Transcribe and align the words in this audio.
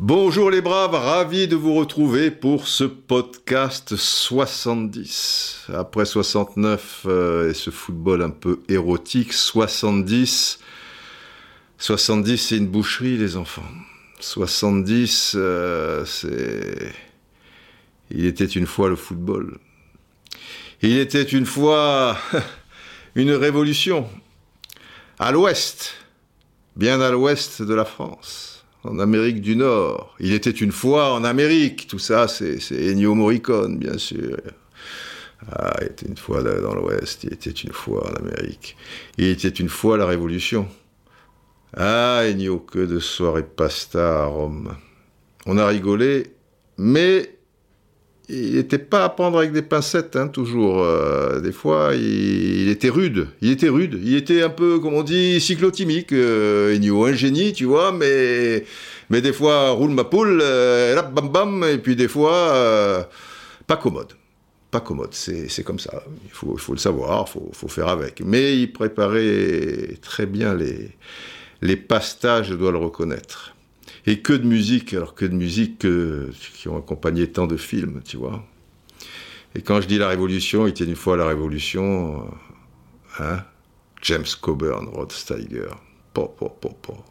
Bonjour 0.00 0.50
les 0.50 0.60
braves, 0.60 0.94
ravi 0.94 1.46
de 1.46 1.54
vous 1.54 1.74
retrouver 1.74 2.32
pour 2.32 2.66
ce 2.66 2.82
podcast 2.82 3.94
70. 3.94 5.68
Après 5.72 6.04
69 6.04 7.02
euh, 7.06 7.50
et 7.50 7.54
ce 7.54 7.70
football 7.70 8.22
un 8.22 8.30
peu 8.30 8.58
érotique, 8.68 9.32
70, 9.32 10.58
70 11.78 12.38
c'est 12.38 12.56
une 12.56 12.66
boucherie 12.66 13.18
les 13.18 13.36
enfants. 13.36 13.62
70 14.18 15.34
euh, 15.36 16.04
c'est... 16.06 16.92
Il 18.10 18.26
était 18.26 18.46
une 18.46 18.66
fois 18.66 18.88
le 18.88 18.96
football. 18.96 19.58
Il 20.82 20.98
était 20.98 21.22
une 21.22 21.46
fois 21.46 22.18
une 23.14 23.32
révolution 23.32 24.08
à 25.18 25.32
l'ouest, 25.32 25.94
bien 26.76 27.00
à 27.00 27.10
l'ouest 27.10 27.62
de 27.62 27.74
la 27.74 27.84
France, 27.84 28.64
en 28.84 28.98
Amérique 28.98 29.40
du 29.40 29.56
Nord. 29.56 30.14
Il 30.20 30.32
était 30.32 30.50
une 30.50 30.72
fois 30.72 31.12
en 31.12 31.24
Amérique, 31.24 31.86
tout 31.86 31.98
ça 31.98 32.28
c'est 32.28 32.58
Ennio 32.72 33.14
Morricone 33.14 33.78
bien 33.78 33.98
sûr. 33.98 34.36
Ah, 35.50 35.74
il 35.80 35.86
était 35.86 36.06
une 36.06 36.16
fois 36.16 36.42
dans 36.42 36.74
l'ouest, 36.74 37.24
il 37.24 37.32
était 37.32 37.50
une 37.50 37.72
fois 37.72 38.10
en 38.10 38.14
Amérique. 38.14 38.76
Il 39.16 39.26
était 39.26 39.48
une 39.48 39.70
fois 39.70 39.96
la 39.96 40.06
révolution. 40.06 40.68
Ah, 41.76 42.22
Ennio, 42.24 42.58
que 42.58 42.80
de 42.80 42.98
soirées 42.98 43.42
pasta 43.42 44.22
à 44.22 44.24
Rome. 44.26 44.76
On 45.46 45.56
a 45.56 45.66
rigolé, 45.66 46.34
mais 46.76 47.39
il 48.30 48.54
n'était 48.54 48.78
pas 48.78 49.04
à 49.04 49.08
prendre 49.08 49.38
avec 49.38 49.52
des 49.52 49.62
pincettes, 49.62 50.16
hein, 50.16 50.28
toujours. 50.28 50.82
Euh, 50.82 51.40
des 51.40 51.52
fois, 51.52 51.90
il, 51.94 52.68
était 52.68 52.88
rude. 52.88 53.28
Il 53.40 53.50
était 53.50 53.68
rude. 53.68 54.00
Il 54.02 54.14
était 54.14 54.42
un 54.42 54.50
peu, 54.50 54.78
comme 54.78 54.94
on 54.94 55.02
dit, 55.02 55.40
cyclotimique, 55.40 56.12
euh, 56.12 56.74
Ennio, 56.74 57.04
un 57.04 57.12
génie, 57.12 57.52
tu 57.52 57.64
vois, 57.64 57.92
mais, 57.92 58.64
mais 59.10 59.20
des 59.20 59.32
fois, 59.32 59.70
roule 59.70 59.90
ma 59.90 60.04
poule, 60.04 60.40
euh, 60.42 60.94
là, 60.94 61.02
bam 61.02 61.28
bam, 61.28 61.64
et 61.64 61.78
puis 61.78 61.96
des 61.96 62.08
fois, 62.08 62.34
euh, 62.34 63.02
pas 63.66 63.76
commode. 63.76 64.12
Pas 64.70 64.80
commode, 64.80 65.14
c'est 65.14 65.64
comme 65.64 65.80
ça. 65.80 66.04
Il 66.24 66.30
faut, 66.30 66.54
il 66.56 66.60
faut 66.60 66.72
le 66.72 66.78
savoir, 66.78 67.24
il 67.26 67.32
faut, 67.32 67.50
faut, 67.52 67.66
faire 67.68 67.88
avec. 67.88 68.22
Mais 68.24 68.56
il 68.56 68.72
préparait 68.72 69.96
très 70.00 70.26
bien 70.26 70.54
les, 70.54 70.90
les 71.60 71.76
pastas, 71.76 72.44
je 72.44 72.54
dois 72.54 72.70
le 72.70 72.78
reconnaître. 72.78 73.56
Et 74.10 74.18
que 74.22 74.32
de 74.32 74.44
musique, 74.44 74.92
alors 74.92 75.14
que 75.14 75.24
de 75.24 75.34
musique 75.36 75.78
qui 75.78 76.68
ont 76.68 76.76
accompagné 76.76 77.30
tant 77.30 77.46
de 77.46 77.56
films, 77.56 78.00
tu 78.04 78.16
vois. 78.16 78.44
Et 79.54 79.62
quand 79.62 79.80
je 79.80 79.86
dis 79.86 79.98
la 79.98 80.08
Révolution, 80.08 80.66
il 80.66 80.70
était 80.70 80.84
une 80.84 80.96
fois 80.96 81.16
la 81.16 81.26
Révolution, 81.26 82.28
euh, 83.20 83.22
hein 83.22 83.44
James 84.02 84.26
Coburn, 84.40 84.88
Rod 84.88 85.12
Steiger, 85.12 85.68
po, 86.12 86.26
po, 86.26 86.48
po, 86.48 86.70
po. 86.82 87.04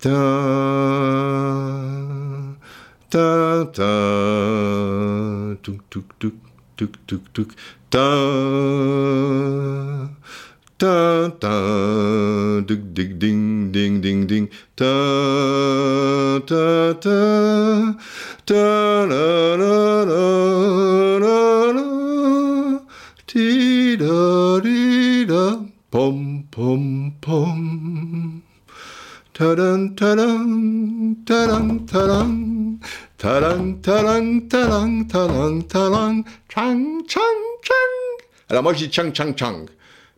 Ta, 0.00 0.08
ta, 3.10 3.66
ta, 3.70 5.56
tuk, 5.62 5.82
tuk, 5.90 6.18
tuk, 6.18 6.34
tuk, 6.76 7.06
tuk, 7.06 7.32
tuk, 7.34 7.52
ta, 7.90 8.08
따따 10.78 12.64
득득딩딩딩딩. 12.66 14.48
따따따 14.76 14.88
따라라라라라. 18.44 19.64
디라리라. 23.26 24.94
pompompom 25.94 27.54
타랑타랑 29.32 31.24
타랑타랑 31.24 32.80
타랑타랑 33.16 34.48
타랑타랑 34.48 35.68
타랑 35.68 36.24
창창창. 36.48 37.74
La 38.50 38.60
moi 38.60 38.74
je 38.74 38.86
dis 38.86 38.90
chang 38.90 39.12
chang 39.12 39.34
chang. 39.34 39.66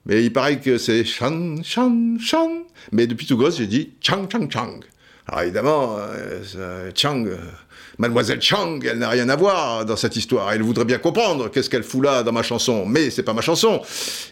Mais 0.07 0.25
il 0.25 0.33
paraît 0.33 0.61
que 0.61 0.79
c'est 0.79 1.05
Chan, 1.05 1.57
Chan, 1.63 2.17
Chan. 2.21 2.51
Mais 2.93 3.07
depuis 3.07 3.27
tout 3.27 3.37
gosse, 3.37 3.59
j'ai 3.59 3.67
dit 3.67 3.91
Chang, 4.01 4.29
Chang, 4.31 4.49
Chang. 4.49 4.81
Alors 5.27 5.43
évidemment, 5.43 5.97
euh, 5.99 6.91
Chang, 6.95 7.27
euh, 7.27 7.37
Mademoiselle 7.99 8.41
Chang, 8.41 8.79
elle 8.85 8.99
n'a 8.99 9.09
rien 9.09 9.29
à 9.29 9.35
voir 9.35 9.85
dans 9.85 9.97
cette 9.97 10.15
histoire. 10.15 10.53
Elle 10.53 10.63
voudrait 10.63 10.85
bien 10.85 10.99
comprendre 10.99 11.51
qu'est-ce 11.51 11.69
qu'elle 11.69 11.83
fout 11.83 12.05
là 12.05 12.23
dans 12.23 12.31
ma 12.31 12.45
chanson, 12.45 12.87
mais 12.87 13.11
c'est 13.11 13.25
pas 13.25 13.33
ma 13.33 13.41
chanson. 13.41 13.83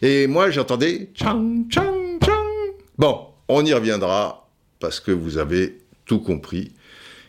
Et 0.01 0.29
moi, 0.29 0.51
j'entendais 0.51 1.11
Chang, 1.15 1.65
Chang, 1.69 2.19
Chang. 2.25 2.75
Bon, 2.97 3.27
on 3.49 3.65
y 3.65 3.73
reviendra 3.73 4.49
parce 4.79 5.01
que 5.01 5.11
vous 5.11 5.39
avez 5.39 5.79
tout 6.07 6.21
compris. 6.21 6.73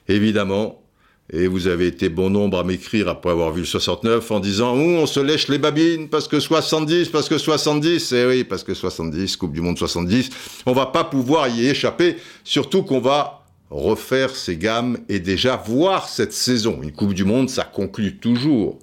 Évidemment, 0.08 0.84
et 1.32 1.48
vous 1.48 1.68
avez 1.68 1.88
été 1.88 2.10
bon 2.10 2.30
nombre 2.30 2.60
à 2.60 2.64
m'écrire 2.64 3.08
après 3.08 3.32
avoir 3.32 3.52
vu 3.52 3.62
le 3.62 3.66
69 3.66 4.30
en 4.30 4.40
disant 4.40 4.76
oh, 4.76 4.80
on 4.80 5.06
se 5.08 5.20
lèche 5.20 5.48
les 5.48 5.58
babines 5.58 6.08
parce 6.08 6.28
que 6.28 6.40
70, 6.40 7.10
parce 7.10 7.30
que 7.30 7.38
70, 7.38 8.12
et 8.12 8.26
oui, 8.28 8.44
parce 8.44 8.64
que 8.64 8.74
70, 8.74 9.38
Coupe 9.38 9.54
du 9.54 9.62
Monde 9.62 9.78
70, 9.78 10.30
on 10.68 10.74
va 10.74 10.86
pas 10.88 11.04
pouvoir 11.04 11.48
y 11.48 11.68
échapper, 11.68 12.18
surtout 12.44 12.84
qu'on 12.84 13.00
va 13.00 13.44
refaire 13.72 14.36
ces 14.36 14.58
gammes 14.58 15.00
et 15.10 15.20
déjà 15.20 15.56
voir 15.56 16.08
cette 16.08 16.34
saison. 16.34 16.80
Une 16.84 16.92
Coupe 16.92 17.16
du 17.16 17.26
Monde, 17.26 17.50
ça 17.50 17.64
conclut 17.64 18.18
toujours 18.18 18.78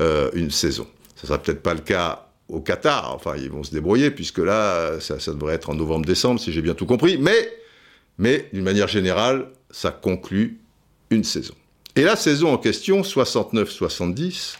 euh, 0.00 0.30
une 0.34 0.50
saison. 0.50 0.88
Ça 1.14 1.28
sera 1.28 1.38
peut-être 1.38 1.62
pas 1.62 1.74
le 1.74 1.80
cas 1.80 2.26
au 2.48 2.60
Qatar, 2.60 3.12
enfin 3.14 3.34
ils 3.36 3.50
vont 3.50 3.64
se 3.64 3.70
débrouiller 3.72 4.10
puisque 4.10 4.38
là, 4.38 5.00
ça, 5.00 5.18
ça 5.20 5.32
devrait 5.32 5.54
être 5.54 5.70
en 5.70 5.74
novembre-décembre 5.74 6.40
si 6.40 6.52
j'ai 6.52 6.62
bien 6.62 6.74
tout 6.74 6.86
compris, 6.86 7.16
mais, 7.16 7.52
mais 8.18 8.48
d'une 8.52 8.64
manière 8.64 8.88
générale, 8.88 9.46
ça 9.70 9.90
conclut 9.92 10.60
une 11.10 11.24
saison. 11.24 11.54
Et 11.96 12.02
la 12.02 12.14
saison 12.14 12.52
en 12.52 12.58
question, 12.58 13.00
69-70, 13.00 14.56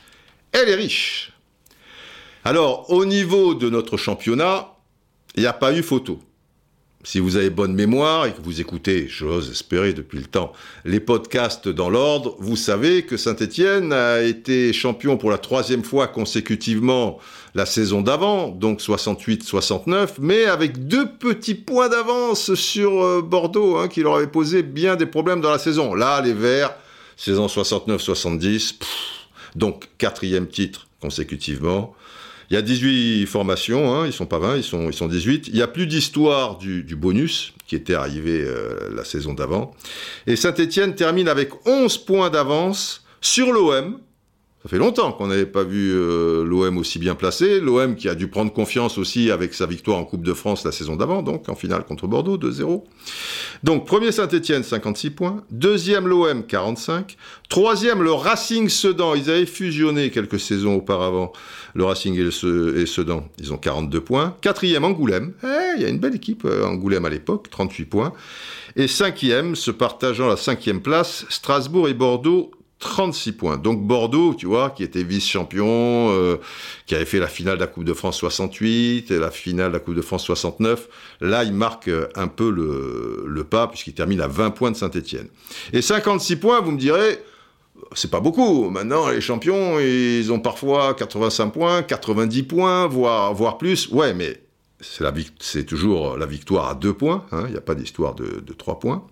elle 0.53 0.71
est 0.71 0.75
riche. 0.75 1.33
Alors, 2.45 2.91
au 2.91 3.05
niveau 3.05 3.55
de 3.55 3.69
notre 3.69 3.99
championnat, 3.99 4.73
il 5.35 5.43
n'y 5.43 5.47
a 5.47 5.53
pas 5.53 5.75
eu 5.75 5.83
photo. 5.83 6.19
Si 7.05 7.21
vous 7.21 7.37
avez 7.37 7.51
bonne 7.51 7.75
mémoire 7.75 8.25
et 8.25 8.33
que 8.33 8.41
vous 8.43 8.63
écoutez, 8.63 9.07
j'ose 9.07 9.51
espérer 9.51 9.93
depuis 9.93 10.19
le 10.19 10.25
temps, 10.25 10.55
les 10.87 10.99
podcasts 10.99 11.69
dans 11.69 11.91
l'ordre, 11.91 12.37
vous 12.39 12.57
savez 12.57 13.03
que 13.05 13.19
Saint-Étienne 13.19 13.93
a 13.93 14.23
été 14.23 14.73
champion 14.73 15.19
pour 15.19 15.31
la 15.31 15.39
troisième 15.39 15.85
fois 15.85 16.09
consécutivement 16.09 17.19
la 17.55 17.67
saison 17.67 18.01
d'avant, 18.01 18.49
donc 18.49 18.81
68-69, 18.81 20.15
mais 20.21 20.47
avec 20.47 20.89
deux 20.89 21.13
petits 21.13 21.55
points 21.55 21.91
d'avance 21.91 22.55
sur 22.55 23.03
euh, 23.03 23.21
Bordeaux, 23.21 23.77
hein, 23.77 23.89
qui 23.89 24.01
leur 24.01 24.17
avait 24.17 24.27
posé 24.27 24.63
bien 24.63 24.97
des 24.97 25.07
problèmes 25.07 25.43
dans 25.43 25.51
la 25.51 25.59
saison. 25.59 25.95
Là, 25.95 26.23
les 26.23 26.33
Verts 26.33 26.75
saison 27.17 27.47
69-70, 27.47 28.75
donc 29.55 29.89
quatrième 29.99 30.47
titre 30.47 30.87
consécutivement. 31.01 31.95
Il 32.51 32.55
y 32.55 32.57
a 32.57 32.63
18 32.63 33.27
formations, 33.27 33.93
hein, 33.93 34.07
ils 34.07 34.13
sont 34.13 34.27
pas 34.27 34.39
20, 34.39 34.59
ils 34.59 34.63
sont, 34.63 34.89
ils 34.89 34.95
sont 34.95 35.09
18. 35.09 35.49
Il 35.49 35.55
n'y 35.55 35.63
a 35.63 35.67
plus 35.67 35.87
d'histoire 35.87 36.59
du, 36.59 36.85
du, 36.85 36.95
bonus 36.95 37.53
qui 37.67 37.75
était 37.75 37.95
arrivé 37.95 38.41
euh, 38.45 38.89
la 38.95 39.05
saison 39.05 39.35
d'avant. 39.35 39.75
Et 40.29 40.37
Saint-Etienne 40.37 40.95
termine 40.95 41.27
avec 41.27 41.51
11 41.67 41.99
points 41.99 42.31
d'avance 42.31 43.05
sur 43.21 43.53
l'OM, 43.53 43.99
ça 44.67 44.71
fait 44.71 44.79
longtemps 44.79 45.13
qu'on 45.13 45.29
n'avait 45.29 45.47
pas 45.47 45.63
vu 45.63 45.93
euh, 45.95 46.45
l'OM 46.45 46.77
aussi 46.77 46.99
bien 46.99 47.15
placé. 47.15 47.61
L'OM 47.61 47.95
qui 47.95 48.09
a 48.09 48.17
dû 48.17 48.27
prendre 48.27 48.53
confiance 48.53 48.99
aussi 48.99 49.31
avec 49.31 49.55
sa 49.55 49.65
victoire 49.65 49.97
en 49.97 50.05
Coupe 50.05 50.25
de 50.25 50.35
France 50.35 50.65
la 50.65 50.73
saison 50.73 50.97
d'avant, 50.97 51.23
donc 51.23 51.49
en 51.49 51.55
finale 51.55 51.85
contre 51.85 52.09
Bordeaux, 52.09 52.37
2-0. 52.37 52.83
Donc 53.63 53.87
premier 53.87 54.11
Saint-Etienne, 54.11 54.65
56 54.65 55.11
points. 55.11 55.45
Deuxième 55.53 56.09
l'OM, 56.09 56.45
45. 56.45 57.17
Troisième 57.49 58.03
le 58.03 58.11
Racing 58.11 58.69
Sedan. 58.69 59.15
Ils 59.15 59.31
avaient 59.31 59.47
fusionné 59.47 60.11
quelques 60.11 60.41
saisons 60.41 60.75
auparavant, 60.75 61.33
le 61.77 61.85
Racing 61.85 62.19
et, 62.19 62.87
Sedan. 62.87 63.29
Ils 63.39 63.53
ont 63.53 63.59
42 63.59 64.01
points. 64.01 64.35
Quatrième 64.41 64.83
Angoulême. 64.83 65.35
Eh, 65.45 65.77
il 65.77 65.83
y 65.83 65.85
a 65.85 65.89
une 65.89 66.01
belle 66.01 66.17
équipe 66.17 66.45
euh, 66.45 66.67
Angoulême 66.67 67.05
à 67.05 67.11
l'époque, 67.11 67.51
38 67.51 67.85
points. 67.85 68.13
Et 68.75 68.89
cinquième, 68.89 69.55
se 69.55 69.71
partageant 69.71 70.27
la 70.27 70.37
cinquième 70.37 70.83
place, 70.83 71.25
Strasbourg 71.29 71.89
et 71.89 71.95
Bordeaux, 71.95 72.51
36 72.79 73.33
points. 73.33 73.57
Donc 73.57 73.83
Bordeaux, 73.83 74.35
tu 74.35 74.47
vois, 74.47 74.71
qui 74.71 74.83
était 74.83 75.03
vice-champion, 75.03 76.11
euh, 76.11 76.37
qui 76.87 76.95
avait 76.95 77.07
fait 77.07 77.19
la 77.19 77.27
finale 77.27 77.57
de 77.57 77.61
la 77.61 77.67
Coupe 77.67 77.85
de 77.85 77.95
France 77.95 78.19
68 78.19 79.11
et 79.11 79.19
la 79.19 79.31
finale 79.31 79.69
de 79.69 79.75
la 79.75 79.81
Coupe 79.81 79.95
de 79.95 80.03
France 80.03 80.25
69, 80.25 80.89
là, 81.21 81.45
il 81.45 81.55
marque 81.55 81.89
euh, 81.89 82.09
un 82.15 82.29
peu 82.29 82.51
le, 82.51 83.45
pas, 83.45 83.67
puisqu'il 83.69 83.95
termine 83.95 84.21
à 84.21 84.29
20 84.29 84.51
points 84.51 84.71
de 84.71 84.77
Saint-Etienne. 84.77 85.29
Et 85.73 85.81
56 85.81 86.37
points, 86.37 86.61
vous 86.61 86.73
me 86.73 86.79
direz, 86.79 87.19
c'est 87.95 88.11
pas 88.11 88.21
beaucoup. 88.21 88.69
Maintenant, 88.69 89.09
les 89.09 89.21
champions, 89.23 89.79
ils 89.81 90.31
ont 90.31 90.41
parfois 90.41 90.93
85 90.95 91.51
points, 91.51 91.83
90 91.83 92.43
points, 92.43 92.87
voire, 92.89 93.33
voire 93.33 93.57
plus. 93.57 93.89
Ouais, 93.89 94.13
mais 94.13 94.43
c'est 95.41 95.65
toujours 95.65 96.19
la 96.19 96.27
victoire 96.27 96.69
à 96.69 96.75
2 96.75 96.93
points, 96.93 97.25
hein, 97.33 97.45
il 97.47 97.53
n'y 97.53 97.57
a 97.57 97.63
pas 97.63 97.75
d'histoire 97.75 98.15
de 98.15 98.53
3 98.53 98.79
points. 98.81 99.07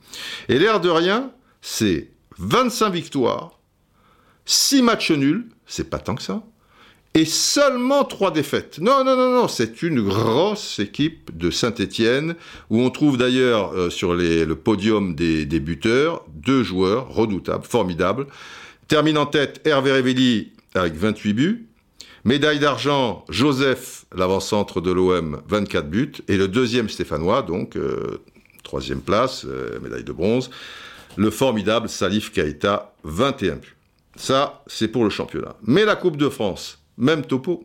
Et 0.50 0.58
l'air 0.58 0.81
de 0.81 0.90
rien, 0.90 1.31
c'est 1.62 2.10
25 2.38 2.90
victoires, 2.90 3.54
6 4.46 4.82
matchs 4.82 5.11
nuls, 5.11 5.49
c'est 5.67 5.88
pas 5.91 5.99
tant 5.99 6.14
que 6.14 6.23
ça, 6.23 6.43
et 7.14 7.25
seulement 7.25 8.05
trois 8.05 8.32
défaites. 8.32 8.79
Non, 8.81 9.05
non, 9.05 9.17
non, 9.17 9.31
non, 9.32 9.46
c'est 9.46 9.82
une 9.82 10.02
grosse 10.02 10.81
équipe 10.81 11.37
de 11.37 11.50
Saint-Étienne, 11.50 12.35
où 12.70 12.81
on 12.81 12.91
trouve 12.91 13.17
d'ailleurs 13.17 13.73
euh, 13.73 13.88
sur 13.88 14.14
le 14.14 14.52
podium 14.55 15.14
des, 15.14 15.46
des, 15.46 15.61
buteurs 15.61 16.25
deux 16.35 16.64
joueurs 16.64 17.08
redoutables, 17.08 17.64
formidables. 17.64 18.26
Termine 18.88 19.17
en 19.17 19.26
tête 19.26 19.61
Hervé 19.64 19.93
Révelli 19.93 20.52
avec 20.75 20.94
28 20.94 21.32
buts. 21.32 21.69
Médaille 22.25 22.58
d'argent, 22.58 23.25
Joseph, 23.29 24.06
l'avant-centre 24.17 24.81
de 24.81 24.91
l'OM, 24.91 25.41
24 25.46 25.88
buts. 25.88 26.12
Et 26.26 26.37
le 26.37 26.49
deuxième 26.49 26.88
stéphanois, 26.88 27.43
donc, 27.43 27.76
euh, 27.76 28.23
troisième 28.64 29.02
place, 29.02 29.44
euh, 29.46 29.79
médaille 29.81 30.05
de 30.05 30.12
bronze, 30.12 30.50
le 31.17 31.31
formidable 31.31 31.88
Salif 31.88 32.32
Keita, 32.32 32.94
21 33.05 33.56
buts. 33.56 33.76
Ça, 34.16 34.62
c'est 34.66 34.88
pour 34.88 35.05
le 35.05 35.11
championnat. 35.11 35.56
Mais 35.62 35.84
la 35.84 35.96
Coupe 35.96 36.16
de 36.16 36.28
France, 36.28 36.78
même 36.96 37.25
topo. 37.25 37.64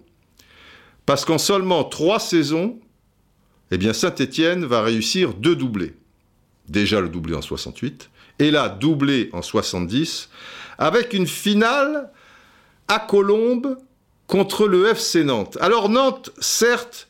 Parce 1.05 1.25
qu'en 1.25 1.37
seulement 1.37 1.83
trois 1.83 2.19
saisons, 2.19 2.79
eh 3.71 3.77
bien 3.77 3.93
Saint-Étienne 3.93 4.65
va 4.65 4.81
réussir 4.81 5.33
deux 5.33 5.55
doublés. 5.55 5.93
Déjà 6.67 7.01
le 7.01 7.09
doublé 7.09 7.35
en 7.35 7.41
68, 7.41 8.09
et 8.39 8.51
là 8.51 8.69
doublé 8.69 9.29
en 9.33 9.41
70, 9.41 10.29
avec 10.77 11.13
une 11.13 11.27
finale 11.27 12.11
à 12.87 12.99
Colombes 12.99 13.77
contre 14.27 14.67
le 14.67 14.87
FC 14.89 15.23
Nantes. 15.23 15.57
Alors 15.61 15.89
Nantes, 15.89 16.31
certes, 16.39 17.07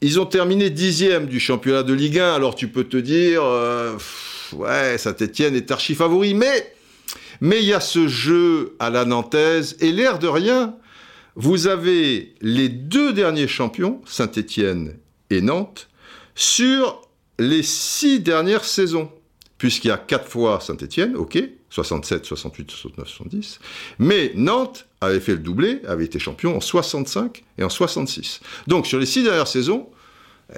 ils 0.00 0.20
ont 0.20 0.26
terminé 0.26 0.70
dixième 0.70 1.26
du 1.26 1.40
championnat 1.40 1.82
de 1.82 1.92
Ligue 1.92 2.18
1, 2.18 2.34
alors 2.34 2.54
tu 2.54 2.68
peux 2.68 2.84
te 2.84 2.96
dire, 2.96 3.42
euh, 3.42 3.96
ouais, 4.52 4.96
Saint-Étienne 4.98 5.56
est 5.56 5.70
archi 5.70 5.94
favori, 5.94 6.34
mais 6.34 6.72
mais 7.40 7.60
il 7.60 7.66
y 7.66 7.72
a 7.72 7.80
ce 7.80 8.08
jeu 8.08 8.76
à 8.78 8.90
la 8.90 9.04
nantaise, 9.04 9.76
et 9.80 9.92
l'air 9.92 10.18
de 10.18 10.28
rien, 10.28 10.74
vous 11.36 11.66
avez 11.68 12.34
les 12.40 12.68
deux 12.68 13.12
derniers 13.12 13.48
champions, 13.48 14.00
Saint-Étienne 14.06 14.96
et 15.30 15.40
Nantes, 15.40 15.88
sur 16.34 17.02
les 17.38 17.62
six 17.62 18.20
dernières 18.20 18.64
saisons. 18.64 19.10
Puisqu'il 19.56 19.88
y 19.88 19.90
a 19.90 19.98
quatre 19.98 20.28
fois 20.28 20.60
Saint-Étienne, 20.60 21.16
ok, 21.16 21.36
67, 21.70 22.24
68, 22.24 22.70
69, 22.70 23.08
70, 23.08 23.58
mais 23.98 24.32
Nantes 24.36 24.86
avait 25.00 25.20
fait 25.20 25.32
le 25.32 25.38
doublé, 25.38 25.80
avait 25.86 26.04
été 26.04 26.18
champion 26.18 26.56
en 26.56 26.60
65 26.60 27.42
et 27.58 27.64
en 27.64 27.68
66. 27.68 28.40
Donc 28.66 28.86
sur 28.86 28.98
les 28.98 29.06
six 29.06 29.24
dernières 29.24 29.48
saisons, 29.48 29.88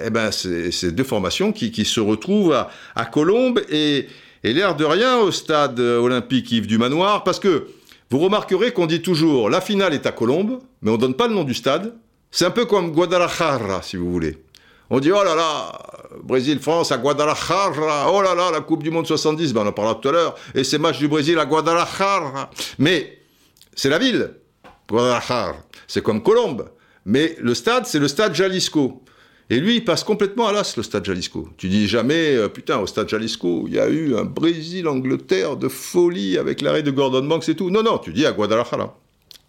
eh 0.03 0.09
ben, 0.09 0.31
c'est 0.31 0.91
deux 0.91 1.03
formations 1.03 1.51
qui, 1.51 1.85
se 1.85 1.99
retrouvent 1.99 2.53
à, 2.53 2.69
à 2.95 3.05
Colombes 3.05 3.59
et, 3.69 4.07
et 4.43 4.53
l'air 4.53 4.75
de 4.75 4.85
rien 4.85 5.17
au 5.17 5.31
stade 5.31 5.79
olympique 5.79 6.51
Yves 6.51 6.67
du 6.67 6.77
Manoir, 6.77 7.23
parce 7.23 7.39
que 7.39 7.67
vous 8.09 8.19
remarquerez 8.19 8.73
qu'on 8.73 8.87
dit 8.87 9.01
toujours 9.01 9.49
la 9.49 9.61
finale 9.61 9.93
est 9.93 10.05
à 10.05 10.11
Colombes, 10.11 10.59
mais 10.81 10.91
on 10.91 10.97
donne 10.97 11.13
pas 11.13 11.27
le 11.27 11.33
nom 11.33 11.43
du 11.43 11.53
stade. 11.53 11.95
C'est 12.29 12.45
un 12.45 12.51
peu 12.51 12.65
comme 12.65 12.91
Guadalajara, 12.91 13.81
si 13.81 13.97
vous 13.97 14.11
voulez. 14.11 14.37
On 14.89 14.99
dit 14.99 15.11
oh 15.11 15.23
là 15.23 15.35
là, 15.35 15.71
Brésil-France 16.23 16.91
à 16.91 16.97
Guadalajara, 16.97 18.11
oh 18.11 18.21
là 18.21 18.35
là, 18.35 18.51
la 18.51 18.61
Coupe 18.61 18.83
du 18.83 18.91
Monde 18.91 19.07
70, 19.07 19.53
ben 19.53 19.61
on 19.61 19.67
en 19.67 19.71
parlera 19.71 19.95
tout 19.95 20.09
à 20.09 20.11
l'heure, 20.11 20.35
et 20.53 20.63
ces 20.63 20.77
matchs 20.77 20.99
du 20.99 21.07
Brésil 21.07 21.39
à 21.39 21.45
Guadalajara. 21.45 22.49
Mais 22.77 23.19
c'est 23.75 23.89
la 23.89 23.97
ville, 23.97 24.33
Guadalajara. 24.89 25.55
C'est 25.87 26.03
comme 26.03 26.21
Colombes. 26.21 26.69
Mais 27.05 27.35
le 27.39 27.53
stade, 27.53 27.85
c'est 27.85 27.99
le 27.99 28.07
stade 28.07 28.35
Jalisco. 28.35 29.01
Et 29.51 29.59
lui, 29.59 29.75
il 29.75 29.83
passe 29.83 30.05
complètement 30.05 30.47
à 30.47 30.53
l'as, 30.53 30.77
le 30.77 30.81
stade 30.81 31.03
Jalisco. 31.03 31.49
Tu 31.57 31.67
dis 31.67 31.85
jamais, 31.85 32.37
euh, 32.37 32.47
putain, 32.47 32.79
au 32.79 32.87
stade 32.87 33.09
Jalisco, 33.09 33.65
il 33.67 33.73
y 33.73 33.79
a 33.79 33.89
eu 33.89 34.15
un 34.15 34.23
Brésil-Angleterre 34.23 35.57
de 35.57 35.67
folie 35.67 36.37
avec 36.37 36.61
l'arrêt 36.61 36.83
de 36.83 36.91
Gordon 36.91 37.25
Banks 37.25 37.49
et 37.49 37.55
tout. 37.55 37.69
Non, 37.69 37.83
non, 37.83 37.97
tu 37.97 38.13
dis 38.13 38.25
à 38.25 38.31
Guadalajara. 38.31 38.97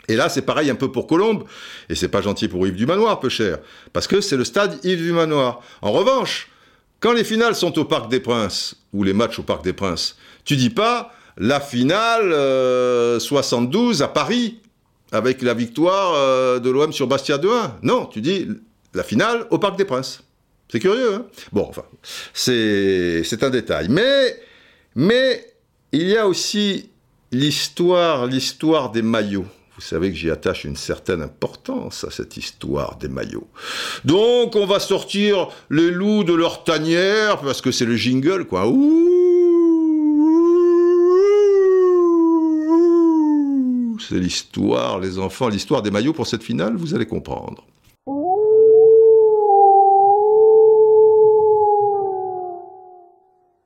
Et 0.09 0.17
là, 0.17 0.29
c'est 0.29 0.43
pareil 0.43 0.71
un 0.71 0.75
peu 0.75 0.91
pour 0.91 1.07
Colombe, 1.07 1.45
et 1.89 1.95
c'est 1.95 2.09
pas 2.09 2.21
gentil 2.21 2.49
pour 2.49 2.67
Yves 2.67 2.75
du 2.75 2.85
Manoir, 2.85 3.21
peu 3.21 3.29
cher, 3.29 3.59
parce 3.93 4.09
que 4.09 4.21
c'est 4.21 4.37
le 4.37 4.43
stade 4.43 4.85
Yves 4.85 5.05
du 5.05 5.13
Manoir. 5.13 5.63
En 5.83 5.93
revanche, 5.93 6.51
quand 6.99 7.13
les 7.13 7.23
finales 7.23 7.55
sont 7.55 7.79
au 7.79 7.85
Parc 7.85 8.11
des 8.11 8.19
Princes, 8.19 8.75
ou 8.93 9.05
les 9.05 9.13
matchs 9.13 9.39
au 9.39 9.45
Parc 9.45 9.63
des 9.63 9.73
Princes, 9.73 10.17
tu 10.45 10.57
dis 10.57 10.71
pas 10.71 11.13
la 11.37 11.61
finale 11.61 12.31
72 13.21 14.03
euh, 14.03 14.05
à 14.05 14.09
Paris, 14.09 14.59
avec 15.13 15.43
la 15.43 15.55
victoire 15.55 16.15
euh, 16.17 16.59
de 16.59 16.71
l'OM 16.71 16.93
sur 16.93 17.07
Bastia 17.07 17.39
2-1. 17.39 17.75
Non, 17.83 18.07
tu 18.07 18.21
dis 18.21 18.49
la 18.95 19.03
finale 19.03 19.47
au 19.51 19.59
Parc 19.59 19.77
des 19.77 19.85
Princes. 19.85 20.23
C'est 20.69 20.81
curieux, 20.81 21.15
hein 21.15 21.27
Bon, 21.53 21.67
enfin, 21.69 21.85
c'est 22.33 23.43
un 23.43 23.51
détail. 23.51 23.89
Mais, 23.91 24.41
mais 24.95 25.47
il 25.93 26.09
y 26.09 26.17
a 26.17 26.27
aussi 26.27 26.89
l'histoire, 27.31 28.27
l'histoire 28.27 28.91
des 28.91 29.03
maillots. 29.03 29.47
Vous 29.77 29.83
savez 29.83 30.11
que 30.11 30.17
j'y 30.17 30.31
attache 30.31 30.65
une 30.65 30.77
certaine 30.77 31.23
importance 31.23 32.05
à 32.05 32.11
cette 32.11 32.37
histoire 32.37 32.97
des 32.97 33.09
maillots. 33.09 33.49
Donc, 34.05 34.55
on 34.55 34.67
va 34.67 34.79
sortir 34.79 35.49
les 35.71 35.91
loups 35.91 36.25
de 36.25 36.35
leur 36.35 36.65
tanière, 36.65 37.41
parce 37.41 37.61
que 37.61 37.71
c'est 37.71 37.87
le 37.87 37.97
jingle, 37.97 38.45
quoi. 38.45 38.65
C'est 44.09 44.19
l'histoire, 44.19 45.01
les 45.01 45.19
enfants, 45.19 45.49
l'histoire 45.49 45.83
des 45.83 45.91
maillots 45.91 46.13
pour 46.13 46.27
cette 46.27 46.43
finale, 46.43 46.77
vous 46.77 46.95
allez 46.95 47.07
comprendre. 47.07 47.67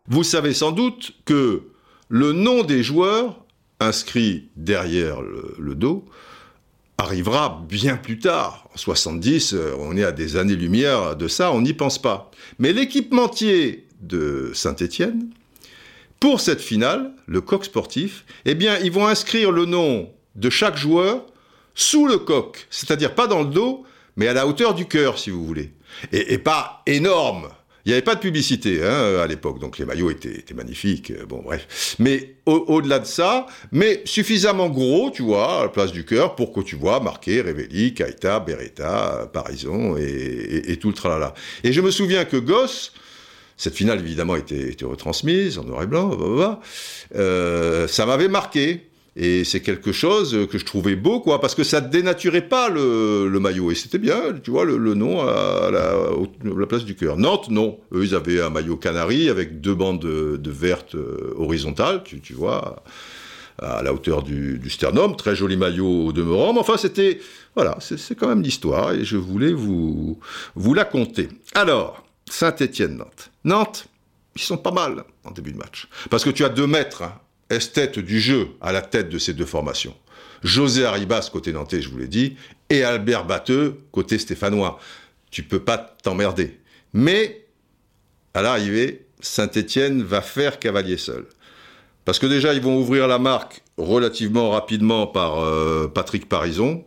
Vous 0.08 0.22
savez 0.22 0.54
sans 0.54 0.70
doute 0.70 1.12
que 1.24 1.62
le 2.08 2.32
nom 2.32 2.62
des 2.62 2.82
joueurs 2.82 3.44
inscrit 3.80 4.48
derrière 4.56 5.20
le, 5.20 5.74
dos 5.74 6.04
arrivera 6.98 7.62
bien 7.68 7.96
plus 7.96 8.18
tard. 8.18 8.68
En 8.72 8.78
70, 8.78 9.52
euh, 9.52 9.74
on 9.78 9.96
est 9.96 10.04
à 10.04 10.12
des 10.12 10.36
années-lumière 10.36 11.16
de 11.16 11.28
ça, 11.28 11.52
on 11.52 11.60
n'y 11.60 11.74
pense 11.74 12.00
pas. 12.00 12.30
Mais 12.58 12.72
l'équipementier 12.72 13.86
de 14.00 14.52
Saint-Étienne, 14.54 15.28
pour 16.20 16.40
cette 16.40 16.62
finale, 16.62 17.12
le 17.26 17.40
coq 17.40 17.64
sportif, 17.64 18.24
eh 18.44 18.54
bien, 18.54 18.78
ils 18.78 18.92
vont 18.92 19.06
inscrire 19.06 19.50
le 19.50 19.66
nom 19.66 20.10
de 20.36 20.50
chaque 20.50 20.76
joueur 20.76 21.26
sous 21.74 22.06
le 22.06 22.18
coq, 22.18 22.66
c'est-à-dire 22.70 23.14
pas 23.14 23.26
dans 23.26 23.42
le 23.42 23.50
dos, 23.50 23.84
mais 24.16 24.28
à 24.28 24.32
la 24.32 24.46
hauteur 24.46 24.72
du 24.74 24.86
cœur, 24.86 25.18
si 25.18 25.30
vous 25.30 25.44
voulez. 25.44 25.72
Et, 26.12 26.32
et 26.32 26.38
pas 26.38 26.82
énorme, 26.86 27.48
il 27.86 27.90
n'y 27.90 27.92
avait 27.92 28.02
pas 28.02 28.16
de 28.16 28.20
publicité 28.20 28.82
hein, 28.82 29.20
à 29.20 29.28
l'époque, 29.28 29.60
donc 29.60 29.78
les 29.78 29.84
maillots 29.84 30.10
étaient, 30.10 30.42
magnifiques. 30.54 31.12
Euh, 31.12 31.24
bon, 31.24 31.40
bref. 31.44 31.94
Mais 32.00 32.34
au-delà 32.44 32.98
de 32.98 33.06
ça, 33.06 33.46
mais 33.70 34.02
suffisamment 34.04 34.68
gros, 34.68 35.12
tu 35.12 35.22
vois, 35.22 35.60
à 35.60 35.62
la 35.62 35.68
place 35.68 35.92
du 35.92 36.04
cœur, 36.04 36.34
pour 36.34 36.52
que 36.52 36.60
tu 36.62 36.74
vois 36.74 36.98
marqué 36.98 37.40
Révéli, 37.40 37.94
Kaita, 37.94 38.40
Beretta, 38.40 39.30
Parison 39.32 39.96
et, 39.96 40.76
tout 40.80 40.88
le 40.88 40.94
tralala. 40.94 41.32
Et 41.62 41.72
je 41.72 41.80
me 41.80 41.92
souviens 41.92 42.24
que 42.24 42.36
Gosse, 42.36 42.92
cette 43.56 43.74
finale 43.74 44.00
évidemment 44.00 44.34
était, 44.34 44.74
retransmise 44.82 45.56
en 45.56 45.62
noir 45.62 45.84
et 45.84 45.86
blanc, 45.86 46.58
euh, 47.14 47.86
ça 47.86 48.04
m'avait 48.04 48.28
marqué. 48.28 48.88
Et 49.18 49.44
c'est 49.44 49.60
quelque 49.60 49.92
chose 49.92 50.46
que 50.50 50.58
je 50.58 50.64
trouvais 50.66 50.94
beau, 50.94 51.20
quoi, 51.20 51.40
parce 51.40 51.54
que 51.54 51.64
ça 51.64 51.80
dénaturait 51.80 52.46
pas 52.46 52.68
le, 52.68 53.38
maillot. 53.40 53.70
Et 53.70 53.74
c'était 53.74 53.96
bien, 53.96 54.34
tu 54.42 54.50
vois, 54.50 54.66
le, 54.66 54.76
nom 54.94 55.22
à 55.26 55.70
la, 55.70 56.66
place 56.66 56.84
du 56.84 56.94
cœur. 56.94 57.16
Nantes, 57.16 57.48
non. 57.48 57.80
Eux, 57.94 58.04
ils 58.04 58.14
avaient 58.14 58.42
un 58.42 58.50
maillot 58.50 58.76
canari 58.76 59.30
avec 59.30 59.62
deux 59.62 59.74
bandes 59.74 60.00
de, 60.00 60.36
de 60.36 60.50
vertes 60.50 60.96
euh, 60.96 61.32
horizontales, 61.38 62.02
tu, 62.04 62.20
tu, 62.20 62.34
vois, 62.34 62.82
à 63.58 63.82
la 63.82 63.94
hauteur 63.94 64.22
du, 64.22 64.60
sternum. 64.68 65.16
Très 65.16 65.34
joli 65.34 65.56
maillot 65.56 66.08
au 66.08 66.12
demeurant. 66.12 66.52
Mais 66.52 66.60
enfin, 66.60 66.76
c'était, 66.76 67.18
voilà, 67.54 67.78
c'est 67.80 68.14
quand 68.14 68.28
même 68.28 68.42
l'histoire 68.42 68.92
et 68.92 69.04
je 69.04 69.16
voulais 69.16 69.54
vous, 69.54 70.18
vous 70.56 70.74
la 70.74 70.84
conter. 70.84 71.30
Alors, 71.54 72.04
Saint-Étienne-Nantes. 72.28 73.30
Nantes, 73.44 73.86
ils 74.34 74.42
sont 74.42 74.58
pas 74.58 74.72
mal 74.72 75.04
en 75.24 75.30
début 75.30 75.52
de 75.52 75.58
match. 75.58 75.88
Parce 76.10 76.22
que 76.22 76.28
tu 76.28 76.44
as 76.44 76.50
deux 76.50 76.66
mètres, 76.66 77.02
hein, 77.02 77.14
esthète 77.50 77.98
du 77.98 78.20
jeu 78.20 78.48
à 78.60 78.72
la 78.72 78.82
tête 78.82 79.08
de 79.08 79.18
ces 79.18 79.32
deux 79.32 79.46
formations. 79.46 79.94
José 80.42 80.84
Arribas, 80.84 81.30
côté 81.32 81.52
nantais, 81.52 81.82
je 81.82 81.88
vous 81.88 81.98
l'ai 81.98 82.08
dit, 82.08 82.36
et 82.70 82.82
Albert 82.82 83.24
Batteux, 83.24 83.80
côté 83.92 84.18
stéphanois. 84.18 84.78
Tu 85.30 85.42
peux 85.42 85.60
pas 85.60 85.78
t'emmerder. 86.02 86.58
Mais, 86.92 87.46
à 88.34 88.42
l'arrivée, 88.42 89.06
Saint-Étienne 89.20 90.02
va 90.02 90.20
faire 90.20 90.58
cavalier 90.58 90.96
seul. 90.96 91.26
Parce 92.04 92.18
que 92.18 92.26
déjà, 92.26 92.54
ils 92.54 92.60
vont 92.60 92.78
ouvrir 92.78 93.08
la 93.08 93.18
marque 93.18 93.62
relativement 93.76 94.50
rapidement 94.50 95.06
par 95.06 95.40
euh, 95.40 95.88
Patrick 95.88 96.28
Parison, 96.28 96.84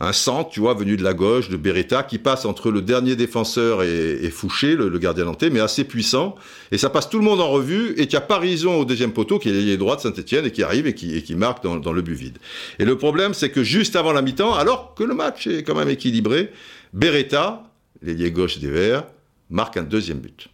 un 0.00 0.14
centre, 0.14 0.48
tu 0.48 0.60
vois, 0.60 0.72
venu 0.72 0.96
de 0.96 1.04
la 1.04 1.12
gauche, 1.12 1.50
de 1.50 1.58
Beretta, 1.58 2.02
qui 2.02 2.18
passe 2.18 2.46
entre 2.46 2.70
le 2.70 2.80
dernier 2.80 3.16
défenseur 3.16 3.82
et, 3.82 4.30
Fouché, 4.30 4.74
le, 4.74 4.98
gardien 4.98 5.26
nantais, 5.26 5.50
mais 5.50 5.60
assez 5.60 5.84
puissant. 5.84 6.36
Et 6.72 6.78
ça 6.78 6.88
passe 6.88 7.10
tout 7.10 7.18
le 7.18 7.24
monde 7.24 7.40
en 7.40 7.50
revue, 7.50 7.92
et 7.98 8.06
tu 8.06 8.16
as 8.16 8.22
Parison 8.22 8.76
au 8.76 8.86
deuxième 8.86 9.12
poteau, 9.12 9.38
qui 9.38 9.50
est 9.50 9.52
l'ailier 9.52 9.76
droit 9.76 9.96
de 9.96 10.00
Saint-Etienne, 10.00 10.46
et 10.46 10.52
qui 10.52 10.62
arrive 10.62 10.86
et 10.86 10.94
qui, 10.94 11.22
qui 11.22 11.34
marque 11.34 11.62
dans, 11.62 11.92
le 11.92 12.02
but 12.02 12.14
vide. 12.14 12.38
Et 12.78 12.86
le 12.86 12.96
problème, 12.96 13.34
c'est 13.34 13.50
que 13.50 13.62
juste 13.62 13.94
avant 13.94 14.12
la 14.12 14.22
mi-temps, 14.22 14.54
alors 14.54 14.94
que 14.94 15.04
le 15.04 15.14
match 15.14 15.46
est 15.46 15.62
quand 15.64 15.74
même 15.74 15.90
équilibré, 15.90 16.50
Beretta, 16.94 17.62
l'ailier 18.00 18.30
gauche 18.30 18.58
des 18.58 18.70
Verts, 18.70 19.04
marque 19.50 19.76
un 19.76 19.82
deuxième 19.82 20.18
but. 20.18 20.48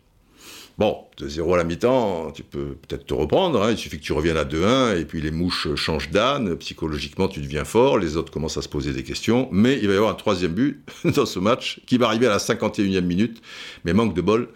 Bon, 0.79 1.07
2-0 1.19 1.55
à 1.55 1.57
la 1.57 1.65
mi-temps, 1.65 2.33
tu 2.33 2.43
peux 2.43 2.77
peut-être 2.87 3.07
te 3.07 3.15
reprendre, 3.15 3.63
hein. 3.63 3.71
il 3.71 3.79
suffit 3.79 3.99
que 3.99 4.05
tu 4.05 4.13
reviennes 4.13 4.37
à 4.37 4.45
2-1, 4.45 5.01
et 5.01 5.07
puis 5.07 5.23
les 5.23 5.31
mouches 5.31 5.75
changent 5.75 6.11
d'âne, 6.11 6.55
psychologiquement 6.57 7.29
tu 7.29 7.41
deviens 7.41 7.65
fort, 7.65 7.97
les 7.97 8.19
autres 8.19 8.31
commencent 8.31 8.59
à 8.59 8.63
se 8.63 8.69
poser 8.69 8.93
des 8.93 9.03
questions, 9.03 9.49
mais 9.51 9.79
il 9.79 9.87
va 9.87 9.95
y 9.95 9.97
avoir 9.97 10.11
un 10.11 10.17
troisième 10.17 10.53
but 10.53 10.87
dans 11.17 11.25
ce 11.25 11.39
match, 11.39 11.81
qui 11.87 11.97
va 11.97 12.09
arriver 12.09 12.27
à 12.27 12.31
la 12.31 12.37
51e 12.37 13.01
minute, 13.01 13.41
mais 13.87 13.95
manque 13.95 14.13
de 14.13 14.21
bol, 14.21 14.51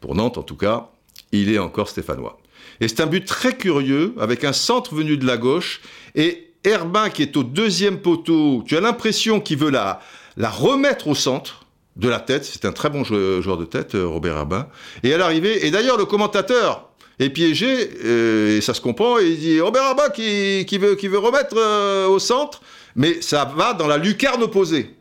pour 0.00 0.14
Nantes 0.14 0.38
en 0.38 0.44
tout 0.44 0.54
cas, 0.54 0.88
il 1.32 1.52
est 1.52 1.58
encore 1.58 1.88
stéphanois. 1.88 2.38
Et 2.80 2.86
c'est 2.86 3.00
un 3.00 3.06
but 3.06 3.24
très 3.24 3.56
curieux, 3.56 4.14
avec 4.20 4.44
un 4.44 4.52
centre 4.52 4.94
venu 4.94 5.16
de 5.16 5.26
la 5.26 5.36
gauche, 5.36 5.80
et 6.14 6.52
Herbin 6.62 7.10
qui 7.10 7.22
est 7.22 7.36
au 7.36 7.42
deuxième 7.42 7.98
poteau, 7.98 8.62
tu 8.68 8.76
as 8.76 8.80
l'impression 8.80 9.40
qu'il 9.40 9.58
veut 9.58 9.70
la, 9.70 10.00
la 10.36 10.48
remettre 10.48 11.08
au 11.08 11.16
centre, 11.16 11.65
de 11.96 12.08
la 12.08 12.20
tête. 12.20 12.44
C'est 12.44 12.64
un 12.64 12.72
très 12.72 12.90
bon 12.90 13.04
joueur 13.04 13.56
de 13.56 13.64
tête, 13.64 13.94
euh, 13.94 14.06
Robert 14.06 14.36
Herbin. 14.36 14.68
Et 15.02 15.12
à 15.12 15.18
l'arrivée, 15.18 15.66
et 15.66 15.70
d'ailleurs, 15.70 15.96
le 15.96 16.04
commentateur 16.04 16.90
est 17.18 17.30
piégé, 17.30 17.90
euh, 18.04 18.58
et 18.58 18.60
ça 18.60 18.74
se 18.74 18.80
comprend, 18.80 19.18
et 19.18 19.26
il 19.26 19.38
dit 19.38 19.60
Robert 19.60 19.82
Herbin 19.82 20.10
qui, 20.10 20.78
veut, 20.78 20.94
qui 20.94 21.08
veut 21.08 21.18
remettre 21.18 21.56
euh, 21.56 22.06
au 22.06 22.18
centre, 22.18 22.60
mais 22.94 23.22
ça 23.22 23.50
va 23.56 23.72
dans 23.72 23.86
la 23.86 23.96
lucarne 23.96 24.42
opposée. 24.42 24.94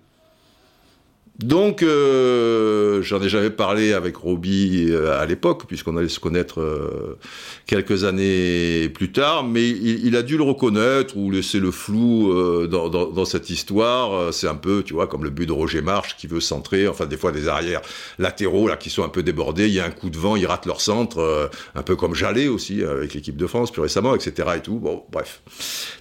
Donc, 1.39 1.83
euh, 1.83 3.01
j'en 3.01 3.21
ai 3.21 3.27
jamais 3.27 3.49
parlé 3.49 3.91
avec 3.91 4.15
Roby 4.15 4.87
euh, 4.89 5.19
à 5.19 5.25
l'époque, 5.25 5.65
puisqu'on 5.67 5.97
allait 5.97 6.07
se 6.07 6.21
connaître 6.21 6.61
euh, 6.61 7.17
quelques 7.65 8.05
années 8.05 8.87
plus 8.87 9.11
tard, 9.11 9.43
mais 9.43 9.67
il, 9.67 10.15
a 10.15 10.21
dû 10.21 10.37
le 10.37 10.43
reconnaître 10.43 11.17
ou 11.17 11.31
laisser 11.31 11.59
le 11.59 11.71
flou 11.71 12.33
dans, 12.67 12.87
dans, 12.87 13.25
cette 13.25 13.49
histoire. 13.49 14.33
C'est 14.33 14.47
un 14.47 14.55
peu, 14.55 14.81
tu 14.83 14.93
vois, 14.93 15.07
comme 15.07 15.25
le 15.25 15.29
but 15.29 15.45
de 15.45 15.51
Roger 15.51 15.81
March 15.81 16.15
qui 16.17 16.27
veut 16.27 16.39
centrer, 16.39 16.87
enfin 16.87 17.05
des 17.05 17.17
fois 17.17 17.33
des 17.33 17.49
arrières 17.49 17.81
latéraux 18.17 18.69
là 18.69 18.77
qui 18.77 18.89
sont 18.89 19.03
un 19.03 19.09
peu 19.09 19.23
débordés, 19.23 19.67
il 19.67 19.73
y 19.73 19.79
a 19.79 19.85
un 19.85 19.91
coup 19.91 20.09
de 20.09 20.17
vent, 20.17 20.37
ils 20.37 20.45
ratent 20.45 20.67
leur 20.67 20.79
centre, 20.79 21.49
un 21.73 21.83
peu 21.83 21.97
comme 21.97 22.15
Jallet 22.15 22.47
aussi 22.47 22.81
avec 22.81 23.13
l'équipe 23.13 23.35
de 23.35 23.47
France 23.47 23.71
plus 23.71 23.81
récemment, 23.81 24.15
etc. 24.15 24.49
et 24.55 24.61
tout. 24.61 24.75
Bon, 24.75 25.03
bref. 25.11 25.41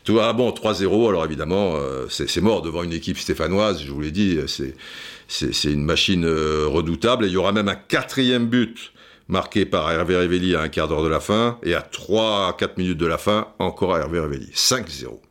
Tout 0.05 0.21
ah, 0.21 0.33
bon, 0.33 0.51
3-0, 0.51 1.09
alors 1.09 1.25
évidemment, 1.25 1.77
c'est 2.09 2.41
mort 2.41 2.63
devant 2.63 2.85
une 2.85 2.93
équipe 2.93 3.19
stéphanoise, 3.19 3.83
je 3.83 3.91
vous 3.91 4.01
l'ai 4.01 4.13
dit, 4.13 4.39
c'est 4.47 4.75
c'est 5.29 5.65
une 5.65 5.85
machine 5.85 6.25
euh, 6.25 6.67
redoutable. 6.67 7.25
Et 7.25 7.29
il 7.29 7.35
y 7.35 7.37
aura 7.37 7.53
même 7.53 7.69
un 7.69 7.77
quatrième 7.77 8.47
but 8.47 8.93
marqué 9.29 9.65
par 9.65 9.91
Hervé 9.91 10.17
Révelli 10.17 10.55
à 10.55 10.61
un 10.61 10.69
quart 10.69 10.89
d'heure 10.89 11.03
de 11.03 11.09
la 11.09 11.21
fin. 11.21 11.59
Et 11.63 11.75
à 11.75 11.83
3 11.83 12.49
à 12.49 12.53
4 12.53 12.79
minutes 12.79 12.99
de 12.99 13.07
la 13.07 13.19
fin, 13.19 13.49
encore 13.59 13.97
Hervé 13.97 14.21
Révelli. 14.21 14.51
5-0. 14.55 15.24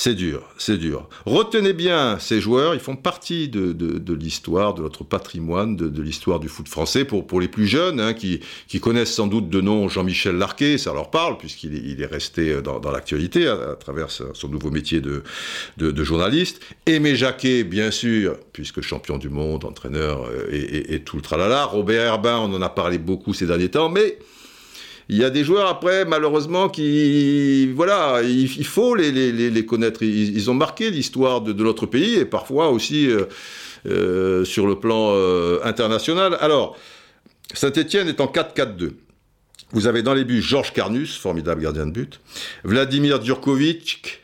C'est 0.00 0.14
dur, 0.14 0.44
c'est 0.58 0.78
dur. 0.78 1.08
Retenez 1.26 1.72
bien 1.72 2.20
ces 2.20 2.40
joueurs, 2.40 2.72
ils 2.72 2.80
font 2.80 2.94
partie 2.94 3.48
de, 3.48 4.14
l'histoire, 4.14 4.74
de 4.74 4.82
notre 4.82 5.02
patrimoine, 5.02 5.74
de, 5.74 6.00
l'histoire 6.00 6.38
du 6.38 6.46
foot 6.46 6.68
français. 6.68 7.04
Pour, 7.04 7.26
pour 7.26 7.40
les 7.40 7.48
plus 7.48 7.66
jeunes, 7.66 7.98
hein, 7.98 8.14
qui, 8.14 8.40
connaissent 8.80 9.12
sans 9.12 9.26
doute 9.26 9.50
de 9.50 9.60
nom 9.60 9.88
Jean-Michel 9.88 10.36
Larquet, 10.36 10.78
ça 10.78 10.92
leur 10.92 11.10
parle, 11.10 11.36
puisqu'il 11.36 11.74
est, 11.74 11.82
il 11.84 12.00
est 12.00 12.06
resté 12.06 12.62
dans, 12.62 12.78
l'actualité 12.92 13.48
à, 13.48 13.74
travers 13.74 14.08
son 14.12 14.48
nouveau 14.48 14.70
métier 14.70 15.00
de, 15.00 15.24
de, 15.78 16.04
journaliste. 16.04 16.60
Aimé 16.86 17.16
Jacquet, 17.16 17.64
bien 17.64 17.90
sûr, 17.90 18.36
puisque 18.52 18.82
champion 18.82 19.18
du 19.18 19.30
monde, 19.30 19.64
entraîneur 19.64 20.26
euh, 20.26 20.46
et, 20.52 20.94
et 20.94 21.00
tout 21.00 21.16
le 21.16 21.22
tralala. 21.22 21.64
Robert 21.64 22.04
Herbin, 22.04 22.38
on 22.38 22.54
en 22.54 22.62
a 22.62 22.68
parlé 22.68 22.98
beaucoup 22.98 23.34
ces 23.34 23.46
derniers 23.46 23.70
temps, 23.70 23.88
mais 23.88 24.16
il 25.08 25.16
y 25.16 25.24
a 25.24 25.30
des 25.30 25.42
joueurs 25.42 25.68
après, 25.68 26.04
malheureusement, 26.04 26.68
qui, 26.68 27.66
voilà, 27.72 28.20
il, 28.22 28.66
faut 28.66 28.94
les, 28.94 29.64
connaître. 29.64 30.02
Ils, 30.02 30.50
ont 30.50 30.54
marqué 30.54 30.90
l'histoire 30.90 31.40
de, 31.40 31.52
notre 31.54 31.86
pays 31.86 32.16
et 32.16 32.26
parfois 32.26 32.68
aussi 32.68 33.10
euh, 33.10 33.24
euh, 33.86 34.44
sur 34.44 34.66
le 34.66 34.78
plan 34.78 35.12
euh, 35.12 35.60
international. 35.64 36.36
Alors, 36.40 36.76
Saint-Etienne 37.54 38.08
est 38.08 38.20
en 38.20 38.26
4-4-2. 38.26 38.90
Vous 39.72 39.86
avez 39.86 40.02
dans 40.02 40.12
les 40.12 40.24
buts 40.24 40.42
Georges 40.42 40.74
Carnus, 40.74 41.16
formidable 41.16 41.62
gardien 41.62 41.86
de 41.86 41.92
but, 41.92 42.20
Vladimir 42.64 43.22
Djurkovic, 43.24 44.20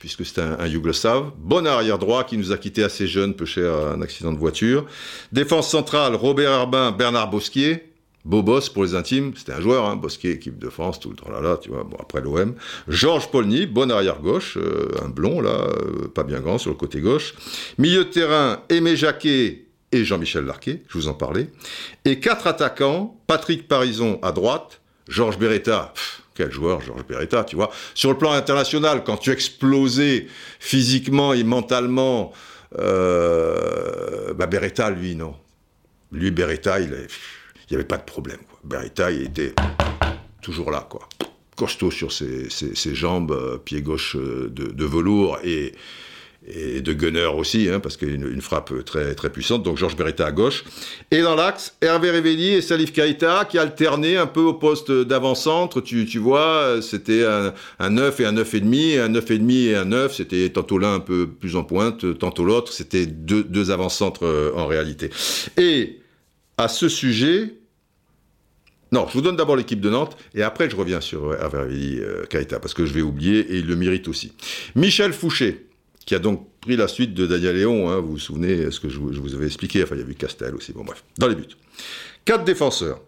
puisque 0.00 0.24
c'est 0.26 0.40
un, 0.40 0.58
un, 0.58 1.32
bon 1.38 1.66
arrière 1.66 1.98
droit 1.98 2.24
qui 2.24 2.36
nous 2.36 2.52
a 2.52 2.58
quitté 2.58 2.84
assez 2.84 3.06
jeune, 3.06 3.34
peu 3.34 3.46
cher 3.46 3.74
un 3.74 4.02
accident 4.02 4.32
de 4.32 4.38
voiture. 4.38 4.86
Défense 5.32 5.70
centrale, 5.70 6.14
Robert 6.14 6.50
Herbin, 6.50 6.92
Bernard 6.92 7.30
Bosquier. 7.30 7.88
Bobos 8.24 8.68
pour 8.74 8.84
les 8.84 8.94
intimes, 8.94 9.32
c'était 9.36 9.52
un 9.52 9.60
joueur, 9.60 9.86
hein, 9.86 9.96
Bosquet, 9.96 10.32
équipe 10.32 10.58
de 10.58 10.68
France, 10.68 11.00
tout 11.00 11.10
le 11.10 11.16
temps 11.16 11.30
là, 11.30 11.40
là, 11.40 11.56
tu 11.56 11.70
vois, 11.70 11.84
bon, 11.84 11.96
après 11.98 12.20
l'OM. 12.20 12.54
Georges 12.88 13.30
Polny, 13.30 13.66
bon 13.66 13.90
arrière-gauche, 13.90 14.58
euh, 14.58 14.90
un 15.02 15.08
blond, 15.08 15.40
là, 15.40 15.50
euh, 15.50 16.08
pas 16.08 16.24
bien 16.24 16.40
grand, 16.40 16.58
sur 16.58 16.70
le 16.70 16.76
côté 16.76 17.00
gauche. 17.00 17.34
Milieu 17.78 18.04
de 18.04 18.10
terrain, 18.10 18.62
Aimé 18.68 18.96
Jacquet 18.96 19.64
et 19.92 20.04
Jean-Michel 20.04 20.44
Larquet, 20.44 20.82
je 20.88 20.98
vous 20.98 21.08
en 21.08 21.14
parlais. 21.14 21.48
Et 22.04 22.20
quatre 22.20 22.46
attaquants, 22.46 23.18
Patrick 23.26 23.68
Parison 23.68 24.18
à 24.22 24.32
droite, 24.32 24.80
Georges 25.08 25.38
Beretta, 25.38 25.94
quel 26.34 26.52
joueur, 26.52 26.80
Georges 26.80 27.06
Beretta, 27.06 27.44
tu 27.44 27.56
vois. 27.56 27.70
Sur 27.94 28.10
le 28.10 28.18
plan 28.18 28.32
international, 28.32 29.04
quand 29.04 29.16
tu 29.16 29.30
explosais 29.30 30.26
physiquement 30.60 31.32
et 31.32 31.44
mentalement, 31.44 32.32
euh, 32.78 34.34
bah 34.34 34.46
Beretta, 34.46 34.90
lui, 34.90 35.16
non. 35.16 35.34
Lui, 36.12 36.30
Beretta, 36.30 36.80
il 36.80 36.92
est 36.92 37.06
il 37.68 37.74
n'y 37.74 37.76
avait 37.76 37.86
pas 37.86 37.98
de 37.98 38.04
problème. 38.04 38.38
Quoi. 38.48 38.60
Beretta, 38.64 39.10
il 39.10 39.24
était 39.24 39.54
toujours 40.40 40.70
là, 40.70 40.86
quoi. 40.88 41.08
Costaud 41.56 41.90
sur 41.90 42.12
ses, 42.12 42.48
jambes, 42.94 43.32
euh, 43.32 43.58
pied 43.58 43.82
gauche 43.82 44.16
euh, 44.16 44.48
de, 44.48 44.84
velours 44.84 45.38
et, 45.42 45.72
de 46.46 46.92
gunner 46.92 47.26
aussi, 47.26 47.68
hein, 47.68 47.80
parce 47.80 47.96
qu'il 47.96 48.10
a 48.10 48.12
une, 48.12 48.40
frappe 48.40 48.72
très, 48.84 49.14
très 49.16 49.30
puissante. 49.30 49.64
Donc 49.64 49.76
Georges 49.76 49.96
Beretta 49.96 50.24
à 50.24 50.32
gauche. 50.32 50.64
Et 51.10 51.20
dans 51.20 51.34
l'axe, 51.34 51.76
Hervé 51.82 52.10
Révelli 52.10 52.54
et 52.54 52.62
Salif 52.62 52.92
Keita 52.92 53.44
qui 53.44 53.58
alternaient 53.58 54.16
un 54.16 54.28
peu 54.28 54.40
au 54.40 54.54
poste 54.54 54.90
d'avant-centre. 54.90 55.80
Tu, 55.80 56.06
tu 56.06 56.18
vois, 56.18 56.76
c'était 56.80 57.24
un, 57.26 57.52
un 57.80 57.90
9 57.90 58.20
et 58.20 58.24
un 58.24 58.32
9,5, 58.32 59.00
un 59.00 59.08
9,5 59.10 59.50
et 59.50 59.74
un 59.74 59.84
9. 59.86 60.14
C'était 60.14 60.48
tantôt 60.48 60.78
l'un 60.78 60.94
un 60.94 61.00
peu 61.00 61.28
plus 61.28 61.56
en 61.56 61.64
pointe, 61.64 62.18
tantôt 62.18 62.44
l'autre. 62.44 62.72
C'était 62.72 63.04
deux, 63.04 63.42
deux 63.42 63.72
avant-centres 63.72 64.24
euh, 64.24 64.52
en 64.54 64.66
réalité. 64.66 65.10
Et 65.58 65.98
à 66.56 66.68
ce 66.68 66.88
sujet, 66.88 67.57
non, 68.90 69.06
je 69.06 69.12
vous 69.12 69.20
donne 69.20 69.36
d'abord 69.36 69.56
l'équipe 69.56 69.80
de 69.80 69.90
Nantes 69.90 70.16
et 70.34 70.42
après 70.42 70.70
je 70.70 70.76
reviens 70.76 71.00
sur 71.00 71.34
Hervé 71.34 72.00
euh, 72.00 72.24
Kaita 72.24 72.58
parce 72.58 72.74
que 72.74 72.86
je 72.86 72.92
vais 72.92 73.02
oublier 73.02 73.40
et 73.40 73.58
il 73.58 73.66
le 73.66 73.76
mérite 73.76 74.08
aussi. 74.08 74.32
Michel 74.74 75.12
Fouché, 75.12 75.66
qui 76.06 76.14
a 76.14 76.18
donc 76.18 76.48
pris 76.60 76.76
la 76.76 76.88
suite 76.88 77.12
de 77.12 77.26
Daniel 77.26 77.56
Léon, 77.56 77.90
hein, 77.90 78.00
vous 78.00 78.12
vous 78.12 78.18
souvenez 78.18 78.70
ce 78.70 78.80
que 78.80 78.88
je, 78.88 78.98
vous 78.98 79.34
avais 79.34 79.46
expliqué, 79.46 79.82
enfin 79.82 79.94
il 79.94 80.00
y 80.00 80.04
a 80.04 80.08
eu 80.08 80.14
Castel 80.14 80.54
aussi, 80.54 80.72
bon 80.72 80.84
bref, 80.84 81.04
dans 81.18 81.28
les 81.28 81.34
buts. 81.34 81.44
Quatre 82.24 82.44
défenseurs, 82.44 83.00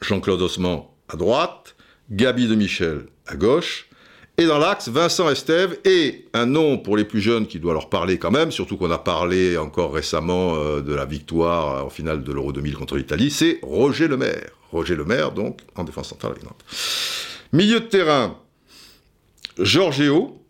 Jean-Claude 0.00 0.40
Osman 0.40 0.86
à 1.08 1.16
droite, 1.16 1.76
Gabi 2.10 2.46
de 2.46 2.54
Michel 2.54 3.06
à 3.26 3.36
gauche, 3.36 3.89
et 4.40 4.46
dans 4.46 4.58
l'axe, 4.58 4.88
Vincent 4.88 5.28
Estève 5.28 5.78
et 5.84 6.24
un 6.32 6.46
nom 6.46 6.78
pour 6.78 6.96
les 6.96 7.04
plus 7.04 7.20
jeunes 7.20 7.46
qui 7.46 7.60
doit 7.60 7.74
leur 7.74 7.90
parler 7.90 8.18
quand 8.18 8.30
même, 8.30 8.50
surtout 8.50 8.78
qu'on 8.78 8.90
a 8.90 8.96
parlé 8.96 9.58
encore 9.58 9.92
récemment 9.92 10.54
euh, 10.54 10.80
de 10.80 10.94
la 10.94 11.04
victoire 11.04 11.84
en 11.84 11.90
finale 11.90 12.24
de 12.24 12.32
l'Euro 12.32 12.50
2000 12.50 12.74
contre 12.74 12.96
l'Italie, 12.96 13.30
c'est 13.30 13.58
Roger 13.62 14.08
Lemaire. 14.08 14.48
Roger 14.72 14.96
Lemaire, 14.96 15.32
donc, 15.32 15.60
en 15.76 15.84
défense 15.84 16.08
centrale 16.08 16.32
avec 16.32 16.44
Nantes. 16.44 16.64
Milieu 17.52 17.80
de 17.80 17.84
terrain, 17.84 18.38
Georgeo, 19.58 20.42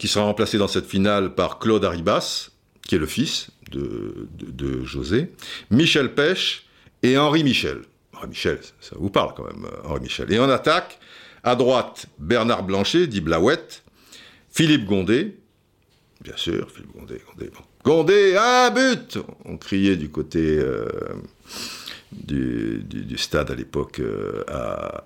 qui 0.00 0.08
sera 0.08 0.24
remplacé 0.24 0.58
dans 0.58 0.68
cette 0.68 0.86
finale 0.86 1.36
par 1.36 1.60
Claude 1.60 1.84
Arribas, 1.84 2.50
qui 2.88 2.96
est 2.96 2.98
le 2.98 3.06
fils 3.06 3.50
de, 3.70 4.26
de 4.38 4.84
José, 4.84 5.30
Michel 5.70 6.14
Pêche 6.14 6.66
et 7.04 7.16
Henri 7.16 7.44
Michel. 7.44 7.82
Henri 8.12 8.26
Michel, 8.26 8.58
ça 8.80 8.96
vous 8.98 9.10
parle 9.10 9.34
quand 9.36 9.44
même, 9.44 9.66
euh, 9.66 9.88
Henri 9.88 10.00
Michel. 10.00 10.32
Et 10.32 10.40
en 10.40 10.50
attaque, 10.50 10.98
à 11.44 11.56
droite, 11.56 12.06
Bernard 12.18 12.64
Blanchet, 12.64 13.06
dit 13.06 13.20
Blauette. 13.20 13.82
Philippe 14.50 14.86
Gondé. 14.86 15.36
Bien 16.20 16.36
sûr, 16.36 16.70
Philippe 16.70 16.92
Gondé. 16.92 17.20
Gondé, 17.84 18.36
un 18.36 18.70
but 18.70 19.18
On 19.46 19.56
criait 19.56 19.96
du 19.96 20.10
côté 20.10 20.58
euh, 20.58 20.84
du, 22.12 23.16
stade 23.16 23.50
à 23.50 23.54
l'époque 23.54 24.00
euh, 24.00 24.42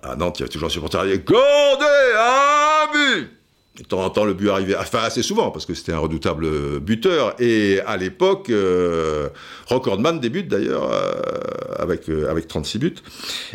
à, 0.02 0.16
Nantes. 0.16 0.38
Il 0.38 0.40
y 0.40 0.44
avait 0.44 0.52
toujours 0.52 0.66
un 0.66 0.70
supporter 0.70 1.18
Gondé 1.18 1.84
un 2.18 2.92
but 2.92 3.30
de 3.76 3.82
temps 3.82 4.04
en 4.04 4.10
temps, 4.10 4.24
le 4.24 4.34
but 4.34 4.50
arrivait, 4.50 4.76
enfin 4.76 5.00
assez 5.00 5.20
souvent, 5.20 5.50
parce 5.50 5.66
que 5.66 5.74
c'était 5.74 5.90
un 5.90 5.98
redoutable 5.98 6.78
buteur. 6.78 7.34
Et 7.40 7.80
à 7.86 7.96
l'époque, 7.96 8.48
euh, 8.50 9.28
recordman 9.66 10.20
débute 10.20 10.46
d'ailleurs 10.46 10.92
avec, 11.76 12.08
avec 12.08 12.46
36 12.46 12.78
buts. 12.78 12.94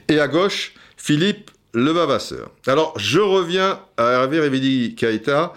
Et 0.10 0.20
à 0.20 0.28
gauche, 0.28 0.74
Philippe 0.98 1.52
le 1.74 1.92
Vavasseur. 1.92 2.50
Alors, 2.68 2.94
je 2.98 3.20
reviens 3.20 3.80
à 3.98 4.12
Hervé 4.12 4.40
Révidi 4.40 4.96
Kaita 4.96 5.54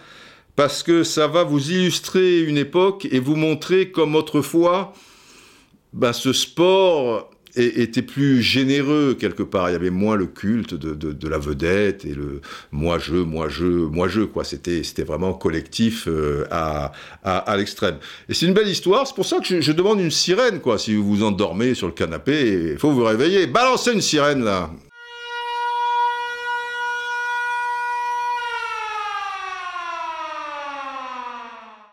parce 0.56 0.82
que 0.82 1.02
ça 1.02 1.26
va 1.26 1.44
vous 1.44 1.70
illustrer 1.70 2.42
une 2.42 2.58
époque 2.58 3.06
et 3.10 3.20
vous 3.20 3.36
montrer 3.36 3.90
comme 3.90 4.14
autrefois 4.14 4.92
ben, 5.92 6.12
ce 6.12 6.32
sport 6.32 7.30
était 7.54 8.02
plus 8.02 8.40
généreux 8.40 9.14
quelque 9.18 9.42
part. 9.42 9.68
Il 9.68 9.72
y 9.72 9.76
avait 9.76 9.90
moins 9.90 10.16
le 10.16 10.26
culte 10.26 10.74
de, 10.74 11.28
la 11.28 11.38
vedette 11.38 12.04
et 12.06 12.14
le 12.14 12.40
moi 12.70 12.98
je, 12.98 13.14
moi 13.14 13.48
je, 13.50 13.64
moi 13.66 14.08
je 14.08 14.22
quoi. 14.22 14.44
C'était 14.44 14.82
c'était 14.82 15.02
vraiment 15.02 15.34
collectif 15.34 16.08
euh, 16.08 16.46
à, 16.50 16.92
à, 17.22 17.56
l'extrême. 17.56 17.96
Et 18.28 18.34
c'est 18.34 18.46
une 18.46 18.54
belle 18.54 18.68
histoire. 18.68 19.06
C'est 19.06 19.14
pour 19.14 19.26
ça 19.26 19.38
que 19.40 19.60
je, 19.60 19.72
demande 19.72 20.00
une 20.00 20.10
sirène 20.10 20.60
quoi. 20.60 20.78
Si 20.78 20.94
vous 20.94 21.04
vous 21.04 21.22
endormez 21.22 21.74
sur 21.74 21.86
le 21.86 21.92
canapé, 21.92 22.72
il 22.72 22.78
faut 22.78 22.90
vous 22.90 23.04
réveiller. 23.04 23.46
Balancez 23.46 23.92
une 23.92 24.00
sirène 24.00 24.44
là. 24.44 24.70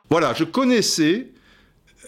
Voilà, 0.10 0.34
je 0.34 0.44
connaissais 0.44 1.28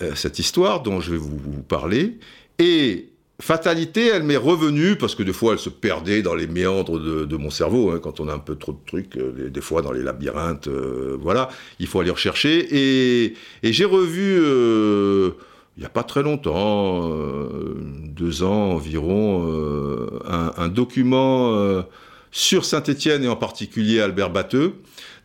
euh, 0.01 0.15
cette 0.15 0.39
histoire 0.39 0.81
dont 0.81 0.99
je 0.99 1.11
vais 1.11 1.17
vous, 1.17 1.61
parler, 1.61 2.17
et 2.57 3.09
fatalité, 3.39 4.07
elle 4.07 4.23
m'est 4.23 4.37
revenue, 4.37 4.95
parce 4.95 5.13
que 5.13 5.21
des 5.21 5.33
fois 5.33 5.53
elle 5.53 5.59
se 5.59 5.69
perdait 5.69 6.23
dans 6.23 6.33
les 6.33 6.47
méandres 6.47 6.99
de, 6.99 7.37
mon 7.37 7.51
cerveau, 7.51 7.91
hein, 7.91 7.99
quand 8.01 8.19
on 8.19 8.27
a 8.27 8.33
un 8.33 8.39
peu 8.39 8.55
trop 8.55 8.71
de 8.71 8.79
trucs, 8.87 9.17
euh, 9.17 9.49
des 9.49 9.61
fois 9.61 9.83
dans 9.83 9.91
les 9.91 10.01
labyrinthes, 10.01 10.67
euh, 10.67 11.15
voilà, 11.21 11.49
il 11.79 11.85
faut 11.85 11.99
aller 11.99 12.09
rechercher, 12.09 12.67
et, 12.71 13.35
j'ai 13.63 13.85
revu, 13.85 14.37
il 15.77 15.79
n'y 15.79 15.85
a 15.85 15.89
pas 15.89 16.03
très 16.03 16.23
longtemps, 16.23 17.11
deux 18.07 18.41
ans 18.41 18.71
environ, 18.71 20.09
un, 20.25 20.67
document 20.69 21.83
sur 22.31 22.65
Saint-Étienne 22.65 23.23
et 23.23 23.27
en 23.27 23.35
particulier 23.35 24.01
Albert 24.01 24.31
Batteux, 24.31 24.73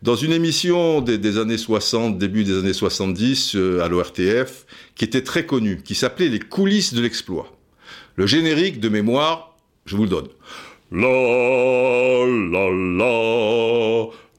dans 0.03 0.15
une 0.15 0.31
émission 0.31 1.01
des, 1.01 1.37
années 1.37 1.57
60, 1.57 2.17
début 2.17 2.43
des 2.43 2.59
années 2.59 2.73
70 2.73 3.55
euh, 3.55 3.81
à 3.81 3.87
l'ORTF, 3.87 4.65
qui 4.95 5.05
était 5.05 5.23
très 5.23 5.45
connue, 5.45 5.81
qui 5.83 5.95
s'appelait 5.95 6.29
Les 6.29 6.39
coulisses 6.39 6.93
de 6.93 7.01
l'exploit. 7.01 7.51
Le 8.15 8.27
générique 8.27 8.79
de 8.79 8.89
mémoire, 8.89 9.55
je 9.85 9.95
vous 9.95 10.03
le 10.03 10.09
donne. 10.09 10.27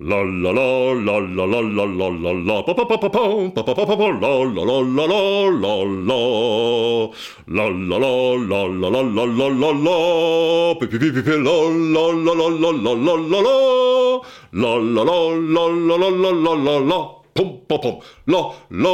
La 0.01 0.23
la 0.23 0.53
la 0.53 0.95
la 0.95 1.19
la 1.19 1.45
la 1.45 1.61
la 1.61 1.85
la 1.85 2.09
la 2.23 2.33
la 2.33 2.63
pa 2.63 2.73
pa 2.73 2.85
pa 2.87 2.99
pa 2.99 3.09
pa 3.11 3.19
pa 3.51 3.63
pa 3.65 3.75
pa 3.75 3.97
pa 3.97 4.07
la 4.23 4.45
la 4.47 4.63
la 4.63 4.79
la 4.87 5.07
la 5.07 5.43
la 5.59 5.75
la 5.83 6.19
la 7.49 7.67
la 7.67 7.67
la 7.67 8.23
la 8.39 8.63
la 8.79 8.93
la 8.95 9.03
la 9.03 9.25
la 9.27 9.49
la 9.49 9.71
la 9.75 10.75
pi 10.79 10.87
pi 10.87 10.99
pi 10.99 11.11
pi 11.11 11.35
la 11.43 11.57
la 11.95 12.15
la 12.15 12.33
la 12.33 12.47
la 12.47 12.71
la 12.71 12.95
la 12.95 13.15
la 13.17 13.17
la 13.19 13.51
la 14.53 14.71
la 14.71 14.95
la 14.95 15.19
la 15.51 15.67
la 15.67 15.99
la 15.99 16.31
la 16.31 16.55
la 16.55 16.79
la 16.79 17.18
pom, 17.39 17.61
pom, 17.69 17.81
pom, 17.81 17.99
la, 18.27 18.39
la, 18.71 18.91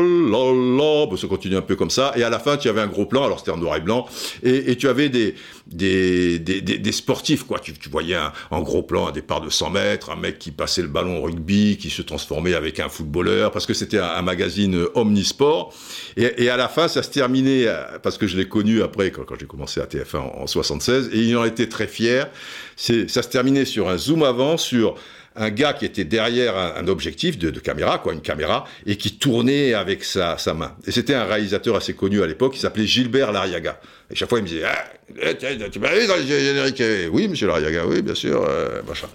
la, 0.00 0.52
la, 0.52 1.06
bah, 1.06 1.16
ça 1.16 1.26
continue 1.28 1.56
un 1.56 1.62
peu 1.62 1.76
comme 1.76 1.90
ça, 1.90 2.12
et 2.16 2.24
à 2.24 2.30
la 2.30 2.40
fin, 2.40 2.56
tu 2.56 2.68
avais 2.68 2.80
un 2.80 2.88
gros 2.88 3.06
plan, 3.06 3.24
alors 3.24 3.38
c'était 3.38 3.52
en 3.52 3.56
noir 3.56 3.76
et 3.76 3.80
blanc, 3.80 4.06
et, 4.42 4.72
et 4.72 4.76
tu 4.76 4.88
avais 4.88 5.08
des, 5.08 5.36
des, 5.68 6.40
des, 6.40 6.60
des, 6.60 6.92
sportifs, 6.92 7.44
quoi, 7.44 7.60
tu, 7.60 7.72
tu 7.74 7.88
voyais 7.88 8.16
un, 8.16 8.32
en 8.50 8.60
gros 8.62 8.82
plan 8.82 9.06
un 9.06 9.12
départ 9.12 9.40
de 9.40 9.50
100 9.50 9.70
mètres, 9.70 10.10
un 10.10 10.16
mec 10.16 10.38
qui 10.40 10.50
passait 10.50 10.82
le 10.82 10.88
ballon 10.88 11.18
au 11.18 11.22
rugby, 11.22 11.76
qui 11.76 11.90
se 11.90 12.02
transformait 12.02 12.54
avec 12.54 12.80
un 12.80 12.88
footballeur, 12.88 13.52
parce 13.52 13.66
que 13.66 13.74
c'était 13.74 13.98
un, 13.98 14.22
magazine 14.22 14.86
omnisport, 14.94 15.72
et, 16.16 16.44
et, 16.44 16.50
à 16.50 16.56
la 16.56 16.68
fin, 16.68 16.88
ça 16.88 17.04
se 17.04 17.10
terminait, 17.10 17.68
euh, 17.68 17.98
parce 18.02 18.18
que 18.18 18.26
je 18.26 18.36
l'ai 18.36 18.48
connu 18.48 18.82
après, 18.82 19.12
quand, 19.12 19.24
quand 19.24 19.36
j'ai 19.38 19.46
commencé 19.46 19.80
à 19.80 19.84
TF1 19.84 20.16
en, 20.16 20.42
en 20.42 20.46
76, 20.48 21.10
et 21.12 21.18
il 21.18 21.36
en 21.36 21.44
était 21.44 21.68
très 21.68 21.86
fier, 21.86 22.28
ça 22.76 23.22
se 23.22 23.28
terminait 23.28 23.64
sur 23.64 23.88
un 23.88 23.96
zoom 23.96 24.22
avant, 24.22 24.56
sur 24.56 24.96
un 25.38 25.50
gars 25.50 25.72
qui 25.72 25.84
était 25.84 26.04
derrière 26.04 26.56
un, 26.56 26.86
objectif 26.88 27.38
de, 27.38 27.50
caméra, 27.60 27.98
quoi, 27.98 28.12
une 28.12 28.20
caméra, 28.20 28.64
et 28.86 28.96
qui 28.96 29.16
tournait 29.16 29.74
avec 29.74 30.04
sa, 30.04 30.36
main. 30.54 30.76
Et 30.86 30.92
c'était 30.92 31.14
un 31.14 31.24
réalisateur 31.24 31.76
assez 31.76 31.94
connu 31.94 32.22
à 32.22 32.26
l'époque, 32.26 32.54
qui 32.54 32.60
s'appelait 32.60 32.86
Gilbert 32.86 33.32
Lariaga. 33.32 33.80
Et 34.10 34.14
chaque 34.14 34.28
fois, 34.28 34.38
il 34.38 34.42
me 34.42 34.48
disait, 34.48 34.64
ah, 34.64 34.84
eh, 35.22 35.36
tu 35.70 35.78
m'as 35.78 35.94
vu 35.94 36.06
dans 36.06 36.16
le 36.16 36.22
générique 36.22 36.82
Oui, 37.12 37.28
monsieur 37.28 37.46
Lariaga, 37.46 37.86
oui, 37.86 38.02
bien 38.02 38.14
sûr, 38.14 38.44
euh, 38.48 38.82
machin. 38.86 39.08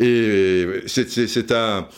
Et 0.00 0.82
c'est 0.86 1.52
un 1.52 1.88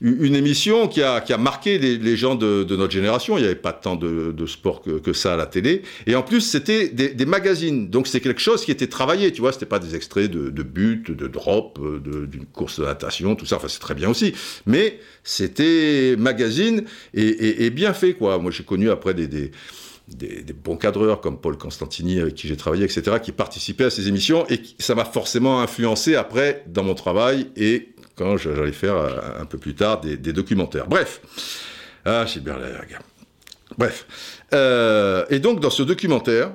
une 0.00 0.34
émission 0.34 0.86
qui 0.86 1.02
a, 1.02 1.20
qui 1.20 1.32
a 1.32 1.38
marqué 1.38 1.78
les, 1.78 2.16
gens 2.16 2.34
de, 2.34 2.64
notre 2.76 2.92
génération. 2.92 3.36
Il 3.36 3.40
n'y 3.40 3.46
avait 3.46 3.56
pas 3.56 3.72
tant 3.72 3.96
de, 3.96 4.46
sport 4.46 4.82
que, 4.82 5.12
ça 5.12 5.34
à 5.34 5.36
la 5.36 5.46
télé. 5.46 5.82
Et 6.06 6.14
en 6.14 6.22
plus, 6.22 6.40
c'était 6.40 6.88
des, 6.88 7.26
magazines. 7.26 7.90
Donc, 7.90 8.06
c'était 8.06 8.20
quelque 8.20 8.40
chose 8.40 8.64
qui 8.64 8.70
était 8.70 8.86
travaillé. 8.86 9.32
Tu 9.32 9.40
vois, 9.40 9.52
c'était 9.52 9.66
pas 9.66 9.78
des 9.78 9.94
extraits 9.96 10.30
de, 10.30 10.50
de 10.50 10.62
but, 10.62 11.10
de 11.10 11.26
drop, 11.26 11.80
d'une 12.04 12.46
course 12.46 12.80
de 12.80 12.84
natation, 12.84 13.34
tout 13.34 13.46
ça. 13.46 13.56
Enfin, 13.56 13.68
c'est 13.68 13.80
très 13.80 13.94
bien 13.94 14.08
aussi. 14.08 14.34
Mais 14.66 15.00
c'était 15.24 16.14
magazine 16.16 16.84
et, 17.14 17.70
bien 17.70 17.92
fait, 17.92 18.14
quoi. 18.14 18.38
Moi, 18.38 18.50
j'ai 18.50 18.64
connu 18.64 18.90
après 18.90 19.14
des, 19.14 19.26
des 19.26 19.50
des, 20.08 20.54
bons 20.54 20.76
cadreurs 20.76 21.20
comme 21.20 21.38
Paul 21.38 21.58
Constantini 21.58 22.18
avec 22.18 22.34
qui 22.34 22.48
j'ai 22.48 22.56
travaillé, 22.56 22.84
etc., 22.84 23.18
qui 23.22 23.30
participaient 23.30 23.84
à 23.84 23.90
ces 23.90 24.08
émissions 24.08 24.46
et 24.48 24.60
ça 24.78 24.94
m'a 24.94 25.04
forcément 25.04 25.60
influencé 25.60 26.14
après 26.14 26.64
dans 26.66 26.82
mon 26.82 26.94
travail 26.94 27.48
et 27.56 27.90
quand 28.18 28.36
j'allais 28.36 28.72
faire 28.72 28.96
euh, 28.96 29.40
un 29.40 29.46
peu 29.46 29.58
plus 29.58 29.74
tard 29.74 30.00
des, 30.00 30.16
documentaires. 30.32 30.88
Bref, 30.88 31.20
ah, 32.04 32.26
Schilberg. 32.26 32.98
Bref. 33.78 34.42
Euh, 34.52 35.24
et 35.30 35.38
donc, 35.38 35.60
dans 35.60 35.70
ce 35.70 35.84
documentaire, 35.84 36.52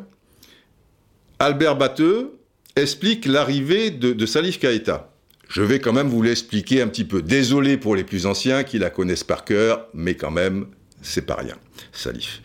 Albert 1.39 1.77
Batteux 1.77 2.33
explique 2.75 3.25
l'arrivée 3.25 3.91
de, 3.91 4.25
Salif 4.25 4.59
Keïta. 4.59 5.09
Je 5.47 5.61
vais 5.61 5.79
quand 5.79 5.93
même 5.93 6.07
vous 6.07 6.21
l'expliquer 6.21 6.81
un 6.81 6.87
petit 6.87 7.05
peu. 7.05 7.21
Désolé 7.21 7.77
pour 7.77 7.95
les 7.95 8.03
plus 8.03 8.25
anciens 8.25 8.63
qui 8.63 8.79
la 8.79 8.89
connaissent 8.89 9.23
par 9.23 9.45
cœur, 9.45 9.87
mais 9.93 10.15
quand 10.15 10.31
même, 10.31 10.67
c'est 11.01 11.25
pas 11.25 11.35
rien, 11.35 11.55
Salif. 11.91 12.41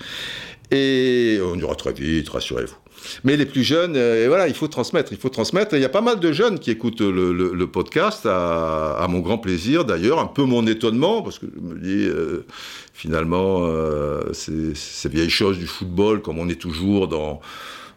Et 0.71 1.39
on 1.43 1.59
ira 1.59 1.75
très 1.75 1.93
vite, 1.93 2.29
rassurez-vous. 2.29 2.77
Mais 3.25 3.37
les 3.37 3.47
plus 3.47 3.63
jeunes, 3.63 3.97
euh, 3.97 4.27
voilà, 4.29 4.49
il 4.49 4.55
faut 4.55 4.69
transmettre, 4.69 5.13
il 5.13 5.19
faut 5.19 5.29
transmettre. 5.29 5.75
il 5.75 5.81
y 5.81 5.85
a 5.85 5.91
pas 5.91 6.01
mal 6.01 6.21
de 6.21 6.33
jeunes 6.33 6.59
qui 6.59 6.71
écoutent 6.71 7.01
le, 7.01 7.67
podcast, 7.67 8.27
à, 8.27 9.07
mon 9.09 9.21
grand 9.21 9.39
plaisir 9.39 9.85
d'ailleurs, 9.85 10.19
un 10.19 10.27
peu 10.27 10.45
mon 10.45 10.67
étonnement, 10.67 11.23
parce 11.23 11.39
que 11.39 11.47
je 11.55 11.61
me 11.61 11.79
dis, 11.79 12.05
euh, 12.07 12.47
finalement, 12.93 13.61
euh, 13.63 14.33
ces 14.33 15.09
vieilles 15.09 15.31
choses 15.31 15.59
du 15.59 15.67
football, 15.67 16.23
comme 16.23 16.39
on 16.39 16.49
est 16.49 16.61
toujours 16.61 17.09
dans 17.09 17.41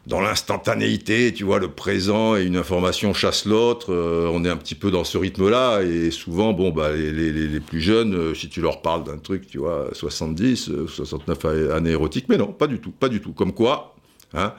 l'instantanéité, 0.08 1.34
tu 1.34 1.44
vois, 1.44 1.60
le 1.60 1.70
présent 1.70 2.36
et 2.36 2.44
une 2.44 2.58
information 2.58 3.14
chasse 3.14 3.46
l'autre. 3.46 3.94
on 3.94 4.44
est 4.44 4.50
un 4.50 4.58
petit 4.58 4.76
peu 4.76 4.92
dans 4.92 5.04
ce 5.04 5.18
rythme-là. 5.18 5.82
Et 5.84 6.12
souvent, 6.12 6.54
bon, 6.54 6.72
bah, 6.72 6.92
les, 6.92 7.12
les, 7.12 7.32
les 7.32 7.60
plus 7.60 7.82
jeunes, 7.82 8.36
si 8.36 8.50
tu 8.50 8.62
leur 8.62 8.82
parles 8.82 9.04
d'un 9.04 9.18
truc, 9.18 9.48
tu 9.48 9.60
vois, 9.60 9.90
70, 9.94 10.72
69 10.88 11.46
années 11.74 11.92
érotiques, 11.92 12.26
mais 12.30 12.38
non, 12.38 12.48
pas 12.48 12.68
du 12.68 12.80
tout, 12.80 12.92
pas 12.92 13.10
du 13.10 13.22
tout. 13.22 13.32
Comme 13.32 13.54
quoi, 13.54 13.96
Hein. 14.34 14.54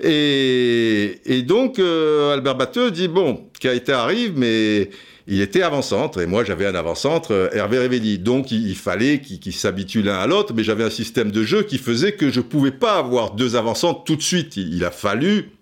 et, 0.00 1.42
donc, 1.46 1.78
euh, 1.78 2.34
Albert 2.34 2.56
Batteux 2.56 2.90
dit, 2.90 3.08
bon, 3.08 3.48
été 3.62 3.92
arrive, 3.92 4.32
mais 4.36 4.90
il 5.26 5.40
était 5.40 5.62
avant-centre, 5.62 6.20
et 6.20 6.26
moi 6.26 6.42
j'avais 6.42 6.66
un 6.66 6.74
avant-centre, 6.74 7.32
euh, 7.32 7.48
Hervé 7.52 7.78
Révelli. 7.78 8.18
Donc 8.18 8.50
il, 8.50 8.74
fallait 8.74 9.20
qu'ils 9.20 9.54
s'habituent 9.54 10.02
l'un 10.02 10.18
à 10.18 10.26
l'autre, 10.26 10.52
mais 10.54 10.64
j'avais 10.64 10.82
un 10.82 10.90
système 10.90 11.30
de 11.30 11.44
jeu 11.44 11.62
qui 11.62 11.78
faisait 11.78 12.12
que 12.12 12.30
je 12.30 12.40
pouvais 12.40 12.72
pas 12.72 12.98
avoir 12.98 13.34
deux 13.34 13.54
avant-centres 13.54 14.02
tout 14.04 14.16
de 14.16 14.22
suite. 14.22 14.56
Il, 14.56 14.84
a 14.84 14.90
fallu 14.90 15.52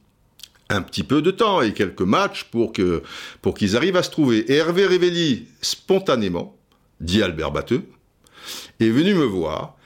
un 0.70 0.80
petit 0.80 1.02
peu 1.02 1.20
de 1.20 1.30
temps 1.30 1.60
et 1.60 1.74
quelques 1.74 2.00
matchs 2.00 2.44
pour 2.44 2.72
que 2.72 3.02
pour 3.42 3.54
qu'ils 3.54 3.76
arrivent 3.76 3.96
à 3.96 4.02
se 4.02 4.10
trouver. 4.10 4.38
Et 4.50 4.56
Hervé 4.56 4.86
Révelli, 4.86 5.46
spontanément, 5.60 6.56
dit 7.00 7.22
Albert 7.22 7.52
Batteux, 7.52 7.82
est 8.80 8.88
venu 8.88 9.14
me 9.14 9.24
voir 9.24 9.76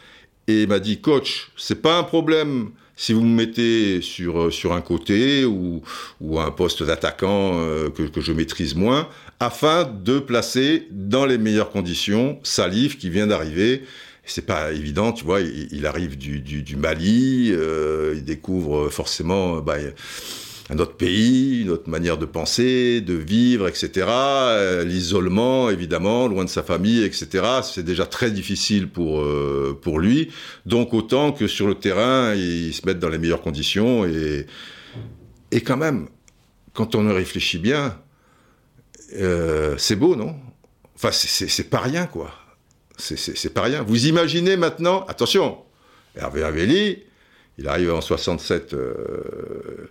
et 0.46 0.66
m'a 0.68 0.78
dit, 0.78 1.00
coach, 1.00 1.50
c'est 1.56 1.82
pas 1.82 1.98
un 1.98 2.04
problème 2.04 2.70
si 3.02 3.12
vous 3.14 3.22
me 3.22 3.34
mettez 3.34 4.00
sur, 4.00 4.42
euh, 4.42 4.50
sur 4.52 4.74
un 4.74 4.80
côté 4.80 5.44
ou, 5.44 5.82
ou 6.20 6.38
un 6.38 6.52
poste 6.52 6.84
d'attaquant 6.84 7.58
euh, 7.58 7.90
que, 7.90 8.04
que, 8.04 8.20
je 8.20 8.32
maîtrise 8.32 8.76
moins, 8.76 9.08
afin 9.40 9.82
de 9.82 10.20
placer 10.20 10.86
dans 10.92 11.26
les 11.26 11.36
meilleures 11.36 11.70
conditions 11.70 12.38
Salif 12.44 12.98
qui 12.98 13.10
vient 13.10 13.26
d'arriver. 13.26 13.82
C'est 14.24 14.46
pas 14.46 14.70
évident, 14.70 15.10
tu 15.10 15.24
vois, 15.24 15.40
il, 15.40 15.84
arrive 15.84 16.16
du, 16.16 16.38
du, 16.38 16.62
du 16.62 16.76
Mali, 16.76 17.50
euh, 17.50 18.14
il 18.14 18.22
découvre 18.22 18.88
forcément 18.88 19.56
bah, 19.56 19.78
un 20.72 20.78
autre 20.78 20.96
pays, 20.96 21.60
une 21.60 21.70
autre 21.70 21.90
manière 21.90 22.16
de 22.16 22.24
penser, 22.24 23.02
de 23.02 23.12
vivre, 23.12 23.68
etc. 23.68 24.06
Euh, 24.08 24.84
l'isolement, 24.84 25.68
évidemment, 25.68 26.28
loin 26.28 26.44
de 26.44 26.48
sa 26.48 26.62
famille, 26.62 27.04
etc. 27.04 27.44
C'est 27.62 27.84
déjà 27.84 28.06
très 28.06 28.30
difficile 28.30 28.88
pour 28.88 29.20
euh, 29.20 29.78
pour 29.82 29.98
lui. 29.98 30.30
Donc 30.64 30.94
autant 30.94 31.32
que 31.32 31.46
sur 31.46 31.66
le 31.66 31.74
terrain, 31.74 32.34
il 32.34 32.72
se 32.72 32.86
mette 32.86 32.98
dans 32.98 33.10
les 33.10 33.18
meilleures 33.18 33.42
conditions 33.42 34.06
et 34.06 34.46
et 35.50 35.60
quand 35.60 35.76
même, 35.76 36.08
quand 36.72 36.94
on 36.94 37.06
réfléchit 37.14 37.58
bien, 37.58 37.98
euh, 39.16 39.74
c'est 39.76 39.96
beau, 39.96 40.16
non? 40.16 40.34
Enfin, 40.94 41.10
c'est 41.12 41.68
pas 41.68 41.80
rien, 41.80 42.06
quoi. 42.06 42.32
C'est 42.96 43.52
pas 43.52 43.62
rien. 43.62 43.82
Vous 43.82 44.06
imaginez 44.06 44.56
maintenant, 44.56 45.04
attention, 45.08 45.58
Hervé 46.16 46.42
Avelli, 46.42 47.02
il 47.58 47.68
arrive 47.68 47.92
en 47.92 48.00
67 48.00 48.72
euh, 48.72 49.90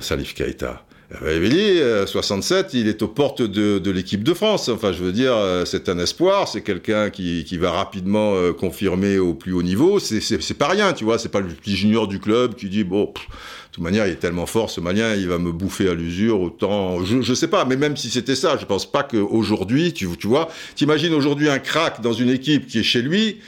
Salif 0.00 0.34
Keïta. 0.34 0.82
Révelli, 1.08 1.80
67, 2.04 2.74
il 2.74 2.88
est 2.88 3.00
aux 3.00 3.08
portes 3.08 3.40
de, 3.40 3.90
l'équipe 3.90 4.24
de 4.24 4.34
France. 4.34 4.68
Enfin, 4.68 4.92
je 4.92 5.04
veux 5.04 5.12
dire, 5.12 5.36
c'est 5.64 5.88
un 5.88 5.98
espoir, 6.00 6.48
c'est 6.48 6.62
quelqu'un 6.62 7.10
qui, 7.10 7.58
va 7.58 7.70
rapidement 7.70 8.34
confirmer 8.54 9.18
au 9.18 9.32
plus 9.34 9.52
haut 9.52 9.62
niveau. 9.62 10.00
C'est 10.00 10.58
pas 10.58 10.66
rien, 10.68 10.92
tu 10.92 11.04
vois, 11.04 11.18
c'est 11.18 11.28
pas 11.28 11.40
le 11.40 11.46
petit 11.46 11.76
junior 11.76 12.08
du 12.08 12.18
club 12.18 12.56
qui 12.56 12.68
dit, 12.68 12.82
bon, 12.82 13.12
de 13.76 13.82
toute 13.82 13.84
manière, 13.84 14.06
il 14.06 14.14
est 14.14 14.16
tellement 14.16 14.46
fort, 14.46 14.70
ce 14.70 14.80
malien, 14.80 15.14
il 15.14 15.28
va 15.28 15.36
me 15.36 15.52
bouffer 15.52 15.90
à 15.90 15.92
l'usure, 15.92 16.40
autant... 16.40 17.04
Je, 17.04 17.20
je 17.20 17.34
sais 17.34 17.48
pas, 17.48 17.66
mais 17.66 17.76
même 17.76 17.94
si 17.94 18.08
c'était 18.08 18.34
ça, 18.34 18.56
je 18.58 18.64
pense 18.64 18.90
pas 18.90 19.02
qu'aujourd'hui, 19.02 19.92
tu, 19.92 20.08
tu 20.16 20.26
vois, 20.26 20.48
t'imagines 20.76 21.12
aujourd'hui 21.12 21.50
un 21.50 21.58
crack 21.58 22.00
dans 22.00 22.14
une 22.14 22.30
équipe 22.30 22.66
qui 22.66 22.78
est 22.78 22.82
chez 22.82 23.02
lui, 23.02 23.38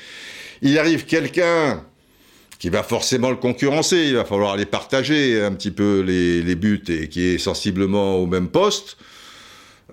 il 0.61 0.79
arrive 0.79 1.07
quelqu'un 1.07 1.83
qui 2.59 2.71
va 2.71 2.83
forcément 2.83 3.31
le 3.31 3.37
concurrencer, 3.37 4.07
il 4.09 4.17
va 4.17 4.25
falloir 4.25 4.57
les 4.57 4.67
partager 4.67 5.41
un 5.43 5.53
petit 5.53 5.71
peu 5.71 6.01
les, 6.01 6.55
buts 6.55 6.83
et 6.89 7.09
qui 7.09 7.23
est 7.23 7.39
sensiblement 7.39 8.17
au 8.17 8.27
même 8.27 8.49
poste, 8.49 8.97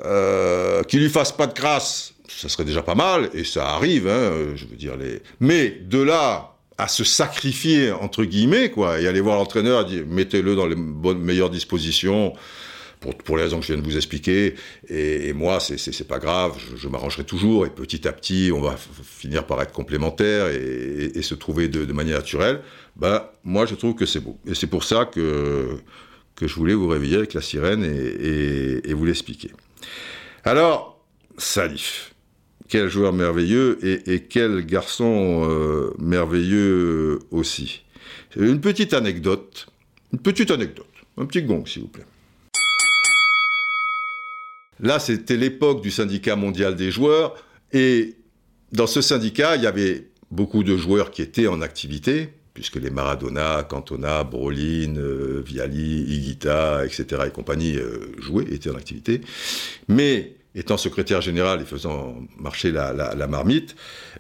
euh, 0.04 0.84
qu'il 0.84 1.02
lui 1.02 1.10
fasse 1.10 1.32
pas 1.32 1.48
de 1.48 1.54
grâce, 1.54 2.14
ça 2.28 2.50
serait 2.50 2.66
déjà 2.66 2.82
pas 2.82 2.96
mal, 2.96 3.30
et 3.34 3.44
ça 3.44 3.70
arrive, 3.70 4.08
hein, 4.08 4.32
je 4.56 4.66
veux 4.66 4.76
dire 4.76 4.98
les. 4.98 5.22
Mais 5.40 5.70
de 5.70 6.02
là 6.02 6.56
à 6.78 6.88
se 6.88 7.04
sacrifier 7.04 7.92
entre 7.92 8.26
guillemets 8.26 8.70
quoi, 8.70 9.00
et 9.00 9.08
aller 9.08 9.22
voir 9.22 9.38
l'entraîneur 9.38 9.86
dire 9.86 10.04
mettez-le 10.08 10.56
dans 10.56 10.66
les 10.66 10.76
bonnes 10.76 11.22
meilleures 11.22 11.50
dispositions, 11.50 12.34
pour, 13.14 13.38
les 13.38 13.44
raisons 13.44 13.60
que 13.60 13.66
je 13.66 13.74
viens 13.74 13.82
de 13.82 13.88
vous 13.88 13.98
expliquer. 13.98 14.56
Et, 14.90 15.34
moi, 15.34 15.60
c'est 15.60 16.08
pas 16.08 16.20
grave, 16.20 16.58
je, 16.76 16.88
m'arrangerai 16.88 17.24
toujours. 17.24 17.66
Et 17.66 17.70
petit 17.70 18.08
à 18.08 18.14
petit, 18.14 18.52
on 18.54 18.62
va 18.62 18.76
finir 19.04 19.46
par 19.46 19.62
être 19.62 19.72
complémentaires 19.72 20.48
et, 20.48 21.22
se 21.22 21.36
trouver 21.36 21.68
de, 21.68 21.92
manière 21.94 22.18
naturelle. 22.18 22.62
Ben, 22.96 23.24
moi, 23.44 23.66
je 23.66 23.76
trouve 23.76 23.96
que 23.96 24.06
c'est 24.06 24.20
beau. 24.20 24.38
Et 24.48 24.56
c'est 24.56 24.68
pour 24.68 24.84
ça 24.84 25.06
que, 25.06 25.78
que 26.36 26.48
je 26.48 26.56
voulais 26.56 26.74
vous 26.74 26.88
réveiller 26.88 27.18
avec 27.18 27.34
la 27.34 27.42
sirène 27.42 27.84
et, 27.84 28.94
vous 28.94 29.06
l'expliquer. 29.06 29.52
Alors, 30.44 31.04
Salif. 31.38 32.12
Quel 32.68 32.90
joueur 32.90 33.14
merveilleux 33.14 33.78
et, 33.84 34.22
quel 34.22 34.66
garçon 34.66 35.48
euh, 35.48 35.94
merveilleux 36.00 37.20
aussi. 37.30 37.84
Une 38.36 38.60
petite 38.60 38.94
anecdote, 38.94 39.68
une 40.12 40.20
petite 40.20 40.50
anecdote, 40.50 40.88
un 41.18 41.26
petit 41.28 41.44
gong 41.44 41.64
s'il 41.68 41.84
vous 41.84 41.88
plaît. 41.90 42.06
Là, 44.80 45.00
c'était 45.00 45.38
l'époque 45.38 45.82
du 45.82 45.92
syndicat 45.92 46.36
mondial 46.36 46.76
des 46.76 46.92
joueurs, 46.92 47.36
et 47.72 48.16
dans 48.72 48.88
ce 48.88 49.02
syndicat, 49.02 49.56
il 49.56 49.64
y 49.64 49.68
avait 49.68 50.10
beaucoup 50.32 50.64
de 50.64 50.76
joueurs 50.76 51.12
qui 51.12 51.22
étaient 51.22 51.48
en 51.48 51.62
activité, 51.62 52.30
puisque 52.54 52.78
les 52.78 52.90
Maradona, 52.90 53.64
Cantona, 53.64 54.24
Brolin, 54.24 54.96
euh, 54.98 55.44
Viali, 55.46 56.06
Higuita, 56.08 56.86
etc. 56.86 57.24
et 57.28 57.30
compagnie 57.30 57.76
euh, 57.78 58.14
jouaient, 58.18 58.46
étaient 58.52 58.70
en 58.70 58.76
activité. 58.76 59.22
Mais 59.88 60.36
étant 60.56 60.78
secrétaire 60.78 61.22
général 61.22 61.62
et 61.62 61.66
faisant 61.66 62.16
marcher 62.38 62.72
la, 62.72 63.28
marmite, 63.28 63.76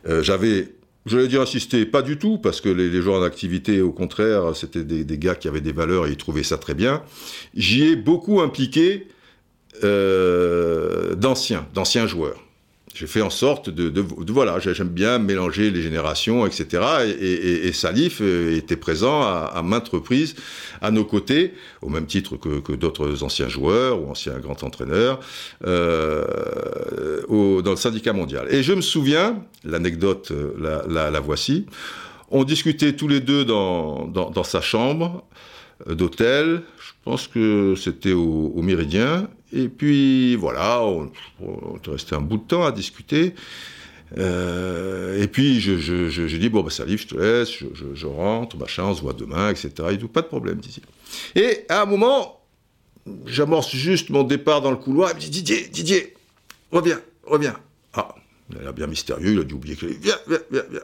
euh, 0.05 0.21
j'avais, 0.21 0.73
je 1.05 1.17
vais 1.17 1.27
dire 1.29 1.41
insister, 1.41 1.85
pas 1.85 2.01
du 2.01 2.17
tout, 2.17 2.37
parce 2.37 2.59
que 2.59 2.67
les, 2.67 3.01
joueurs 3.01 3.21
en 3.21 3.23
activité, 3.23 3.81
au 3.81 3.93
contraire, 3.93 4.53
c'était 4.53 4.83
des, 4.83 5.05
des, 5.05 5.17
gars 5.17 5.35
qui 5.35 5.47
avaient 5.47 5.61
des 5.61 5.71
valeurs 5.71 6.07
et 6.07 6.11
ils 6.11 6.17
trouvaient 6.17 6.43
ça 6.43 6.57
très 6.57 6.73
bien. 6.73 7.03
J'y 7.55 7.83
ai 7.83 7.95
beaucoup 7.95 8.41
impliqué 8.41 9.07
euh, 9.83 11.15
d'anciens, 11.15 11.67
d'anciens 11.73 12.07
joueurs. 12.07 12.41
J'ai 12.95 13.07
fait 13.07 13.21
en 13.21 13.29
sorte 13.29 13.69
de, 13.69 14.05
voilà, 14.31 14.57
j'aime 14.59 14.87
bien 14.87 15.19
mélanger 15.19 15.69
les 15.69 15.81
générations, 15.81 16.45
etc. 16.45 16.81
Et, 17.19 17.73
Salif 17.73 18.19
euh, 18.21 18.55
était 18.55 18.77
présent 18.77 19.21
à, 19.21 19.61
maintes 19.65 19.89
reprises 19.89 20.35
à 20.81 20.91
nos 20.91 21.03
côtés, 21.03 21.53
au 21.81 21.89
même 21.89 22.05
titre 22.05 22.37
que, 22.37 22.73
d'autres 22.73 23.21
anciens 23.21 23.49
joueurs 23.49 24.01
ou 24.01 24.09
anciens 24.09 24.39
grands 24.39 24.55
entraîneurs, 24.63 25.19
euh, 25.65 27.21
dans 27.27 27.71
le 27.71 27.75
syndicat 27.75 28.13
mondial. 28.13 28.47
Et 28.49 28.63
je 28.63 28.71
me 28.71 28.81
souviens, 28.81 29.43
l'anecdote, 29.65 30.31
la, 30.57 31.19
voici, 31.19 31.65
on 32.31 32.45
discutait 32.45 32.93
tous 32.93 33.09
les 33.09 33.19
deux 33.19 33.43
dans, 33.43 34.43
sa 34.45 34.61
chambre 34.61 35.25
d'hôtel, 35.85 36.61
je 36.79 36.91
pense 37.03 37.27
que 37.27 37.75
c'était 37.75 38.13
au, 38.13 38.53
au 38.55 38.61
Méridien, 38.61 39.27
et 39.55 39.69
puis 39.69 40.35
voilà, 40.35 40.83
on, 40.83 41.05
est 41.05 41.87
resté 41.87 42.13
un 42.13 42.21
bout 42.21 42.37
de 42.37 42.43
temps 42.43 42.65
à 42.65 42.71
discuter. 42.71 43.33
Euh, 44.17 45.21
et 45.21 45.27
puis 45.27 45.59
je, 45.61 45.77
je, 45.77 46.37
dit, 46.37 46.49
bon, 46.49 46.61
bah, 46.61 46.69
Salif, 46.69 47.03
je 47.03 47.07
te 47.07 47.15
laisse, 47.15 47.51
je, 47.93 48.05
rentre, 48.05 48.57
machin, 48.57 48.83
on 48.83 48.93
se 48.93 49.01
voit 49.01 49.13
demain, 49.13 49.49
etc. 49.49 49.71
Et 49.91 49.97
tout, 49.97 50.07
pas 50.09 50.21
de 50.21 50.27
problème, 50.27 50.59
Et 51.35 51.65
à 51.69 51.81
un 51.81 51.85
moment, 51.85 52.41
j'amorce 53.25 53.73
juste 53.73 54.09
mon 54.09 54.23
départ 54.23 54.61
dans 54.61 54.71
le 54.71 54.77
couloir, 54.77 55.11
il 55.11 55.15
me 55.15 55.21
dit, 55.21 55.29
Didier, 55.29 55.67
Didier, 55.69 56.13
reviens, 56.71 57.01
reviens. 57.23 57.55
Ah, 57.93 58.13
il 58.51 58.57
a 58.57 58.61
l'air 58.61 58.73
bien 58.73 58.87
mystérieux, 58.87 59.33
il 59.33 59.39
a 59.39 59.43
dû 59.43 59.55
oublier 59.55 59.75
que... 59.75 59.85
Viens, 59.85 60.17
viens, 60.27 60.39
viens, 60.51 60.63
viens. 60.69 60.81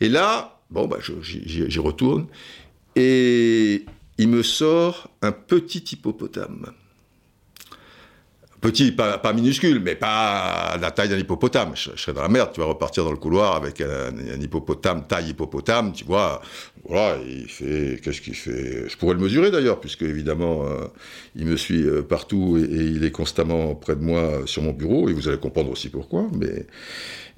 Et 0.00 0.08
là, 0.08 0.60
bon, 0.70 0.88
bah, 0.88 0.98
j'y 1.00 1.78
retourne, 1.78 2.26
et 2.96 3.84
il 4.18 4.28
me 4.28 4.42
sort 4.42 5.10
un 5.20 5.32
petit 5.32 5.84
hippopotame. 5.92 6.72
Petit, 8.62 8.92
pas, 8.92 9.32
minuscule, 9.34 9.80
mais 9.80 9.96
pas 9.96 10.78
la 10.80 10.92
taille 10.92 11.08
d'un 11.08 11.18
hippopotame. 11.18 11.72
Je, 11.74 11.90
serais 11.96 12.12
dans 12.12 12.22
la 12.22 12.28
merde, 12.28 12.50
tu 12.54 12.60
vas 12.60 12.66
repartir 12.66 13.02
dans 13.04 13.10
le 13.10 13.16
couloir 13.16 13.56
avec 13.56 13.80
un, 13.80 14.40
hippopotame, 14.40 15.04
taille 15.08 15.30
hippopotame, 15.30 15.92
tu 15.92 16.04
vois. 16.04 16.40
Voilà, 16.88 17.18
il 17.26 17.48
fait. 17.48 18.00
Qu'est-ce 18.00 18.20
qu'il 18.20 18.36
fait? 18.36 18.88
Je 18.88 18.96
pourrais 18.96 19.14
le 19.14 19.20
mesurer 19.20 19.50
d'ailleurs, 19.50 19.80
puisque 19.80 20.02
évidemment, 20.02 20.64
euh, 20.64 20.86
il 21.34 21.46
me 21.46 21.56
suit 21.56 21.82
euh, 21.82 22.02
partout 22.02 22.56
et, 22.56 22.62
il 22.62 23.02
est 23.02 23.10
constamment 23.10 23.74
près 23.74 23.96
de 23.96 24.00
moi 24.00 24.20
euh, 24.20 24.46
sur 24.46 24.62
mon 24.62 24.72
bureau, 24.72 25.08
et 25.08 25.12
vous 25.12 25.26
allez 25.26 25.38
comprendre 25.38 25.72
aussi 25.72 25.88
pourquoi. 25.88 26.28
Mais 26.38 26.66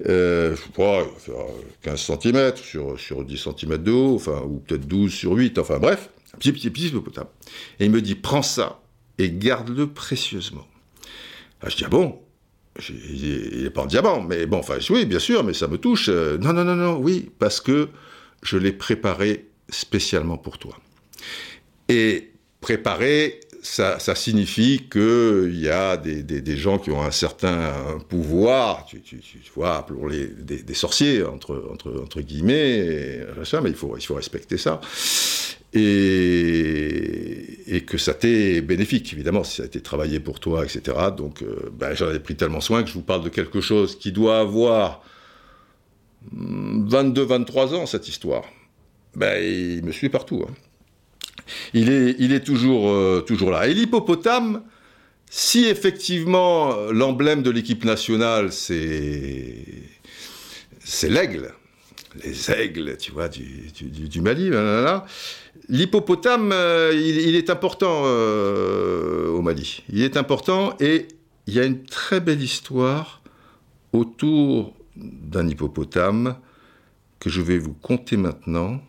euh, 0.07 0.55
je 0.55 0.71
crois, 0.73 1.07
il 1.27 1.31
va 1.31 1.37
faire 1.37 1.95
15 1.95 2.19
cm 2.21 2.55
sur, 2.57 2.99
sur 2.99 3.25
10 3.25 3.49
cm 3.57 3.77
de 3.77 3.91
haut, 3.91 4.13
enfin, 4.13 4.43
ou 4.45 4.59
peut-être 4.59 4.87
12 4.87 5.11
sur 5.11 5.31
8, 5.31 5.57
enfin 5.57 5.79
bref, 5.79 6.11
un 6.35 6.37
petit, 6.37 6.51
petit, 6.51 6.69
petit 6.69 6.89
hippopotame. 6.89 7.27
Et 7.79 7.85
il 7.85 7.91
me 7.91 8.03
dit 8.03 8.13
prends 8.13 8.43
ça 8.43 8.79
et 9.17 9.31
garde-le 9.31 9.87
précieusement. 9.87 10.67
Ah, 11.61 11.69
je 11.69 11.75
dis, 11.77 11.83
ah 11.85 11.89
bon? 11.89 12.19
Il 12.89 13.63
n'est 13.63 13.69
pas 13.69 13.83
en 13.83 13.85
diamant, 13.85 14.21
mais 14.21 14.45
bon, 14.45 14.57
enfin, 14.57 14.77
oui, 14.89 15.05
bien 15.05 15.19
sûr, 15.19 15.43
mais 15.43 15.53
ça 15.53 15.67
me 15.67 15.77
touche. 15.77 16.09
Euh, 16.09 16.37
non, 16.37 16.51
non, 16.51 16.65
non, 16.65 16.75
non, 16.75 16.97
oui, 16.97 17.31
parce 17.39 17.61
que 17.61 17.87
je 18.43 18.57
l'ai 18.57 18.73
préparé 18.73 19.47
spécialement 19.69 20.37
pour 20.37 20.57
toi. 20.57 20.77
Et 21.87 22.31
préparer, 22.59 23.39
ça, 23.61 23.97
signifie 24.15 24.87
qu'il 24.91 25.59
y 25.59 25.69
a 25.69 25.97
des, 25.97 26.57
gens 26.57 26.77
qui 26.77 26.91
ont 26.91 27.01
un 27.01 27.11
certain 27.11 27.99
pouvoir, 28.09 28.85
tu, 28.85 29.01
vois, 29.55 29.77
appelons-les 29.77 30.27
des, 30.27 30.73
sorciers, 30.73 31.23
entre, 31.23 31.69
entre, 31.71 32.01
entre 32.01 32.21
guillemets, 32.21 33.25
mais 33.63 33.69
il 33.69 33.75
faut, 33.75 33.95
il 33.97 34.05
faut 34.05 34.15
respecter 34.15 34.57
ça 34.57 34.81
et, 35.75 37.83
que 37.85 37.97
ça 37.97 38.13
t'est 38.13 38.61
bénéfique, 38.61 39.13
évidemment, 39.13 39.43
si 39.43 39.57
ça 39.57 39.63
a 39.63 39.65
été 39.65 39.81
travaillé 39.81 40.19
pour 40.19 40.39
toi, 40.39 40.63
etc. 40.63 40.97
Donc, 41.15 41.41
euh, 41.41 41.69
ben, 41.77 41.93
j'en 41.93 42.11
ai 42.11 42.19
pris 42.19 42.35
tellement 42.35 42.61
soin 42.61 42.83
que 42.83 42.89
je 42.89 42.93
vous 42.93 43.01
parle 43.01 43.23
de 43.23 43.29
quelque 43.29 43.61
chose 43.61 43.99
qui 43.99 44.11
doit 44.11 44.39
avoir 44.39 45.03
22-23 46.33 47.75
ans, 47.75 47.85
cette 47.85 48.07
histoire. 48.07 48.43
Ben, 49.15 49.43
il 49.43 49.83
me 49.83 49.91
suit 49.91 50.09
partout. 50.09 50.45
Hein. 50.47 50.53
Il, 51.73 51.89
est, 51.89 52.15
il 52.17 52.33
est 52.33 52.43
toujours, 52.43 52.89
euh, 52.89 53.21
toujours 53.21 53.51
là. 53.51 53.67
Et 53.67 53.73
l'hippopotame, 53.73 54.63
si 55.29 55.65
effectivement 55.65 56.75
l'emblème 56.91 57.43
de 57.43 57.51
l'équipe 57.51 57.85
nationale, 57.85 58.51
c'est 58.51 59.65
l'aigle, 61.03 61.53
les 62.23 62.51
aigles, 62.51 62.97
tu 62.97 63.11
vois, 63.11 63.27
du, 63.29 64.21
Mali, 64.21 64.51
L'hippopotame, 65.67 66.51
euh, 66.51 66.93
il, 66.93 67.35
est 67.35 67.49
important 67.49 68.03
euh, 68.05 69.29
au 69.29 69.41
Mali. 69.41 69.83
Il 69.89 70.03
est 70.03 70.17
important 70.17 70.75
et 70.79 71.07
il 71.47 71.53
y 71.53 71.59
a 71.59 71.65
une 71.65 71.83
très 71.83 72.19
belle 72.19 72.41
histoire 72.41 73.21
autour 73.93 74.73
d'un 74.95 75.47
hippopotame 75.47 76.35
que 77.19 77.29
je 77.29 77.41
vais 77.41 77.57
vous 77.57 77.73
conter 77.73 78.17
maintenant. 78.17 78.79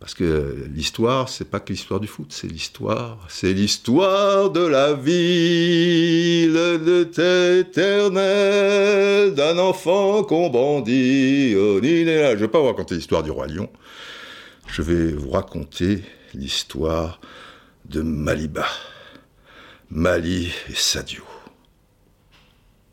Parce 0.00 0.14
que 0.14 0.68
l'histoire, 0.72 1.28
c'est 1.28 1.50
pas 1.50 1.58
que 1.58 1.72
l'histoire 1.72 1.98
du 1.98 2.06
foot, 2.06 2.28
c'est 2.32 2.46
l'histoire, 2.46 3.26
c'est 3.28 3.52
l'histoire 3.52 4.50
de 4.50 4.64
la 4.64 4.94
ville 4.94 6.52
de 6.52 7.60
éternelle 7.60 9.34
d'un 9.34 9.58
enfant 9.58 10.22
qu'on 10.22 10.50
bandit. 10.50 11.50
Je 11.52 11.80
ne 11.80 12.34
vais 12.36 12.48
pas 12.48 12.60
vous 12.60 12.66
raconter 12.66 12.94
l'histoire 12.94 13.24
du 13.24 13.32
roi 13.32 13.48
lion. 13.48 13.68
Je 14.68 14.82
vais 14.82 15.12
vous 15.12 15.30
raconter 15.30 16.04
l'histoire 16.32 17.20
de 17.86 18.02
Maliba, 18.02 18.66
Mali 19.90 20.52
et 20.68 20.74
Sadio. 20.74 21.24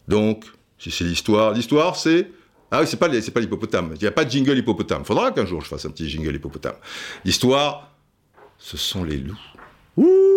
Donc, 0.08 0.46
si 0.80 0.90
c'est 0.90 1.04
l'histoire, 1.04 1.54
l'histoire 1.54 1.96
c'est 1.96 2.32
ah 2.72 2.82
oui, 2.82 2.88
c'est 2.88 2.98
pas, 2.98 3.10
pas 3.10 3.40
l'hippopotame. 3.40 3.92
Il 3.96 4.02
n'y 4.02 4.08
a 4.08 4.12
pas 4.12 4.26
de 4.26 4.32
jingle 4.32 4.58
hippopotame. 4.58 5.06
Faudra 5.06 5.32
qu'un 5.32 5.46
jour 5.46 5.62
je 5.62 5.68
fasse 5.68 5.86
un 5.86 5.92
petit 5.92 6.10
jingle 6.10 6.36
hippopotame. 6.36 6.76
L'histoire, 7.24 7.92
ce 8.58 8.78
sont 8.78 9.04
les 9.04 9.18
loups. 9.18 9.40
Ouh 9.98 10.36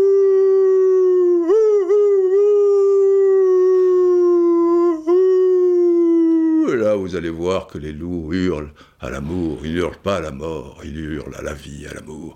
là, 6.79 6.95
vous 6.95 7.17
allez 7.17 7.31
voir 7.31 7.67
que 7.67 7.79
les 7.79 7.93
loups 7.93 8.33
hurlent 8.33 8.73
à 9.01 9.11
l'amour, 9.11 9.59
ils 9.65 9.77
hurlent 9.77 9.97
pas 10.03 10.17
à 10.17 10.21
la 10.21 10.31
mort, 10.31 10.81
ils 10.85 10.99
hurlent 10.99 11.35
à 11.37 11.43
la 11.43 11.55
vie, 11.55 11.87
à 11.87 11.95
l'amour. 11.95 12.35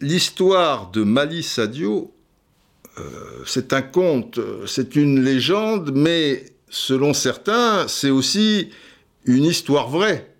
L'histoire 0.00 0.90
de 0.90 1.02
Mali 1.02 1.42
Sadio, 1.42 2.12
euh, 2.98 3.02
c'est 3.46 3.72
un 3.72 3.82
conte, 3.82 4.40
c'est 4.66 4.96
une 4.96 5.22
légende, 5.22 5.92
mais 5.94 6.46
selon 6.68 7.12
certains, 7.12 7.86
c'est 7.88 8.10
aussi 8.10 8.70
une 9.26 9.44
histoire 9.44 9.88
vraie 9.88 10.30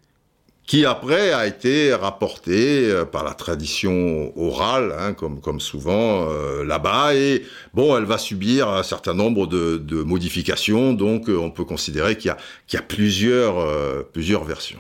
qui 0.70 0.87
après 0.87 1.33
a 1.33 1.49
été 1.49 1.92
rapportée 1.92 2.88
euh, 2.88 3.05
par 3.05 3.25
la 3.25 3.35
tradition 3.35 4.33
orale, 4.40 4.94
hein, 4.96 5.14
comme, 5.14 5.40
comme 5.40 5.59
souvent 5.59 6.29
euh, 6.31 6.64
là-bas, 6.64 7.16
et 7.16 7.42
bon, 7.75 7.96
elle 7.99 8.05
va 8.05 8.18
subir 8.18 8.68
un 8.68 8.85
certain 8.85 9.12
nombre 9.12 9.49
de, 9.49 10.03
modifications, 10.05 10.92
donc 10.92 11.29
euh, 11.29 11.37
on 11.37 11.51
peut 11.51 11.64
considérer 11.64 12.16
qu'il 12.16 12.31
y, 12.31 12.75
y 12.75 12.79
a, 12.79 12.83
plusieurs, 12.83 14.07
plusieurs 14.12 14.44
versions. 14.44 14.79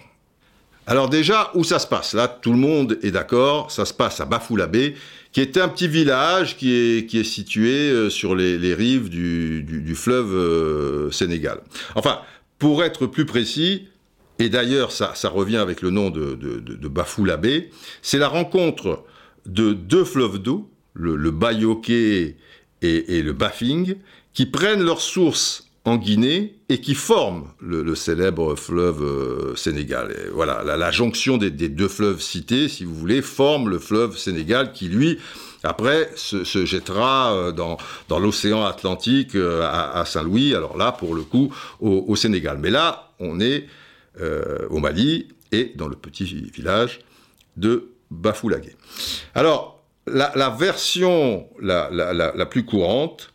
Alors 0.90 1.08
déjà, 1.08 1.52
où 1.54 1.62
ça 1.62 1.78
se 1.78 1.86
passe 1.86 2.14
Là, 2.14 2.26
tout 2.26 2.50
le 2.50 2.58
monde 2.58 2.98
est 3.04 3.12
d'accord, 3.12 3.70
ça 3.70 3.84
se 3.84 3.94
passe 3.94 4.20
à 4.20 4.24
Bafoulabé, 4.24 4.96
qui 5.30 5.40
est 5.40 5.56
un 5.56 5.68
petit 5.68 5.86
village 5.86 6.56
qui 6.56 6.72
est, 6.72 7.22
situé 7.22 8.10
sur 8.10 8.34
les, 8.34 8.74
rives 8.74 9.08
du, 9.08 9.94
fleuve 9.94 11.12
Sénégal. 11.12 11.60
Enfin, 11.94 12.18
pour 12.58 12.82
être 12.82 13.06
plus 13.06 13.24
précis, 13.24 13.86
et 14.40 14.48
d'ailleurs 14.48 14.90
ça, 14.90 15.14
revient 15.28 15.58
avec 15.58 15.80
le 15.80 15.90
nom 15.90 16.10
de, 16.10 16.34
de, 16.34 16.58
de, 16.58 17.64
c'est 18.02 18.18
la 18.18 18.26
rencontre 18.26 19.04
de 19.46 19.72
deux 19.72 20.04
fleuves 20.04 20.38
d'eau, 20.38 20.68
le, 20.94 21.14
le 21.14 21.30
Bayoké 21.30 22.36
et, 22.82 23.16
et, 23.16 23.22
le 23.22 23.32
Bafing, 23.32 23.94
qui 24.32 24.44
prennent 24.44 24.82
leur 24.82 25.00
source 25.00 25.69
en 25.84 25.96
Guinée 25.96 26.56
et 26.68 26.80
qui 26.80 26.94
forment 26.94 27.48
le, 27.60 27.94
célèbre 27.94 28.54
fleuve 28.54 29.02
euh, 29.02 29.56
Sénégal. 29.56 30.14
Voilà, 30.32 30.62
la, 30.62 30.90
jonction 30.90 31.38
des, 31.38 31.50
deux 31.50 31.88
fleuves 31.88 32.20
cités, 32.20 32.68
si 32.68 32.84
vous 32.84 32.94
voulez, 32.94 33.22
forme 33.22 33.70
le 33.70 33.78
fleuve 33.78 34.18
Sénégal 34.18 34.72
qui, 34.72 34.88
lui, 34.88 35.18
après, 35.62 36.10
se, 36.16 36.64
jettera 36.64 37.34
euh, 37.34 37.52
dans, 37.52 37.78
l'océan 38.18 38.64
Atlantique 38.64 39.34
euh, 39.34 39.62
à, 39.62 40.04
Saint-Louis, 40.04 40.54
alors 40.54 40.76
là, 40.76 40.92
pour 40.92 41.14
le 41.14 41.22
coup, 41.22 41.54
au, 41.80 42.14
Sénégal. 42.14 42.58
Mais 42.60 42.70
là, 42.70 43.12
on 43.18 43.40
est 43.40 43.66
au 44.68 44.80
Mali 44.80 45.28
et 45.50 45.72
dans 45.76 45.88
le 45.88 45.96
petit 45.96 46.24
village 46.24 47.00
de 47.56 47.88
Bafoulagué. 48.10 48.76
Alors, 49.34 49.82
la, 50.06 50.50
version 50.50 51.48
la, 51.60 51.88
la, 51.90 52.46
plus 52.46 52.64
courante, 52.64 53.32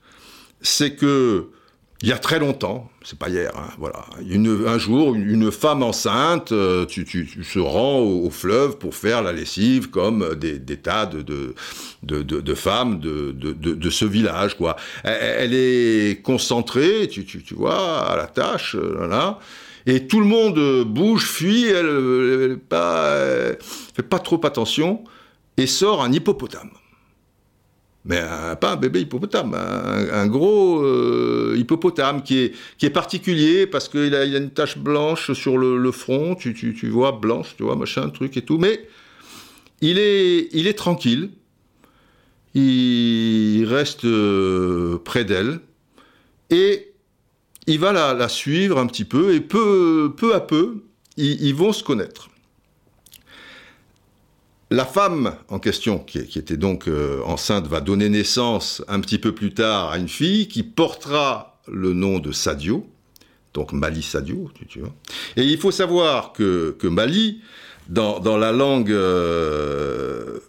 c'est 0.61 0.95
que 0.95 1.49
il 2.05 2.09
y 2.09 2.11
a 2.11 2.19
très 2.19 2.37
longtemps, 2.37 2.87
c'est 3.03 3.17
pas 3.17 3.29
hier, 3.29 3.51
hein, 3.57 3.67
voilà, 3.79 4.05
un 4.19 4.77
jour, 4.77 5.15
une, 5.15 5.51
femme 5.51 5.81
enceinte, 5.81 6.51
euh, 6.51 6.85
tu, 6.85 7.03
tu, 7.03 7.25
tu, 7.25 7.43
se 7.43 7.57
rends 7.57 7.97
au, 7.97 8.29
fleuve 8.29 8.77
pour 8.77 8.93
faire 8.93 9.23
la 9.23 9.33
lessive 9.33 9.89
comme 9.89 10.35
des, 10.35 10.59
tas 10.77 11.07
de, 11.07 11.23
de, 11.23 11.55
de, 12.03 12.21
de 12.21 12.53
femmes 12.53 12.99
de, 12.99 13.89
ce 13.89 14.05
village, 14.05 14.55
quoi. 14.55 14.75
Elle, 15.03 15.55
est 15.55 16.21
concentrée, 16.21 17.07
tu, 17.07 17.25
tu, 17.25 17.55
vois, 17.55 18.07
à 18.07 18.15
la 18.15 18.27
tâche, 18.27 18.75
là, 18.75 19.07
là 19.07 19.39
et 19.87 20.05
tout 20.05 20.19
le 20.19 20.27
monde 20.27 20.83
bouge, 20.83 21.25
fuit, 21.25 21.65
elle, 21.65 21.85
elle, 21.87 22.59
elle 22.71 23.57
fait 23.95 24.03
pas 24.03 24.19
trop 24.19 24.39
attention, 24.45 25.03
et 25.57 25.65
sort 25.65 26.03
un 26.03 26.11
hippopotame. 26.11 26.69
Mais 28.05 28.21
pas 28.61 28.73
un 28.73 28.75
bébé 28.75 29.01
hippopotame, 29.01 29.55
un, 29.55 30.27
gros 30.27 30.79
euh, 30.83 31.55
hippopotame 31.57 32.21
qui 32.21 32.37
est, 32.37 32.53
qui 32.77 32.85
est 32.85 32.91
particulier 32.91 33.65
parce 33.65 33.89
qu'il 33.89 34.13
a, 34.13 34.25
il 34.25 34.35
a 34.35 34.37
une 34.37 34.51
tache 34.51 34.77
blanche 34.77 35.33
sur 35.33 35.57
le, 35.57 35.91
front, 35.91 36.35
tu, 36.35 36.53
tu, 36.53 36.75
tu, 36.75 36.87
vois, 36.89 37.13
blanche, 37.13 37.55
tu 37.57 37.63
vois, 37.63 37.75
machin, 37.75 38.09
truc 38.09 38.37
et 38.37 38.43
tout, 38.43 38.59
mais 38.59 38.87
il 39.81 39.97
est, 39.97 40.49
il 40.51 40.67
est 40.67 40.77
tranquille, 40.77 41.31
il 42.53 43.65
reste 43.65 44.05
euh, 44.05 44.99
près 45.03 45.25
d'elle, 45.25 45.59
et 46.51 46.93
il 47.67 47.79
va 47.79 47.91
la, 47.91 48.29
suivre 48.29 48.77
un 48.77 48.87
petit 48.87 49.05
peu 49.05 49.33
et 49.33 49.41
peu, 49.41 50.13
peu 50.15 50.35
à 50.35 50.39
peu, 50.39 50.83
ils, 51.17 51.55
vont 51.55 51.73
se 51.73 51.83
connaître. 51.83 52.29
La 54.75 54.83
femme 54.83 55.37
en 55.47 55.57
question, 55.57 55.99
qui, 55.99 56.17
était 56.19 56.57
donc 56.57 56.89
euh, 56.89 57.21
enceinte, 57.23 57.65
va 57.65 57.79
donner 57.79 58.09
naissance 58.09 58.83
un 58.89 58.99
petit 58.99 59.19
peu 59.19 59.33
plus 59.33 59.53
tard 59.53 59.89
à 59.91 59.97
une 59.97 60.09
fille 60.09 60.49
qui 60.49 60.63
portera 60.63 61.61
le 61.71 61.93
nom 61.93 62.19
de 62.19 62.33
Sadio, 62.33 62.85
donc 63.53 63.71
Mali 63.71 64.03
Sadio. 64.03 64.51
Et 65.37 65.43
il 65.43 65.57
faut 65.57 65.71
savoir 65.71 66.33
que, 66.33 66.75
Mali, 66.83 67.39
dans, 67.87 68.19
la 68.35 68.51
langue 68.51 68.91
euh, 68.91 70.39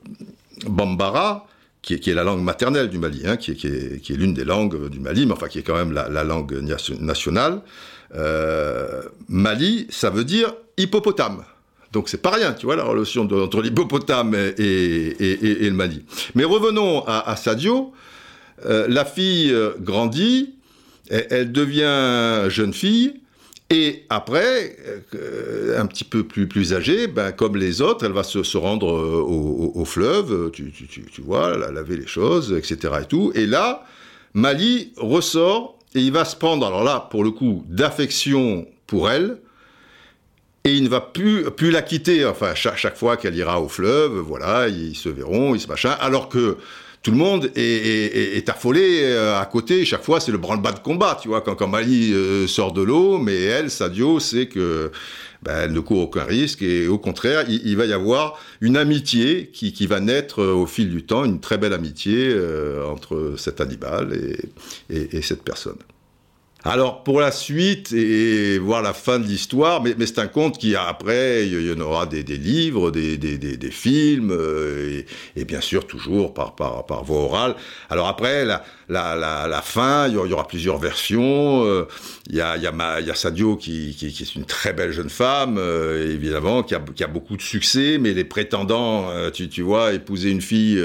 Bambara, 0.67 1.47
qui 1.81 1.95
est, 1.95 2.07
la 2.09 2.25
langue 2.25 2.43
maternelle 2.43 2.91
du 2.91 2.99
Mali, 2.99 3.23
hein, 3.29 3.37
qui 3.37 3.53
est, 3.53 4.09
l'une 4.09 4.35
des 4.35 4.45
langues 4.45 4.89
du 4.89 4.99
Mali, 4.99 5.25
mais 5.25 5.35
enfin 5.35 5.47
qui 5.47 5.61
est 5.61 5.63
quand 5.63 5.77
même 5.77 5.93
la, 5.93 6.09
la 6.09 6.25
langue 6.25 6.53
nationale. 6.99 7.61
Euh, 8.17 9.03
Mali, 9.29 9.87
ça 9.89 10.11
veut 10.11 10.25
dire 10.25 10.53
hippopotame. 10.79 11.45
Donc 11.93 12.09
c'est 12.09 12.23
pas 12.23 12.31
rien, 12.31 12.53
tu 12.53 12.67
vois, 12.67 12.77
la 12.77 12.85
relation 12.85 13.23
entre 13.23 13.63
l'hippopotame 13.63 14.35
et, 14.35 14.59
et, 14.59 15.65
et, 15.65 15.71
le 15.71 15.77
Mali. 15.77 16.05
Mais 16.35 16.45
revenons 16.45 17.05
à, 17.07 17.35
Sadio. 17.37 17.93
Euh, 18.65 18.87
la 18.89 19.05
fille 19.05 19.55
grandit, 19.81 20.55
elle, 21.11 21.27
elle 21.31 21.53
devient 21.53 22.49
jeune 22.49 22.73
fille, 22.73 23.15
et 23.69 24.05
après, 24.11 24.77
euh, 25.17 25.81
un 25.81 25.87
petit 25.87 26.05
peu 26.05 26.23
plus, 26.23 26.47
plus 26.47 26.73
âgée, 26.73 27.09
ben, 27.09 27.33
comme 27.33 27.57
les 27.57 27.83
autres, 27.83 28.05
elle 28.05 28.13
va 28.13 28.23
se, 28.23 28.57
rendre 28.57 28.95
euh, 28.95 29.73
au, 29.75 29.85
fleuve, 29.85 30.53
tu, 30.53 30.71
tu, 30.71 30.87
tu, 30.87 31.03
tu 31.03 31.21
vois, 31.21 31.57
laver 31.57 31.97
les 31.97 32.07
choses, 32.07 32.53
etc. 32.53 32.95
Et, 33.03 33.07
tout. 33.07 33.33
et 33.35 33.47
là, 33.47 33.85
Mali 34.35 34.93
ressort 34.97 35.79
et 35.97 36.01
il 36.01 36.13
va 36.13 36.25
se 36.25 36.37
prendre, 36.37 36.65
alors 36.65 36.85
là, 36.85 37.09
pour 37.11 37.25
le 37.25 37.33
coup, 37.33 37.65
d'affection 37.69 38.69
pour 38.87 39.11
elle, 39.11 39.39
et 40.67 40.73
il 40.75 40.83
ne 40.83 40.89
va 40.89 41.01
plus, 41.01 41.45
plus 41.53 41.71
la 41.71 41.81
quitter, 41.81 42.25
enfin, 42.27 42.55
chaque, 42.55 42.97
fois 42.97 43.17
qu'elle 43.17 43.37
ira 43.37 43.61
au 43.61 43.69
fleuve, 43.69 44.19
voilà, 44.19 44.69
ils 44.69 44.97
se 44.97 45.09
verront, 45.09 45.55
ils 45.55 45.61
se 45.61 45.69
machin, 45.69 45.95
alors 46.01 46.29
que 46.29 46.57
tout 47.03 47.13
le 47.13 47.17
monde 47.17 47.53
est, 47.55 47.61
est, 47.63 48.37
est 48.37 48.49
affolé 48.49 49.03
euh, 49.05 49.41
à 49.41 49.47
côté. 49.47 49.85
Chaque 49.85 50.03
fois, 50.03 50.19
c'est 50.19 50.33
le 50.33 50.39
branle-bas 50.39 50.73
de 50.73 50.81
combat, 50.81 51.17
tu 51.23 51.29
vois, 51.29 51.41
quand, 51.41 51.55
quand 51.55 51.69
Mali 51.69 52.13
euh, 52.13 52.49
sort 52.49 52.73
de 52.73 52.83
l'eau, 52.83 53.19
mais 53.19 53.41
elle, 53.43 53.71
Sadio, 53.71 54.19
sait 54.19 54.47
que 54.47 54.91
ben, 55.43 55.57
elle 55.63 55.73
ne 55.73 55.81
court 55.81 56.01
aucun 56.01 56.25
risque 56.25 56.63
et 56.63 56.89
au 56.89 56.99
contraire, 56.99 57.45
il, 57.49 57.65
il 57.65 57.77
va 57.77 57.87
y 57.87 57.93
avoir 57.93 58.37
une 58.61 58.77
amitié 58.77 59.51
qui, 59.53 59.73
qui, 59.73 59.87
va 59.87 60.01
naître 60.01 60.43
euh, 60.43 60.53
au 60.53 60.67
fil 60.67 60.91
du 60.91 61.05
temps, 61.05 61.25
une 61.25 61.39
très 61.39 61.59
belle 61.59 61.75
amitié 61.75 62.31
euh, 62.31 62.85
entre 62.87 63.35
cet 63.37 63.61
animal 63.61 64.13
et, 64.13 64.95
et, 64.95 65.19
et 65.19 65.23
cette 65.23 65.43
personne. 65.43 65.79
Alors 66.69 67.05
pour 67.05 67.21
la 67.21 67.31
suite 67.31 67.93
et 67.93 68.59
voir 68.59 68.83
la 68.83 68.93
fin 68.93 69.21
de 69.21 69.25
l'histoire, 69.25 69.81
mais, 69.81 69.95
mais 69.97 70.05
c'est 70.05 70.19
un 70.19 70.27
conte 70.27 70.59
qui 70.59 70.75
après 70.75 71.47
il 71.47 71.69
y 71.69 71.73
en 71.73 71.79
aura 71.79 72.07
des, 72.07 72.25
des 72.25 72.37
livres, 72.37 72.91
des, 72.91 73.17
des, 73.17 73.39
des 73.39 73.71
films 73.71 74.33
euh, 74.33 75.03
et, 75.37 75.41
et, 75.41 75.45
bien 75.45 75.61
sûr 75.61 75.87
toujours 75.87 76.35
par, 76.35 76.57
par, 76.57 76.85
par 76.85 77.05
voie 77.05 77.21
orale. 77.21 77.55
Alors 77.89 78.09
après 78.09 78.45
la, 78.45 78.65
la, 78.89 79.15
la, 79.15 79.47
la 79.47 79.63
fin, 79.63 80.09
il 80.09 80.15
y, 80.15 80.17
aura, 80.17 80.49
plusieurs 80.49 80.79
versions. 80.79 81.65
Euh, 81.65 81.87
il 82.29 82.35
y, 82.35 82.41
a, 82.41 82.57
y 82.57 82.67
a 82.67 83.01
y 83.01 83.11
a 83.11 83.15
Sadio 83.15 83.57
qui, 83.57 83.95
qui, 83.97 84.13
qui, 84.13 84.25
est 84.25 84.35
une 84.35 84.45
très 84.45 84.73
belle 84.73 84.91
jeune 84.91 85.11
femme, 85.11 85.59
euh, 85.59 86.13
évidemment, 86.13 86.65
qui 86.65 86.75
a, 86.75 86.83
qui 86.97 87.05
a 87.05 87.09
beaucoup 87.09 87.37
de 87.37 87.43
succès, 87.43 87.99
mais 88.01 88.13
les 88.13 88.25
prétendants, 88.25 89.09
tu, 89.33 89.49
tu 89.49 89.63
vois, 89.63 89.93
épouser 89.93 90.31
une 90.31 90.41
fille 90.41 90.83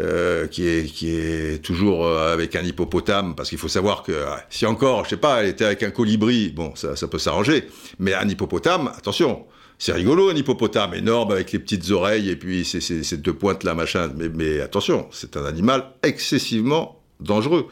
euh, 0.00 0.46
qui, 0.46 0.66
est, 0.66 0.84
qui 0.92 1.10
est 1.10 1.62
toujours 1.62 2.06
euh, 2.06 2.32
avec 2.32 2.54
un 2.54 2.62
hippopotame, 2.62 3.34
parce 3.34 3.48
qu'il 3.48 3.58
faut 3.58 3.68
savoir 3.68 4.04
que 4.04 4.12
euh, 4.12 4.26
si 4.48 4.64
encore, 4.64 5.04
je 5.04 5.10
sais 5.10 5.16
pas, 5.16 5.42
elle 5.42 5.48
était 5.48 5.64
avec 5.64 5.82
un 5.82 5.90
colibri, 5.90 6.50
bon, 6.50 6.72
ça, 6.76 6.94
ça 6.94 7.08
peut 7.08 7.18
s'arranger, 7.18 7.64
mais 7.98 8.14
un 8.14 8.28
hippopotame, 8.28 8.92
attention, 8.96 9.46
c'est 9.76 9.92
rigolo 9.92 10.30
un 10.30 10.36
hippopotame, 10.36 10.94
énorme 10.94 11.32
avec 11.32 11.50
les 11.52 11.58
petites 11.58 11.90
oreilles 11.90 12.30
et 12.30 12.36
puis 12.36 12.64
ces, 12.64 13.16
deux 13.16 13.32
pointes 13.32 13.64
là, 13.64 13.74
machin, 13.74 14.12
mais 14.34 14.60
attention, 14.60 15.08
c'est 15.10 15.36
un 15.36 15.44
animal 15.44 15.92
excessivement 16.02 17.02
dangereux. 17.20 17.68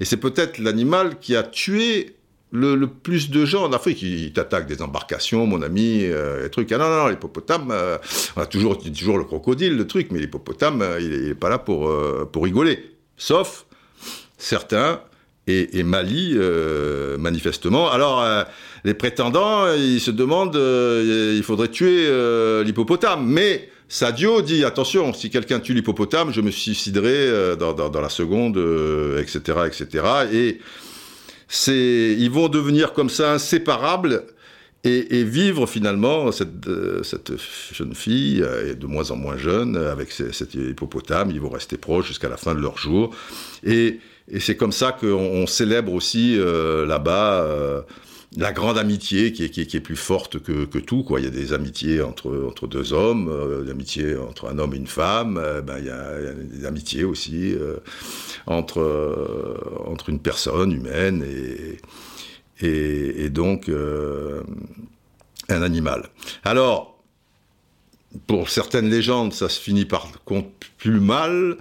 Et 0.00 0.04
c'est 0.04 0.16
peut-être 0.16 0.58
l'animal 0.58 1.18
qui 1.20 1.36
a 1.36 1.42
tué 1.42 2.16
le, 2.50 2.86
plus 2.86 3.30
de 3.30 3.44
gens 3.44 3.64
en 3.64 3.72
Afrique, 3.72 4.02
ils 4.02 4.32
t'attaquent 4.32 4.66
des 4.66 4.80
embarcations, 4.82 5.46
mon 5.46 5.62
ami, 5.62 6.04
euh, 6.04 6.46
et 6.46 6.50
trucs. 6.50 6.72
Ah 6.72 6.78
non, 6.78 6.88
non, 6.88 7.08
l'hippopotame, 7.08 7.70
euh, 7.70 7.98
on 8.36 8.42
a 8.42 8.46
toujours, 8.46 8.78
toujours 8.78 9.18
le 9.18 9.24
crocodile, 9.24 9.76
le 9.76 9.86
truc, 9.86 10.08
mais 10.10 10.18
l'hippopotame, 10.18 10.82
euh, 10.82 11.00
il, 11.00 11.30
est 11.30 11.34
pas 11.34 11.48
là 11.48 11.58
pour, 11.58 11.88
euh, 11.88 12.28
pour 12.30 12.44
rigoler. 12.44 12.96
Sauf 13.16 13.66
certains, 14.38 15.00
et, 15.50 15.82
Mali, 15.82 16.36
manifestement. 17.18 17.90
Alors, 17.90 18.22
les 18.84 18.92
prétendants, 18.92 19.72
ils 19.72 19.98
se 19.98 20.10
demandent, 20.10 20.54
il 20.54 21.42
faudrait 21.42 21.68
tuer 21.68 22.06
l'hippopotame. 22.64 23.26
Mais 23.26 23.70
Sadio 23.88 24.42
dit, 24.42 24.62
attention, 24.62 25.14
si 25.14 25.30
quelqu'un 25.30 25.58
tue 25.58 25.72
l'hippopotame, 25.72 26.34
je 26.34 26.42
me 26.42 26.50
suiciderai 26.50 27.56
dans, 27.56 27.72
dans, 27.72 28.00
la 28.02 28.10
seconde, 28.10 28.58
etc., 29.18 29.60
etc. 29.66 30.04
Et 30.34 30.60
c'est, 31.48 32.16
ils 32.18 32.30
vont 32.30 32.48
devenir 32.48 32.92
comme 32.92 33.10
ça 33.10 33.32
inséparables 33.32 34.24
et, 34.84 35.24
vivre 35.24 35.66
finalement 35.66 36.30
cette, 36.30 36.68
cette 37.02 37.32
jeune 37.72 37.94
fille, 37.94 38.38
de 38.38 38.86
moins 38.86 39.10
en 39.10 39.16
moins 39.16 39.36
jeune, 39.36 39.76
avec 39.76 40.12
cet 40.12 40.54
hippopotame, 40.54 41.30
ils 41.30 41.40
vont 41.40 41.50
rester 41.50 41.76
proches 41.76 42.06
jusqu'à 42.06 42.28
la 42.28 42.36
fin 42.36 42.54
de 42.54 42.60
leur 42.60 42.78
jour. 42.78 43.14
Et 43.64 43.98
c'est 44.40 44.56
comme 44.56 44.72
ça 44.72 44.92
qu'on 44.92 45.46
célèbre 45.46 45.92
aussi 45.92 46.36
euh, 46.38 46.86
là-bas 46.86 47.42
euh, 47.42 47.80
la 48.36 48.52
grande 48.52 48.78
amitié 48.78 49.32
qui 49.32 49.44
est, 49.44 49.80
plus 49.80 49.96
forte 49.96 50.38
que, 50.38 50.78
tout. 50.78 51.02
Quoi. 51.02 51.20
Il 51.20 51.24
y 51.24 51.28
a 51.28 51.30
des 51.30 51.52
amitiés 51.52 52.02
entre, 52.02 52.46
entre 52.46 52.66
deux 52.66 52.92
hommes, 52.92 53.28
euh, 53.28 53.64
des 53.64 53.70
amitiés 53.70 54.16
entre 54.16 54.48
un 54.48 54.58
homme 54.58 54.74
et 54.74 54.76
une 54.76 54.86
femme, 54.86 55.34
ben, 55.64 55.78
il, 55.78 55.86
y 55.86 55.90
a, 55.90 56.32
des 56.34 56.66
amitiés 56.66 57.04
aussi 57.04 57.54
entre, 58.46 59.56
entre 59.86 60.10
une 60.10 60.20
personne 60.20 60.72
humaine 60.72 61.24
et, 61.24 61.78
et, 62.66 63.24
et 63.24 63.30
donc 63.30 63.70
un 65.48 65.62
animal. 65.62 66.08
Alors, 66.44 66.97
pour 68.26 68.48
certaines 68.48 68.88
légendes, 68.88 69.32
ça 69.32 69.48
se 69.48 69.60
finit 69.60 69.84
par 69.84 70.10
contre 70.24 70.48
plus 70.78 71.00
mal. 71.00 71.56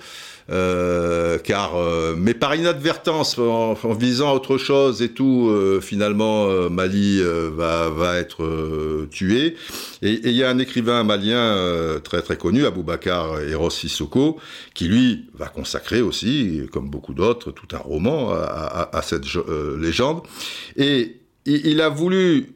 Euh, 0.49 1.37
car, 1.39 1.75
euh, 1.75 2.15
mais 2.17 2.33
par 2.33 2.55
inadvertance, 2.55 3.37
en, 3.37 3.73
visant 3.93 4.33
autre 4.33 4.57
chose 4.57 5.01
et 5.01 5.09
tout, 5.09 5.49
euh, 5.49 5.81
finalement, 5.81 6.69
Mali 6.69 7.21
va, 7.21 7.89
va 7.89 8.17
être 8.17 9.07
tué. 9.11 9.55
Et 10.01 10.21
il 10.23 10.31
y 10.31 10.43
a 10.43 10.49
un 10.49 10.59
écrivain 10.59 11.03
malien 11.03 11.99
très 12.03 12.21
très 12.21 12.37
connu, 12.37 12.65
Aboubacar 12.65 13.41
Eros 13.41 13.69
Sissoko, 13.69 14.39
qui 14.73 14.85
lui 14.85 15.25
va 15.33 15.47
consacrer 15.47 16.01
aussi, 16.01 16.61
comme 16.71 16.89
beaucoup 16.89 17.13
d'autres, 17.13 17.51
tout 17.51 17.75
un 17.75 17.79
roman 17.79 18.31
à, 18.31 18.89
à, 18.93 19.01
cette 19.01 19.25
légende. 19.77 20.21
Et 20.77 21.17
il, 21.45 21.81
a 21.81 21.89
voulu, 21.89 22.53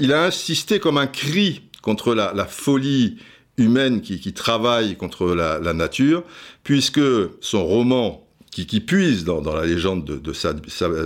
il 0.00 0.12
a 0.12 0.24
insisté 0.24 0.80
comme 0.80 0.98
un 0.98 1.06
cri 1.06 1.62
contre 1.82 2.14
la, 2.14 2.46
folie 2.46 3.18
humaine 3.58 4.00
qui, 4.00 4.32
travaille 4.32 4.96
contre 4.96 5.34
la, 5.34 5.72
nature, 5.72 6.24
puisque 6.64 7.00
son 7.40 7.66
roman, 7.66 8.26
qui, 8.50 8.80
puise 8.80 9.24
dans, 9.24 9.42
la 9.54 9.66
légende 9.66 10.04
de, 10.04 10.32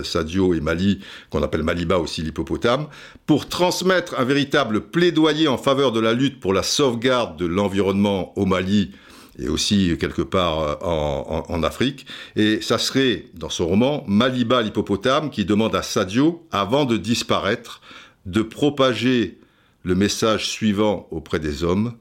Sadio 0.03 0.53
et 0.53 0.61
Mali, 0.61 0.99
qu'on 1.29 1.43
appelle 1.43 1.63
Maliba 1.63 1.97
aussi 1.97 2.21
l'hippopotame, 2.21 2.87
pour 3.25 3.49
transmettre 3.49 4.19
un 4.19 4.23
véritable 4.23 4.81
plaidoyer 4.81 5.47
en 5.47 5.57
faveur 5.57 5.91
de 5.91 5.99
la 5.99 6.13
lutte 6.13 6.39
pour 6.39 6.53
la 6.53 6.63
sauvegarde 6.63 7.37
de 7.37 7.45
l'environnement 7.45 8.37
au 8.37 8.45
Mali, 8.45 8.91
et 9.39 9.49
aussi 9.49 9.95
quelque 9.99 10.23
part 10.23 10.59
euh, 10.59 10.75
en, 10.81 11.43
en, 11.47 11.63
Afrique. 11.63 12.07
Et 12.35 12.59
ça 12.61 12.79
serait, 12.79 13.25
dans 13.35 13.49
son 13.49 13.67
roman, 13.67 14.03
Maliba 14.07 14.63
l'hippopotame 14.63 15.29
qui 15.29 15.45
demande 15.45 15.75
à 15.75 15.83
Sadio, 15.83 16.47
avant 16.51 16.85
de 16.85 16.97
disparaître, 16.97 17.81
de 18.25 18.41
propager 18.41 19.37
le 19.87 19.95
message 19.95 20.49
suivant 20.49 21.07
auprès 21.11 21.39
des 21.39 21.63
hommes, 21.63 21.93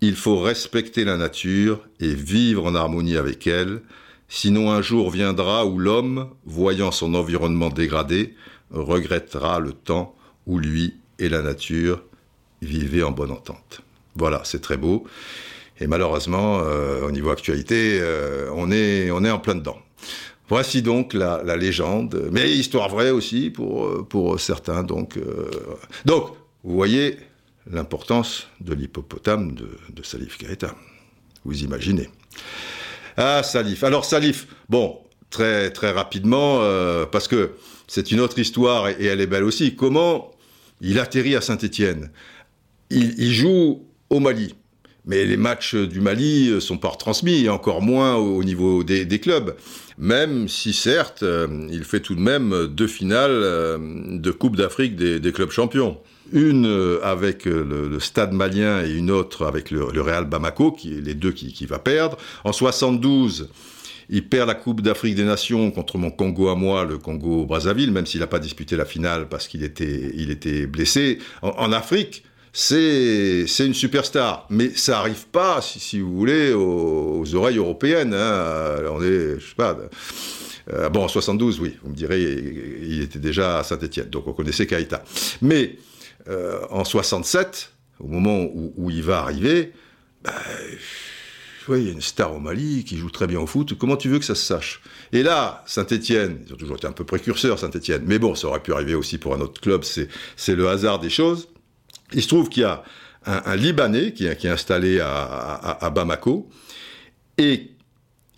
il 0.00 0.16
faut 0.16 0.38
respecter 0.38 1.04
la 1.04 1.18
nature 1.18 1.86
et 2.00 2.14
vivre 2.14 2.64
en 2.64 2.74
harmonie 2.74 3.18
avec 3.18 3.46
elle, 3.46 3.82
sinon 4.30 4.70
un 4.70 4.80
jour 4.80 5.10
viendra 5.10 5.66
où 5.66 5.78
l'homme, 5.78 6.30
voyant 6.46 6.90
son 6.90 7.12
environnement 7.12 7.68
dégradé, 7.68 8.34
regrettera 8.70 9.60
le 9.60 9.72
temps 9.72 10.16
où 10.46 10.58
lui 10.58 10.94
et 11.18 11.28
la 11.28 11.42
nature 11.42 12.02
vivaient 12.62 13.02
en 13.02 13.10
bonne 13.10 13.32
entente. 13.32 13.82
Voilà, 14.16 14.40
c'est 14.44 14.62
très 14.62 14.78
beau. 14.78 15.04
Et 15.80 15.86
malheureusement, 15.86 16.60
euh, 16.62 17.06
au 17.06 17.10
niveau 17.10 17.28
actualité, 17.28 17.98
euh, 18.00 18.48
on, 18.54 18.70
est, 18.70 19.10
on 19.10 19.22
est 19.22 19.30
en 19.30 19.38
plein 19.38 19.54
dedans. 19.54 19.78
Voici 20.48 20.80
donc 20.80 21.12
la, 21.12 21.42
la, 21.44 21.58
légende, 21.58 22.30
mais 22.32 22.50
histoire 22.50 22.88
vraie 22.88 23.10
aussi 23.10 23.50
pour, 23.50 24.08
pour 24.08 24.40
certains. 24.40 24.82
Donc, 24.82 25.18
euh... 25.18 25.50
donc, 26.06 26.37
vous 26.64 26.74
voyez, 26.74 27.18
l'importance 27.70 28.48
de 28.60 28.74
l'hippopotame 28.74 29.54
de, 29.54 30.02
Salif 30.02 30.38
Keita. 30.38 30.74
Vous 31.44 31.62
imaginez. 31.62 32.08
Ah, 33.16 33.42
Salif. 33.42 33.84
Alors, 33.84 34.04
Salif, 34.04 34.48
bon, 34.68 34.98
très, 35.30 35.70
très 35.70 35.92
rapidement, 35.92 36.58
euh, 36.62 37.06
parce 37.06 37.28
que 37.28 37.52
c'est 37.86 38.10
une 38.10 38.20
autre 38.20 38.38
histoire 38.38 38.88
et, 38.88 39.04
elle 39.04 39.20
est 39.20 39.26
belle 39.26 39.44
aussi. 39.44 39.76
Comment 39.76 40.32
il 40.80 40.98
atterrit 40.98 41.36
à 41.36 41.40
Saint-Étienne? 41.40 42.10
Il, 42.90 43.32
joue 43.32 43.84
au 44.10 44.18
Mali. 44.18 44.54
Mais 45.04 45.24
les 45.24 45.36
matchs 45.36 45.74
du 45.74 46.00
Mali 46.00 46.60
sont 46.60 46.78
pas 46.78 46.88
retransmis, 46.88 47.48
encore 47.48 47.82
moins 47.82 48.16
au 48.16 48.42
niveau 48.42 48.82
des, 48.82 49.20
clubs. 49.20 49.56
Même 49.96 50.48
si, 50.48 50.72
certes, 50.72 51.22
euh, 51.22 51.68
il 51.70 51.84
fait 51.84 52.00
tout 52.00 52.14
de 52.14 52.20
même 52.20 52.66
deux 52.66 52.86
finales 52.86 53.30
euh, 53.30 53.78
de 54.18 54.30
Coupe 54.30 54.56
d'Afrique 54.56 54.96
des 54.96 55.32
clubs 55.32 55.50
champions 55.50 55.98
une 56.32 56.66
euh, 56.66 57.00
avec 57.02 57.46
euh, 57.46 57.88
le, 57.90 58.00
Stade 58.00 58.32
malien 58.32 58.84
et 58.84 58.90
une 58.90 59.10
autre 59.10 59.46
avec 59.46 59.70
le, 59.70 59.84
Real 59.84 60.24
Bamako, 60.24 60.72
qui 60.72 60.90
les 60.90 61.14
deux 61.14 61.32
qui, 61.32 61.52
qui, 61.52 61.66
va 61.66 61.78
perdre. 61.78 62.16
En 62.44 62.52
72, 62.52 63.48
il 64.10 64.28
perd 64.28 64.48
la 64.48 64.54
Coupe 64.54 64.80
d'Afrique 64.80 65.14
des 65.14 65.24
Nations 65.24 65.70
contre 65.70 65.98
mon 65.98 66.10
Congo 66.10 66.48
à 66.48 66.54
moi, 66.54 66.84
le 66.84 66.98
Congo 66.98 67.44
Brazzaville, 67.44 67.90
même 67.90 68.06
s'il 68.06 68.20
n'a 68.20 68.26
pas 68.26 68.38
disputé 68.38 68.76
la 68.76 68.84
finale 68.84 69.28
parce 69.28 69.48
qu'il 69.48 69.64
était, 69.64 70.12
il 70.14 70.30
était 70.30 70.66
blessé. 70.66 71.18
En, 71.42 71.72
Afrique, 71.72 72.24
c'est 72.52 73.46
une 73.58 73.74
superstar, 73.74 74.46
mais 74.50 74.70
ça 74.74 74.98
arrive 75.00 75.26
pas, 75.26 75.60
si, 75.60 75.78
si 75.78 76.00
vous 76.00 76.16
voulez, 76.16 76.52
aux, 76.52 77.34
oreilles 77.34 77.58
européennes. 77.58 78.14
Hein. 78.14 78.76
On 78.90 79.02
est. 79.02 79.38
Euh, 80.74 80.88
bon, 80.90 81.04
en 81.04 81.08
72, 81.08 81.60
oui, 81.60 81.76
vous 81.82 81.90
me 81.90 81.94
direz, 81.94 82.20
il 82.82 83.02
était 83.02 83.18
déjà 83.18 83.58
à 83.58 83.64
Saint-Etienne, 83.64 84.10
donc 84.10 84.26
on 84.26 84.32
connaissait 84.32 84.66
Kaïta. 84.66 85.02
Mais 85.40 85.76
euh, 86.28 86.60
en 86.70 86.84
67, 86.84 87.72
au 88.00 88.06
moment 88.06 88.46
où, 88.52 88.90
il 88.90 89.02
va 89.02 89.20
arriver, 89.20 89.72
bah, 90.22 90.34
il 91.70 91.82
y 91.82 91.88
a 91.88 91.92
une 91.92 92.00
star 92.00 92.34
au 92.34 92.38
Mali 92.38 92.84
qui 92.84 92.96
joue 92.96 93.10
très 93.10 93.26
bien 93.26 93.40
au 93.40 93.46
foot, 93.46 93.76
comment 93.76 93.96
tu 93.96 94.08
veux 94.08 94.18
que 94.18 94.24
ça 94.24 94.34
se 94.34 94.44
sache? 94.44 94.80
Et 95.12 95.22
là, 95.22 95.62
Saint-Etienne, 95.66 96.38
ils 96.46 96.52
ont 96.52 96.56
toujours 96.56 96.76
été 96.76 96.86
un 96.86 96.92
peu 96.92 97.04
précurseurs, 97.04 97.58
Saint-Etienne, 97.58 98.02
mais 98.06 98.18
bon, 98.18 98.34
ça 98.34 98.48
aurait 98.48 98.62
pu 98.62 98.72
arriver 98.72 98.94
aussi 98.94 99.18
pour 99.18 99.34
un 99.34 99.40
autre 99.40 99.60
club, 99.60 99.84
c'est 99.84 100.54
le 100.54 100.68
hasard 100.68 100.98
des 100.98 101.10
choses. 101.10 101.48
Il 102.12 102.22
se 102.22 102.28
trouve 102.28 102.48
qu'il 102.48 102.62
y 102.62 102.66
a 102.66 102.82
un, 103.26 103.56
Libanais 103.56 104.12
qui, 104.12 104.24
est 104.26 104.46
installé 104.46 105.00
à, 105.00 105.24
à, 105.24 105.84
à 105.84 105.90
Bamako, 105.90 106.48
et 107.36 107.70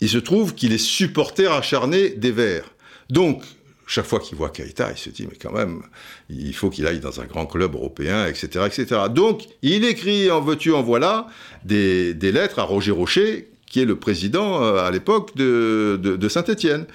il 0.00 0.08
se 0.08 0.18
trouve 0.18 0.54
qu'il 0.54 0.72
est 0.72 0.78
supporter 0.78 1.52
acharné 1.52 2.10
des 2.10 2.32
Verts. 2.32 2.70
Donc, 3.10 3.44
chaque 3.90 4.06
fois 4.06 4.20
qu'il 4.20 4.38
voit 4.38 4.50
Keita, 4.50 4.92
il 4.92 4.96
se 4.96 5.10
dit, 5.10 5.26
mais 5.28 5.36
quand 5.36 5.50
même, 5.50 5.82
il 6.28 6.54
faut 6.54 6.70
qu'il 6.70 6.86
aille 6.86 7.00
dans 7.00 7.20
un 7.20 7.24
grand 7.24 7.46
club 7.46 7.74
européen, 7.74 8.24
etc., 8.24 8.64
etc. 8.66 9.00
Donc, 9.10 9.42
il 9.62 9.84
écrit, 9.84 10.30
en 10.30 10.40
veux-tu, 10.40 10.72
en 10.72 10.80
voilà, 10.80 11.26
des, 11.64 12.14
des, 12.14 12.30
lettres 12.30 12.60
à 12.60 12.62
Roger 12.62 12.92
Rocher, 12.92 13.48
qui 13.66 13.80
est 13.80 13.84
le 13.84 13.96
président 13.96 14.62
euh, 14.62 14.76
à 14.76 14.92
l'époque 14.92 15.34
de, 15.34 15.98
de, 16.00 16.28
Saint-Étienne. 16.28 16.86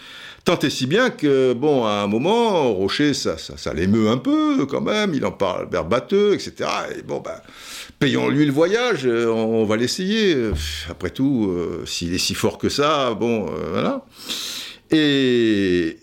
Tant 0.46 0.58
et 0.60 0.70
si 0.70 0.86
bien 0.86 1.10
que, 1.10 1.52
bon, 1.52 1.86
à 1.86 2.04
un 2.04 2.08
moment, 2.08 2.74
Rocher, 2.74 3.14
ça, 3.14 3.36
ça, 3.38 3.74
l'émeut 3.74 4.08
un 4.08 4.18
peu, 4.18 4.66
quand 4.66 4.80
même, 4.80 5.14
il 5.14 5.26
en 5.26 5.34
parle 5.34 5.68
berbateux, 5.68 6.34
etc. 6.34 6.70
Et 6.98 7.02
bon, 7.02 7.20
ben, 7.20 7.42
payons-lui 8.00 8.46
le 8.46 8.54
voyage, 8.54 9.06
euh, 9.06 9.28
on, 9.28 9.66
va 9.66 9.76
l'essayer. 9.76 10.38
Après 10.90 11.10
tout, 11.10 11.48
euh, 11.50 11.84
s'il 11.86 12.14
est 12.14 12.20
si 12.20 12.36
fort 12.36 12.58
que 12.58 12.70
ça, 12.70 13.14
bon, 13.16 13.48
voilà. 13.74 14.06
Et, 14.92 15.98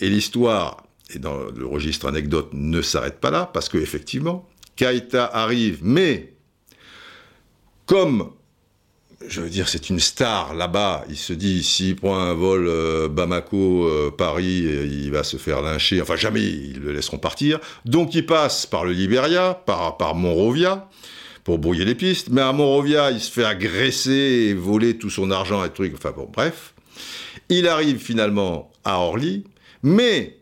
et 0.00 0.08
l'histoire, 0.08 0.84
et 1.14 1.18
dans 1.18 1.36
le 1.36 1.66
registre 1.66 2.06
anecdote, 2.06 2.50
ne 2.52 2.82
s'arrête 2.82 3.20
pas 3.20 3.30
là, 3.30 3.48
parce 3.52 3.68
qu'effectivement, 3.68 4.48
Kaita 4.76 5.24
arrive, 5.24 5.78
mais 5.82 6.34
comme, 7.86 8.30
je 9.26 9.40
veux 9.40 9.48
dire, 9.48 9.68
c'est 9.68 9.88
une 9.88 10.00
star 10.00 10.54
là-bas, 10.54 11.04
il 11.08 11.16
se 11.16 11.32
dit, 11.32 11.62
s'il 11.62 11.96
prend 11.96 12.18
un 12.18 12.34
vol 12.34 12.66
euh, 12.68 13.08
Bamako-Paris, 13.08 14.66
euh, 14.66 14.86
il 14.86 15.10
va 15.10 15.22
se 15.22 15.36
faire 15.36 15.62
lyncher, 15.62 16.02
enfin 16.02 16.16
jamais 16.16 16.42
ils 16.42 16.80
le 16.80 16.92
laisseront 16.92 17.18
partir, 17.18 17.60
donc 17.84 18.14
il 18.14 18.26
passe 18.26 18.66
par 18.66 18.84
le 18.84 18.92
Liberia, 18.92 19.54
par, 19.54 19.96
par 19.96 20.14
Monrovia, 20.14 20.88
pour 21.44 21.58
brouiller 21.58 21.84
les 21.84 21.94
pistes, 21.94 22.28
mais 22.30 22.40
à 22.40 22.52
Monrovia, 22.52 23.12
il 23.12 23.20
se 23.20 23.30
fait 23.30 23.44
agresser 23.44 24.10
et 24.48 24.54
voler 24.54 24.98
tout 24.98 25.10
son 25.10 25.30
argent 25.30 25.64
et 25.64 25.70
trucs, 25.70 25.94
enfin 25.94 26.12
bon, 26.14 26.28
bref. 26.30 26.74
Il 27.48 27.68
arrive 27.68 27.98
finalement 27.98 28.72
à 28.84 28.98
Orly, 28.98 29.44
mais 29.86 30.36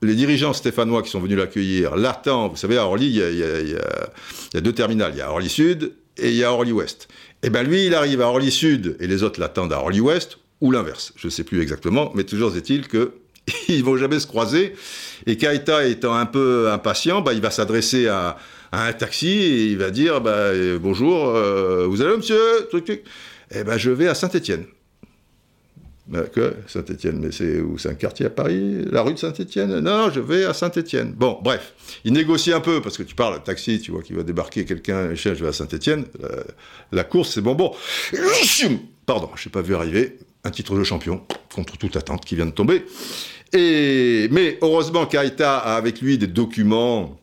les 0.00 0.14
dirigeants 0.14 0.54
stéphanois 0.54 1.02
qui 1.02 1.10
sont 1.10 1.20
venus 1.20 1.36
l'accueillir 1.36 1.94
l'attendent. 1.94 2.52
Vous 2.52 2.56
savez, 2.56 2.78
à 2.78 2.86
Orly, 2.86 3.06
il 3.06 3.16
y, 3.16 4.56
a, 4.56 4.60
deux 4.62 4.72
terminales. 4.72 5.12
Il 5.14 5.18
y 5.18 5.20
a 5.20 5.30
Orly 5.30 5.50
Sud 5.50 5.92
et 6.16 6.30
il 6.30 6.36
y 6.36 6.42
a 6.42 6.50
Orly 6.50 6.72
Ouest. 6.72 7.08
Et 7.42 7.50
bien 7.50 7.62
lui, 7.62 7.84
il 7.84 7.94
arrive 7.94 8.22
à 8.22 8.28
Orly 8.28 8.50
Sud 8.50 8.96
et 8.98 9.06
les 9.06 9.22
autres 9.22 9.40
l'attendent 9.40 9.74
à 9.74 9.80
Orly 9.80 10.00
Ouest, 10.00 10.38
ou 10.62 10.70
l'inverse. 10.70 11.12
Je 11.16 11.26
ne 11.26 11.30
sais 11.30 11.44
plus 11.44 11.60
exactement, 11.60 12.12
mais 12.14 12.24
toujours 12.24 12.56
est-il 12.56 12.88
que 12.88 13.12
ils 13.68 13.84
vont 13.84 13.98
jamais 13.98 14.20
se 14.20 14.26
croiser. 14.26 14.74
Et 15.26 15.36
Kaita 15.36 15.84
étant 15.84 16.14
un 16.14 16.26
peu 16.26 16.70
impatient, 16.70 17.20
bah, 17.20 17.34
il 17.34 17.42
va 17.42 17.50
s'adresser 17.50 18.08
à, 18.08 18.38
un 18.72 18.92
taxi 18.94 19.28
et 19.28 19.66
il 19.66 19.76
va 19.76 19.90
dire 19.90 20.22
bah, 20.22 20.30
euh, 20.30 20.78
bonjour, 20.78 21.28
euh, 21.28 21.86
vous 21.86 22.00
allez 22.00 22.16
monsieur? 22.16 22.40
Eh 23.52 23.64
ben 23.64 23.76
je 23.76 23.90
vais 23.90 24.08
à 24.08 24.14
Saint-Étienne. 24.14 24.64
Ben, 26.10 26.24
que 26.24 26.56
Saint-Étienne, 26.66 27.20
mais 27.20 27.30
c'est 27.30 27.60
où 27.60 27.78
C'est 27.78 27.88
un 27.88 27.94
quartier 27.94 28.26
à 28.26 28.30
Paris 28.30 28.84
La 28.90 29.02
rue 29.02 29.14
de 29.14 29.18
Saint-Étienne? 29.18 29.78
Non, 29.78 30.10
je 30.12 30.18
vais 30.18 30.44
à 30.44 30.52
Saint-Étienne. 30.52 31.12
Bon, 31.16 31.38
bref, 31.40 31.72
il 32.04 32.12
négocie 32.12 32.52
un 32.52 32.58
peu, 32.58 32.80
parce 32.80 32.98
que 32.98 33.04
tu 33.04 33.14
parles, 33.14 33.38
de 33.38 33.44
taxi, 33.44 33.80
tu 33.80 33.92
vois, 33.92 34.02
qui 34.02 34.12
va 34.12 34.24
débarquer 34.24 34.64
quelqu'un, 34.64 35.14
je 35.14 35.30
vais 35.30 35.48
à 35.48 35.52
Saint-Étienne. 35.52 36.04
La, 36.90 37.04
course, 37.04 37.34
c'est 37.34 37.40
bon, 37.40 37.54
bon. 37.54 37.72
Pardon, 39.06 39.30
je 39.36 39.48
n'ai 39.48 39.52
pas 39.52 39.62
vu 39.62 39.76
arriver 39.76 40.18
un 40.42 40.50
titre 40.50 40.76
de 40.76 40.82
champion, 40.82 41.22
contre 41.54 41.76
toute 41.76 41.96
attente, 41.96 42.24
qui 42.24 42.34
vient 42.34 42.46
de 42.46 42.50
tomber. 42.50 42.84
Et, 43.52 44.28
mais 44.30 44.58
heureusement, 44.62 45.06
Kaita 45.06 45.58
a 45.58 45.76
avec 45.76 46.00
lui 46.00 46.18
des 46.18 46.26
documents 46.26 47.20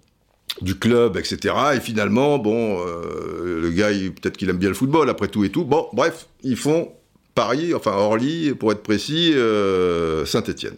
du 0.61 0.75
club, 0.75 1.17
etc. 1.17 1.53
Et 1.75 1.79
finalement, 1.79 2.39
bon, 2.39 2.79
euh, 2.79 3.59
le 3.61 3.69
gars, 3.71 3.89
peut-être 3.89 4.37
qu'il 4.37 4.49
aime 4.49 4.57
bien 4.57 4.69
le 4.69 4.75
football, 4.75 5.09
après 5.09 5.27
tout 5.27 5.43
et 5.43 5.49
tout. 5.49 5.65
Bon, 5.65 5.87
bref, 5.93 6.27
ils 6.43 6.57
font 6.57 6.91
Paris, 7.37 7.75
enfin 7.75 7.91
Orly, 7.91 8.55
pour 8.55 8.71
être 8.71 8.81
précis, 8.81 9.31
euh, 9.35 10.25
Saint-Étienne. 10.25 10.73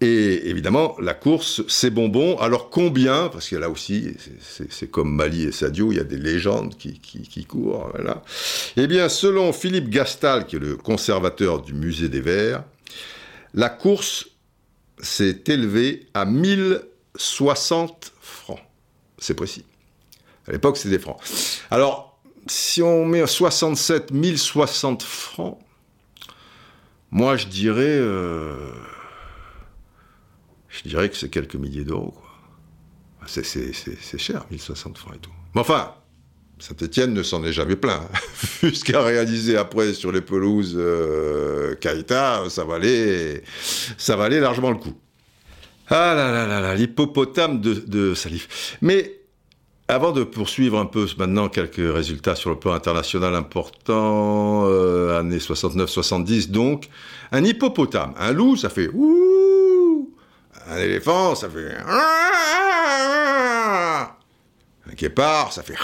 Et 0.00 0.48
évidemment, 0.48 0.94
la 1.00 1.12
course, 1.12 1.62
c'est 1.66 1.90
bonbon. 1.90 2.38
Alors 2.38 2.70
combien? 2.70 3.28
Parce 3.28 3.48
que 3.48 3.56
là 3.56 3.68
aussi, 3.68 4.14
c'est 4.70 4.88
comme 4.88 5.12
Mali 5.12 5.42
et 5.42 5.50
Sadio, 5.52 5.90
il 5.90 5.96
y 5.96 6.00
a 6.00 6.04
des 6.04 6.18
légendes 6.18 6.76
qui, 6.76 7.00
qui, 7.00 7.44
courent. 7.46 7.90
Voilà. 7.92 8.22
Eh 8.76 8.86
bien, 8.86 9.08
selon 9.08 9.52
Philippe 9.52 9.88
Gastal, 9.90 10.46
qui 10.46 10.54
est 10.54 10.60
le 10.60 10.76
conservateur 10.76 11.60
du 11.60 11.74
musée 11.74 12.08
des 12.08 12.20
Verts, 12.20 12.62
la 13.52 13.70
course 13.70 14.28
s'est 15.00 15.42
élevée 15.48 16.06
à 16.14 16.26
1060 16.26 18.12
francs. 18.20 18.62
C'est 19.18 19.34
précis. 19.34 19.64
À 20.46 20.52
l'époque, 20.52 20.76
c'était 20.76 20.90
des 20.90 21.02
francs. 21.02 21.18
Alors, 21.72 22.09
si 22.50 22.82
on 22.82 23.06
met 23.06 23.24
67 23.26 24.10
1060 24.10 25.02
francs, 25.04 25.58
moi 27.12 27.36
je 27.36 27.46
dirais, 27.46 27.84
euh, 27.84 28.72
je 30.68 30.88
dirais 30.88 31.08
que 31.08 31.16
c'est 31.16 31.28
quelques 31.28 31.54
milliers 31.54 31.84
d'euros. 31.84 32.14
C'est, 33.26 33.44
cher, 34.18 34.44
1060 34.50 34.98
francs 34.98 35.14
et 35.14 35.18
tout. 35.18 35.30
Mais 35.54 35.60
enfin, 35.60 35.94
Saint-Etienne 36.58 37.14
ne 37.14 37.22
s'en 37.22 37.44
est 37.44 37.52
jamais 37.52 37.76
plein. 37.76 38.08
Vu 38.62 38.74
ce 38.74 38.84
qu'a 38.84 39.02
réalisé 39.02 39.56
après 39.56 39.94
sur 39.94 40.10
les 40.10 40.20
pelouses 40.20 40.74
euh, 40.76 41.76
ça 42.48 42.64
valait, 42.64 43.44
ça 43.96 44.16
largement 44.28 44.70
le 44.70 44.78
coup. 44.78 44.94
Ah 45.88 46.14
là 46.14 46.32
là 46.32 46.46
là 46.46 46.60
là, 46.60 46.74
l'hippopotame 46.74 47.60
de 47.60 48.14
Salif. 48.14 48.76
Mais 48.80 49.19
avant 49.90 50.12
de 50.12 50.22
poursuivre 50.24 50.78
un 50.78 50.86
peu 50.86 51.06
maintenant 51.18 51.48
quelques 51.48 51.94
résultats 51.94 52.36
sur 52.36 52.50
le 52.50 52.56
plan 52.56 52.72
international 52.72 53.34
importants, 53.34 54.66
euh, 54.66 55.18
années 55.18 55.38
69-70 55.38 56.50
donc, 56.50 56.88
un 57.32 57.44
hippopotame, 57.44 58.14
un 58.18 58.32
loup, 58.32 58.56
ça 58.56 58.68
fait 58.68 58.88
ouh, 58.92 60.14
un 60.68 60.78
éléphant, 60.78 61.34
ça 61.34 61.50
fait 61.50 61.76
un 64.86 64.94
guépard, 64.94 65.52
ça 65.52 65.62
fait 65.62 65.74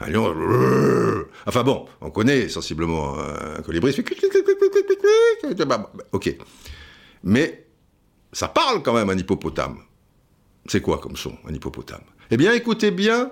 un 0.00 0.10
lion, 0.10 0.34
enfin 1.46 1.62
bon, 1.62 1.86
on 2.00 2.10
connaît 2.10 2.48
sensiblement 2.48 3.16
un 3.18 3.62
colibri, 3.62 3.92
ça 3.92 4.02
fait 4.02 4.14
ok, 6.12 6.36
mais 7.24 7.66
ça 8.32 8.48
parle 8.48 8.82
quand 8.82 8.92
même 8.92 9.08
un 9.08 9.16
hippopotame. 9.16 9.78
C'est 10.68 10.80
quoi 10.80 10.98
comme 10.98 11.16
son, 11.16 11.32
un 11.48 11.54
hippopotame? 11.54 12.02
Eh 12.30 12.36
bien, 12.36 12.52
écoutez 12.52 12.90
bien, 12.90 13.30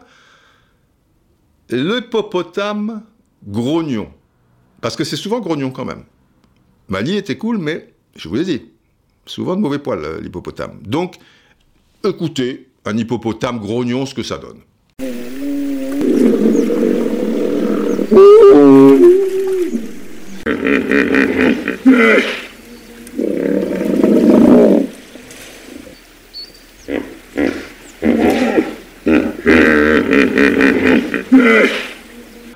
l'hippopotame 1.71 3.03
grognon. 3.47 4.09
Parce 4.81 4.97
que 4.97 5.05
c'est 5.05 5.17
souvent 5.17 5.41
grognon 5.41 5.71
quand 5.71 5.85
même. 5.85 6.05
Mali 6.89 7.17
était 7.17 7.37
cool, 7.37 7.59
mais 7.59 7.95
je 8.15 8.29
vous 8.29 8.37
l'ai 8.37 8.45
dit, 8.45 8.63
souvent 9.27 9.57
de 9.57 9.61
mauvais 9.61 9.79
poils, 9.79 10.21
l'hippopotame. 10.21 10.81
Donc, 10.83 11.17
écoutez, 12.05 12.69
un 12.85 12.97
hippopotame 12.97 13.59
grognon, 13.59 14.07
ce 14.07 14.15
que 14.15 14.23
ça 14.23 14.39
donne. 14.39 14.61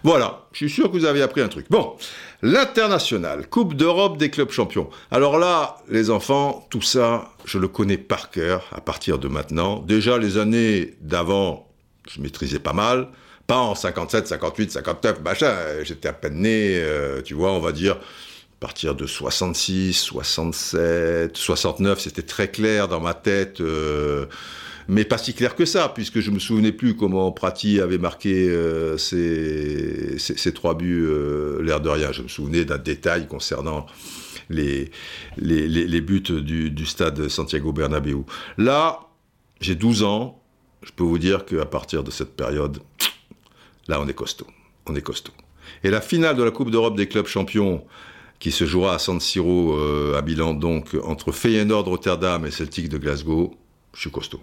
Voilà, 0.04 0.47
je 0.58 0.66
suis 0.66 0.74
sûr 0.74 0.90
que 0.90 0.98
vous 0.98 1.04
avez 1.04 1.22
appris 1.22 1.40
un 1.40 1.46
truc. 1.46 1.66
Bon, 1.70 1.94
l'international, 2.42 3.46
Coupe 3.46 3.74
d'Europe 3.74 4.18
des 4.18 4.28
clubs 4.28 4.50
champions. 4.50 4.90
Alors 5.12 5.38
là, 5.38 5.76
les 5.88 6.10
enfants, 6.10 6.66
tout 6.68 6.82
ça, 6.82 7.30
je 7.44 7.60
le 7.60 7.68
connais 7.68 7.96
par 7.96 8.30
cœur 8.30 8.64
à 8.72 8.80
partir 8.80 9.20
de 9.20 9.28
maintenant. 9.28 9.78
Déjà, 9.78 10.18
les 10.18 10.36
années 10.36 10.94
d'avant, 11.00 11.68
je 12.10 12.20
maîtrisais 12.20 12.58
pas 12.58 12.72
mal. 12.72 13.06
Pas 13.46 13.58
en 13.58 13.76
57, 13.76 14.26
58, 14.26 14.72
59, 14.72 15.20
machin, 15.22 15.54
j'étais 15.84 16.08
à 16.08 16.12
peine 16.12 16.40
né, 16.40 16.72
euh, 16.74 17.22
tu 17.22 17.34
vois, 17.34 17.52
on 17.52 17.60
va 17.60 17.70
dire, 17.70 17.94
à 17.94 18.58
partir 18.58 18.96
de 18.96 19.06
66, 19.06 19.92
67, 19.92 21.36
69, 21.36 22.00
c'était 22.00 22.22
très 22.22 22.48
clair 22.50 22.88
dans 22.88 23.00
ma 23.00 23.14
tête. 23.14 23.60
Euh, 23.60 24.26
mais 24.88 25.04
pas 25.04 25.18
si 25.18 25.34
clair 25.34 25.54
que 25.54 25.66
ça, 25.66 25.90
puisque 25.94 26.20
je 26.20 26.30
me 26.30 26.38
souvenais 26.38 26.72
plus 26.72 26.96
comment 26.96 27.30
Prati 27.30 27.78
avait 27.78 27.98
marqué 27.98 28.48
euh, 28.48 28.96
ses, 28.96 30.52
trois 30.54 30.74
buts, 30.74 31.06
euh, 31.06 31.62
l'air 31.62 31.80
de 31.80 31.90
rien. 31.90 32.10
Je 32.10 32.22
me 32.22 32.28
souvenais 32.28 32.64
d'un 32.64 32.78
détail 32.78 33.28
concernant 33.28 33.84
les, 34.48 34.90
les, 35.36 36.00
buts 36.00 36.22
du, 36.22 36.86
stade 36.86 37.28
Santiago 37.28 37.70
Bernabéu. 37.72 38.24
Là, 38.56 39.00
j'ai 39.60 39.74
12 39.74 40.04
ans, 40.04 40.42
je 40.82 40.90
peux 40.92 41.04
vous 41.04 41.18
dire 41.18 41.44
qu'à 41.44 41.66
partir 41.66 42.02
de 42.02 42.10
cette 42.10 42.34
période, 42.34 42.80
là, 43.88 44.00
on 44.00 44.08
est 44.08 44.14
costaud. 44.14 44.46
On 44.86 44.96
est 44.96 45.02
costaud. 45.02 45.34
Et 45.84 45.90
la 45.90 46.00
finale 46.00 46.34
de 46.34 46.42
la 46.42 46.50
Coupe 46.50 46.70
d'Europe 46.70 46.96
des 46.96 47.08
clubs 47.08 47.26
champions, 47.26 47.84
qui 48.38 48.52
se 48.52 48.64
jouera 48.64 48.94
à 48.94 48.98
San 48.98 49.20
Siro, 49.20 49.76
euh, 49.76 50.16
à 50.16 50.22
Milan, 50.22 50.54
donc 50.54 50.96
entre 51.04 51.30
Feyenoord 51.32 51.84
Rotterdam 51.84 52.46
et 52.46 52.50
Celtic 52.50 52.88
de 52.88 52.96
Glasgow, 52.96 53.54
je 53.92 54.00
suis 54.00 54.10
costaud. 54.10 54.40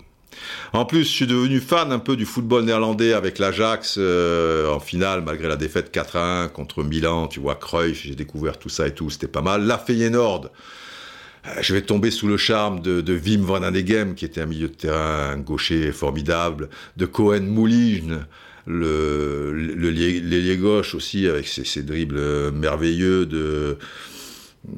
En 0.73 0.85
plus, 0.85 1.03
je 1.03 1.09
suis 1.09 1.27
devenu 1.27 1.59
fan 1.59 1.91
un 1.91 1.99
peu 1.99 2.15
du 2.15 2.25
football 2.25 2.65
néerlandais 2.65 3.13
avec 3.13 3.39
l'Ajax 3.39 3.95
euh, 3.97 4.69
en 4.69 4.79
finale, 4.79 5.23
malgré 5.25 5.47
la 5.47 5.55
défaite 5.55 5.91
4 5.91 6.17
1 6.17 6.47
contre 6.49 6.83
Milan. 6.83 7.27
Tu 7.27 7.39
vois, 7.39 7.55
Cruyff, 7.55 8.03
j'ai 8.03 8.15
découvert 8.15 8.57
tout 8.57 8.69
ça 8.69 8.87
et 8.87 8.93
tout, 8.93 9.09
c'était 9.09 9.27
pas 9.27 9.41
mal. 9.41 9.65
La 9.65 9.77
Feyenoord, 9.77 10.49
euh, 11.45 11.49
je 11.61 11.73
vais 11.73 11.81
tomber 11.81 12.11
sous 12.11 12.27
le 12.27 12.37
charme 12.37 12.81
de, 12.81 13.13
Wim 13.13 13.41
van 13.41 13.63
Anegem, 13.63 14.15
qui 14.15 14.25
était 14.25 14.41
un 14.41 14.45
milieu 14.45 14.67
de 14.67 14.73
terrain 14.73 15.37
gaucher 15.37 15.91
formidable, 15.91 16.69
de 16.97 17.05
Cohen 17.05 17.41
Mouline, 17.41 18.25
le, 18.67 19.53
l'ailier 19.53 20.57
gauche 20.57 20.95
aussi, 20.95 21.27
avec 21.27 21.47
ses, 21.47 21.63
ses 21.65 21.83
dribbles 21.83 22.51
merveilleux 22.51 23.25
de 23.25 23.77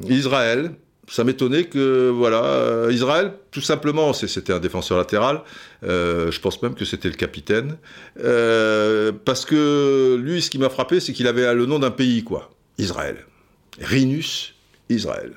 Israël, 0.09 0.71
ça 1.07 1.23
m'étonnait 1.23 1.63
que 1.65 2.09
voilà 2.09 2.43
euh, 2.43 2.91
Israël 2.91 3.33
tout 3.51 3.61
simplement 3.61 4.13
c'était 4.13 4.53
un 4.53 4.59
défenseur 4.59 4.97
latéral. 4.97 5.41
Euh, 5.83 6.31
je 6.31 6.39
pense 6.39 6.61
même 6.61 6.75
que 6.75 6.85
c'était 6.85 7.07
le 7.07 7.15
capitaine. 7.15 7.77
Euh, 8.23 9.11
parce 9.25 9.45
que 9.45 10.19
lui 10.21 10.41
ce 10.41 10.49
qui 10.49 10.59
m'a 10.59 10.69
frappé 10.69 10.99
c'est 10.99 11.13
qu'il 11.13 11.27
avait 11.27 11.53
le 11.53 11.65
nom 11.65 11.79
d'un 11.79 11.91
pays 11.91 12.23
quoi. 12.23 12.51
Israël. 12.77 13.17
Rinus 13.81 14.53
Israël. 14.89 15.33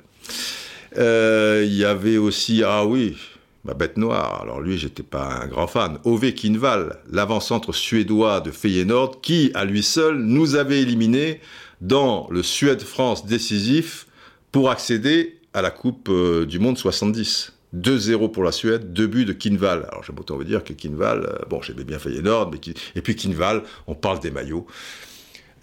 Il 0.97 1.73
y 1.73 1.85
avait 1.85 2.17
aussi 2.17 2.63
ah 2.65 2.85
oui 2.85 3.15
ma 3.63 3.73
bête 3.73 3.95
noire. 3.95 4.41
Alors 4.41 4.59
lui 4.59 4.77
j'étais 4.77 5.03
pas 5.03 5.39
un 5.43 5.47
grand 5.47 5.67
fan. 5.67 5.99
Ove 6.03 6.33
Kinval 6.33 6.99
l'avant-centre 7.09 7.71
suédois 7.71 8.41
de 8.41 8.51
Feyenoord 8.51 9.21
qui 9.21 9.51
à 9.53 9.63
lui 9.63 9.83
seul 9.83 10.17
nous 10.17 10.55
avait 10.55 10.81
éliminés 10.81 11.39
dans 11.79 12.27
le 12.29 12.43
Suède-France 12.43 13.25
décisif 13.25 14.05
pour 14.51 14.69
accéder 14.69 15.40
à 15.53 15.61
la 15.61 15.71
Coupe 15.71 16.09
euh, 16.09 16.45
du 16.45 16.59
Monde 16.59 16.77
70. 16.77 17.53
2-0 17.73 18.31
pour 18.31 18.43
la 18.43 18.51
Suède, 18.51 18.91
deux 18.91 19.07
buts 19.07 19.23
de 19.23 19.31
Kinval. 19.31 19.87
Alors 19.89 20.03
j'aime 20.03 20.19
autant 20.19 20.35
vous 20.35 20.43
dire 20.43 20.61
que 20.61 20.73
Kinval, 20.73 21.23
euh, 21.23 21.45
bon 21.49 21.61
j'aimais 21.61 21.85
bien 21.85 21.99
Feyenoord, 21.99 22.51
mais 22.51 22.59
et 22.95 23.01
puis 23.01 23.15
Kinval, 23.15 23.63
on 23.87 23.95
parle 23.95 24.19
des 24.19 24.29
maillots. 24.29 24.67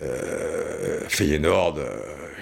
Euh, 0.01 1.01
Feyenoord, 1.09 1.79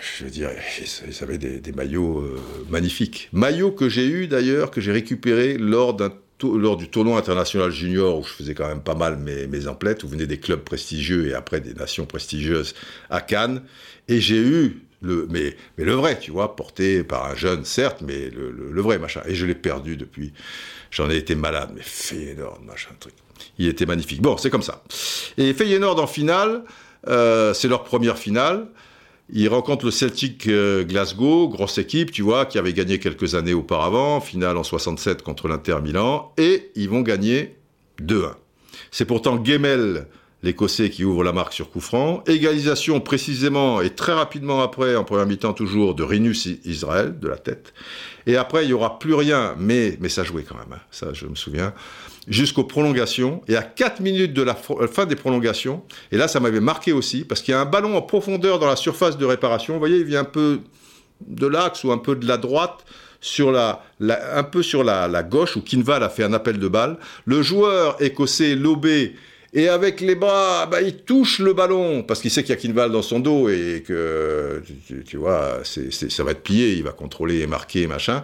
je 0.01 0.25
veux 0.25 0.31
dire, 0.31 0.51
ils 0.79 1.23
avaient 1.25 1.39
des, 1.39 1.59
des 1.59 1.73
maillots 1.73 2.25
magnifiques. 2.71 3.29
Maillots 3.33 3.73
que 3.73 3.89
j'ai 3.89 4.07
eu 4.07 4.29
d'ailleurs, 4.29 4.71
que 4.71 4.81
j'ai 4.81 4.93
récupéré 4.93 5.59
lors 5.59 5.97
lors 6.43 6.77
du 6.77 6.89
tournoi 6.89 7.19
international 7.19 7.71
junior 7.71 8.19
où 8.19 8.23
je 8.23 8.33
faisais 8.33 8.55
quand 8.55 8.69
même 8.69 8.83
pas 8.83 8.95
mal 8.95 9.17
mes, 9.17 9.47
mes 9.47 9.69
emplettes, 9.69 10.05
où 10.05 10.09
venaient 10.09 10.27
des 10.27 10.39
clubs 10.39 10.61
prestigieux 10.61 11.29
et 11.29 11.35
après 11.35 11.61
des 11.61 11.75
nations 11.75 12.07
prestigieuses 12.07 12.75
à 13.11 13.21
Cannes. 13.21 13.63
Et 14.09 14.21
j'ai 14.21 14.39
eu 14.39 14.86
Mais, 15.03 15.57
le 15.77 15.93
vrai, 15.93 16.19
tu 16.19 16.31
vois, 16.31 16.57
porté 16.57 17.05
par 17.05 17.27
un 17.27 17.35
jeune, 17.35 17.65
certes, 17.65 18.03
mais 18.03 18.31
le, 18.31 18.51
le 18.51 18.81
vrai 18.81 18.99
machin. 18.99 19.21
Et 19.27 19.35
je 19.35 19.47
l'ai 19.47 19.55
perdu 19.55 19.97
depuis. 19.97 20.33
J'en 20.91 21.11
ai 21.11 21.17
été 21.17 21.35
malade, 21.35 21.71
mais 21.75 21.83
Feyenoord, 21.83 22.61
machin, 22.65 22.91
truc. 22.99 23.15
Il 23.59 23.69
était 23.69 23.87
magnifique. 23.87 24.23
Bon, 24.23 24.37
c'est 24.37 24.51
comme 24.51 24.63
ça. 24.63 24.83
Et 25.37 25.53
Feyenoord 25.53 26.01
en 26.01 26.07
finale, 26.07 26.65
euh, 27.09 27.55
c'est 27.55 27.69
leur 27.69 27.85
première 27.85 28.19
finale. 28.19 28.69
Ils 29.33 29.49
rencontrent 29.49 29.85
le 29.85 29.91
Celtic 29.91 30.47
euh, 30.47 30.85
Glasgow, 30.85 31.49
grosse 31.49 31.79
équipe, 31.79 32.13
tu 32.13 32.23
vois, 32.23 32.47
qui 32.47 32.59
avait 32.59 32.73
gagné 32.73 32.99
quelques 32.99 33.35
années 33.35 33.55
auparavant, 33.55 34.21
finale 34.21 34.57
en 34.57 34.63
67 34.63 35.23
contre 35.23 35.49
l'Inter 35.49 35.79
Milan, 35.83 36.33
et 36.39 36.71
ils 36.77 36.89
vont 36.89 37.01
gagner 37.01 37.57
2-1. 38.01 38.35
C'est 38.93 39.05
pourtant 39.05 39.43
Gemel, 39.45 40.07
l'Écossais, 40.43 40.91
qui 40.91 41.05
ouvre 41.05 41.25
la 41.25 41.33
marque 41.33 41.53
sur 41.53 41.71
coup 41.71 41.81
franc. 41.81 42.23
Égalisation 42.27 43.01
précisément 43.01 43.81
et 43.81 43.91
très 43.91 44.13
rapidement 44.13 44.63
après, 44.63 44.97
en 44.97 45.05
première 45.05 45.27
mi-temps 45.27 45.53
toujours, 45.53 45.95
de 45.95 46.03
Rinus 46.03 46.47
Israël, 46.65 47.19
de 47.19 47.29
la 47.29 47.37
tête. 47.37 47.73
Et 48.27 48.37
après, 48.37 48.65
il 48.65 48.69
n'y 48.69 48.73
aura 48.73 48.99
plus 48.99 49.15
rien, 49.15 49.55
mais, 49.59 49.97
mais 50.01 50.09
ça 50.09 50.25
jouait 50.25 50.43
quand 50.43 50.57
même, 50.57 50.73
hein. 50.73 50.81
ça 50.91 51.13
je 51.13 51.27
me 51.27 51.35
souviens 51.35 51.73
jusqu'aux 52.29 52.65
prolongations. 52.65 53.43
Et 53.49 53.57
à 53.57 53.63
4 53.63 54.01
minutes 54.01 54.35
de 54.35 54.43
la 54.43 54.57
euh, 54.71 54.89
fin 54.89 55.07
des 55.07 55.17
prolongations, 55.17 55.83
et 56.13 56.17
là 56.17 56.29
ça 56.29 56.41
m'avait 56.41 56.61
marqué 56.61 56.93
aussi, 56.93 57.25
parce 57.25 57.41
qu'il 57.41 57.53
y 57.53 57.55
a 57.55 57.61
un 57.61 57.67
ballon 57.67 57.97
en 57.97 58.03
profondeur 58.03 58.59
dans 58.59 58.67
la 58.67 58.77
surface 58.77 59.17
de 59.17 59.25
réparation. 59.25 59.75
Vous 59.75 59.81
voyez, 59.81 59.99
il 59.99 60.05
vient 60.05 60.21
un 60.21 60.25
peu 60.25 60.61
de 61.27 61.47
l'axe 61.47 61.85
ou 61.85 61.93
un 61.93 61.99
peu 61.99 62.17
de 62.17 62.27
la 62.27 62.37
droite, 62.37 62.85
sur 63.21 63.51
la, 63.51 63.83
un 64.01 64.43
peu 64.43 64.63
sur 64.63 64.85
la, 64.85 65.23
gauche, 65.23 65.57
où 65.57 65.63
Kinval 65.63 66.03
a 66.03 66.09
fait 66.09 66.23
un 66.23 66.33
appel 66.33 66.59
de 66.59 66.69
balle. 66.69 66.99
Le 67.25 67.43
joueur 67.43 68.01
écossais 68.01 68.55
lobé 68.55 69.17
et 69.57 69.71
avec 69.71 70.03
les 70.03 70.15
bras, 70.15 70.67
bah, 70.67 70.83
il 70.83 70.99
touche 70.99 71.39
le 71.39 71.55
ballon, 71.55 72.03
parce 72.03 72.21
qu'il 72.21 72.31
sait 72.31 72.43
qu'il 72.43 72.51
y 72.51 72.53
a 72.53 72.61
Kinval 72.61 72.93
dans 72.93 73.01
son 73.01 73.21
dos, 73.21 73.49
et 73.49 73.83
que, 73.87 74.63
tu, 75.07 75.17
vois, 75.17 75.61
ça 75.65 76.25
va 76.25 76.33
être 76.33 76.43
plié, 76.43 76.75
il 76.75 76.83
va 76.83 76.93
contrôler 76.93 77.41
et 77.41 77.47
marquer, 77.47 77.87
machin. 77.87 78.23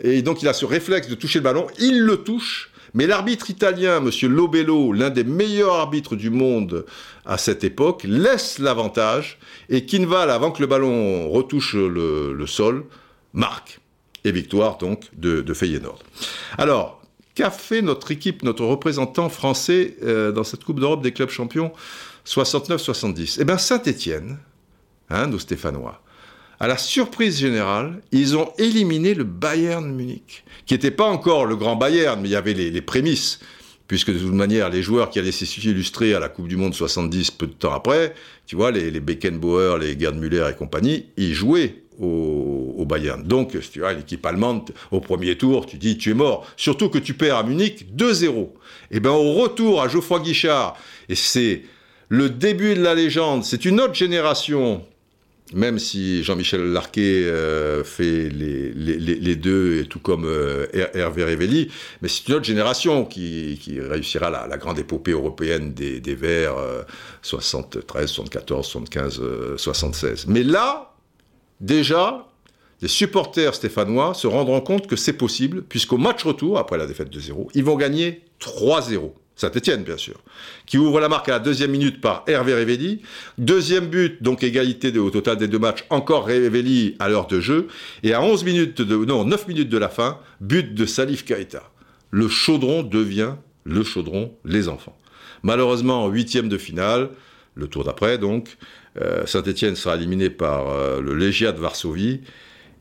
Et 0.00 0.22
donc 0.22 0.42
il 0.42 0.48
a 0.48 0.52
ce 0.52 0.64
réflexe 0.64 1.08
de 1.08 1.16
toucher 1.16 1.40
le 1.40 1.42
ballon, 1.42 1.66
il 1.80 2.02
le 2.02 2.18
touche, 2.18 2.70
mais 2.94 3.08
l'arbitre 3.08 3.50
italien, 3.50 4.00
M. 4.00 4.32
Lobello, 4.32 4.92
l'un 4.92 5.10
des 5.10 5.24
meilleurs 5.24 5.74
arbitres 5.74 6.14
du 6.14 6.30
monde 6.30 6.86
à 7.26 7.36
cette 7.36 7.64
époque, 7.64 8.04
laisse 8.04 8.60
l'avantage 8.60 9.38
et 9.70 9.84
Kinval, 9.84 10.30
avant 10.30 10.52
que 10.52 10.60
le 10.60 10.68
ballon 10.68 11.28
retouche 11.30 11.74
le, 11.74 12.46
sol, 12.46 12.84
marque. 13.32 13.80
Et 14.22 14.30
victoire 14.30 14.78
donc 14.78 15.08
de, 15.16 15.40
de 15.40 15.52
Feyenoord. 15.52 15.98
Alors, 16.58 16.99
qu'a 17.40 17.50
fait 17.50 17.80
notre 17.80 18.10
équipe, 18.10 18.42
notre 18.42 18.66
représentant 18.66 19.30
français 19.30 19.96
euh, 20.02 20.30
dans 20.30 20.44
cette 20.44 20.62
Coupe 20.62 20.78
d'Europe 20.78 21.02
des 21.02 21.12
clubs 21.12 21.30
champions 21.30 21.72
69-70 22.26 23.38
Eh 23.40 23.44
bien, 23.44 23.56
Saint-Étienne, 23.56 24.36
hein, 25.08 25.26
nos 25.26 25.38
Stéphanois, 25.38 26.02
à 26.58 26.68
la 26.68 26.76
surprise 26.76 27.38
générale, 27.38 28.02
ils 28.12 28.36
ont 28.36 28.50
éliminé 28.58 29.14
le 29.14 29.24
Bayern 29.24 29.90
Munich, 29.90 30.44
qui 30.66 30.74
n'était 30.74 30.90
pas 30.90 31.06
encore 31.06 31.46
le 31.46 31.56
grand 31.56 31.76
Bayern, 31.76 32.20
mais 32.20 32.28
il 32.28 32.32
y 32.32 32.36
avait 32.36 32.52
les, 32.52 32.82
prémices, 32.82 33.40
puisque 33.88 34.12
de 34.12 34.18
toute 34.18 34.34
manière, 34.34 34.68
les 34.68 34.82
joueurs 34.82 35.08
qui 35.08 35.18
allaient 35.18 35.32
s'illustrer 35.32 36.12
à 36.12 36.20
la 36.20 36.28
Coupe 36.28 36.46
du 36.46 36.58
Monde 36.58 36.74
70 36.74 37.30
peu 37.30 37.46
de 37.46 37.52
temps 37.52 37.72
après, 37.72 38.12
tu 38.44 38.54
vois, 38.54 38.70
les, 38.70 39.00
Beckenbauer, 39.00 39.78
les 39.78 39.98
Gerd 39.98 40.16
Müller 40.16 40.46
et 40.50 40.54
compagnie, 40.54 41.06
ils 41.16 41.32
jouaient 41.32 41.84
au, 42.00 42.84
Bayern. 42.86 43.22
Donc, 43.22 43.56
tu 43.72 43.80
vois, 43.80 43.92
l'équipe 43.92 44.24
allemande, 44.26 44.70
au 44.90 45.00
premier 45.00 45.36
tour, 45.36 45.66
tu 45.66 45.76
dis, 45.76 45.96
tu 45.96 46.10
es 46.10 46.14
mort. 46.14 46.46
Surtout 46.56 46.88
que 46.88 46.98
tu 46.98 47.14
perds 47.14 47.36
à 47.36 47.42
Munich 47.42 47.86
2-0. 47.94 48.48
Et 48.90 49.00
bien, 49.00 49.12
au 49.12 49.34
retour 49.34 49.80
à 49.80 49.88
Geoffroy 49.88 50.20
Guichard, 50.20 50.76
et 51.08 51.14
c'est 51.14 51.62
le 52.08 52.28
début 52.28 52.74
de 52.74 52.82
la 52.82 52.94
légende, 52.94 53.44
c'est 53.44 53.64
une 53.64 53.80
autre 53.80 53.94
génération 53.94 54.84
même 55.52 55.80
si 55.80 56.22
Jean-Michel 56.22 56.60
Larquet 56.72 57.24
euh, 57.24 57.82
fait 57.82 58.28
les, 58.28 59.34
deux, 59.34 59.80
et 59.80 59.84
tout 59.86 59.98
comme 59.98 60.24
euh, 60.24 60.66
Hervé 60.94 61.24
Révelli, 61.24 61.72
mais 62.00 62.08
c'est 62.08 62.28
une 62.28 62.34
autre 62.34 62.44
génération 62.44 63.04
qui, 63.04 63.58
réussira 63.80 64.30
la, 64.30 64.56
grande 64.58 64.78
épopée 64.78 65.10
européenne 65.10 65.72
des, 65.74 65.98
des 65.98 66.14
Verts 66.14 66.54
73, 67.22 68.08
74, 68.08 68.64
75, 68.64 69.22
76. 69.56 70.26
Mais 70.28 70.44
là, 70.44 70.89
déjà, 71.60 72.26
les 72.82 72.88
supporters 72.88 73.54
stéphanois 73.54 74.14
se 74.14 74.26
rendront 74.26 74.60
compte 74.60 74.86
que 74.86 74.96
c'est 74.96 75.12
possible, 75.12 75.62
puisqu'au 75.62 75.98
match 75.98 76.24
retour, 76.24 76.58
après 76.58 76.78
la 76.78 76.86
défaite 76.86 77.10
de 77.10 77.20
0, 77.20 77.50
ils 77.54 77.64
vont 77.64 77.76
gagner 77.76 78.22
3-0. 78.40 79.12
Saint-Etienne, 79.36 79.84
bien 79.84 79.96
sûr, 79.96 80.16
qui 80.66 80.76
ouvre 80.76 81.00
la 81.00 81.08
marque 81.08 81.30
à 81.30 81.32
la 81.32 81.38
deuxième 81.38 81.70
minute 81.70 82.00
par 82.02 82.24
Hervé 82.26 82.52
Révelli. 82.52 83.00
Deuxième 83.38 83.86
but, 83.86 84.22
donc 84.22 84.42
égalité 84.42 84.96
au 84.98 85.10
total 85.10 85.38
des 85.38 85.48
deux 85.48 85.58
matchs, 85.58 85.84
encore 85.88 86.26
Révelli 86.26 86.94
à 86.98 87.08
l'heure 87.08 87.26
de 87.26 87.40
jeu. 87.40 87.68
Et 88.02 88.12
à 88.12 88.22
11 88.22 88.44
minutes 88.44 88.82
de, 88.82 88.96
non, 88.96 89.24
9 89.24 89.48
minutes 89.48 89.70
de 89.70 89.78
la 89.78 89.88
fin, 89.88 90.18
but 90.40 90.74
de 90.74 90.84
Salif 90.84 91.24
Keita. 91.24 91.62
Le 92.10 92.28
chaudron 92.28 92.82
devient 92.82 93.34
le 93.64 93.82
chaudron, 93.82 94.34
les 94.44 94.68
enfants. 94.68 94.96
Malheureusement, 95.42 96.04
en 96.04 96.08
huitième 96.08 96.48
de 96.48 96.58
finale, 96.58 97.10
le 97.54 97.66
tour 97.66 97.84
d'après 97.84 98.18
donc, 98.18 98.58
Saint-Etienne 99.26 99.76
sera 99.76 99.96
éliminé 99.96 100.30
par 100.30 100.68
euh, 100.68 101.00
le 101.00 101.14
Légia 101.14 101.52
de 101.52 101.60
Varsovie. 101.60 102.20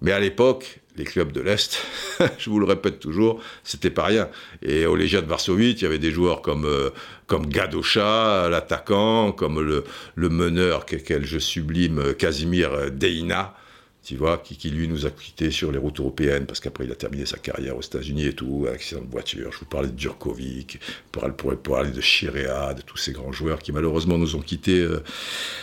Mais 0.02 0.12
à 0.12 0.20
l'époque, 0.20 0.80
les 0.96 1.04
clubs 1.04 1.32
de 1.32 1.42
l'Est, 1.42 1.86
je 2.38 2.50
vous 2.50 2.60
le 2.60 2.66
répète 2.66 3.00
toujours, 3.00 3.42
c'était 3.64 3.90
pas 3.90 4.06
rien. 4.06 4.30
Et 4.62 4.86
au 4.86 4.96
Légia 4.96 5.22
de 5.22 5.28
Varsovie, 5.28 5.72
il 5.72 5.82
y 5.82 5.86
avait 5.86 6.00
des 6.00 6.12
joueurs 6.12 6.42
comme, 6.42 6.66
euh, 6.66 6.90
comme 7.28 7.46
Gadosha, 7.48 8.50
l'attaquant, 8.50 9.32
comme 9.32 9.62
le, 9.62 10.30
meneur, 10.30 10.86
quel 10.86 11.26
je 11.26 11.38
sublime, 11.38 12.14
Casimir 12.16 12.92
Deina, 12.92 13.56
tu 14.04 14.16
vois, 14.16 14.38
qui, 14.38 14.70
lui 14.70 14.88
nous 14.88 15.06
a 15.06 15.12
quittés 15.12 15.52
sur 15.52 15.72
les 15.72 15.78
routes 15.78 16.00
européennes, 16.00 16.46
parce 16.46 16.60
qu'après 16.60 16.86
il 16.86 16.92
a 16.92 16.96
terminé 16.96 17.26
sa 17.26 17.38
carrière 17.38 17.78
aux 17.78 17.82
États-Unis 17.82 18.26
et 18.26 18.34
tout, 18.34 18.66
accident 18.72 19.02
de 19.02 19.12
voiture. 19.12 19.52
Je 19.52 19.60
vous 19.60 19.66
parlais 19.66 19.90
de 19.90 20.00
Djurkovic, 20.00 20.80
on 21.22 21.32
pourrait 21.32 21.58
parler 21.58 21.92
de 21.92 22.02
Chirea, 22.02 22.74
de 22.74 22.82
tous 22.82 22.98
ces 22.98 23.12
grands 23.12 23.32
joueurs 23.32 23.60
qui 23.60 23.72
malheureusement 23.72 24.18
nous 24.18 24.36
ont 24.36 24.42
quittés 24.42 24.80
euh, 24.80 25.04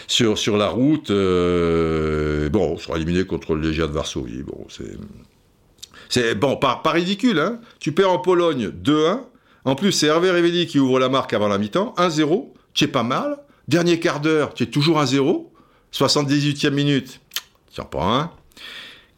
sur, 0.07 0.39
sur 0.39 0.57
la 0.57 0.69
route. 0.69 1.11
Euh, 1.11 2.49
bon, 2.51 2.75
on 2.75 2.79
sera 2.79 2.97
éliminé 2.97 3.25
contre 3.25 3.55
le 3.55 3.69
Légia 3.69 3.87
de 3.87 3.93
Varsovie. 3.93 4.43
Bon, 4.43 4.67
c'est. 4.69 4.97
C'est 6.09 6.37
bon, 6.37 6.57
pas, 6.57 6.81
ridicule, 6.85 7.41
hein. 7.41 7.61
Tu 7.81 7.91
perds 7.91 8.13
en 8.13 8.19
Pologne 8.19 8.69
2-1. 8.69 9.23
En 9.65 9.75
plus, 9.75 9.91
c'est 9.91 10.07
Hervé 10.07 10.31
Révelli 10.31 10.69
qui 10.69 10.79
ouvre 10.79 11.01
la 11.01 11.09
marque 11.09 11.33
avant 11.33 11.49
la 11.49 11.59
mi-temps. 11.59 11.95
1-0. 11.99 12.53
Tu 12.75 12.85
es 12.85 12.89
pas 12.89 13.03
mal. 13.03 13.39
Dernier 13.67 13.99
quart 13.99 14.21
d'heure, 14.21 14.55
tu 14.55 14.63
es 14.63 14.67
toujours 14.67 15.03
1-0. 15.03 15.47
78e 15.93 16.71
minute, 16.71 17.21
tu 17.77 17.83
en 17.83 17.85
prends 17.85 18.15
un. 18.15 18.31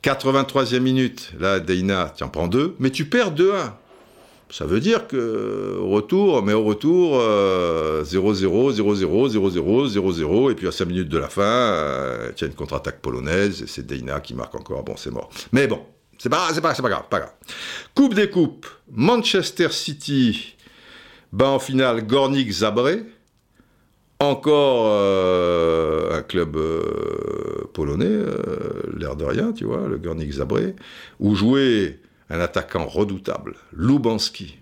83e 0.03 0.81
minute, 0.81 1.33
là, 1.39 1.61
Deina, 1.61 2.13
tu 2.17 2.25
en 2.25 2.29
prends 2.29 2.49
deux, 2.49 2.75
mais 2.79 2.91
tu 2.91 3.05
perds 3.05 3.33
2-1. 3.33 3.73
Ça 4.51 4.65
veut 4.65 4.81
dire 4.81 5.07
que 5.07 5.77
retour, 5.81 6.43
mais 6.43 6.55
au 6.55 6.65
retour, 6.65 7.19
0-0, 7.19 8.05
0-0, 8.05 8.73
0-0, 8.75 9.89
0-0, 9.89 10.51
et 10.51 10.55
puis 10.55 10.67
à 10.67 10.73
5 10.73 10.87
minutes 10.87 11.09
de 11.09 11.19
la 11.19 11.29
fin, 11.29 11.43
euh, 11.43 12.33
tu 12.35 12.45
as 12.45 12.47
une 12.47 12.55
contre-attaque 12.55 13.01
polonaise, 13.01 13.63
et 13.63 13.67
c'est 13.67 13.87
Deina 13.87 14.21
qui 14.21 14.35
marque 14.35 14.55
encore, 14.55 14.83
bon, 14.83 14.97
c'est 14.97 15.11
mort. 15.11 15.29
Mais 15.53 15.67
bon, 15.67 15.83
c'est 16.19 16.31
pas, 16.31 16.49
c'est 16.53 16.61
pas, 16.61 16.75
c'est 16.75 16.83
pas 16.83 16.89
grave, 16.89 17.05
pas 17.11 17.21
grave. 17.21 17.33
Coupe 17.95 18.15
des 18.15 18.31
coupes, 18.31 18.67
Manchester 18.91 19.69
City, 19.71 20.57
ben 21.33 21.47
en 21.47 21.59
finale, 21.59 22.07
Gornik 22.07 22.51
Zabré, 22.51 23.03
encore 24.21 24.89
euh, 24.91 26.19
un 26.19 26.23
club 26.23 26.57
euh, 26.57 27.69
polonais, 27.73 28.07
euh, 28.07 28.83
l'air 28.97 29.17
de 29.17 29.25
rien, 29.25 29.53
tu 29.53 29.65
vois, 29.65 29.87
le 29.89 29.99
Gornik 29.99 30.33
Zabré, 30.33 30.75
où 31.21 31.35
jouait 31.35 32.01
un 32.31 32.41
attaquant 32.41 32.87
redoutable, 32.87 33.55
Lubanski. 33.73 34.59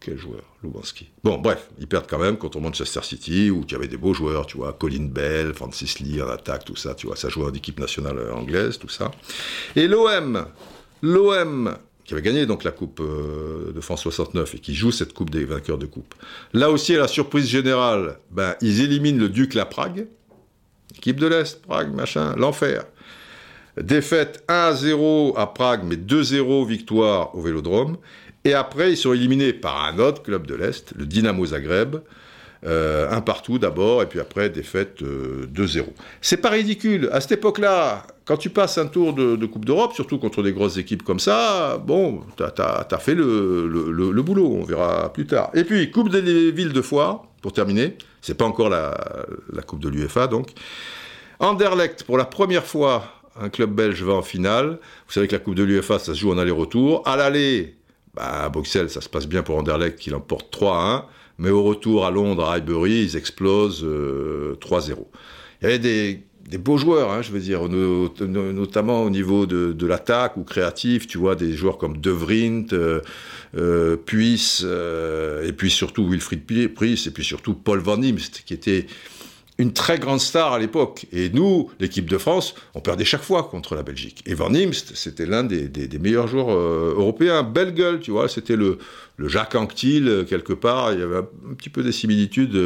quel 0.00 0.16
joueur, 0.16 0.42
Lubanski. 0.62 1.10
Bon, 1.24 1.38
bref, 1.38 1.70
ils 1.78 1.88
perdent 1.88 2.06
quand 2.08 2.18
même 2.18 2.36
contre 2.36 2.60
Manchester 2.60 3.00
City, 3.02 3.50
où 3.50 3.64
il 3.66 3.72
y 3.72 3.74
avait 3.74 3.88
des 3.88 3.96
beaux 3.96 4.14
joueurs, 4.14 4.46
tu 4.46 4.58
vois, 4.58 4.72
Colin 4.72 5.06
Bell, 5.06 5.54
Francis 5.54 5.98
Lee 5.98 6.22
en 6.22 6.28
attaque, 6.28 6.64
tout 6.64 6.76
ça, 6.76 6.94
tu 6.94 7.08
vois, 7.08 7.16
ça 7.16 7.28
jouait 7.28 7.46
en 7.46 7.52
équipe 7.52 7.80
nationale 7.80 8.30
anglaise, 8.32 8.78
tout 8.78 8.88
ça. 8.88 9.10
Et 9.74 9.88
l'OM, 9.88 10.46
l'OM 11.02 11.76
qui 12.04 12.14
avait 12.14 12.22
gagné 12.22 12.46
donc 12.46 12.64
la 12.64 12.70
Coupe 12.72 13.00
euh, 13.00 13.72
de 13.72 13.80
France 13.80 14.02
69 14.02 14.54
et 14.54 14.58
qui 14.58 14.74
joue 14.74 14.90
cette 14.90 15.12
Coupe 15.12 15.30
des 15.30 15.44
vainqueurs 15.44 15.78
de 15.78 15.86
Coupe. 15.86 16.14
Là 16.52 16.70
aussi, 16.70 16.94
à 16.94 16.98
la 16.98 17.08
surprise 17.08 17.46
générale, 17.46 18.18
ben, 18.30 18.54
ils 18.60 18.80
éliminent 18.80 19.18
le 19.18 19.28
Duc 19.28 19.54
la 19.54 19.66
Prague, 19.66 20.06
équipe 20.96 21.20
de 21.20 21.26
l'Est, 21.26 21.62
Prague, 21.62 21.94
machin, 21.94 22.34
l'enfer. 22.36 22.84
Défaite 23.80 24.44
1-0 24.48 25.34
à 25.36 25.46
Prague, 25.46 25.82
mais 25.84 25.96
2-0 25.96 26.66
victoire 26.66 27.34
au 27.34 27.40
Vélodrome. 27.40 27.96
Et 28.44 28.54
après, 28.54 28.92
ils 28.92 28.96
sont 28.96 29.12
éliminés 29.12 29.52
par 29.52 29.84
un 29.84 29.98
autre 29.98 30.22
club 30.22 30.46
de 30.46 30.54
l'Est, 30.54 30.92
le 30.96 31.06
Dynamo 31.06 31.46
Zagreb, 31.46 31.96
euh, 32.64 33.10
un 33.10 33.20
partout 33.20 33.58
d'abord, 33.58 34.02
et 34.02 34.06
puis 34.06 34.20
après, 34.20 34.50
défaite 34.50 35.02
2-0. 35.02 35.78
Euh, 35.80 35.82
c'est 36.20 36.36
pas 36.36 36.50
ridicule. 36.50 37.08
À 37.12 37.20
cette 37.20 37.32
époque-là, 37.32 38.06
quand 38.24 38.36
tu 38.36 38.50
passes 38.50 38.78
un 38.78 38.86
tour 38.86 39.12
de, 39.12 39.46
Coupe 39.46 39.64
d'Europe, 39.64 39.92
surtout 39.94 40.18
contre 40.18 40.42
des 40.42 40.52
grosses 40.52 40.76
équipes 40.76 41.02
comme 41.02 41.18
ça, 41.18 41.78
bon, 41.78 42.20
t'as 42.36 42.86
as, 42.88 42.98
fait 42.98 43.14
le, 43.14 44.22
boulot, 44.22 44.46
on 44.46 44.64
verra 44.64 45.12
plus 45.12 45.26
tard. 45.26 45.50
Et 45.54 45.64
puis, 45.64 45.90
Coupe 45.90 46.08
des 46.08 46.52
villes 46.52 46.72
de 46.72 46.82
foire, 46.82 47.24
pour 47.40 47.52
terminer, 47.52 47.96
c'est 48.20 48.36
pas 48.36 48.44
encore 48.44 48.68
la, 48.68 48.94
Coupe 49.66 49.80
de 49.80 49.88
l'UEFA, 49.88 50.26
donc. 50.26 50.50
Anderlecht, 51.40 52.04
pour 52.04 52.16
la 52.18 52.24
première 52.24 52.64
fois, 52.64 53.04
un 53.40 53.48
club 53.48 53.74
belge 53.74 54.02
va 54.02 54.12
en 54.12 54.22
finale. 54.22 54.78
Vous 55.06 55.12
savez 55.12 55.26
que 55.26 55.32
la 55.32 55.40
Coupe 55.40 55.56
de 55.56 55.64
l'UEFA, 55.64 55.98
ça 55.98 56.14
se 56.14 56.20
joue 56.20 56.30
en 56.30 56.38
aller-retour. 56.38 57.02
À 57.04 57.16
l'aller, 57.16 57.76
bah, 58.14 58.44
à 58.44 58.48
Bruxelles, 58.48 58.90
ça 58.90 59.00
se 59.00 59.08
passe 59.08 59.26
bien 59.26 59.42
pour 59.42 59.56
Anderlecht 59.56 59.98
qui 59.98 60.10
l'emporte 60.10 60.52
3 60.52 60.78
1. 60.78 61.04
Mais 61.38 61.50
au 61.50 61.64
retour 61.64 62.06
à 62.06 62.12
Londres, 62.12 62.44
à 62.44 62.54
Highbury, 62.54 63.02
ils 63.02 63.16
explosent 63.16 63.84
3-0. 63.84 63.84
Euh, 63.84 65.04
Il 65.60 65.64
y 65.64 65.66
avait 65.66 65.78
des, 65.80 66.22
beaux 66.58 66.76
joueurs, 66.76 67.10
hein, 67.10 67.22
je 67.22 67.32
veux 67.32 67.40
dire, 67.40 67.68
notamment 67.68 69.02
au 69.02 69.10
niveau 69.10 69.46
de, 69.46 69.86
l'attaque 69.86 70.36
ou 70.36 70.44
créatif. 70.44 71.06
Tu 71.06 71.18
vois, 71.18 71.34
des 71.34 71.54
joueurs 71.54 71.78
comme 71.78 71.98
De 71.98 72.10
Vrint, 72.10 72.66
euh, 72.72 73.00
euh, 73.56 73.96
euh 74.64 75.46
et 75.46 75.52
puis 75.52 75.70
surtout 75.70 76.08
Wilfried 76.08 76.74
Priest, 76.74 77.06
et 77.06 77.10
puis 77.10 77.24
surtout 77.24 77.54
Paul 77.54 77.80
Van 77.80 78.00
Imst, 78.02 78.42
qui 78.44 78.54
était 78.54 78.86
une 79.58 79.72
très 79.72 79.98
grande 79.98 80.20
star 80.20 80.52
à 80.52 80.58
l'époque. 80.58 81.06
Et 81.12 81.30
nous, 81.30 81.70
l'équipe 81.78 82.08
de 82.08 82.18
France, 82.18 82.54
on 82.74 82.80
perdait 82.80 83.04
chaque 83.04 83.22
fois 83.22 83.44
contre 83.44 83.74
la 83.74 83.82
Belgique. 83.82 84.22
Et 84.26 84.34
Van 84.34 84.52
Imst, 84.54 84.96
c'était 84.96 85.26
l'un 85.26 85.44
des, 85.44 85.70
meilleurs 86.00 86.26
joueurs 86.26 86.50
européens. 86.50 87.42
Belle 87.42 87.74
gueule, 87.74 88.00
tu 88.00 88.10
vois, 88.10 88.28
c'était 88.28 88.56
le, 88.56 88.78
Jacques 89.18 89.54
Anquetil, 89.54 90.24
quelque 90.28 90.52
part. 90.52 90.92
Il 90.92 91.00
y 91.00 91.02
avait 91.02 91.18
un 91.18 91.54
petit 91.56 91.70
peu 91.70 91.82
des 91.82 91.92
similitudes 91.92 92.56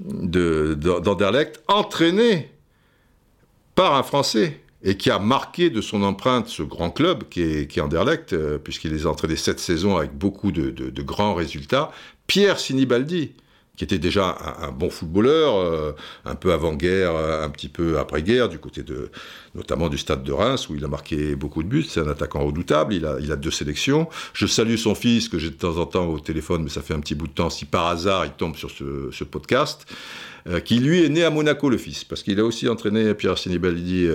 d'Anderlecht, 0.00 1.62
entraîné 1.68 2.50
par 3.74 3.94
un 3.94 4.02
Français 4.02 4.60
et 4.82 4.96
qui 4.96 5.10
a 5.10 5.18
marqué 5.18 5.70
de 5.70 5.80
son 5.80 6.02
empreinte 6.02 6.48
ce 6.48 6.62
grand 6.62 6.90
club 6.90 7.28
qui 7.28 7.42
est, 7.42 7.66
qui 7.66 7.80
Anderlecht, 7.80 8.36
puisqu'il 8.58 8.92
les 8.92 9.06
a 9.06 9.10
entraînés 9.10 9.36
sept 9.36 9.58
saisons 9.58 9.96
avec 9.96 10.12
beaucoup 10.12 10.52
de, 10.52 10.70
de 10.70 11.02
grands 11.02 11.34
résultats, 11.34 11.90
Pierre 12.28 12.60
Sinibaldi 12.60 13.32
qui 13.78 13.84
était 13.84 13.98
déjà 13.98 14.36
un, 14.60 14.72
bon 14.72 14.90
footballeur, 14.90 15.56
euh, 15.56 15.92
un 16.24 16.34
peu 16.34 16.52
avant-guerre, 16.52 17.14
euh, 17.14 17.44
un 17.44 17.48
petit 17.48 17.68
peu 17.68 17.96
après-guerre, 17.98 18.48
du 18.48 18.58
côté 18.58 18.82
de, 18.82 19.08
notamment 19.54 19.88
du 19.88 19.96
stade 19.96 20.24
de 20.24 20.32
Reims, 20.32 20.68
où 20.68 20.74
il 20.74 20.84
a 20.84 20.88
marqué 20.88 21.36
beaucoup 21.36 21.62
de 21.62 21.68
buts. 21.68 21.86
C'est 21.88 22.00
un 22.00 22.08
attaquant 22.08 22.44
redoutable, 22.44 22.92
il 22.92 23.06
a, 23.06 23.18
il 23.20 23.30
a 23.30 23.36
deux 23.36 23.52
sélections. 23.52 24.08
Je 24.32 24.46
salue 24.46 24.74
son 24.74 24.96
fils, 24.96 25.28
que 25.28 25.38
j'ai 25.38 25.50
de 25.50 25.54
temps 25.54 25.76
en 25.76 25.86
temps 25.86 26.08
au 26.08 26.18
téléphone, 26.18 26.64
mais 26.64 26.70
ça 26.70 26.82
fait 26.82 26.92
un 26.92 26.98
petit 26.98 27.14
bout 27.14 27.28
de 27.28 27.32
temps, 27.32 27.50
si 27.50 27.66
par 27.66 27.86
hasard 27.86 28.26
il 28.26 28.32
tombe 28.32 28.56
sur 28.56 28.72
ce, 28.72 29.10
ce 29.12 29.22
podcast, 29.22 29.86
euh, 30.48 30.58
qui 30.58 30.80
lui 30.80 31.04
est 31.04 31.08
né 31.08 31.22
à 31.22 31.30
Monaco, 31.30 31.70
le 31.70 31.78
fils, 31.78 32.02
parce 32.02 32.24
qu'il 32.24 32.40
a 32.40 32.44
aussi 32.44 32.68
entraîné 32.68 33.14
Pierre 33.14 33.38
Sinibaldi, 33.38 34.08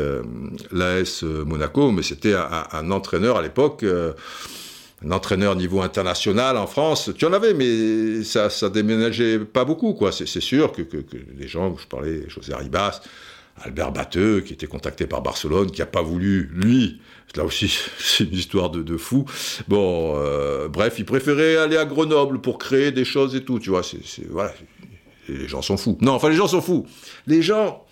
l'AS 0.74 1.24
Monaco, 1.24 1.90
mais 1.92 2.04
c'était 2.04 2.34
un, 2.34 2.68
un, 2.70 2.92
entraîneur 2.92 3.38
à 3.38 3.42
l'époque 3.42 3.86
un 5.06 5.12
entraîneur 5.12 5.56
niveau 5.56 5.82
international 5.82 6.58
en 6.58 6.68
France, 6.68 7.12
tu 7.18 7.26
en 7.26 7.34
avais, 7.34 7.54
mais 7.54 8.24
ça, 8.24 8.50
ça 8.50 8.70
déménageait 8.70 9.40
pas 9.40 9.66
beaucoup, 9.66 9.94
quoi. 9.94 10.12
C'est 10.12 10.26
sûr 10.26 10.72
que, 10.72 10.82
que, 10.82 10.98
les 11.38 11.48
gens, 11.48 11.76
je 11.78 11.88
parlais, 11.88 12.30
José 12.30 12.54
Ribas, 12.56 13.02
Albert 13.62 13.92
Batteux, 13.92 14.42
qui 14.42 14.54
était 14.54 14.68
contacté 14.68 15.06
par 15.06 15.22
Barcelone, 15.22 15.72
qui 15.72 15.82
a 15.82 15.86
pas 15.86 16.02
voulu, 16.02 16.50
lui, 16.54 17.00
là 17.36 17.44
aussi, 17.44 17.68
c'est 18.00 18.24
une 18.24 18.34
histoire 18.34 18.70
de, 18.70 18.82
de 18.82 18.98
fou. 18.98 19.26
Bon, 19.68 20.16
euh, 20.18 20.68
bref, 20.68 20.96
il 20.98 21.06
préférait 21.06 21.58
aller 21.58 21.78
à 21.78 21.86
Grenoble 21.86 22.42
pour 22.42 22.58
créer 22.58 22.92
des 22.92 23.06
choses 23.06 23.36
et 23.36 23.44
tout, 23.44 23.60
tu 23.60 23.70
vois. 23.70 23.84
C'est 23.84 24.02
voilà, 24.30 24.54
les 25.28 25.48
gens 25.48 25.62
sont 25.62 25.78
fous. 25.78 25.98
Non, 26.02 26.14
enfin, 26.14 26.30
les 26.30 26.36
gens 26.36 26.48
sont 26.48 26.62
fous. 26.62 26.86
Les 27.28 27.42
gens, 27.42 27.86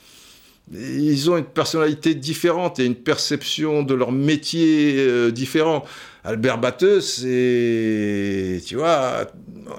ils 0.74 1.30
ont 1.30 1.38
une 1.38 1.46
personnalité 1.46 2.16
différente 2.16 2.80
et 2.80 2.86
une 2.86 2.96
perception 2.96 3.84
de 3.84 3.94
leur 3.94 4.12
métier 4.12 4.96
euh, 4.98 5.32
différent. 5.32 5.84
Albert 6.24 6.60
Batteux, 6.60 7.02
c'est, 7.02 8.62
tu 8.66 8.76
vois, 8.76 9.26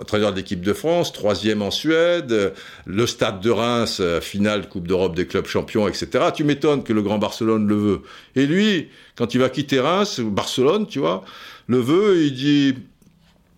entraîneur 0.01 0.33
de 0.33 0.37
l'équipe 0.37 0.61
de 0.61 0.73
France, 0.73 1.13
troisième 1.13 1.63
en 1.63 1.71
Suède, 1.71 2.53
le 2.85 3.07
stade 3.07 3.41
de 3.41 3.51
Reims, 3.51 3.99
euh, 4.01 4.21
finale 4.21 4.69
Coupe 4.69 4.89
d'Europe 4.89 5.15
des 5.15 5.27
clubs 5.27 5.47
champions, 5.47 5.87
etc. 5.87 6.09
Tu 6.35 6.45
m'étonnes 6.45 6.83
que 6.83 6.93
le 6.93 7.03
Grand 7.03 7.19
Barcelone 7.19 7.69
le 7.69 7.77
veut. 7.77 8.03
Et 8.35 8.47
lui, 8.47 8.89
quand 9.17 9.35
il 9.35 9.39
va 9.39 9.51
quitter 9.51 9.79
Reims, 9.79 10.21
Barcelone, 10.21 10.87
tu 10.87 10.99
vois, 10.99 11.25
le 11.69 11.79
veut, 11.79 12.25
il 12.25 12.35
dit, 12.35 12.75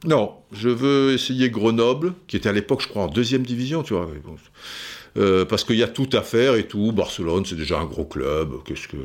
non, 0.05 0.33
je 0.53 0.69
veux 0.69 1.15
essayer 1.15 1.49
Grenoble, 1.49 2.13
qui 2.27 2.37
était 2.37 2.51
à 2.51 2.53
l'époque, 2.53 2.83
je 2.83 2.89
crois, 2.89 3.05
en 3.05 3.09
deuxième 3.09 3.43
division, 3.43 3.83
tu 3.83 3.95
vois. 3.95 4.09
Euh, 5.17 5.45
parce 5.45 5.63
qu'il 5.63 5.77
y 5.77 5.83
a 5.83 5.89
tout 5.89 6.09
à 6.13 6.23
faire 6.23 6.57
et 6.57 6.67
tout. 6.67 6.91
Barcelone, 6.93 7.45
c'est 7.47 7.55
déjà 7.55 7.79
un 7.79 7.85
gros 7.85 8.05
club. 8.05 8.55
Qu'est-ce 8.65 8.89
que 8.89 8.97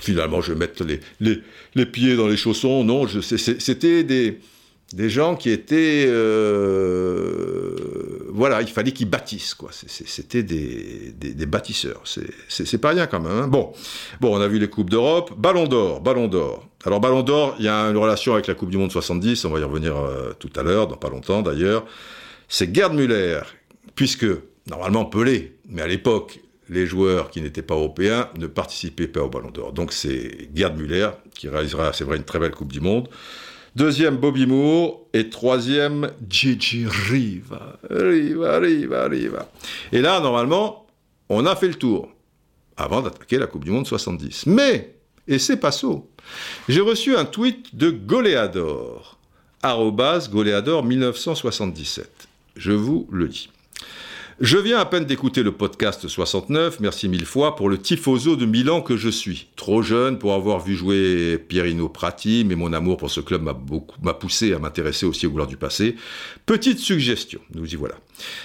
finalement 0.00 0.40
je 0.40 0.52
vais 0.52 0.58
mettre 0.58 0.82
les, 0.82 0.98
les, 1.20 1.38
les 1.76 1.86
pieds 1.86 2.16
dans 2.16 2.26
les 2.26 2.36
chaussons? 2.36 2.82
Non, 2.82 3.06
c'était 3.06 4.02
des, 4.02 4.40
des 4.92 5.08
gens 5.08 5.36
qui 5.36 5.50
étaient 5.50 6.04
euh, 6.08 7.76
voilà, 8.32 8.60
il 8.62 8.68
fallait 8.68 8.92
qu'ils 8.92 9.08
bâtissent 9.08 9.54
quoi. 9.54 9.70
C'était 9.72 10.42
des, 10.42 11.12
des, 11.16 11.46
bâtisseurs. 11.46 12.02
C'est 12.48 12.78
pas 12.78 12.90
rien 12.90 13.06
quand 13.06 13.20
même. 13.20 13.32
Hein. 13.32 13.48
Bon, 13.48 13.72
bon, 14.20 14.36
on 14.36 14.40
a 14.40 14.48
vu 14.48 14.58
les 14.58 14.68
coupes 14.68 14.90
d'Europe. 14.90 15.32
Ballon 15.36 15.66
d'or, 15.66 16.00
Ballon 16.00 16.26
d'or. 16.26 16.66
Alors 16.84 17.00
Ballon 17.00 17.22
d'or, 17.22 17.54
il 17.58 17.66
y 17.66 17.68
a 17.68 17.82
une 17.82 17.96
relation 17.96 18.32
avec 18.32 18.46
la 18.46 18.54
Coupe 18.54 18.70
du 18.70 18.78
Monde 18.78 18.90
70. 18.90 19.44
On 19.44 19.50
va 19.50 19.60
y 19.60 19.62
revenir 19.62 19.96
euh, 19.96 20.32
tout 20.38 20.50
à 20.56 20.62
l'heure, 20.62 20.88
dans 20.88 20.96
pas 20.96 21.10
longtemps 21.10 21.42
d'ailleurs. 21.42 21.84
C'est 22.48 22.74
Gerd 22.74 22.94
Müller, 22.94 23.42
puisque 23.94 24.26
normalement 24.70 25.04
Pelé, 25.04 25.58
mais 25.68 25.82
à 25.82 25.86
l'époque, 25.86 26.40
les 26.68 26.86
joueurs 26.86 27.30
qui 27.30 27.42
n'étaient 27.42 27.62
pas 27.62 27.74
européens 27.74 28.30
ne 28.38 28.46
participaient 28.46 29.08
pas 29.08 29.20
au 29.20 29.28
Ballon 29.28 29.50
d'Or. 29.50 29.72
Donc 29.72 29.92
c'est 29.92 30.48
Gerd 30.54 30.78
Müller 30.78 31.10
qui 31.34 31.48
réalisera, 31.48 31.92
c'est 31.92 32.04
vrai, 32.04 32.16
une 32.16 32.24
très 32.24 32.38
belle 32.38 32.52
Coupe 32.52 32.72
du 32.72 32.80
Monde. 32.80 33.08
Deuxième, 33.74 34.16
Bobby 34.16 34.46
Moore. 34.46 35.06
Et 35.12 35.28
troisième, 35.28 36.12
Gigi 36.28 36.86
Riva. 36.86 37.78
Riva, 37.90 38.58
Riva, 38.58 39.08
Riva. 39.08 39.48
Et 39.90 40.00
là, 40.00 40.20
normalement, 40.20 40.86
on 41.28 41.46
a 41.46 41.56
fait 41.56 41.68
le 41.68 41.74
tour 41.74 42.08
avant 42.76 43.02
d'attaquer 43.02 43.38
la 43.38 43.46
Coupe 43.46 43.64
du 43.64 43.70
Monde 43.70 43.86
70. 43.86 44.46
Mais, 44.46 44.94
et 45.26 45.40
c'est 45.40 45.56
pas 45.56 45.72
ça, 45.72 45.88
j'ai 46.68 46.80
reçu 46.80 47.16
un 47.16 47.24
tweet 47.24 47.74
de 47.74 47.90
Goléador, 47.90 49.18
arrobas 49.62 50.28
Goléador 50.30 50.84
1977. 50.84 52.28
Je 52.56 52.72
vous 52.72 53.08
le 53.10 53.28
dis. 53.28 53.50
Je 54.40 54.56
viens 54.56 54.78
à 54.78 54.86
peine 54.86 55.04
d'écouter 55.04 55.42
le 55.42 55.52
podcast 55.52 56.08
69, 56.08 56.80
merci 56.80 57.10
mille 57.10 57.26
fois, 57.26 57.56
pour 57.56 57.68
le 57.68 57.76
tifoso 57.76 58.36
de 58.36 58.46
Milan 58.46 58.80
que 58.80 58.96
je 58.96 59.10
suis. 59.10 59.48
Trop 59.54 59.82
jeune 59.82 60.18
pour 60.18 60.32
avoir 60.32 60.60
vu 60.60 60.74
jouer 60.74 61.36
Pierino 61.36 61.90
Prati, 61.90 62.46
mais 62.46 62.54
mon 62.54 62.72
amour 62.72 62.96
pour 62.96 63.10
ce 63.10 63.20
club 63.20 63.42
m'a 63.42 64.14
poussé 64.14 64.54
à 64.54 64.58
m'intéresser 64.58 65.04
aussi 65.04 65.26
aux 65.26 65.30
gloires 65.30 65.46
du 65.46 65.58
passé. 65.58 65.94
Petite 66.46 66.78
suggestion, 66.78 67.38
nous 67.54 67.70
y 67.70 67.76
voilà. 67.76 67.96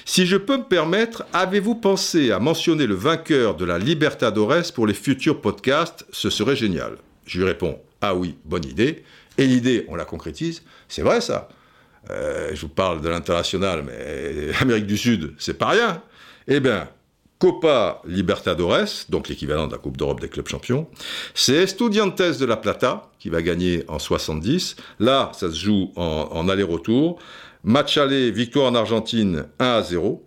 Si 0.03 0.25
je 0.25 0.35
peux 0.35 0.57
me 0.57 0.65
permettre, 0.65 1.23
avez-vous 1.31 1.75
pensé 1.75 2.29
à 2.31 2.39
mentionner 2.39 2.87
le 2.87 2.95
vainqueur 2.95 3.55
de 3.55 3.63
la 3.63 3.79
Libertadores 3.79 4.73
pour 4.75 4.87
les 4.87 4.93
futurs 4.93 5.39
podcasts? 5.39 6.05
Ce 6.11 6.29
serait 6.29 6.57
génial. 6.57 6.97
Je 7.25 7.37
lui 7.37 7.45
réponds, 7.45 7.79
ah 8.01 8.15
oui, 8.15 8.35
bonne 8.43 8.65
idée. 8.65 9.05
Et 9.37 9.47
l'idée, 9.47 9.85
on 9.87 9.95
la 9.95 10.03
concrétise. 10.03 10.61
C'est 10.89 11.03
vrai 11.03 11.21
ça. 11.21 11.47
Euh, 12.11 12.51
je 12.53 12.61
vous 12.61 12.69
parle 12.69 13.01
de 13.01 13.09
l'international, 13.09 13.83
mais 13.85 14.51
l'Amérique 14.59 14.87
du 14.87 14.97
Sud, 14.97 15.33
c'est 15.37 15.57
pas 15.57 15.69
rien. 15.69 16.01
Eh 16.47 16.59
bien, 16.59 16.87
Copa 17.39 18.01
Libertadores, 18.05 19.05
donc 19.09 19.27
l'équivalent 19.27 19.67
de 19.67 19.73
la 19.73 19.77
Coupe 19.77 19.97
d'Europe 19.97 20.21
des 20.21 20.29
clubs 20.29 20.47
champions, 20.47 20.87
c'est 21.33 21.55
Estudiantes 21.55 22.21
de 22.21 22.45
la 22.45 22.57
Plata 22.57 23.11
qui 23.19 23.29
va 23.29 23.41
gagner 23.41 23.83
en 23.87 23.99
70. 23.99 24.77
Là, 24.99 25.31
ça 25.33 25.49
se 25.49 25.55
joue 25.55 25.91
en, 25.95 26.47
aller-retour. 26.47 27.19
Match 27.63 27.97
aller, 27.97 28.31
victoire 28.31 28.71
en 28.71 28.75
Argentine 28.75 29.45
1 29.59 29.65
à 29.65 29.81
0. 29.81 30.21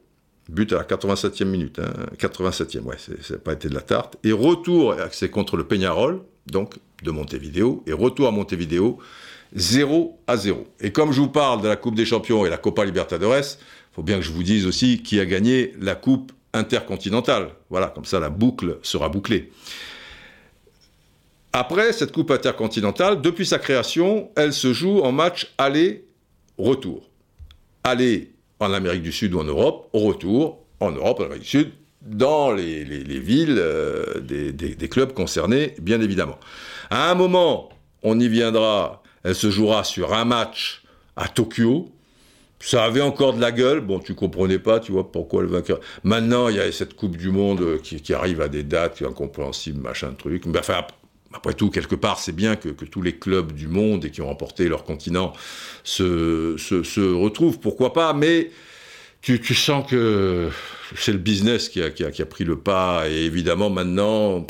But 0.51 0.73
à 0.73 0.77
la 0.77 0.85
87e 0.85 1.45
minute. 1.45 1.81
87e, 2.19 2.79
hein. 2.79 2.83
ouais, 2.85 2.97
ça 2.99 3.35
n'a 3.35 3.39
pas 3.39 3.53
été 3.53 3.69
de 3.69 3.75
la 3.75 3.83
tarte. 3.83 4.17
Et 4.25 4.33
retour, 4.33 4.95
c'est 5.13 5.31
contre 5.31 5.57
le 5.57 5.65
Peñarol, 5.65 6.23
donc 6.47 6.75
de 7.03 7.11
Montevideo. 7.11 7.83
Et 7.87 7.93
retour 7.93 8.29
à 8.29 8.31
Montevideo, 8.31 8.99
0 9.55 10.19
à 10.27 10.37
0. 10.37 10.67
Et 10.81 10.93
comme 10.93 11.13
je 11.13 11.21
vous 11.21 11.29
parle 11.29 11.63
de 11.63 11.69
la 11.69 11.77
Coupe 11.77 11.95
des 11.95 12.07
Champions 12.07 12.45
et 12.45 12.51
la 12.51 12.59
Copa 12.59 12.85
Libertadores, 12.85 13.37
il 13.37 13.95
faut 13.95 14.03
bien 14.03 14.17
que 14.17 14.23
je 14.23 14.33
vous 14.33 14.43
dise 14.43 14.67
aussi 14.67 15.03
qui 15.03 15.21
a 15.21 15.27
gagné 15.27 15.75
la 15.81 15.95
Coupe 15.95 16.33
intercontinentale. 16.53 17.51
Voilà, 17.71 17.89
comme 17.89 18.05
ça 18.05 18.21
la 18.21 18.31
boucle 18.31 18.79
sera 18.83 19.09
bouclée. 19.09 19.51
Après 21.53 21.93
cette 21.93 22.13
Coupe 22.13 22.31
intercontinentale, 22.31 23.21
depuis 23.21 23.47
sa 23.47 23.59
création, 23.59 24.31
elle 24.37 24.53
se 24.53 24.73
joue 24.73 25.01
en 25.01 25.13
match 25.13 25.53
aller-retour. 25.59 27.09
Aller 27.85 28.33
en 28.61 28.73
Amérique 28.73 29.03
du 29.03 29.13
Sud 29.13 29.35
ou 29.35 29.41
en 29.41 29.45
Europe, 29.45 29.89
au 29.93 30.01
retour 30.01 30.59
en 30.81 30.93
Europe, 30.93 31.21
en 31.21 31.25
Amérique 31.25 31.43
du 31.43 31.49
Sud, 31.49 31.71
dans 32.03 32.53
les, 32.53 32.85
villes 32.85 33.57
euh, 33.59 34.21
des, 34.21 34.53
des 34.53 34.89
clubs 34.89 35.13
concernés, 35.13 35.75
bien 35.81 36.01
évidemment. 36.01 36.39
À 36.91 37.11
un 37.11 37.15
moment, 37.15 37.71
on 38.03 38.19
y 38.21 38.29
viendra, 38.29 39.03
elle 39.25 39.35
se 39.35 39.51
jouera 39.51 39.85
sur 39.85 40.15
un 40.15 40.25
match 40.25 40.83
à 41.17 41.29
Tokyo. 41.29 41.91
Ça 42.61 42.85
avait 42.85 43.01
encore 43.01 43.35
de 43.35 43.41
la 43.41 43.53
gueule. 43.53 43.81
Bon, 43.81 44.01
tu 44.01 44.15
comprenais 44.15 44.59
pas, 44.59 44.81
tu 44.81 44.93
vois, 44.93 45.13
pourquoi 45.13 45.43
le 45.43 45.49
vainqueur. 45.49 45.81
Maintenant, 46.03 46.49
il 46.49 46.57
y 46.57 46.61
a 46.61 46.71
cette 46.73 46.95
Coupe 46.95 47.17
du 47.17 47.31
Monde 47.31 47.81
qui, 47.83 48.13
arrive 48.13 48.41
à 48.41 48.49
des 48.49 48.65
dates 48.65 49.03
incompréhensibles, 49.03 49.81
machin, 49.81 50.13
truc. 50.19 50.45
Mais 50.47 50.59
enfin, 50.59 50.85
après 51.33 51.55
tout, 51.55 51.71
quelque 51.71 51.95
part, 51.95 52.19
c'est 52.19 52.33
bien 52.33 52.57
que, 52.57 52.69
tous 52.71 53.03
les 53.03 53.17
clubs 53.17 53.53
du 53.53 53.69
monde 53.69 54.05
et 54.05 54.11
qui 54.11 54.23
ont 54.23 54.27
remporté 54.27 54.69
leur 54.69 54.85
continent 54.85 55.33
se, 55.85 57.15
retrouvent. 57.15 57.61
Pourquoi 57.61 57.93
pas? 57.93 58.13
Mais 58.13 58.51
tu, 59.21 59.55
sens 59.55 59.89
que 59.89 60.49
c'est 60.97 61.13
le 61.13 61.19
business 61.19 61.69
qui, 61.69 61.83
a, 61.83 62.27
pris 62.27 62.45
le 62.45 62.59
pas, 62.59 63.09
et 63.09 63.25
évidemment 63.25 63.71
maintenant, 63.71 64.47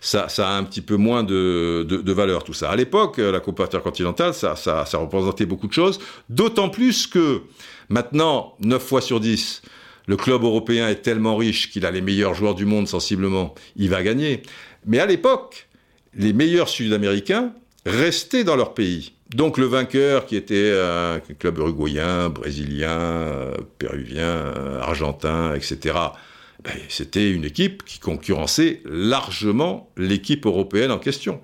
ça, 0.00 0.26
a 0.38 0.56
un 0.56 0.64
petit 0.64 0.80
peu 0.80 0.96
moins 0.96 1.22
de, 1.22 1.84
de, 1.88 2.12
valeur 2.12 2.44
tout 2.44 2.52
ça. 2.52 2.70
À 2.70 2.76
l'époque, 2.76 3.18
la 3.18 3.40
Coupe 3.40 3.60
intercontinentale, 3.60 4.34
ça, 4.34 4.56
ça, 4.56 4.84
ça 4.86 4.98
représentait 4.98 5.46
beaucoup 5.46 5.66
de 5.66 5.72
choses, 5.72 5.98
d'autant 6.28 6.68
plus 6.68 7.06
que 7.06 7.42
maintenant, 7.88 8.54
9 8.60 8.82
fois 8.82 9.00
sur 9.00 9.20
10, 9.20 9.62
le 10.06 10.16
club 10.16 10.44
européen 10.44 10.88
est 10.88 11.02
tellement 11.02 11.36
riche 11.36 11.70
qu'il 11.70 11.84
a 11.84 11.90
les 11.90 12.00
meilleurs 12.00 12.34
joueurs 12.34 12.54
du 12.54 12.64
monde 12.64 12.88
sensiblement, 12.88 13.54
il 13.76 13.90
va 13.90 14.02
gagner. 14.02 14.42
Mais 14.86 15.00
à 15.00 15.06
l'époque, 15.06 15.68
les 16.14 16.32
meilleurs 16.32 16.68
Sud-Américains 16.68 17.52
restaient 17.84 18.44
dans 18.44 18.56
leur 18.56 18.74
pays. 18.74 19.12
Donc 19.34 19.58
le 19.58 19.66
vainqueur, 19.66 20.26
qui 20.26 20.36
était 20.36 20.72
un 20.72 21.20
club 21.38 21.58
uruguayen, 21.58 22.28
brésilien, 22.28 23.50
péruvien, 23.78 24.52
argentin, 24.80 25.54
etc., 25.54 25.96
ben, 26.64 26.72
c'était 26.88 27.30
une 27.30 27.44
équipe 27.44 27.84
qui 27.84 27.98
concurrençait 27.98 28.80
largement 28.84 29.90
l'équipe 29.96 30.46
européenne 30.46 30.90
en 30.90 30.98
question. 30.98 31.40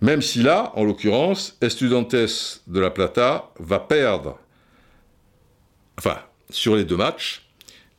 Même 0.00 0.20
si 0.20 0.42
là, 0.42 0.72
en 0.74 0.84
l'occurrence, 0.84 1.56
Estudiantes 1.60 2.14
de 2.66 2.80
la 2.80 2.90
Plata 2.90 3.50
va 3.58 3.78
perdre, 3.78 4.38
enfin, 5.98 6.18
sur 6.50 6.74
les 6.74 6.84
deux 6.84 6.96
matchs, 6.96 7.42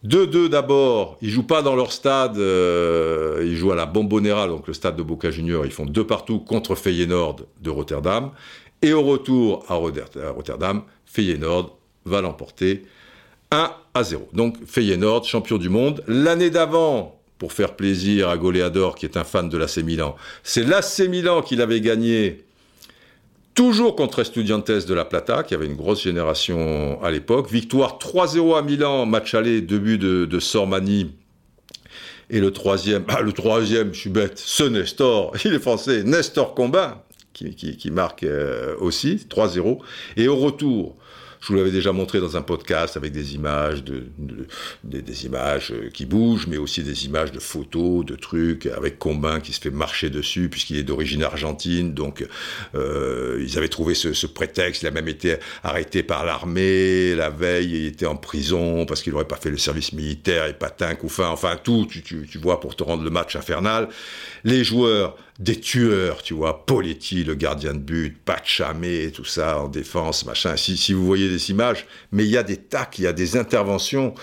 2-2 0.05 0.49
d'abord, 0.49 1.17
ils 1.21 1.29
jouent 1.29 1.47
pas 1.47 1.61
dans 1.61 1.75
leur 1.75 1.93
stade, 1.93 2.37
euh, 2.37 3.41
ils 3.45 3.55
jouent 3.55 3.71
à 3.71 3.75
la 3.75 3.85
Bombonera, 3.85 4.49
donc 4.49 4.67
le 4.67 4.73
stade 4.73 4.97
de 4.97 5.01
Boca 5.01 5.31
Juniors, 5.31 5.65
ils 5.65 5.71
font 5.71 5.85
deux 5.85 6.05
partout 6.05 6.39
contre 6.39 6.75
Feyenoord 6.75 7.37
de 7.61 7.69
Rotterdam. 7.69 8.31
Et 8.81 8.91
au 8.91 9.01
retour 9.01 9.63
à 9.69 9.75
Rotterdam, 9.75 10.83
Feyenoord 11.05 11.77
va 12.03 12.19
l'emporter 12.19 12.83
1 13.53 13.71
à 13.93 14.03
0. 14.03 14.27
Donc 14.33 14.57
Feyenoord, 14.65 15.25
champion 15.25 15.57
du 15.57 15.69
monde. 15.69 16.03
L'année 16.07 16.49
d'avant, 16.49 17.19
pour 17.37 17.53
faire 17.53 17.75
plaisir 17.75 18.29
à 18.29 18.37
Goleador, 18.37 18.95
qui 18.95 19.05
est 19.05 19.17
un 19.17 19.23
fan 19.23 19.49
de 19.49 19.57
l'AC 19.57 19.77
Milan, 19.77 20.15
c'est 20.43 20.63
l'AC 20.63 21.07
Milan 21.07 21.41
qui 21.41 21.55
l'avait 21.55 21.81
gagné 21.81 22.43
toujours 23.53 23.95
contre 23.95 24.19
Estudiantes 24.19 24.71
de 24.71 24.93
la 24.93 25.05
Plata, 25.05 25.43
qui 25.43 25.53
avait 25.53 25.67
une 25.67 25.75
grosse 25.75 26.03
génération 26.03 27.01
à 27.03 27.11
l'époque. 27.11 27.51
Victoire 27.51 27.99
3-0 27.99 28.57
à 28.57 28.61
Milan, 28.61 29.05
match 29.05 29.33
aller, 29.33 29.61
deux 29.61 29.79
buts 29.79 29.97
de, 29.97 30.39
Sormani. 30.39 31.11
Et 32.29 32.39
le 32.39 32.51
troisième, 32.51 33.03
ah, 33.09 33.21
le 33.21 33.31
troisième, 33.31 33.93
je 33.93 33.99
suis 33.99 34.09
bête, 34.09 34.39
ce 34.39 34.63
Nestor, 34.63 35.33
il 35.45 35.53
est 35.53 35.59
français, 35.59 36.03
Nestor 36.03 36.55
Combin, 36.55 37.01
qui, 37.33 37.91
marque 37.91 38.23
euh, 38.23 38.75
aussi, 38.79 39.27
3-0. 39.29 39.79
Et 40.17 40.27
au 40.27 40.35
retour, 40.35 40.95
je 41.43 41.49
vous 41.49 41.55
l'avais 41.55 41.71
déjà 41.71 41.91
montré 41.91 42.21
dans 42.21 42.37
un 42.37 42.41
podcast 42.41 42.95
avec 42.95 43.11
des 43.11 43.35
images, 43.35 43.83
de, 43.83 44.05
des, 44.85 45.25
images 45.25 45.71
euh, 45.71 45.89
qui 45.89 46.05
bougent, 46.05 46.47
mais 46.47 46.55
aussi 46.55 46.83
des 46.83 47.05
images 47.05 47.33
de 47.33 47.39
photos, 47.39 48.05
de 48.05 48.15
trucs, 48.15 48.65
avec 48.67 48.97
Combin 48.97 49.41
qui 49.41 49.51
se 49.51 49.59
fait 49.59 49.69
marcher 49.69 50.09
dessus, 50.09 50.47
puisqu'il 50.47 50.77
est 50.77 50.83
d'origine 50.83 51.21
argentine. 51.21 51.93
Donc, 51.93 52.25
euh, 52.75 53.43
ils 53.45 53.57
avaient 53.57 53.67
trouvé 53.67 53.93
ce, 53.93 54.25
prétexte. 54.25 54.83
Il 54.83 54.87
a 54.87 54.91
même 54.91 55.09
été 55.09 55.35
arrêté 55.63 56.01
par 56.01 56.25
l'armée 56.25 57.13
la 57.13 57.29
veille. 57.29 57.71
Il 57.71 57.85
était 57.87 58.05
en 58.05 58.15
prison 58.15 58.85
parce 58.85 59.01
qu'il 59.01 59.11
n'aurait 59.11 59.25
pas 59.25 59.35
fait 59.35 59.49
le 59.49 59.57
service 59.57 59.91
militaire 59.91 60.45
et 60.45 60.53
patin, 60.53 60.95
couffin, 60.95 61.27
enfin 61.27 61.57
tout, 61.61 61.85
tu, 61.89 62.03
tu, 62.03 62.25
tu 62.25 62.37
vois, 62.37 62.61
pour 62.61 62.77
te 62.77 62.83
rendre 62.83 63.03
le 63.03 63.09
match 63.09 63.35
infernal. 63.35 63.89
Les 64.45 64.63
joueurs 64.63 65.17
des 65.39 65.59
tueurs, 65.59 66.21
tu 66.21 66.33
vois, 66.33 66.65
Poletti, 66.65 67.23
le 67.23 67.35
gardien 67.35 67.73
de 67.73 67.79
but, 67.79 68.17
Pachamé, 68.23 69.11
tout 69.11 69.25
ça 69.25 69.59
en 69.59 69.67
défense, 69.67 70.25
machin. 70.25 70.55
Si, 70.57 70.93
vous 70.93 71.05
voyez 71.05 71.29
des 71.29 71.49
images, 71.49 71.87
mais 72.11 72.23
il 72.23 72.29
y 72.29 72.37
a 72.37 72.43
des 72.43 72.57
tacs, 72.57 72.99
il 72.99 73.03
y 73.03 73.07
a 73.07 73.13
des 73.13 73.35
interventions 73.35 74.13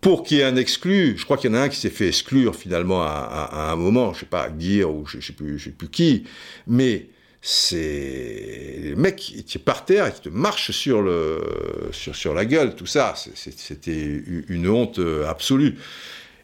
pour 0.00 0.22
qu'il 0.22 0.38
y 0.38 0.40
ait 0.40 0.44
un 0.44 0.56
exclu. 0.56 1.16
Je 1.18 1.24
crois 1.24 1.36
qu'il 1.36 1.50
y 1.50 1.54
en 1.54 1.56
a 1.56 1.62
un 1.62 1.68
qui 1.68 1.76
s'est 1.76 1.90
fait 1.90 2.08
exclure 2.08 2.56
finalement 2.56 3.02
à, 3.02 3.70
un 3.70 3.76
moment, 3.76 4.14
je 4.14 4.20
sais 4.20 4.26
pas, 4.26 4.48
Guire 4.48 4.90
ou 4.90 5.06
je, 5.06 5.20
je 5.20 5.26
sais 5.64 5.70
plus 5.70 5.88
qui, 5.90 6.24
mais 6.66 7.08
c'est 7.42 8.80
le 8.84 8.96
mec 8.96 9.16
qui 9.16 9.38
est 9.38 9.58
par 9.58 9.84
terre 9.84 10.06
et 10.06 10.12
qui 10.12 10.22
te 10.22 10.28
marche 10.28 10.72
sur 10.72 11.02
la 11.02 12.44
gueule, 12.46 12.74
tout 12.74 12.86
ça. 12.86 13.14
C'était 13.34 14.22
une 14.48 14.68
honte 14.68 15.00
absolue. 15.26 15.76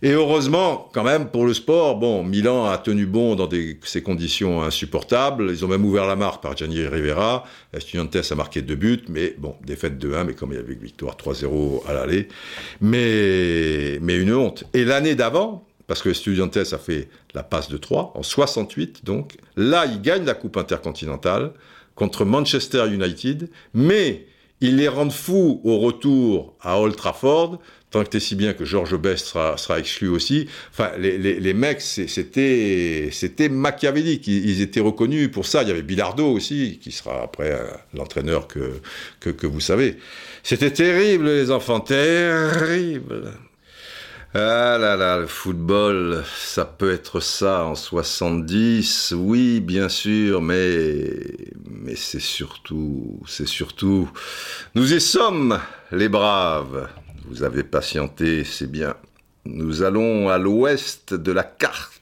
Et 0.05 0.11
heureusement, 0.11 0.91
quand 0.93 1.03
même, 1.03 1.31
pour 1.31 1.47
le 1.47 1.55
sport, 1.55 1.97
bon, 1.97 2.23
Milan 2.23 2.67
a 2.67 2.77
tenu 2.77 3.07
bon 3.07 3.37
dans 3.37 3.49
ces 3.85 4.03
conditions 4.03 4.63
insupportables. 4.63 5.49
Ils 5.51 5.65
ont 5.65 5.69
même 5.69 5.83
ouvert 5.83 6.05
la 6.05 6.15
marque 6.15 6.43
par 6.43 6.55
Gianni 6.55 6.87
Rivera. 6.87 7.45
Estudiantes 7.73 8.15
a 8.15 8.35
marqué 8.35 8.61
deux 8.61 8.75
buts, 8.75 9.03
mais 9.09 9.35
bon, 9.39 9.57
défaite 9.65 9.95
2-1, 9.95 10.25
mais 10.25 10.35
comme 10.35 10.53
il 10.53 10.57
y 10.57 10.59
avait 10.59 10.75
victoire 10.75 11.17
3-0 11.17 11.89
à 11.89 11.95
l'aller. 11.95 12.29
Mais, 12.83 13.99
mais 14.03 14.19
une 14.19 14.35
honte. 14.35 14.65
Et 14.75 14.85
l'année 14.85 15.15
d'avant, 15.15 15.67
parce 15.87 16.03
que 16.03 16.11
Estudiantes 16.11 16.59
a 16.59 16.79
fait 16.79 17.09
la 17.33 17.43
passe 17.43 17.71
de 17.71 17.79
3, 17.79 18.13
en 18.15 18.23
68 18.23 19.07
donc, 19.07 19.39
là, 19.57 19.87
il 19.87 20.03
gagne 20.03 20.27
la 20.27 20.35
Coupe 20.35 20.59
intercontinentale 20.59 21.53
contre 21.95 22.27
Manchester 22.27 22.89
United, 22.93 23.49
mais 23.73 24.27
ils 24.61 24.77
les 24.77 24.89
rendent 24.89 25.13
fous 25.13 25.63
au 25.65 25.79
retour 25.79 26.55
à 26.61 26.79
Old 26.79 26.95
Trafford 26.95 27.59
tant 27.95 28.03
que 28.03 28.09
t'es 28.09 28.19
si 28.19 28.35
bien 28.35 28.55
que 28.55 28.65
Georges 28.65 28.97
Best 28.97 29.27
sera, 29.27 29.79
exclu 29.79 30.09
aussi. 30.09 30.49
Enfin, 30.73 30.91
les, 30.99 31.17
les, 31.17 31.39
les 31.39 31.55
mecs, 31.55 31.81
c'était, 31.81 33.09
c'était 33.13 33.49
machiavélique. 33.49 34.27
Ils, 34.27 34.61
étaient 34.63 34.81
reconnus 34.81 35.31
pour 35.31 35.47
ça. 35.47 35.63
Il 35.63 35.69
y 35.69 35.71
avait 35.71 35.83
Bilardo 35.83 36.27
aussi, 36.27 36.81
qui 36.83 36.91
sera 36.91 37.23
après 37.23 37.53
euh, 37.53 37.67
l'entraîneur 37.95 38.49
que, 38.49 38.81
que, 39.21 39.31
que, 39.31 39.47
vous 39.47 39.61
savez. 39.61 39.97
C'était 40.43 40.73
terrible, 40.73 41.27
les 41.27 41.53
enfants, 41.53 41.79
terrible. 41.79 43.31
Ah 44.35 44.77
là 44.77 44.97
là, 44.97 45.19
le 45.19 45.29
football, 45.29 46.25
ça 46.37 46.65
peut 46.65 46.93
être 46.93 47.21
ça 47.21 47.65
en 47.65 47.77
70, 47.77 49.15
oui, 49.17 49.61
bien 49.61 49.89
sûr, 49.89 50.43
mais, 50.43 51.13
mais 51.71 51.95
c'est 51.95 52.19
surtout, 52.19 53.21
c'est 53.29 53.47
surtout, 53.47 54.11
nous 54.75 54.93
y 54.93 55.01
sommes, 55.01 55.61
les 55.93 56.09
braves. 56.09 56.89
Vous 57.27 57.43
avez 57.43 57.65
patienté, 57.65 58.45
c'est 58.45 58.71
bien. 58.71 58.97
Nous 59.45 59.83
allons 59.83 60.29
à 60.29 60.39
l'ouest 60.39 61.15
de 61.15 61.33
la 61.33 61.45
carte. 61.45 62.01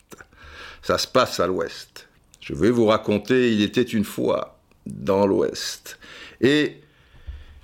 Ça 0.82 0.98
se 0.98 1.06
passe 1.06 1.38
à 1.40 1.46
l'ouest. 1.46 2.08
Je 2.40 2.54
vais 2.54 2.70
vous 2.70 2.86
raconter, 2.86 3.52
il 3.52 3.62
était 3.62 3.82
une 3.82 4.04
fois 4.04 4.58
dans 4.86 5.26
l'ouest. 5.26 5.98
Et, 6.40 6.76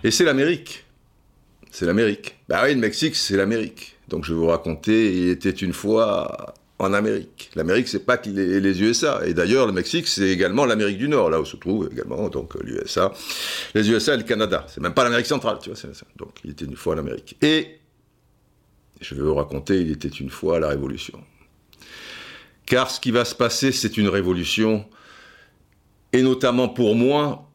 et 0.04 0.10
c'est 0.10 0.24
l'Amérique. 0.24 0.84
C'est 1.70 1.84
l'Amérique. 1.84 2.36
Bah 2.48 2.62
oui, 2.64 2.74
le 2.74 2.80
Mexique, 2.80 3.16
c'est 3.16 3.36
l'Amérique. 3.36 3.96
Donc 4.08 4.24
je 4.24 4.32
vais 4.32 4.38
vous 4.38 4.46
raconter, 4.46 5.12
il 5.12 5.28
était 5.28 5.50
une 5.50 5.72
fois 5.72 6.54
en 6.78 6.92
Amérique. 6.92 7.50
L'Amérique, 7.54 7.88
c'est 7.88 8.04
pas 8.04 8.16
que 8.16 8.30
les, 8.30 8.60
les, 8.60 8.82
USA. 8.82 9.20
Et 9.26 9.34
d'ailleurs, 9.34 9.66
le 9.66 9.72
Mexique, 9.72 10.06
c'est 10.06 10.28
également 10.28 10.64
l'Amérique 10.64 10.98
du 10.98 11.08
Nord, 11.08 11.30
là 11.30 11.40
où 11.40 11.44
se 11.44 11.56
trouve 11.56 11.88
également 11.90 12.28
donc 12.28 12.54
l'USA. 12.62 13.12
Les 13.74 13.90
USA 13.90 14.14
et 14.14 14.18
le 14.18 14.22
Canada. 14.22 14.64
C'est 14.68 14.80
même 14.80 14.94
pas 14.94 15.04
l'Amérique 15.04 15.26
centrale, 15.26 15.58
tu 15.60 15.70
vois. 15.70 15.76
Ça. 15.76 15.88
Donc, 16.16 16.30
il 16.44 16.50
était 16.50 16.64
une 16.64 16.76
fois 16.76 16.94
en 16.94 16.98
Amérique. 16.98 17.36
Et 17.42 17.78
je 19.00 19.14
vais 19.14 19.22
vous 19.22 19.34
raconter, 19.34 19.80
il 19.80 19.90
était 19.90 20.08
une 20.08 20.30
fois 20.30 20.60
la 20.60 20.68
Révolution. 20.68 21.20
Car 22.64 22.90
ce 22.90 23.00
qui 23.00 23.10
va 23.10 23.24
se 23.24 23.34
passer, 23.34 23.72
c'est 23.72 23.96
une 23.96 24.08
révolution, 24.08 24.84
et 26.12 26.22
notamment 26.22 26.68
pour 26.68 26.94
moi, 26.94 27.50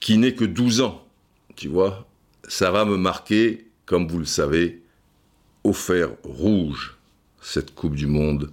qui 0.00 0.18
n'ai 0.18 0.34
que 0.34 0.44
12 0.44 0.80
ans, 0.80 1.06
tu 1.56 1.68
vois, 1.68 2.08
ça 2.48 2.70
va 2.70 2.84
me 2.84 2.96
marquer, 2.96 3.68
comme 3.86 4.08
vous 4.08 4.18
le 4.18 4.24
savez, 4.24 4.82
au 5.62 5.72
fer 5.72 6.10
rouge 6.24 6.99
cette 7.40 7.74
Coupe 7.74 7.94
du 7.94 8.06
Monde 8.06 8.50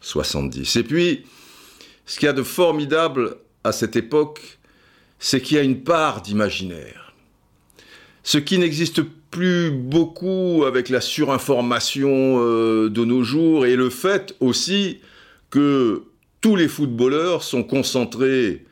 70. 0.00 0.76
Et 0.76 0.82
puis, 0.82 1.24
ce 2.06 2.18
qu'il 2.18 2.26
y 2.26 2.28
a 2.28 2.32
de 2.32 2.42
formidable 2.42 3.36
à 3.64 3.72
cette 3.72 3.96
époque, 3.96 4.58
c'est 5.18 5.40
qu'il 5.40 5.56
y 5.56 5.60
a 5.60 5.62
une 5.62 5.82
part 5.82 6.20
d'imaginaire. 6.22 7.14
Ce 8.22 8.38
qui 8.38 8.58
n'existe 8.58 9.02
plus 9.30 9.70
beaucoup 9.70 10.64
avec 10.66 10.88
la 10.88 11.00
surinformation 11.00 12.38
euh, 12.40 12.88
de 12.88 13.04
nos 13.04 13.22
jours 13.22 13.66
et 13.66 13.76
le 13.76 13.90
fait 13.90 14.34
aussi 14.40 15.00
que 15.50 16.04
tous 16.40 16.56
les 16.56 16.68
footballeurs 16.68 17.42
sont 17.42 17.62
concentrés 17.62 18.64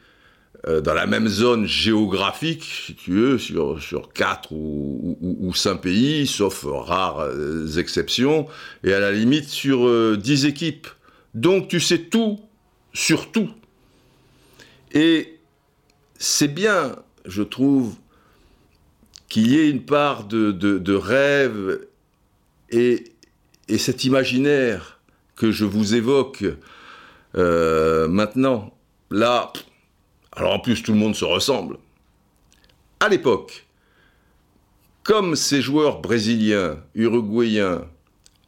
euh, 0.69 0.81
dans 0.81 0.95
la 0.95 1.07
même 1.07 1.29
zone 1.29 1.67
géographique, 1.67 2.63
si 2.87 2.95
tu 2.95 3.13
veux, 3.13 3.39
sur, 3.39 3.83
sur 3.83 4.13
quatre 4.13 4.53
ou, 4.53 5.19
ou, 5.21 5.53
cinq 5.55 5.83
pays, 5.83 6.27
sauf 6.27 6.65
rares 6.65 7.21
euh, 7.21 7.67
exceptions, 7.79 8.47
et 8.85 8.93
à 8.93 9.01
la 9.01 9.11
limite 9.11 9.49
sur 9.49 9.89
euh, 9.89 10.17
dix 10.17 10.47
équipes. 10.47 10.87
Donc 11.35 11.69
tu 11.69 11.81
sais 11.81 11.99
tout 11.99 12.39
sur 12.93 13.33
tout. 13.33 13.51
Et 14.93 15.39
c'est 16.19 16.53
bien, 16.53 16.97
je 17.25 17.43
trouve, 17.43 17.97
qu'il 19.29 19.51
y 19.51 19.59
ait 19.59 19.71
une 19.71 19.83
part 19.83 20.25
de, 20.25 20.53
de, 20.53 20.95
rêve 20.95 21.87
et, 22.69 23.05
et, 23.67 23.79
cet 23.79 24.05
imaginaire 24.05 25.01
que 25.37 25.51
je 25.51 25.65
vous 25.65 25.95
évoque 25.95 26.45
euh, 27.35 28.09
maintenant. 28.09 28.77
Là, 29.11 29.51
alors 30.35 30.55
en 30.55 30.59
plus, 30.59 30.83
tout 30.83 30.93
le 30.93 30.99
monde 30.99 31.15
se 31.15 31.25
ressemble. 31.25 31.79
À 33.01 33.09
l'époque, 33.09 33.67
comme 35.03 35.37
ces 35.37 35.61
joueurs 35.61 36.01
brésiliens, 36.01 36.79
uruguayens, 36.95 37.85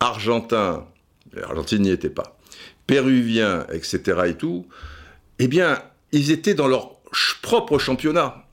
argentins, 0.01 0.87
l'Argentine 1.33 1.83
n'y 1.83 1.91
était 1.91 2.11
pas, 2.11 2.39
péruviens, 2.87 3.67
etc. 3.73 4.23
et 4.27 4.37
tout, 4.37 4.67
eh 5.39 5.49
bien, 5.49 5.83
ils 6.13 6.31
étaient 6.31 6.55
dans 6.55 6.69
leur 6.69 6.95
propre 7.43 7.79
championnat, 7.79 8.47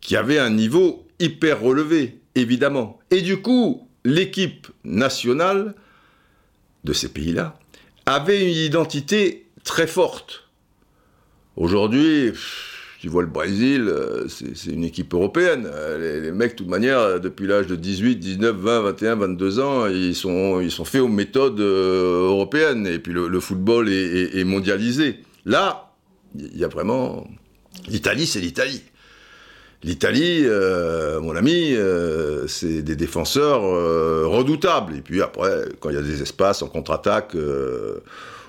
qui 0.00 0.16
avait 0.16 0.38
un 0.38 0.50
niveau 0.50 1.06
hyper 1.18 1.60
relevé, 1.60 2.20
évidemment. 2.34 3.00
Et 3.10 3.22
du 3.22 3.42
coup, 3.42 3.88
l'équipe 4.04 4.68
nationale 4.84 5.74
de 6.84 6.92
ces 6.92 7.08
pays-là 7.08 7.58
avait 8.06 8.48
une 8.48 8.56
identité 8.56 9.48
très 9.64 9.86
forte. 9.86 10.45
Aujourd'hui, 11.56 12.32
tu 13.00 13.08
vois 13.08 13.22
le 13.22 13.28
Brésil, 13.28 13.88
euh, 13.88 14.26
c'est 14.28 14.70
une 14.70 14.84
équipe 14.84 15.14
européenne. 15.14 15.68
Euh, 15.72 16.22
les, 16.22 16.32
mecs, 16.32 16.52
de 16.52 16.56
toute 16.56 16.68
manière, 16.68 17.20
depuis 17.20 17.46
l'âge 17.46 17.66
de 17.66 17.76
18, 17.76 18.16
19, 18.16 18.56
20, 18.56 18.80
21, 18.82 19.16
22 19.16 19.60
ans, 19.60 19.86
ils 19.86 20.14
sont, 20.14 20.60
ils 20.60 20.70
sont 20.70 20.84
faits 20.84 21.02
aux 21.02 21.08
méthodes 21.08 21.60
euh, 21.60 22.28
européennes. 22.28 22.86
Et 22.86 22.98
puis 22.98 23.12
le, 23.12 23.40
football 23.40 23.88
est, 23.88 24.44
mondialisé. 24.44 25.20
Là, 25.44 25.92
il 26.38 26.58
y 26.58 26.64
a 26.64 26.68
vraiment... 26.68 27.26
L'Italie, 27.88 28.26
c'est 28.26 28.40
l'Italie. 28.40 28.82
L'Italie, 29.82 30.44
mon 31.22 31.36
ami, 31.36 31.76
c'est 32.48 32.82
des 32.82 32.96
défenseurs 32.96 33.62
redoutables. 33.62 34.96
Et 34.96 35.00
puis 35.00 35.22
après, 35.22 35.66
quand 35.78 35.90
il 35.90 35.94
y 35.94 35.98
a 35.98 36.02
des 36.02 36.22
espaces 36.22 36.62
en 36.62 36.68
contre-attaque, 36.68 37.36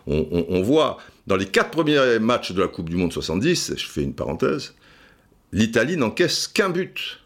on, 0.07 0.61
voit. 0.63 0.97
Dans 1.27 1.35
les 1.35 1.45
quatre 1.45 1.71
premiers 1.71 2.19
matchs 2.19 2.53
de 2.53 2.61
la 2.61 2.69
Coupe 2.69 2.89
du 2.89 2.95
Monde 2.95 3.11
70, 3.11 3.73
je 3.75 3.85
fais 3.85 4.01
une 4.01 4.13
parenthèse, 4.13 4.73
l'Italie 5.51 5.97
n'encaisse 5.97 6.47
qu'un 6.47 6.69
but. 6.69 7.19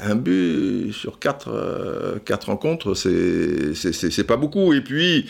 Un 0.00 0.14
but 0.14 0.92
sur 0.92 1.18
quatre, 1.18 1.48
euh, 1.48 2.18
quatre 2.24 2.46
rencontres, 2.46 2.94
c'est 2.94 4.26
pas 4.26 4.36
beaucoup. 4.36 4.72
Et 4.72 4.80
puis, 4.80 5.28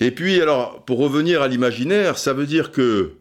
et 0.00 0.10
puis, 0.10 0.40
alors, 0.40 0.82
pour 0.84 0.98
revenir 0.98 1.42
à 1.42 1.48
l'imaginaire, 1.48 2.16
ça 2.18 2.32
veut 2.32 2.46
dire 2.46 2.72
que 2.72 3.12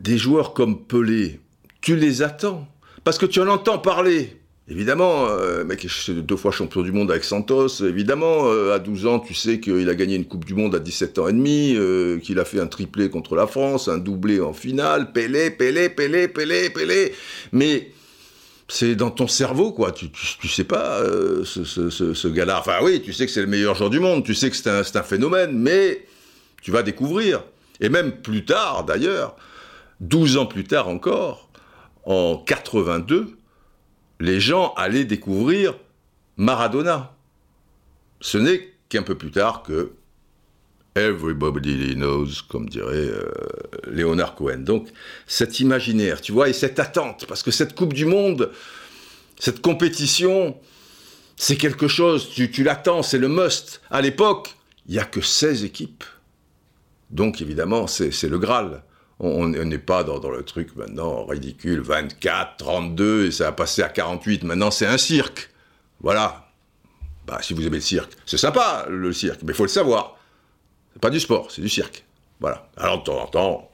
des 0.00 0.18
joueurs 0.18 0.54
comme 0.54 0.82
Pelé, 0.84 1.40
tu 1.80 1.94
les 1.94 2.22
attends. 2.22 2.66
Parce 3.04 3.18
que 3.18 3.26
tu 3.26 3.40
en 3.40 3.48
entends 3.48 3.78
parler. 3.78 4.36
Évidemment, 4.72 5.26
euh, 5.28 5.64
mec 5.64 5.84
est 5.84 6.10
deux 6.10 6.36
fois 6.36 6.50
champion 6.50 6.80
du 6.80 6.92
monde 6.92 7.10
avec 7.10 7.24
Santos. 7.24 7.84
Évidemment, 7.84 8.46
euh, 8.46 8.74
à 8.74 8.78
12 8.78 9.04
ans, 9.04 9.20
tu 9.20 9.34
sais 9.34 9.60
qu'il 9.60 9.86
a 9.90 9.94
gagné 9.94 10.16
une 10.16 10.24
Coupe 10.24 10.46
du 10.46 10.54
Monde 10.54 10.74
à 10.74 10.78
17 10.78 11.18
ans 11.18 11.28
et 11.28 11.34
demi, 11.34 11.74
euh, 11.76 12.18
qu'il 12.20 12.38
a 12.38 12.46
fait 12.46 12.58
un 12.58 12.66
triplé 12.66 13.10
contre 13.10 13.36
la 13.36 13.46
France, 13.46 13.88
un 13.88 13.98
doublé 13.98 14.40
en 14.40 14.54
finale, 14.54 15.12
Pelé, 15.12 15.50
Pelé, 15.50 15.90
Pelé, 15.90 16.26
Pelé, 16.26 16.70
Pelé. 16.70 17.12
Mais 17.52 17.90
c'est 18.66 18.94
dans 18.94 19.10
ton 19.10 19.26
cerveau, 19.26 19.72
quoi. 19.72 19.92
Tu, 19.92 20.08
tu, 20.10 20.48
sais 20.48 20.64
pas 20.64 21.02
ce 21.44 22.28
gars-là. 22.28 22.58
Enfin 22.58 22.78
oui, 22.82 23.02
tu 23.02 23.12
sais 23.12 23.26
que 23.26 23.32
c'est 23.32 23.42
le 23.42 23.48
meilleur 23.48 23.74
joueur 23.74 23.90
du 23.90 24.00
monde, 24.00 24.24
tu 24.24 24.34
sais 24.34 24.48
que 24.48 24.56
c'est 24.56 24.70
un, 24.70 24.80
un 24.80 25.02
phénomène, 25.02 25.52
mais 25.52 26.06
tu 26.62 26.70
vas 26.70 26.82
découvrir. 26.82 27.44
Et 27.82 27.90
même 27.90 28.10
plus 28.10 28.46
tard, 28.46 28.84
d'ailleurs, 28.86 29.36
12 30.00 30.38
ans 30.38 30.46
plus 30.46 30.64
tard 30.64 30.88
encore, 30.88 31.50
en 32.06 32.38
82, 32.38 33.36
les 34.22 34.38
gens 34.38 34.72
allaient 34.76 35.04
découvrir 35.04 35.74
Maradona. 36.36 37.12
Ce 38.20 38.38
n'est 38.38 38.72
qu'un 38.88 39.02
peu 39.02 39.16
plus 39.16 39.32
tard 39.32 39.64
que 39.64 39.92
Everybody 40.94 41.96
knows, 41.96 42.28
comme 42.48 42.68
dirait 42.68 43.08
euh, 43.08 43.24
Léonard 43.90 44.34
Cohen. 44.34 44.58
Donc, 44.58 44.88
cet 45.26 45.58
imaginaire, 45.58 46.20
tu 46.20 46.32
vois, 46.32 46.50
et 46.50 46.52
cette 46.52 46.78
attente, 46.78 47.24
parce 47.26 47.42
que 47.42 47.50
cette 47.50 47.74
Coupe 47.74 47.94
du 47.94 48.04
Monde, 48.04 48.52
cette 49.40 49.62
compétition, 49.62 50.56
c'est 51.36 51.56
quelque 51.56 51.88
chose, 51.88 52.28
tu, 52.30 52.50
tu 52.50 52.62
l'attends, 52.62 53.02
c'est 53.02 53.18
le 53.18 53.28
must. 53.28 53.80
À 53.90 54.02
l'époque, 54.02 54.54
il 54.86 54.92
n'y 54.92 54.98
a 55.00 55.04
que 55.04 55.22
16 55.22 55.64
équipes. 55.64 56.04
Donc, 57.10 57.40
évidemment, 57.40 57.86
c'est 57.86 58.28
le 58.28 58.38
Graal. 58.38 58.84
On 59.20 59.46
n'est 59.46 59.78
pas 59.78 60.02
dans, 60.02 60.30
le 60.30 60.42
truc 60.42 60.74
maintenant 60.74 61.24
ridicule, 61.26 61.80
24, 61.80 62.56
32, 62.56 63.26
et 63.26 63.30
ça 63.30 63.48
a 63.48 63.52
passé 63.52 63.82
à 63.82 63.88
48. 63.88 64.42
Maintenant, 64.44 64.70
c'est 64.70 64.86
un 64.86 64.98
cirque. 64.98 65.50
Voilà. 66.00 66.48
Bah, 67.26 67.38
si 67.40 67.54
vous 67.54 67.64
aimez 67.64 67.76
le 67.76 67.82
cirque, 67.82 68.12
c'est 68.26 68.36
sympa 68.36 68.86
le 68.88 69.12
cirque, 69.12 69.42
mais 69.44 69.52
il 69.52 69.54
faut 69.54 69.62
le 69.62 69.68
savoir. 69.68 70.16
C'est 70.92 71.00
pas 71.00 71.10
du 71.10 71.20
sport, 71.20 71.50
c'est 71.50 71.62
du 71.62 71.68
cirque. 71.68 72.04
Voilà. 72.40 72.66
Alors, 72.76 72.98
de 72.98 73.04
temps 73.04 73.22
en 73.22 73.26
temps, 73.26 73.70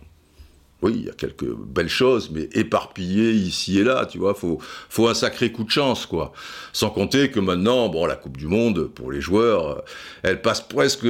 oui, 0.83 0.93
il 0.97 1.07
y 1.07 1.11
a 1.11 1.13
quelques 1.13 1.51
belles 1.51 1.89
choses, 1.89 2.31
mais 2.31 2.49
éparpillées 2.53 3.33
ici 3.33 3.81
et 3.81 3.85
là, 3.85 4.07
tu 4.07 4.19
vois, 4.19 4.35
faut, 4.35 4.59
faut 4.89 5.09
un 5.09 5.15
sacré 5.15 5.51
coup 5.51 5.65
de 5.65 5.71
chance, 5.71 6.07
quoi. 6.07 6.33
Sans 6.73 6.91
compter 6.91 7.31
que 7.31 7.41
maintenant, 7.41 7.89
bon, 7.89 8.07
la 8.07 8.15
Coupe 8.15 8.37
du 8.37 8.47
Monde, 8.47 8.89
pour 8.95 9.11
les 9.11 9.21
joueurs, 9.21 9.83
elle 10.23 10.41
passe 10.41 10.61
presque 10.61 11.07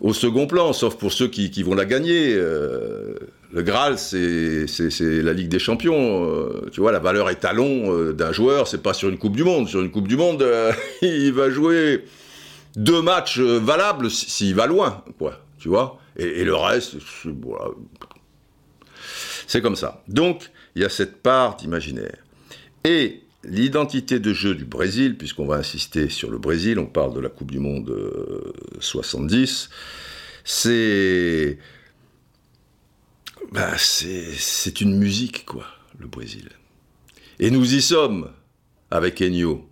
au 0.00 0.14
second 0.14 0.46
plan, 0.46 0.72
sauf 0.72 0.96
pour 0.96 1.12
ceux 1.12 1.28
qui, 1.28 1.62
vont 1.62 1.74
la 1.74 1.84
gagner. 1.84 2.34
Euh, 2.34 3.14
le 3.52 3.62
Graal, 3.62 3.98
c'est 3.98 4.66
la 5.00 5.32
Ligue 5.32 5.48
des 5.48 5.58
Champions. 5.58 6.24
Euh, 6.24 6.68
tu 6.72 6.80
vois, 6.80 6.92
la 6.92 6.98
valeur 6.98 7.28
étalon 7.30 7.92
euh, 7.92 8.12
d'un 8.12 8.32
joueur, 8.32 8.66
c'est 8.68 8.82
pas 8.82 8.94
sur 8.94 9.08
une 9.08 9.18
Coupe 9.18 9.36
du 9.36 9.44
Monde. 9.44 9.68
Sur 9.68 9.80
une 9.80 9.90
Coupe 9.90 10.08
du 10.08 10.16
Monde, 10.16 10.46
il 11.02 11.32
va 11.32 11.50
jouer 11.50 12.04
deux 12.76 13.02
matchs 13.02 13.40
valables 13.40 14.10
s'il 14.10 14.54
va 14.54 14.66
loin, 14.66 15.04
quoi. 15.18 15.40
Tu 15.58 15.68
vois 15.68 15.98
et, 16.16 16.44
le 16.44 16.54
reste, 16.54 16.96
c'est 19.46 19.62
comme 19.62 19.76
ça. 19.76 20.02
Donc, 20.08 20.50
il 20.74 20.82
y 20.82 20.84
a 20.84 20.88
cette 20.88 21.22
part 21.22 21.56
d'imaginaire. 21.56 22.16
Et 22.84 23.22
l'identité 23.44 24.18
de 24.18 24.32
jeu 24.32 24.54
du 24.54 24.64
Brésil, 24.64 25.16
puisqu'on 25.16 25.46
va 25.46 25.56
insister 25.56 26.08
sur 26.08 26.30
le 26.30 26.38
Brésil, 26.38 26.78
on 26.78 26.86
parle 26.86 27.14
de 27.14 27.20
la 27.20 27.28
Coupe 27.28 27.50
du 27.50 27.58
Monde 27.58 27.94
70, 28.80 29.70
euh, 30.66 31.54
bah, 33.52 33.76
c'est 33.78 34.32
c'est 34.32 34.80
une 34.80 34.96
musique, 34.96 35.44
quoi, 35.46 35.66
le 35.98 36.06
Brésil. 36.06 36.48
Et 37.38 37.50
nous 37.50 37.74
y 37.74 37.82
sommes 37.82 38.30
avec 38.90 39.20
Ennio. 39.22 39.68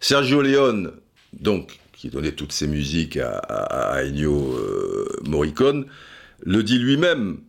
Sergio 0.00 0.40
Leone, 0.40 0.92
donc, 1.32 1.78
qui 1.92 2.08
donnait 2.08 2.32
toutes 2.32 2.52
ses 2.52 2.66
musiques 2.66 3.18
à, 3.18 4.02
Ennio 4.02 4.54
euh, 4.54 5.20
Morricone, 5.26 5.86
le 6.42 6.62
dit 6.62 6.78
lui-même, 6.78 7.40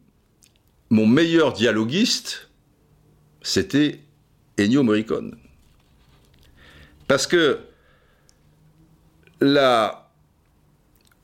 mon 0.90 1.08
meilleur 1.08 1.54
dialoguiste, 1.54 2.50
c'était 3.42 4.02
Ennio 4.60 4.84
Morricone. 4.84 5.38
Parce 7.12 7.28
que 7.28 7.60
là, 9.42 10.14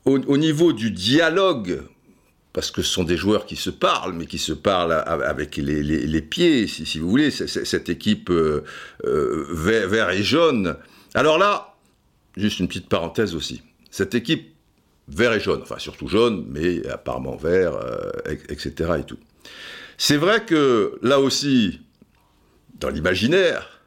au, 0.04 0.36
niveau 0.36 0.74
du 0.74 0.90
dialogue, 0.90 1.80
parce 2.52 2.70
que 2.70 2.82
ce 2.82 2.92
sont 2.92 3.04
des 3.04 3.16
joueurs 3.16 3.46
qui 3.46 3.56
se 3.56 3.70
parlent, 3.70 4.12
mais 4.12 4.26
qui 4.26 4.36
se 4.36 4.52
parlent 4.52 4.92
avec 4.92 5.56
les, 5.56 6.20
pieds, 6.20 6.66
si, 6.66 6.98
vous 6.98 7.08
voulez, 7.08 7.30
cette 7.30 7.88
équipe 7.88 8.28
euh, 8.28 8.64
euh, 9.06 9.46
vert, 9.50 10.10
et 10.10 10.22
jaune. 10.22 10.76
Alors 11.14 11.38
là, 11.38 11.74
juste 12.36 12.60
une 12.60 12.68
petite 12.68 12.90
parenthèse 12.90 13.34
aussi. 13.34 13.62
Cette 13.90 14.14
équipe 14.14 14.54
vert 15.08 15.32
et 15.32 15.40
jaune, 15.40 15.62
enfin 15.62 15.78
surtout 15.78 16.06
jaune, 16.06 16.44
mais 16.50 16.86
apparemment 16.88 17.36
vert, 17.36 17.72
euh, 17.76 18.10
etc. 18.50 18.90
et 18.98 19.04
tout. 19.04 19.18
C'est 19.96 20.18
vrai 20.18 20.44
que 20.44 20.98
là 21.00 21.18
aussi, 21.18 21.80
dans 22.78 22.90
l'imaginaire, 22.90 23.77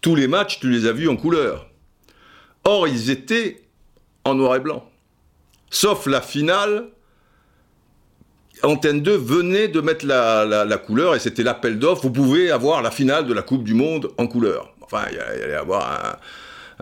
tous 0.00 0.14
les 0.14 0.28
matchs, 0.28 0.60
tu 0.60 0.70
les 0.70 0.86
as 0.86 0.92
vus 0.92 1.08
en 1.08 1.16
couleur. 1.16 1.68
Or, 2.64 2.88
ils 2.88 3.10
étaient 3.10 3.62
en 4.24 4.34
noir 4.34 4.56
et 4.56 4.60
blanc. 4.60 4.88
Sauf 5.70 6.06
la 6.06 6.20
finale, 6.20 6.88
Antenne 8.62 9.02
2 9.02 9.16
venait 9.16 9.68
de 9.68 9.80
mettre 9.80 10.06
la, 10.06 10.78
couleur 10.78 11.14
et 11.14 11.18
c'était 11.18 11.42
l'appel 11.42 11.78
d'offres. 11.78 12.02
Vous 12.02 12.12
pouvez 12.12 12.50
avoir 12.50 12.82
la 12.82 12.90
finale 12.90 13.26
de 13.26 13.32
la 13.32 13.42
Coupe 13.42 13.64
du 13.64 13.74
Monde 13.74 14.10
en 14.18 14.26
couleur. 14.26 14.74
Enfin, 14.82 15.04
il 15.10 15.16
y 15.16 15.20
allait 15.20 15.54
avoir 15.54 16.18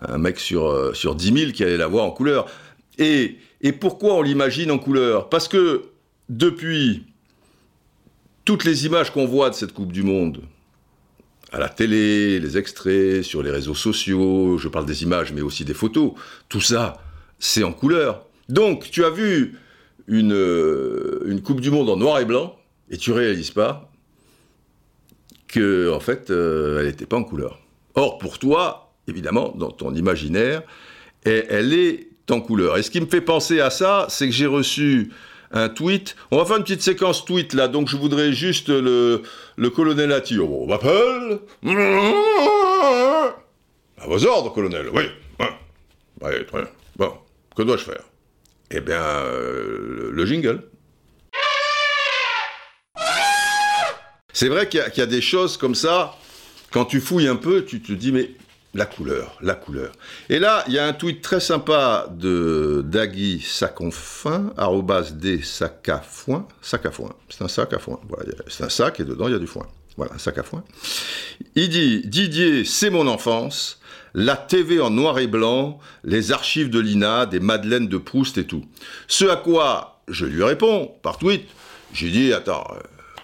un, 0.02 0.18
mec 0.18 0.40
sur, 0.40 0.66
euh, 0.66 0.94
sur 0.94 1.14
10 1.14 1.38
000 1.40 1.52
qui 1.52 1.62
allait 1.62 1.76
la 1.76 1.86
voir 1.86 2.04
en 2.04 2.10
couleur. 2.10 2.46
Et 2.98 3.38
pourquoi 3.80 4.14
on 4.14 4.22
l'imagine 4.22 4.70
en 4.70 4.78
couleur? 4.78 5.28
Parce 5.28 5.46
que 5.46 5.84
depuis 6.28 7.04
toutes 8.44 8.64
les 8.64 8.86
images 8.86 9.12
qu'on 9.12 9.26
voit 9.26 9.50
de 9.50 9.54
cette 9.54 9.72
Coupe 9.72 9.92
du 9.92 10.02
Monde, 10.02 10.40
à 11.52 11.58
la 11.58 11.68
télé, 11.68 12.40
les 12.40 12.58
extraits, 12.58 13.22
sur 13.22 13.42
les 13.42 13.50
réseaux 13.50 13.74
sociaux, 13.74 14.58
je 14.58 14.68
parle 14.68 14.86
des 14.86 15.02
images, 15.02 15.32
mais 15.32 15.40
aussi 15.40 15.64
des 15.64 15.74
photos, 15.74 16.12
tout 16.48 16.60
ça, 16.60 17.02
c'est 17.38 17.64
en 17.64 17.72
couleur. 17.72 18.26
Donc, 18.48 18.90
tu 18.90 19.04
as 19.04 19.10
vu 19.10 19.58
une, 20.06 20.32
euh, 20.32 21.40
Coupe 21.44 21.60
du 21.60 21.70
Monde 21.70 21.88
en 21.88 21.96
noir 21.96 22.18
et 22.20 22.24
blanc, 22.24 22.56
et 22.90 22.96
tu 22.96 23.12
réalises 23.12 23.50
pas 23.50 23.90
que, 25.46 25.90
en 25.90 26.00
fait, 26.00 26.30
euh, 26.30 26.80
elle 26.80 26.86
n'était 26.86 27.06
pas 27.06 27.16
en 27.16 27.24
couleur. 27.24 27.60
Or, 27.94 28.18
pour 28.18 28.38
toi, 28.38 28.92
évidemment, 29.06 29.54
dans 29.56 29.70
ton 29.70 29.94
imaginaire, 29.94 30.62
elle 31.24 31.72
est 31.72 32.08
en 32.30 32.40
couleur. 32.40 32.76
Et 32.76 32.82
ce 32.82 32.90
qui 32.90 33.00
me 33.00 33.06
fait 33.06 33.20
penser 33.20 33.60
à 33.60 33.70
ça, 33.70 34.06
c'est 34.10 34.26
que 34.26 34.34
j'ai 34.34 34.46
reçu 34.46 35.10
un 35.52 35.68
tweet. 35.68 36.16
On 36.30 36.38
va 36.38 36.44
faire 36.44 36.56
une 36.56 36.62
petite 36.62 36.82
séquence 36.82 37.24
tweet 37.24 37.54
là, 37.54 37.68
donc 37.68 37.88
je 37.88 37.96
voudrais 37.96 38.32
juste 38.32 38.68
le, 38.68 39.22
le 39.56 39.70
colonel 39.70 40.12
Attio. 40.12 40.46
On 40.46 40.66
m'appelle. 40.66 41.38
À 44.00 44.06
vos 44.06 44.26
ordres, 44.26 44.52
colonel. 44.52 44.88
Oui. 44.92 45.04
Bon, 46.96 47.12
que 47.56 47.62
dois-je 47.62 47.84
faire? 47.84 48.02
Eh 48.70 48.80
bien, 48.80 49.00
euh, 49.00 50.10
le 50.12 50.26
jingle. 50.26 50.62
C'est 54.32 54.48
vrai 54.48 54.68
qu'il 54.68 54.80
y, 54.96 55.00
a 55.00 55.06
des 55.06 55.20
choses 55.20 55.56
comme 55.56 55.74
ça, 55.74 56.16
quand 56.70 56.84
tu 56.84 57.00
fouilles 57.00 57.26
un 57.26 57.36
peu, 57.36 57.64
tu 57.64 57.82
te 57.82 57.92
dis, 57.92 58.12
mais 58.12 58.30
la 58.74 58.86
couleur, 58.86 59.38
la 59.40 59.54
couleur. 59.54 59.92
Et 60.28 60.38
là, 60.38 60.64
il 60.68 60.74
y 60.74 60.78
a 60.78 60.86
un 60.86 60.92
tweet 60.92 61.22
très 61.22 61.40
sympa 61.40 62.06
de 62.10 62.84
Dagui 62.86 63.40
Saconfin, 63.40 64.52
arrobas 64.56 65.10
des 65.12 65.42
sac 65.42 65.88
à 65.88 66.00
foin, 66.00 66.46
sac 66.60 66.86
à 66.86 66.90
foin, 66.90 67.10
c'est 67.28 67.42
un 67.42 67.48
sac 67.48 67.72
à 67.72 67.78
foin, 67.78 67.98
voilà, 68.08 68.32
c'est 68.46 68.64
un 68.64 68.68
sac 68.68 69.00
et 69.00 69.04
dedans 69.04 69.26
il 69.28 69.32
y 69.32 69.36
a 69.36 69.38
du 69.38 69.46
foin, 69.46 69.66
voilà, 69.96 70.14
un 70.14 70.18
sac 70.18 70.38
à 70.38 70.42
foin. 70.42 70.62
Il 71.54 71.70
dit, 71.70 72.02
Didier, 72.04 72.64
c'est 72.64 72.90
mon 72.90 73.06
enfance, 73.06 73.80
la 74.14 74.36
TV 74.36 74.80
en 74.80 74.90
noir 74.90 75.18
et 75.18 75.26
blanc, 75.26 75.78
les 76.04 76.32
archives 76.32 76.70
de 76.70 76.78
l'INA, 76.78 77.26
des 77.26 77.40
Madeleines 77.40 77.88
de 77.88 77.98
Proust 77.98 78.36
et 78.38 78.44
tout. 78.44 78.64
Ce 79.06 79.24
à 79.24 79.36
quoi 79.36 80.02
je 80.08 80.26
lui 80.26 80.42
réponds 80.42 80.92
par 81.02 81.18
tweet, 81.18 81.46
j'ai 81.92 82.10
dit, 82.10 82.32
attends, 82.32 82.66
euh, 82.74 82.80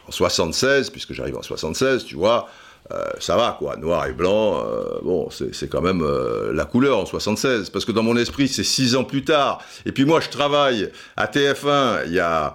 en 0.08 0.12
76, 0.12 0.90
puisque 0.90 1.12
j'arrive 1.12 1.36
en 1.36 1.42
76, 1.42 2.04
tu 2.04 2.16
vois, 2.16 2.48
euh, 2.92 3.02
ça 3.18 3.36
va 3.36 3.56
quoi, 3.58 3.76
noir 3.76 4.06
et 4.06 4.12
blanc, 4.12 4.62
euh, 4.62 4.98
bon, 5.02 5.28
c'est 5.30 5.68
quand 5.68 5.80
même 5.80 6.02
euh, 6.02 6.52
la 6.52 6.66
couleur 6.66 6.98
en 6.98 7.06
76, 7.06 7.70
parce 7.70 7.86
que 7.86 7.92
dans 7.92 8.02
mon 8.02 8.16
esprit, 8.16 8.46
c'est 8.46 8.64
six 8.64 8.94
ans 8.94 9.04
plus 9.04 9.24
tard. 9.24 9.64
Et 9.86 9.92
puis 9.92 10.04
moi, 10.04 10.20
je 10.20 10.28
travaille 10.28 10.90
à 11.16 11.26
TF1, 11.26 12.02
il 12.06 12.12
y 12.12 12.20
a 12.20 12.52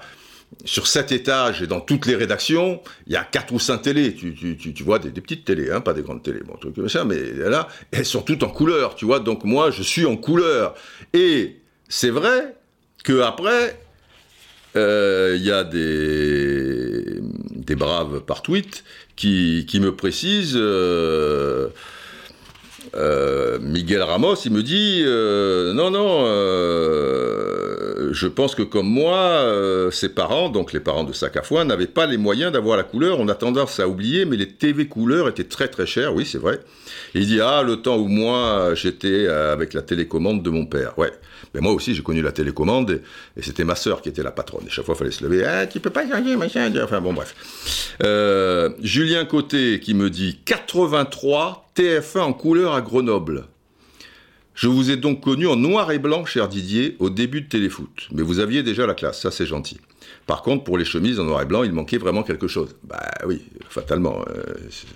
sur 0.66 0.86
sept 0.86 1.12
étages 1.12 1.64
et 1.64 1.68
dans 1.68 1.80
toutes 1.80 2.06
les 2.06 2.16
rédactions, 2.16 2.80
il 3.08 3.14
y 3.14 3.16
a 3.16 3.24
quatre 3.24 3.52
ou 3.54 3.60
cinq 3.60 3.80
télés. 3.80 4.14
Tu, 4.14 4.36
tu, 4.36 4.74
tu, 4.74 4.84
vois 4.84 5.00
des, 5.00 5.10
petites 5.10 5.46
télés, 5.46 5.72
hein, 5.72 5.82
pas 5.82 5.94
des 5.94 6.04
grandes 6.04 6.22
télés, 6.22 6.42
bon, 6.46 6.56
truc 6.58 6.76
comme 6.76 6.90
ça, 6.90 7.06
mais 7.06 7.20
là, 7.34 7.68
elles 7.92 8.06
sont 8.06 8.22
toutes 8.22 8.44
en 8.44 8.50
couleur, 8.50 8.94
tu 8.94 9.06
vois. 9.06 9.20
Donc 9.20 9.44
moi, 9.46 9.72
je 9.72 9.82
suis 9.82 10.06
en 10.06 10.16
couleur. 10.16 10.76
Et 11.14 11.58
c'est 11.88 12.12
vrai 12.12 12.56
que 13.04 13.22
après, 13.22 13.80
il 14.76 15.42
y 15.44 15.52
a 15.52 15.64
des, 15.64 17.20
des 17.70 17.76
braves 17.76 18.22
par 18.22 18.42
tweet 18.42 18.84
qui, 19.16 19.80
me 19.82 19.96
précise, 19.96 20.54
euh, 20.56 21.70
euh, 22.96 23.60
Miguel 23.62 24.02
Ramos, 24.02 24.36
il 24.46 24.52
me 24.52 24.64
dit, 24.64 25.02
euh, 25.06 25.74
non, 25.74 25.92
non, 25.92 26.24
je 28.12 28.28
pense 28.28 28.56
que 28.56 28.64
comme 28.64 28.88
moi, 28.88 29.44
ses 29.92 30.10
parents, 30.10 30.50
donc 30.50 30.74
les 30.74 30.80
parents 30.80 31.04
de 31.04 31.14
Sacafouin, 31.14 31.66
n'avaient 31.66 31.88
pas 31.88 32.06
les 32.06 32.18
moyens 32.18 32.52
d'avoir 32.52 32.78
la 32.78 32.84
couleur. 32.84 33.20
On 33.20 33.28
a 33.28 33.36
tendance 33.36 33.80
à 33.80 33.88
oublier, 33.88 34.26
mais 34.26 34.38
les 34.38 34.48
TV 34.48 34.88
couleurs 34.88 35.28
étaient 35.28 35.44
très 35.44 35.68
très 35.68 35.86
chers, 35.86 36.14
oui, 36.14 36.26
c'est 36.26 36.38
vrai. 36.38 36.60
il 37.14 37.28
dit, 37.28 37.40
ah, 37.42 37.64
le 37.66 37.78
temps 37.78 37.98
où 37.98 38.08
moi, 38.08 38.72
j'étais 38.76 39.28
avec 39.28 39.74
la 39.74 39.82
télécommande 39.82 40.44
de 40.44 40.50
mon 40.50 40.66
père. 40.66 40.98
Ouais. 40.98 41.12
Mais 41.54 41.62
moi 41.62 41.74
aussi, 41.74 41.96
j'ai 41.96 42.04
connu 42.04 42.22
la 42.22 42.32
télécommande 42.32 43.02
et, 43.36 43.42
c'était 43.42 43.64
ma 43.64 43.76
sœur 43.76 44.02
qui 44.02 44.10
était 44.10 44.24
la 44.24 44.32
patronne. 44.32 44.66
Et 44.68 44.70
chaque 44.70 44.86
fois, 44.86 44.96
il 44.96 45.00
fallait 45.00 45.12
se 45.12 45.24
lever. 45.24 45.46
Ah, 45.46 45.66
tu 45.66 45.80
peux 45.80 45.90
pas 45.90 46.08
changer, 46.08 46.36
machin. 46.36 46.72
Enfin, 46.84 47.02
bon, 47.02 47.14
bref. 47.14 47.96
Euh, 48.04 48.70
Julien 48.82 49.26
Côté 49.26 49.80
qui 49.80 49.94
me 49.94 50.10
dit 50.10 50.40
83 50.46 51.72
TF1 51.76 52.20
en 52.20 52.34
couleur 52.34 52.74
à 52.74 52.82
Grenoble. 52.82 53.46
Je 54.60 54.68
vous 54.68 54.92
ai 54.92 54.98
donc 54.98 55.22
connu 55.22 55.48
en 55.48 55.56
noir 55.56 55.90
et 55.94 56.00
blanc, 56.00 56.26
cher 56.26 56.50
Didier, 56.50 56.98
au 57.00 57.10
début 57.10 57.40
de 57.40 57.48
Téléfoot. 57.48 58.10
Mais 58.12 58.22
vous 58.22 58.40
aviez 58.40 58.62
déjà 58.62 58.86
la 58.86 58.94
classe, 58.94 59.22
ça 59.22 59.32
c'est 59.32 59.46
gentil. 59.46 59.80
Par 60.26 60.42
contre, 60.42 60.66
pour 60.66 60.78
les 60.78 60.84
chemises 60.84 61.18
en 61.18 61.24
noir 61.24 61.42
et 61.42 61.46
blanc, 61.46 61.64
il 61.64 61.72
manquait 61.72 61.98
vraiment 61.98 62.24
quelque 62.24 62.50
chose. 62.50 62.76
Bah 62.84 63.10
oui, 63.26 63.42
fatalement, 63.70 64.26
euh, 64.28 64.44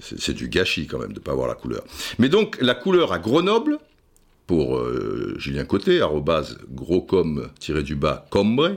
c'est 0.01 0.33
du 0.33 0.49
gâchis 0.49 0.85
quand 0.85 0.99
même 0.99 1.13
de 1.13 1.19
ne 1.19 1.23
pas 1.23 1.31
avoir 1.31 1.47
la 1.47 1.55
couleur. 1.55 1.81
Mais 2.19 2.27
donc, 2.27 2.57
la 2.59 2.75
couleur 2.75 3.13
à 3.13 3.19
Grenoble, 3.19 3.77
pour 4.47 4.75
euh, 4.75 5.33
Julien 5.37 5.63
Côté, 5.63 6.01
arrobase 6.01 6.57
groscom-du-bas 6.69 8.25
combre, 8.31 8.75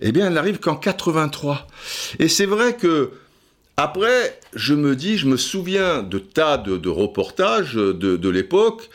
eh 0.00 0.10
bien, 0.10 0.28
elle 0.28 0.32
n'arrive 0.32 0.58
qu'en 0.58 0.76
83. 0.76 1.66
Et 2.18 2.28
c'est 2.28 2.46
vrai 2.46 2.76
que, 2.76 3.10
après, 3.76 4.40
je 4.54 4.72
me 4.72 4.96
dis, 4.96 5.18
je 5.18 5.26
me 5.26 5.36
souviens 5.36 6.02
de 6.02 6.18
tas 6.18 6.56
de, 6.56 6.88
reportages 6.88 7.74
de, 7.74 8.28
l'époque, 8.30 8.88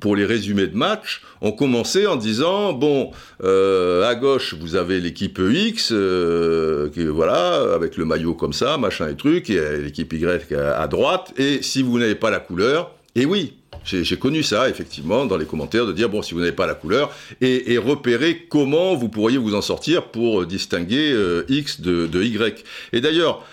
pour 0.00 0.16
les 0.16 0.24
résumés 0.24 0.66
de 0.66 0.76
match, 0.76 1.22
on 1.40 1.52
commençait 1.52 2.06
en 2.06 2.16
disant 2.16 2.72
bon, 2.72 3.10
euh, 3.42 4.08
à 4.08 4.14
gauche 4.14 4.54
vous 4.60 4.76
avez 4.76 5.00
l'équipe 5.00 5.40
X, 5.40 5.90
euh, 5.92 6.88
voilà, 7.10 7.74
avec 7.74 7.96
le 7.96 8.04
maillot 8.04 8.34
comme 8.34 8.52
ça, 8.52 8.78
machin 8.78 9.08
et 9.08 9.16
truc, 9.16 9.50
et 9.50 9.78
l'équipe 9.78 10.12
Y 10.12 10.52
à 10.52 10.86
droite, 10.88 11.32
et 11.36 11.62
si 11.62 11.82
vous 11.82 11.98
n'avez 11.98 12.14
pas 12.14 12.30
la 12.30 12.40
couleur, 12.40 12.92
et 13.14 13.24
oui, 13.24 13.54
j'ai 13.86 14.16
connu 14.16 14.42
ça, 14.42 14.68
effectivement, 14.68 15.26
dans 15.26 15.36
les 15.36 15.46
commentaires, 15.46 15.86
de 15.86 15.92
dire, 15.92 16.08
bon, 16.08 16.20
si 16.20 16.34
vous 16.34 16.40
n'avez 16.40 16.52
pas 16.52 16.66
la 16.66 16.74
couleur, 16.74 17.14
et, 17.40 17.78
repérer 17.78 18.46
comment 18.48 18.94
vous 18.94 19.08
pourriez 19.08 19.38
vous 19.38 19.54
en 19.54 19.62
sortir 19.62 20.08
pour 20.08 20.44
distinguer 20.44 21.12
euh, 21.12 21.44
X 21.48 21.80
de, 21.80 22.22
Y. 22.22 22.64
Et 22.92 23.00
d'ailleurs, 23.00 23.44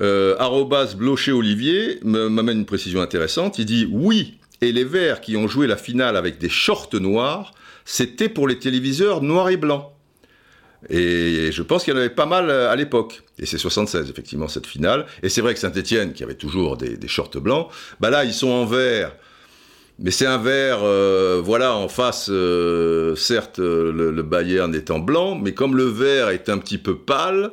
euh, 0.00 0.36
Olivier 1.28 2.00
m'amène 2.02 2.58
une 2.58 2.66
précision 2.66 3.00
intéressante. 3.00 3.58
Il 3.58 3.66
dit, 3.66 3.88
oui, 3.90 4.38
et 4.60 4.72
les 4.72 4.84
Verts 4.84 5.20
qui 5.20 5.36
ont 5.36 5.48
joué 5.48 5.66
la 5.66 5.76
finale 5.76 6.16
avec 6.16 6.38
des 6.38 6.48
shorts 6.48 6.90
noirs, 6.94 7.52
c'était 7.84 8.28
pour 8.28 8.48
les 8.48 8.58
téléviseurs 8.58 9.22
noirs 9.22 9.50
et 9.50 9.56
blancs. 9.56 9.86
Et 10.88 11.50
je 11.50 11.62
pense 11.62 11.84
qu'il 11.84 11.92
y 11.92 11.96
en 11.96 11.98
avait 11.98 12.10
pas 12.10 12.26
mal 12.26 12.50
euh, 12.50 12.70
à 12.70 12.76
l'époque. 12.76 13.22
Et 13.38 13.46
c'est 13.46 13.58
76, 13.58 14.08
effectivement, 14.10 14.46
cette 14.46 14.66
finale. 14.66 15.06
Et 15.22 15.28
c'est 15.28 15.40
vrai 15.40 15.54
que 15.54 15.60
Saint-Etienne, 15.60 16.12
qui 16.12 16.22
avait 16.22 16.34
toujours 16.34 16.76
des, 16.76 16.96
shorts 17.08 17.40
blancs, 17.40 17.68
bah 17.98 18.10
là, 18.10 18.24
ils 18.24 18.34
sont 18.34 18.50
en 18.50 18.64
vert 18.64 19.14
mais 20.00 20.12
c'est 20.12 20.26
un 20.26 20.38
vert, 20.38 20.78
euh, 20.84 21.42
voilà, 21.44 21.74
en 21.74 21.88
face, 21.88 22.28
euh, 22.30 23.16
certes, 23.16 23.58
le, 23.58 24.22
Bayern 24.22 24.72
est 24.72 24.92
en 24.92 25.00
blanc, 25.00 25.34
mais 25.34 25.54
comme 25.54 25.76
le 25.76 25.86
vert 25.86 26.28
est 26.28 26.48
un 26.48 26.58
petit 26.58 26.78
peu 26.78 26.96
pâle, 26.96 27.50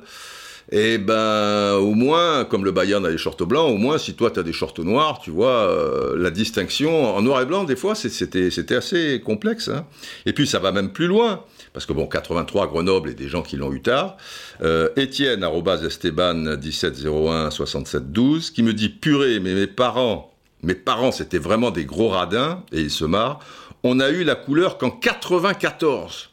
et 0.72 0.94
eh 0.94 0.98
ben, 0.98 1.74
au 1.76 1.94
moins, 1.94 2.44
comme 2.44 2.66
le 2.66 2.72
Bayern 2.72 3.06
a 3.06 3.12
des 3.12 3.20
shorts 3.20 3.46
blancs, 3.46 3.72
au 3.72 3.78
moins, 3.78 4.00
si 4.00 4.16
toi 4.16 4.32
tu 4.32 4.40
as 4.40 4.44
des 4.44 4.52
shorts 4.52 4.80
noirs, 4.80 5.20
tu 5.20 5.30
vois, 5.30 5.70
euh, 5.70 6.16
la 6.18 6.32
distinction 6.32 7.16
en 7.16 7.22
noir 7.22 7.42
et 7.42 7.46
blanc, 7.46 7.66
des 7.66 7.76
fois, 7.76 7.94
c'était 7.94 8.76
assez 8.76 9.22
complexe. 9.24 9.68
Hein. 9.68 9.86
Et 10.26 10.34
puis, 10.34 10.48
ça 10.48 10.58
va 10.58 10.72
même 10.72 10.92
plus 10.92 11.08
loin. 11.08 11.44
Parce 11.74 11.86
que 11.86 11.94
bon, 11.94 12.08
83 12.08 12.68
Grenoble 12.68 13.10
et 13.12 13.14
des 13.14 13.28
gens 13.28 13.44
qui 13.44 13.58
l'ont 13.58 13.72
eu 13.74 13.82
tard. 13.82 14.18
Euh, 14.64 14.90
Étienne, 14.96 15.46
Esteban 15.86 16.58
1701 16.58 17.52
67 17.52 18.12
12, 18.12 18.50
qui 18.50 18.64
me 18.64 18.74
dit 18.74 18.90
purée, 18.90 19.40
mais 19.40 19.54
mes 19.54 19.68
parents 19.68 20.32
mes 20.66 20.74
parents, 20.74 21.12
c'était 21.12 21.38
vraiment 21.38 21.70
des 21.70 21.86
gros 21.86 22.10
radins, 22.10 22.64
et 22.72 22.82
ils 22.82 22.92
se 22.92 23.06
marrent. 23.06 23.40
On 23.84 24.00
a 24.00 24.10
eu 24.10 24.24
la 24.24 24.34
couleur 24.34 24.80
qu'en 24.80 24.90
94. 24.90 26.32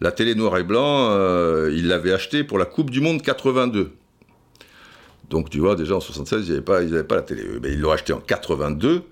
La 0.00 0.12
télé 0.12 0.34
noir 0.34 0.56
et 0.56 0.64
blanc, 0.64 1.10
euh, 1.10 1.70
ils 1.74 1.88
l'avaient 1.88 2.12
acheté 2.12 2.42
pour 2.42 2.58
la 2.58 2.64
Coupe 2.64 2.90
du 2.90 3.00
Monde 3.00 3.20
82. 3.22 3.90
Donc 5.28 5.50
tu 5.50 5.58
vois, 5.58 5.76
déjà 5.76 5.96
en 5.96 6.00
76, 6.00 6.48
ils 6.48 6.50
n'avaient 6.50 7.04
pas, 7.04 7.14
la 7.14 7.22
télé. 7.22 7.44
Mais 7.62 7.72
ils 7.72 7.80
l'ont 7.80 7.92
acheté 7.92 8.12
en 8.12 8.20
82 8.20 9.02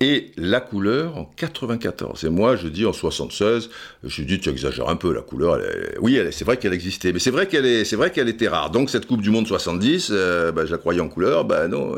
et 0.00 0.30
la 0.36 0.60
couleur 0.60 1.16
en 1.16 1.24
94. 1.24 2.24
Et 2.24 2.28
moi, 2.28 2.56
je 2.56 2.68
dis 2.68 2.86
en 2.86 2.92
76, 2.92 3.70
je 4.04 4.22
dis 4.22 4.38
tu 4.38 4.48
exagères 4.48 4.88
un 4.88 4.96
peu 4.96 5.12
la 5.12 5.22
couleur. 5.22 5.58
oui, 6.00 6.20
c'est 6.30 6.44
vrai 6.44 6.58
qu'elle 6.58 6.74
existait, 6.74 7.12
mais 7.12 7.18
c'est 7.18 7.30
vrai 7.30 7.46
qu'elle 7.46 8.28
était 8.28 8.48
rare. 8.48 8.70
Donc 8.70 8.90
cette 8.90 9.06
Coupe 9.06 9.22
du 9.22 9.30
Monde 9.30 9.46
70, 9.46 10.10
euh, 10.10 10.52
bah, 10.52 10.66
je 10.66 10.72
la 10.72 10.78
croyais 10.78 11.00
en 11.00 11.08
couleur, 11.08 11.44
ben 11.44 11.68
non, 11.68 11.96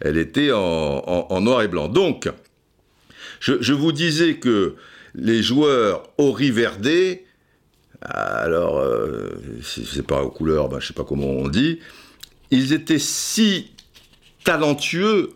elle 0.00 0.18
était 0.18 0.52
en, 0.52 1.40
noir 1.40 1.62
et 1.62 1.68
blanc. 1.68 1.88
Donc, 1.88 2.30
je, 3.40 3.72
vous 3.72 3.92
disais 3.92 4.34
que 4.34 4.74
les 5.14 5.42
joueurs 5.42 6.04
Ori-Verdé, 6.18 7.24
alors 8.02 8.78
euh, 8.78 9.30
c'est 9.62 10.06
pas 10.06 10.22
aux 10.22 10.30
couleurs, 10.30 10.68
ben, 10.68 10.80
je 10.80 10.88
sais 10.88 10.94
pas 10.94 11.04
comment 11.04 11.30
on 11.30 11.48
dit, 11.48 11.78
ils 12.50 12.72
étaient 12.72 12.98
si 12.98 13.72
talentueux 14.44 15.30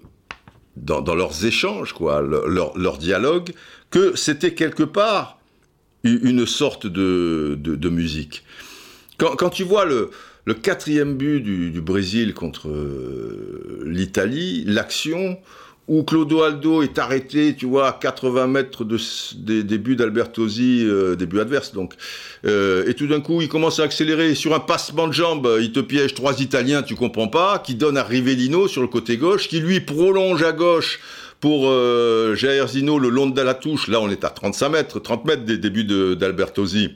dans, 0.77 1.15
leurs 1.15 1.45
échanges, 1.45 1.93
quoi, 1.93 2.23
leur, 2.23 2.77
leur 2.79 2.99
dialogue, 2.99 3.51
que 3.91 4.15
c'était 4.17 4.55
quelque 4.55 4.85
part 4.85 5.39
une 6.05 6.47
sorte 6.47 6.87
de, 6.87 7.89
musique. 7.89 8.45
Quand, 9.17 9.51
tu 9.51 9.65
vois 9.65 9.85
le, 9.85 10.11
le 10.45 10.55
quatrième 10.55 11.17
but 11.17 11.41
du, 11.41 11.81
Brésil 11.81 12.35
contre 12.35 12.69
euh, 12.69 13.83
l'Italie, 13.85 14.65
l'action 14.67 15.39
où 15.89 16.03
Clodoaldo 16.03 16.83
est 16.83 16.99
arrêté, 16.99 17.57
tu 17.57 17.67
vois, 17.67 17.89
à 17.89 17.93
80 17.93 18.47
mètres 18.47 18.85
de, 18.85 18.99
des, 19.63 19.79
buts 19.79 19.97
d'Albertosi, 19.97 20.85
euh, 20.87 21.17
des 21.17 21.25
buts 21.25 21.39
donc. 21.73 21.95
Euh, 22.45 22.87
et 22.87 22.95
tout 22.95 23.07
d'un 23.07 23.21
coup, 23.21 23.41
il 23.41 23.49
commence 23.49 23.81
à 23.81 23.85
accélérer 23.85 24.35
sur 24.35 24.55
un 24.55 24.61
passement 24.61 25.09
de 25.09 25.13
jambes, 25.13 25.51
il 25.61 25.73
te 25.73 25.81
piège 25.81 26.15
trois 26.15 26.41
Italiens, 26.41 26.83
tu 26.83 26.95
comprends 26.95 27.29
pas, 27.29 27.59
qui 27.59 27.75
donne 27.75 27.97
à 27.97 28.05
Rivellino 28.05 28.69
sur 28.69 28.83
le 28.83 28.89
côté 28.89 29.17
gauche, 29.17 29.49
qui 29.49 29.61
lui 29.61 29.81
prolonge 29.81 30.43
à 30.43 30.53
gauche 30.53 31.01
pour 31.41 31.69
euh, 31.69 32.35
Jair 32.35 32.69
Zino 32.69 32.99
le 32.99 33.09
long 33.09 33.27
de 33.27 33.41
la 33.41 33.55
touche. 33.55 33.89
Là, 33.89 34.01
on 34.01 34.11
est 34.11 34.25
à 34.25 34.31
35 34.31 34.69
mètres, 34.69 35.01
30 35.01 35.25
mètres 35.25 35.45
des 35.45 35.57
débuts 35.57 35.85
d'Albertosi. 35.85 36.91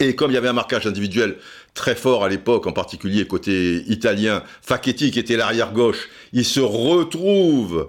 Et 0.00 0.16
comme 0.16 0.30
il 0.30 0.34
y 0.34 0.36
avait 0.36 0.48
un 0.48 0.54
marquage 0.54 0.86
individuel, 0.86 1.36
très 1.74 1.94
fort 1.94 2.24
à 2.24 2.28
l'époque, 2.28 2.66
en 2.66 2.72
particulier 2.72 3.26
côté 3.26 3.82
italien. 3.88 4.42
Facchetti, 4.62 5.10
qui 5.10 5.18
était 5.18 5.36
l'arrière 5.36 5.72
gauche, 5.72 6.08
il 6.32 6.44
se 6.44 6.60
retrouve 6.60 7.88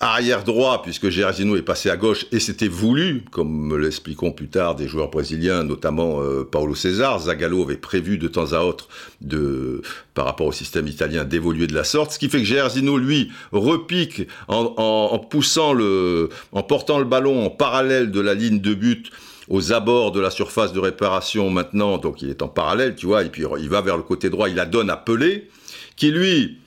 arrière 0.00 0.44
droit, 0.44 0.82
puisque 0.82 1.08
Gersino 1.08 1.56
est 1.56 1.62
passé 1.62 1.90
à 1.90 1.96
gauche, 1.96 2.26
et 2.32 2.40
c'était 2.40 2.68
voulu, 2.68 3.24
comme 3.30 3.68
me 3.68 3.76
l'expliqueront 3.76 4.32
plus 4.32 4.48
tard 4.48 4.74
des 4.74 4.88
joueurs 4.88 5.10
brésiliens, 5.10 5.64
notamment 5.64 6.20
euh, 6.22 6.44
Paulo 6.44 6.74
César. 6.74 7.18
Zagallo 7.20 7.62
avait 7.62 7.76
prévu 7.76 8.18
de 8.18 8.28
temps 8.28 8.52
à 8.52 8.60
autre, 8.60 8.88
de, 9.20 9.82
par 10.14 10.26
rapport 10.26 10.46
au 10.46 10.52
système 10.52 10.86
italien, 10.86 11.24
d'évoluer 11.24 11.66
de 11.66 11.74
la 11.74 11.84
sorte, 11.84 12.12
ce 12.12 12.18
qui 12.18 12.28
fait 12.28 12.38
que 12.38 12.44
Gersino, 12.44 12.98
lui, 12.98 13.30
repique 13.52 14.22
en, 14.48 14.74
en, 14.76 15.18
poussant 15.18 15.72
le, 15.72 16.28
en 16.52 16.62
portant 16.62 16.98
le 16.98 17.04
ballon 17.04 17.46
en 17.46 17.50
parallèle 17.50 18.10
de 18.10 18.20
la 18.20 18.34
ligne 18.34 18.60
de 18.60 18.74
but 18.74 19.10
aux 19.48 19.72
abords 19.72 20.12
de 20.12 20.20
la 20.20 20.30
surface 20.30 20.72
de 20.72 20.80
réparation 20.80 21.50
maintenant, 21.50 21.98
donc 21.98 22.20
il 22.20 22.30
est 22.30 22.42
en 22.42 22.48
parallèle, 22.48 22.96
tu 22.96 23.06
vois, 23.06 23.22
et 23.22 23.28
puis 23.28 23.44
il 23.58 23.68
va 23.68 23.80
vers 23.80 23.96
le 23.96 24.02
côté 24.02 24.28
droit, 24.28 24.48
il 24.48 24.56
la 24.56 24.66
donne 24.66 24.90
à 24.90 24.96
Pelé, 24.96 25.48
qui 25.94 26.10
lui, 26.10 26.58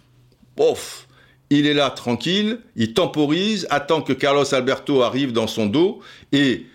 ouf, 0.57 1.07
il 1.49 1.65
est 1.65 1.73
là 1.73 1.89
tranquille, 1.89 2.59
il 2.75 2.93
temporise, 2.93 3.67
attend 3.69 4.01
que 4.01 4.13
Carlos 4.13 4.53
Alberto 4.53 5.01
arrive 5.01 5.33
dans 5.33 5.47
son 5.47 5.65
dos 5.65 5.99
et 6.31 6.65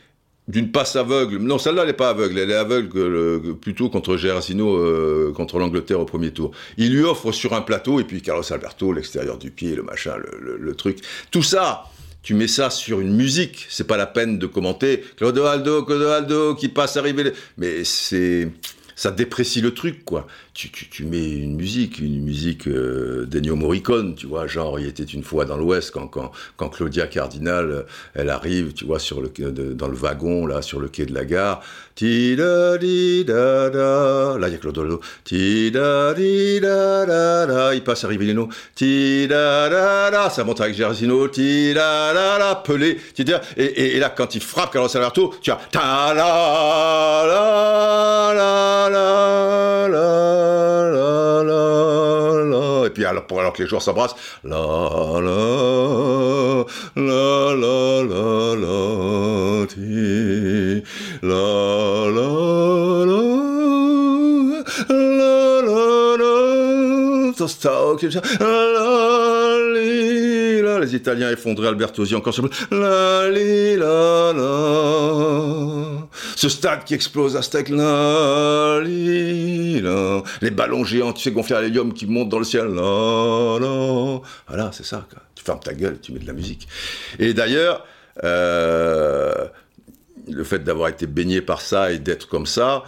d'une 0.49 0.71
passe 0.71 0.97
aveugle. 0.97 1.39
Non, 1.39 1.59
celle-là, 1.59 1.83
elle 1.83 1.89
n'est 1.89 1.95
pas 1.95 2.11
aveugle. 2.11 2.39
Elle 2.39 2.51
est 2.51 2.55
aveugle 2.55 3.55
plutôt 3.57 3.89
contre 3.89 4.17
Gersino, 4.17 4.77
euh, 4.77 5.33
contre 5.35 5.59
l'Angleterre 5.59 6.01
au 6.01 6.05
premier 6.05 6.33
tour. 6.33 6.51
Il 6.77 6.95
lui 6.95 7.03
offre 7.03 7.33
sur 7.33 7.55
un 7.55 7.63
plateau, 7.63 8.01
et 8.01 8.05
puis 8.05 8.21
Carlos 8.21 8.53
Alberto, 8.53 8.93
l'extérieur 8.93 9.39
du 9.39 9.51
pied, 9.51 9.75
le 9.75 9.83
machin, 9.83 10.17
le, 10.41 10.75
truc. 10.75 10.99
Tout 11.31 11.43
ça, 11.43 11.85
tu 12.23 12.35
mets 12.35 12.49
ça 12.49 12.69
sur 12.69 13.01
une 13.01 13.15
musique. 13.15 13.67
C'est 13.71 13.87
pas 13.87 13.97
la 13.97 14.07
peine 14.07 14.39
de 14.39 14.47
commenter 14.47 15.03
Clodoaldo, 15.17 15.85
Clodoaldo, 15.85 16.55
qui 16.57 16.69
passe 16.69 16.97
arriver. 16.97 17.33
Mais 17.57 17.85
c'est 17.85 18.49
ça 18.97 19.11
déprécie 19.11 19.61
le 19.61 19.75
truc, 19.75 20.05
quoi. 20.05 20.27
Tu, 20.55 20.71
tu, 20.71 21.05
mets 21.05 21.31
une 21.31 21.57
musique, 21.57 21.99
une 21.99 22.23
musique 22.23 22.69
euh, 22.69 23.27
Morricone, 23.57 24.15
tu 24.15 24.27
vois, 24.27 24.47
genre, 24.47 24.79
il 24.79 24.87
était 24.87 25.03
une 25.03 25.25
fois 25.25 25.45
dans 25.45 25.57
l'Ouest, 25.57 25.93
quand 25.93 26.69
Claudia 26.69 27.07
Cardinal, 27.07 27.71
euh, 27.71 27.83
elle 28.15 28.31
arrive, 28.31 28.73
tu 28.73 28.85
vois, 28.85 28.99
sur 28.99 29.21
le, 29.21 29.29
dans 29.75 29.89
le 29.89 29.95
wagon, 29.95 30.47
là, 30.47 30.63
sur 30.63 30.81
le 30.81 30.89
quai 30.89 31.07
de 31.07 31.15
la 31.15 31.25
gare, 31.25 31.63
ti 31.95 32.35
da 32.35 32.77
di 32.77 33.23
da 33.25 33.69
da, 33.69 34.37
là, 34.37 34.49
il 34.49 34.53
y 34.53 34.57
a 34.57 34.59
Claude 34.59 34.99
ti 35.23 35.71
da 35.71 36.13
di 36.13 36.59
da 36.59 37.05
da 37.05 37.47
da, 37.47 37.73
il 37.73 37.83
passe 37.83 38.05
à 38.05 38.09
Rivellino, 38.09 38.49
ti 38.75 39.27
da 39.29 39.69
da 39.69 40.11
da, 40.11 40.29
ça 40.29 40.43
monte 40.43 40.61
avec 40.61 40.75
Gersino, 40.75 41.29
ti 41.29 41.73
da 41.73 42.13
da 42.13 42.37
da, 42.39 42.57
Pelé, 42.57 42.99
et, 43.17 43.31
et, 43.57 43.97
et 43.97 44.01
là, 44.01 44.11
quand 44.11 44.35
il 44.35 44.43
frappe 44.43 44.73
Carlos 44.73 44.89
Alberto, 44.97 45.35
tu 45.41 45.53
as 45.53 45.61
ta 45.71 46.13
la 46.15 47.25
la 47.29 48.33
la 48.35 48.89
la, 48.91 49.89
la, 49.89 49.89
la, 49.89 51.43
la, 51.45 52.45
la, 52.45 52.87
Et 52.87 52.91
puis 52.91 53.05
alors, 53.05 53.25
alors 53.31 53.53
que 53.53 53.63
les 53.63 53.69
joueurs 53.69 53.83
s'embrassent, 53.83 54.17
la, 54.43 54.57
la, 54.57 55.21
la, 56.97 57.55
la, 57.55 58.03
la, 58.03 58.57
la, 58.57 59.67
ti, 59.67 60.83
la, 61.23 61.84
la, 61.85 63.05
la, 63.05 63.07
la, 64.89 65.61
la, 65.61 65.63
la, 70.63 70.81
les 70.81 70.95
Italiens 70.95 71.31
effondrés 71.31 71.69
Albertosi 71.69 72.15
encore 72.15 72.35
sur 72.35 72.49
la, 72.71 73.29
la, 73.29 74.33
la, 74.33 74.45
ce 76.37 76.49
stade 76.49 76.85
qui 76.85 76.95
explose 76.95 77.37
à 77.37 77.43
steak 77.43 77.69
là, 77.71 78.81
les 78.81 80.51
ballons 80.51 80.85
géants, 80.85 81.13
tu 81.13 81.23
sais, 81.23 81.31
gonflés 81.31 81.57
à 81.57 81.63
l'hélium 81.63 81.93
qui 81.93 82.07
montent 82.07 82.29
dans 82.29 82.39
le 82.39 82.45
ciel, 82.45 82.67
là, 82.67 83.59
là. 83.61 84.21
Voilà, 84.49 84.71
c'est 84.73 84.85
ça. 84.85 85.07
Quoi. 85.11 85.23
Tu 85.35 85.45
fermes 85.45 85.61
ta 85.61 85.75
gueule, 85.75 85.99
tu 86.01 86.13
mets 86.13 86.19
de 86.19 86.27
la 86.27 86.33
musique. 86.33 86.69
Et 87.19 87.35
d'ailleurs, 87.35 87.85
euh, 88.23 89.47
le 90.29 90.45
fait 90.45 90.65
d'avoir 90.65 90.89
été 90.89 91.07
baigné 91.07 91.41
par 91.41 91.61
ça 91.61 91.93
et 91.93 91.99
d'être 91.99 92.29
comme 92.29 92.47
ça, 92.47 92.85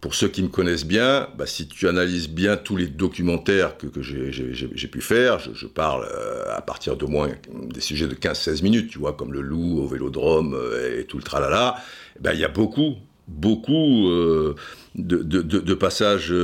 pour 0.00 0.14
ceux 0.14 0.28
qui 0.28 0.42
me 0.42 0.48
connaissent 0.48 0.86
bien, 0.86 1.28
bah, 1.36 1.46
si 1.46 1.68
tu 1.68 1.86
analyses 1.86 2.28
bien 2.28 2.56
tous 2.56 2.76
les 2.76 2.86
documentaires 2.86 3.76
que, 3.76 3.88
j'ai 4.00 4.88
pu 4.88 5.00
faire, 5.00 5.38
je, 5.38 5.66
parle 5.66 6.06
euh, 6.10 6.56
à 6.56 6.62
partir 6.62 6.96
de 6.96 7.04
moins 7.04 7.28
des 7.52 7.80
sujets 7.80 8.06
de 8.06 8.14
15-16 8.14 8.62
minutes, 8.62 8.90
tu 8.90 8.98
vois, 8.98 9.12
comme 9.12 9.32
le 9.32 9.42
loup 9.42 9.78
au 9.78 9.86
vélodrome 9.86 10.54
euh, 10.54 11.00
et 11.00 11.04
tout 11.04 11.18
le 11.18 11.22
tralala, 11.22 11.76
ben, 12.18 12.32
il 12.32 12.40
y 12.40 12.44
a 12.44 12.48
beaucoup, 12.48 12.94
beaucoup 13.28 14.08
euh, 14.08 14.54
de, 14.94 15.74
passages 15.74 16.34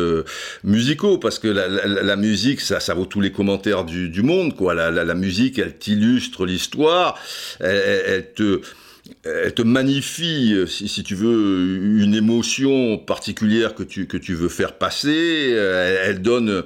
musicaux, 0.63 1.17
parce 1.17 1.39
que 1.39 1.49
la, 1.49 2.17
musique, 2.17 2.61
ça, 2.61 2.95
vaut 2.95 3.07
tous 3.07 3.23
les 3.23 3.33
commentaires 3.33 3.85
du, 3.85 4.23
monde, 4.23 4.55
quoi. 4.55 4.75
La, 4.75 5.15
musique, 5.15 5.59
elle 5.59 5.79
t'illustre 5.79 6.45
l'histoire, 6.45 7.19
elle, 7.61 8.33
te 8.35 8.61
elle 9.25 9.55
te 9.55 9.63
magnifie, 9.63 10.53
euh, 10.55 10.67
si, 10.67 11.03
tu 11.03 11.15
veux, 11.15 12.01
une 12.03 12.15
émotion 12.15 12.99
particulière 12.99 13.75
que 13.75 13.83
tu, 13.83 14.07
que 14.07 14.17
tu 14.17 14.35
veux 14.35 14.49
faire 14.49 14.79
passer. 14.79 15.51
Elle, 15.51 15.99
elle 16.05 16.23
donne 16.23 16.65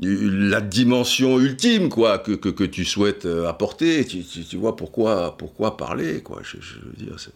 la 0.00 0.60
dimension 0.60 1.38
ultime, 1.38 1.88
quoi, 1.88 2.18
que, 2.18 2.32
que, 2.32 2.64
tu 2.64 2.84
souhaites 2.84 3.26
apporter. 3.26 4.04
Tu, 4.04 4.24
tu, 4.24 4.44
tu, 4.44 4.56
vois 4.56 4.76
pourquoi, 4.76 5.36
pourquoi 5.36 5.76
parler, 5.76 6.22
quoi. 6.22 6.40
Je, 6.42 6.56
je 6.60 6.74
veux 6.74 7.06
dire, 7.06 7.18
c'est 7.18 7.32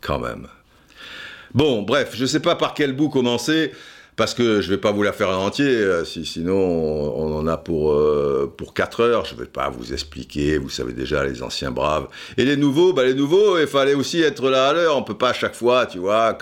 quand 0.00 0.18
même. 0.18 0.48
Bon, 1.54 1.82
bref, 1.82 2.12
je 2.14 2.22
ne 2.22 2.26
sais 2.26 2.40
pas 2.40 2.54
par 2.54 2.74
quel 2.74 2.92
bout 2.92 3.08
commencer 3.08 3.72
parce 4.20 4.34
que 4.34 4.60
je 4.60 4.68
vais 4.68 4.76
pas 4.76 4.92
vous 4.92 5.02
la 5.02 5.14
faire 5.14 5.30
en 5.30 5.46
entier, 5.46 5.64
euh, 5.64 6.04
si, 6.04 6.26
sinon 6.26 6.52
on, 6.52 7.38
en 7.38 7.46
a 7.46 7.56
pour, 7.56 7.92
euh, 7.92 8.52
pour 8.54 8.74
4 8.74 9.00
heures, 9.00 9.24
je 9.24 9.34
vais 9.34 9.46
pas 9.46 9.70
vous 9.70 9.94
expliquer, 9.94 10.58
vous 10.58 10.68
savez 10.68 10.92
déjà 10.92 11.24
les 11.24 11.42
anciens 11.42 11.70
braves. 11.70 12.06
Et 12.36 12.44
les 12.44 12.58
nouveaux, 12.58 12.92
bah 12.92 13.02
les 13.02 13.14
nouveaux, 13.14 13.58
il 13.58 13.66
fallait 13.66 13.94
aussi 13.94 14.20
être 14.20 14.50
là 14.50 14.68
à 14.68 14.72
l'heure, 14.74 14.98
on 14.98 15.02
peut 15.04 15.16
pas 15.16 15.30
à 15.30 15.32
chaque 15.32 15.54
fois, 15.54 15.86
tu 15.86 15.96
vois, 16.00 16.36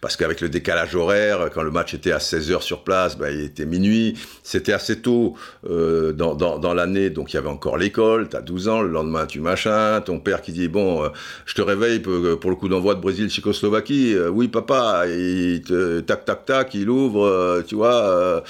parce 0.00 0.16
qu'avec 0.16 0.40
le 0.40 0.48
décalage 0.48 0.96
horaire, 0.96 1.50
quand 1.52 1.62
le 1.62 1.70
match 1.70 1.92
était 1.92 2.12
à 2.12 2.18
16 2.18 2.50
heures 2.50 2.62
sur 2.62 2.82
place, 2.82 3.18
bah, 3.18 3.30
il 3.30 3.42
était 3.42 3.66
minuit, 3.66 4.14
c'était 4.42 4.72
assez 4.72 5.02
tôt 5.02 5.34
euh, 5.68 6.14
dans, 6.14 6.34
dans, 6.34 6.58
dans 6.58 6.72
l'année, 6.72 7.10
donc 7.10 7.34
il 7.34 7.36
y 7.36 7.38
avait 7.38 7.50
encore 7.50 7.76
l'école, 7.76 8.30
tu 8.30 8.36
as 8.36 8.40
12 8.40 8.68
ans, 8.68 8.80
le 8.80 8.88
lendemain 8.88 9.26
tu 9.26 9.40
machin, 9.40 10.00
ton 10.00 10.18
père 10.18 10.40
qui 10.40 10.52
dit, 10.52 10.68
bon, 10.68 11.10
je 11.44 11.54
te 11.54 11.60
réveille 11.60 12.00
pour, 12.00 12.14
le 12.14 12.56
coup 12.56 12.70
d'envoi 12.70 12.94
de 12.94 13.02
Brésil-Tchécoslovaquie, 13.02 14.16
oui 14.32 14.48
papa, 14.48 15.04
il 15.08 15.60
tac 16.06 16.24
tac 16.24 16.46
tac, 16.46 16.72
il 16.72 16.88
ouvre, 16.88 17.01
euh, 17.16 17.62
tu 17.66 17.74
vois. 17.74 17.94
Euh, 17.94 18.40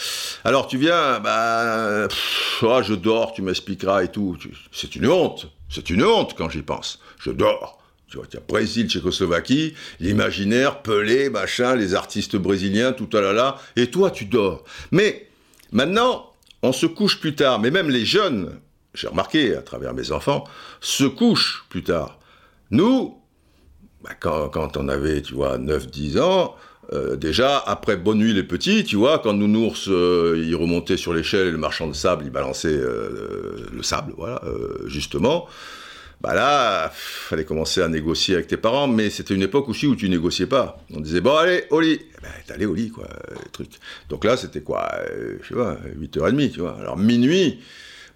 alors 0.44 0.66
tu 0.66 0.78
viens, 0.78 1.20
bah, 1.20 2.08
oh, 2.62 2.80
je 2.82 2.94
dors, 2.94 3.32
tu 3.32 3.42
m'expliqueras 3.42 4.04
et 4.04 4.08
tout. 4.08 4.36
C'est 4.72 4.96
une 4.96 5.06
honte, 5.08 5.48
c'est 5.68 5.90
une 5.90 6.04
honte 6.04 6.34
quand 6.36 6.50
j'y 6.50 6.62
pense. 6.62 7.00
Je 7.18 7.30
dors. 7.30 7.78
Tu 8.08 8.18
vois, 8.18 8.26
tu 8.26 8.36
as 8.36 8.40
Brésil, 8.40 8.90
Tchécoslovaquie, 8.90 9.74
l'imaginaire, 9.98 10.82
Pelé, 10.82 11.30
machin, 11.30 11.74
les 11.76 11.94
artistes 11.94 12.36
brésiliens, 12.36 12.92
tout 12.92 13.08
à 13.16 13.22
la 13.22 13.32
là, 13.32 13.58
et 13.74 13.90
toi 13.90 14.10
tu 14.10 14.26
dors. 14.26 14.64
Mais 14.90 15.28
maintenant, 15.70 16.30
on 16.62 16.72
se 16.72 16.84
couche 16.84 17.20
plus 17.20 17.34
tard, 17.34 17.58
mais 17.58 17.70
même 17.70 17.88
les 17.88 18.04
jeunes, 18.04 18.60
j'ai 18.94 19.08
remarqué 19.08 19.56
à 19.56 19.62
travers 19.62 19.94
mes 19.94 20.12
enfants, 20.12 20.44
se 20.80 21.04
couchent 21.04 21.64
plus 21.70 21.82
tard. 21.82 22.18
Nous, 22.70 23.16
bah, 24.02 24.10
quand, 24.18 24.48
quand, 24.48 24.76
on 24.76 24.88
avait, 24.88 25.22
tu 25.22 25.34
vois, 25.34 25.58
9-10 25.58 26.20
ans, 26.20 26.56
euh, 26.92 27.16
déjà, 27.16 27.58
après 27.58 27.96
Bonne 27.96 28.18
Nuit 28.18 28.34
les 28.34 28.42
Petits, 28.42 28.84
tu 28.84 28.96
vois, 28.96 29.18
quand 29.18 29.32
Nounours, 29.32 29.88
euh, 29.88 30.42
il 30.44 30.54
remontait 30.54 30.96
sur 30.96 31.14
l'échelle 31.14 31.48
et 31.48 31.50
le 31.50 31.58
marchand 31.58 31.86
de 31.86 31.94
sable, 31.94 32.24
il 32.26 32.30
balançait 32.30 32.68
euh, 32.68 33.66
le 33.72 33.82
sable, 33.82 34.12
voilà, 34.16 34.42
euh, 34.44 34.86
justement, 34.86 35.46
bah 36.20 36.34
là, 36.34 36.90
fallait 36.94 37.44
commencer 37.44 37.80
à 37.80 37.88
négocier 37.88 38.34
avec 38.34 38.46
tes 38.46 38.56
parents, 38.56 38.86
mais 38.86 39.10
c'était 39.10 39.34
une 39.34 39.42
époque 39.42 39.68
aussi 39.68 39.86
où 39.86 39.96
tu 39.96 40.08
négociais 40.08 40.46
pas. 40.46 40.84
On 40.94 41.00
disait, 41.00 41.20
bon, 41.20 41.34
allez, 41.34 41.64
au 41.70 41.80
lit. 41.80 41.98
Eh 42.00 42.22
ben, 42.22 42.28
t'allais 42.46 42.66
au 42.66 42.74
lit, 42.74 42.90
quoi, 42.90 43.08
le 43.30 43.50
truc. 43.50 43.70
Donc 44.08 44.24
là, 44.24 44.36
c'était 44.36 44.60
quoi, 44.60 44.88
je 45.40 45.48
sais 45.48 45.54
pas, 45.54 45.78
8h30, 45.98 46.52
tu 46.52 46.60
vois. 46.60 46.76
Alors, 46.78 46.96
minuit, 46.96 47.60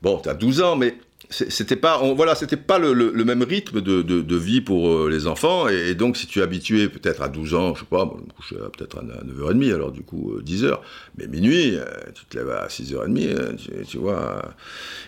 bon, 0.03 0.19
t'as 0.19 0.35
12 0.35 0.61
ans, 0.63 0.77
mais 0.77 0.97
c'était 1.31 1.77
pas 1.77 1.99
voilà 2.15 2.35
c'était 2.35 2.57
pas 2.57 2.79
le, 2.79 3.25
même 3.25 3.43
rythme 3.43 3.81
de, 3.81 4.37
vie 4.37 4.61
pour 4.61 4.89
euh, 4.89 5.11
les 5.11 5.27
enfants. 5.27 5.69
Et, 5.69 5.95
donc 5.95 6.17
si 6.17 6.27
tu 6.27 6.39
es 6.39 6.43
habitué 6.43 6.89
peut-être 6.89 7.23
à 7.23 7.29
12 7.29 7.55
ans 7.55 7.75
je 7.75 7.81
sais 7.81 7.87
pas 7.87 8.09
je 8.17 8.23
me 8.23 8.33
couchais 8.33 8.57
peut-être 8.77 8.99
à 8.99 9.03
9h30 9.03 9.75
alors 9.75 9.93
du 9.93 10.03
coup 10.03 10.35
euh, 10.35 10.43
10h 10.43 10.79
mais 11.17 11.27
minuit 11.27 11.77
euh, 11.77 11.85
tu 12.15 12.25
te 12.27 12.37
lèves 12.37 12.51
à 12.51 12.69
6h30 12.69 13.27
euh, 13.27 13.53
tu, 13.55 13.87
tu, 13.87 13.99
vois 13.99 14.43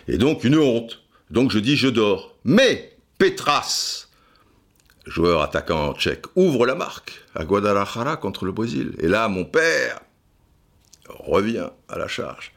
et 0.07 0.17
donc 0.17 0.43
une 0.43 0.57
honte. 0.57 1.01
Donc 1.31 1.51
je 1.51 1.59
dis 1.59 1.77
je 1.77 1.87
dors. 1.87 2.35
Mais 2.43 2.97
Petras 3.17 4.07
joueur 5.05 5.41
attaquant 5.41 5.93
tchèque 5.93 6.25
ouvre 6.35 6.65
la 6.65 6.75
marque 6.75 7.21
à 7.35 7.45
Guadalajara 7.45 8.17
contre 8.17 8.45
le 8.45 8.51
Brésil. 8.51 8.93
Et 8.99 9.07
là 9.07 9.27
mon 9.29 9.45
père 9.45 10.01
revient 11.07 11.69
à 11.87 11.97
la 11.97 12.07
charge. 12.07 12.51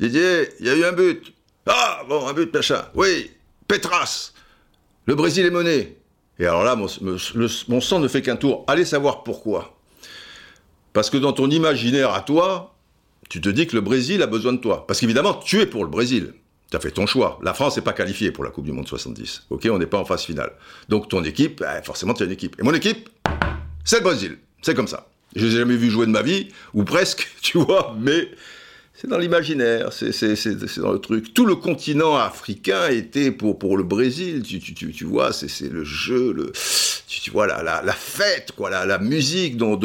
Didier 0.00 0.48
il 0.60 0.66
y 0.66 0.70
a 0.70 0.74
eu 0.74 0.84
un 0.84 0.92
but 0.92 1.33
ah, 1.66 2.02
bon, 2.08 2.26
un 2.26 2.32
but, 2.32 2.52
machin. 2.52 2.84
Oui, 2.94 3.30
Petras. 3.68 4.32
Le 5.06 5.14
Brésil 5.14 5.46
est 5.46 5.50
mené. 5.50 5.96
Et 6.38 6.46
alors 6.46 6.64
là, 6.64 6.76
mon, 6.76 7.80
sang 7.80 8.00
ne 8.00 8.08
fait 8.08 8.22
qu'un 8.22 8.36
tour. 8.36 8.64
Allez 8.66 8.84
savoir 8.84 9.22
pourquoi. 9.22 9.78
Parce 10.92 11.10
que 11.10 11.16
dans 11.16 11.32
ton 11.32 11.50
imaginaire 11.50 12.12
à 12.12 12.20
toi, 12.20 12.74
tu 13.28 13.40
te 13.40 13.48
dis 13.48 13.66
que 13.66 13.76
le 13.76 13.80
Brésil 13.80 14.22
a 14.22 14.26
besoin 14.26 14.52
de 14.52 14.58
toi. 14.58 14.86
Parce 14.86 15.00
qu'évidemment, 15.00 15.34
tu 15.34 15.60
es 15.60 15.66
pour 15.66 15.84
le 15.84 15.90
Brésil. 15.90 16.34
Tu 16.70 16.76
as 16.76 16.80
fait 16.80 16.90
ton 16.90 17.06
choix. 17.06 17.38
La 17.42 17.54
France 17.54 17.76
n'est 17.76 17.82
pas 17.82 17.92
qualifiée 17.92 18.30
pour 18.30 18.44
la 18.44 18.50
Coupe 18.50 18.64
du 18.64 18.72
Monde 18.72 18.88
70. 18.88 19.44
Ok, 19.50 19.68
on 19.70 19.78
n'est 19.78 19.86
pas 19.86 19.98
en 19.98 20.04
phase 20.04 20.24
finale. 20.24 20.52
Donc 20.88 21.08
ton 21.08 21.22
équipe, 21.24 21.62
eh, 21.62 21.82
forcément, 21.82 22.14
tu 22.14 22.22
as 22.22 22.26
une 22.26 22.32
équipe. 22.32 22.56
Et 22.58 22.62
mon 22.62 22.74
équipe, 22.74 23.08
c'est 23.84 23.98
le 23.98 24.04
Brésil. 24.04 24.38
C'est 24.62 24.74
comme 24.74 24.88
ça. 24.88 25.08
Je 25.36 25.46
les 25.46 25.54
ai 25.54 25.58
jamais 25.58 25.76
vu 25.76 25.90
jouer 25.90 26.06
de 26.06 26.10
ma 26.10 26.22
vie, 26.22 26.48
ou 26.74 26.84
presque, 26.84 27.28
tu 27.42 27.58
vois, 27.58 27.94
mais 27.98 28.28
c'est 28.94 29.08
dans 29.08 29.18
l'imaginaire, 29.18 29.92
c'est 29.92 30.78
dans 30.78 30.92
le 30.92 31.00
truc. 31.00 31.34
Tout 31.34 31.46
le 31.46 31.56
continent 31.56 32.14
africain 32.14 32.88
était 32.88 33.32
pour, 33.32 33.76
le 33.76 33.82
Brésil, 33.82 34.42
tu, 34.44 35.04
vois, 35.04 35.32
c'est 35.32 35.68
le 35.68 35.82
jeu, 35.82 36.52
tu, 37.08 37.30
vois, 37.32 37.48
la, 37.48 37.92
fête, 37.92 38.52
la, 38.58 38.98
musique 38.98 39.56
dont, 39.56 39.78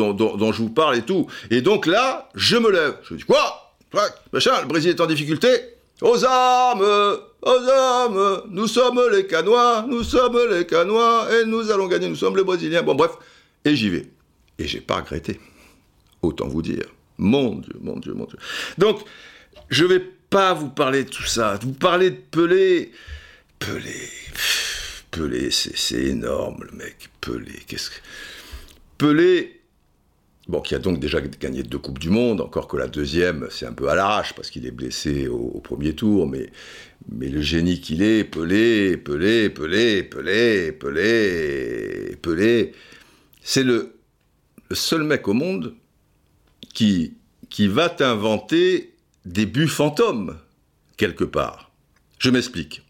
je 0.52 0.62
vous 0.62 0.70
parle 0.70 0.98
et 0.98 1.02
tout. 1.02 1.26
Et 1.50 1.62
donc 1.62 1.88
là, 1.88 2.30
je 2.36 2.58
me 2.58 2.72
lève, 2.72 2.98
je 3.04 3.16
dis 3.16 3.24
quoi? 3.24 3.74
Machin, 4.32 4.62
le 4.62 4.68
Brésil 4.68 4.92
est 4.92 5.02
en 5.02 5.08
difficulté 5.08 5.48
Aux 6.04 6.24
armes 6.24 6.86
Aux 7.42 7.70
armes 7.70 8.44
Nous 8.52 8.68
sommes 8.68 9.02
les 9.12 9.26
Canois, 9.26 9.88
nous 9.90 10.04
sommes 10.04 10.38
les 10.52 10.68
Canois, 10.68 11.28
et 11.34 11.46
nous 11.48 11.72
allons 11.72 11.88
gagner, 11.88 12.08
nous 12.08 12.16
sommes 12.16 12.38
les 12.38 12.44
Brésiliens. 12.44 12.84
Bon, 12.84 12.94
bref, 12.94 13.14
et 13.66 13.76
j'y 13.76 13.90
vais. 13.90 14.08
Et 14.60 14.68
j'ai 14.68 14.82
pas 14.82 14.98
regretté. 14.98 15.40
Autant 16.22 16.48
vous 16.48 16.62
dire. 16.62 16.86
Mon 17.20 17.56
Dieu, 17.56 17.76
mon 17.82 17.98
Dieu, 17.98 18.14
mon 18.14 18.26
Dieu. 18.26 18.40
Donc, 18.78 19.02
je 19.70 19.84
vais 19.84 20.00
pas 20.00 20.54
vous 20.54 20.70
parler 20.70 21.04
de 21.04 21.10
tout 21.10 21.26
ça. 21.26 21.60
Vous 21.62 21.74
parler 21.74 22.12
de 22.12 22.16
Pelé. 22.16 22.92
Pelé. 23.60 24.10
Pelé, 25.12 25.50
c'est 25.52 26.04
énorme, 26.04 26.66
le 26.72 26.78
mec. 26.78 27.10
Pelé, 27.20 27.52
qu'est-ce 27.68 27.90
que. 27.90 27.96
Pelé, 28.98 29.62
bon, 30.48 30.62
qui 30.62 30.76
a 30.76 30.80
donc 30.80 31.00
déjà 31.00 31.20
gagné 31.20 31.64
deux 31.64 31.78
Coupes 31.78 32.00
du 32.00 32.10
Monde, 32.10 32.40
encore 32.40 32.70
que 32.70 32.78
la 32.78 32.88
deuxième, 32.88 33.48
c'est 33.52 33.66
un 33.66 33.74
peu 33.74 33.90
à 33.90 33.96
l'arrache, 33.96 34.34
parce 34.34 34.50
qu'il 34.50 34.66
est 34.66 34.72
blessé 34.72 35.28
au, 35.28 35.60
premier 35.62 35.96
tour, 35.96 36.26
mais, 36.26 36.50
mais 37.12 37.28
le 37.28 37.42
génie 37.42 37.82
qu'il 37.82 38.02
est, 38.02 38.24
Pelé, 38.24 38.96
Pelé, 38.96 39.50
Pelé, 39.50 40.04
Pelé, 40.04 40.72
Pelé, 40.72 42.16
Pelé, 42.22 42.74
c'est 43.42 43.64
le, 43.64 43.96
le 44.70 44.76
seul 44.76 45.04
mec 45.04 45.28
au 45.28 45.34
monde 45.34 45.76
qui, 46.74 47.16
va 47.60 47.90
t'inventer 47.90 48.94
des 49.26 49.46
buts 49.46 49.68
fantômes, 49.68 50.40
quelque 50.98 51.24
part. 51.24 51.72
Je 52.20 52.30
m'explique. 52.30 52.84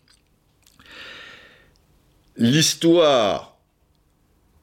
L'histoire 2.37 3.57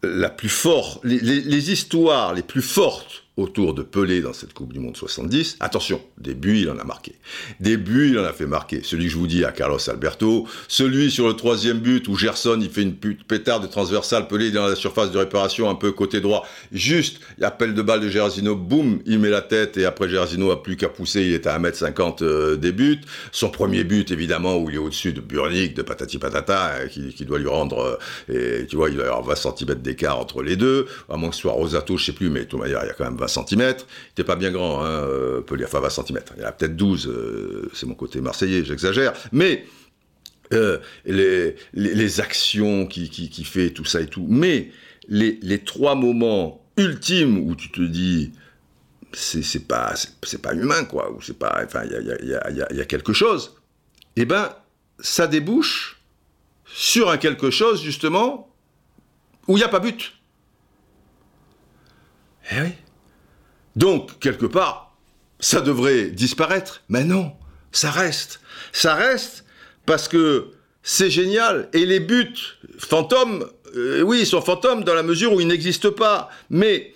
la 0.03 0.31
plus 0.31 0.49
forte, 0.49 1.05
les, 1.05 1.71
histoires 1.71 2.35
les 2.35 2.43
plus 2.43 2.63
fortes 2.63 3.26
autour 3.37 3.75
de 3.75 3.83
Pelé 3.83 4.23
dans 4.23 4.33
cette 4.33 4.55
Coupe 4.55 4.73
du 4.73 4.81
Monde 4.81 4.97
70. 4.97 5.57
Attention, 5.61 6.01
des 6.19 6.35
buts, 6.35 6.61
il 6.61 6.71
en 6.71 6.79
a 6.79 6.85
marqué. 6.85 7.13
Des 7.61 7.77
buts, 7.77 8.09
il 8.11 8.19
en 8.19 8.25
a 8.25 8.33
fait 8.33 8.47
marquer. 8.47 8.81
Celui 8.83 9.05
que 9.05 9.11
je 9.13 9.19
vous 9.19 9.27
dis 9.27 9.45
à 9.45 9.53
Carlos 9.53 9.79
Alberto, 9.91 10.47
celui 10.69 11.11
sur 11.11 11.29
le 11.29 11.35
troisième 11.35 11.79
but 11.79 12.09
où 12.09 12.17
Gerson, 12.17 12.59
il 12.61 12.71
fait 12.71 12.83
une 12.83 12.95
pétard 12.95 13.61
de 13.61 13.67
transversale, 13.67 14.27
Pelé 14.27 14.51
dans 14.51 14.67
la 14.67 14.75
surface 14.75 15.11
de 15.11 15.19
réparation, 15.19 15.69
un 15.69 15.75
peu 15.75 15.93
côté 15.93 16.21
droit. 16.21 16.47
Juste, 16.73 17.21
appel 17.43 17.75
de 17.75 17.83
balle 17.83 18.01
de 18.01 18.09
Gersino, 18.09 18.57
boum, 18.57 19.01
il 19.05 19.19
met 19.19 19.31
la 19.31 19.43
tête 19.43 19.77
et 19.77 19.85
après 19.85 20.09
Gersino 20.09 20.51
a 20.51 20.63
plus 20.63 20.77
qu'à 20.77 20.89
pousser, 20.89 21.23
il 21.23 21.33
est 21.35 21.47
à 21.47 21.59
1m50 21.59 22.23
euh, 22.23 22.57
des 22.57 22.73
buts. 22.73 23.01
Son 23.33 23.51
premier 23.51 23.85
but, 23.85 24.11
évidemment, 24.11 24.57
où 24.57 24.71
il 24.71 24.77
est 24.77 24.79
au-dessus 24.79 25.13
de 25.13 25.21
Burnick, 25.21 25.75
de 25.75 25.83
Patati 25.83 26.19
Patata, 26.19 26.71
euh, 26.81 26.87
qui, 26.89 27.25
doit 27.27 27.39
lui 27.39 27.49
rendre, 27.49 27.99
euh, 28.31 28.63
et 28.63 28.67
tu 28.67 28.77
vois, 28.77 28.89
il 28.89 28.97
doit 28.97 29.05
y 29.05 29.09
avoir 29.09 29.23
20 29.25 29.57
cm 29.57 29.75
d'écart 29.77 30.19
entre 30.19 30.43
les 30.43 30.57
deux, 30.57 30.87
à 31.11 31.17
moins 31.17 31.29
que 31.29 31.35
ce 31.35 31.43
soit 31.43 31.53
Rosato, 31.53 31.97
je 31.99 32.07
sais 32.07 32.13
plus, 32.13 32.31
mais 32.31 32.41
de 32.41 32.45
toute 32.45 32.61
manière, 32.61 32.81
il 32.83 32.87
y 32.87 32.91
a 32.91 32.95
quand 32.95 33.05
même 33.05 33.17
20 33.17 33.26
cm. 33.29 33.47
Il 33.51 33.61
n'était 33.61 34.25
pas 34.25 34.37
bien 34.37 34.51
grand, 34.51 34.85
hein, 34.85 35.05
enfin 35.65 35.81
20 35.81 35.91
cm. 35.91 36.21
Il 36.37 36.43
y 36.43 36.45
en 36.45 36.49
a 36.49 36.53
peut-être 36.53 36.77
12, 36.77 37.07
euh, 37.09 37.71
c'est 37.75 37.87
mon 37.87 37.95
côté 37.95 38.21
marseillais, 38.21 38.65
j'exagère. 38.65 39.13
Mais 39.33 39.65
euh, 40.53 40.79
les, 41.05 42.21
actions 42.21 42.87
qui, 42.87 43.45
fait, 43.45 43.71
tout 43.71 43.85
ça 43.85 44.01
et 44.01 44.07
tout. 44.07 44.27
Mais 44.29 44.71
les, 45.09 45.59
trois 45.65 45.95
moments 45.95 46.65
ultimes 46.77 47.39
où 47.39 47.55
tu 47.55 47.71
te 47.71 47.81
dis 47.81 48.33
c'est 49.13 49.67
pas 49.67 49.95
c'est 50.25 50.43
pas 50.43 50.53
humain 50.53 50.85
quoi 50.85 51.11
ou 51.11 51.23
c'est 51.23 51.39
pas 51.39 51.63
enfin 51.65 51.85
il 51.85 51.93
y 51.93 52.35
a, 52.35 52.51
y 52.51 52.81
a, 52.81 52.85
quelque 52.85 53.15
chose 53.15 53.57
eh 54.17 54.27
ben 54.27 54.55
ça 54.99 55.27
débouche 55.27 56.03
sur 56.67 57.09
un 57.09 57.17
quelque 57.17 57.51
chose 57.51 57.83
justement 57.83 58.53
où 59.49 59.57
il 59.57 59.61
n'y 59.61 59.65
a 59.65 59.69
pas 59.69 59.81
but 59.81 60.13
eh 62.53 62.61
oui 62.61 62.75
donc, 63.77 64.19
quelque 64.19 64.47
part, 64.47 64.97
ça 65.39 65.61
devrait 65.61 66.07
disparaître. 66.07 66.83
Mais 66.89 67.05
non, 67.05 67.33
ça 67.73 67.91
reste. 67.91 68.41
Ça 68.73 68.95
reste 68.95 69.45
parce 69.85 70.09
que 70.09 70.49
c'est 70.83 71.11
génial. 71.11 71.69
Et 71.75 71.85
les 71.85 72.01
buts 72.01 72.35
fantômes, 72.79 73.47
euh, 73.77 74.01
oui, 74.01 74.21
ils 74.21 74.27
sont 74.27 74.41
fantômes 74.41 74.83
dans 74.83 74.95
la 74.95 75.03
mesure 75.03 75.35
où 75.35 75.41
ils 75.41 75.47
n'existent 75.47 75.93
pas. 75.93 76.31
Mais, 76.49 76.95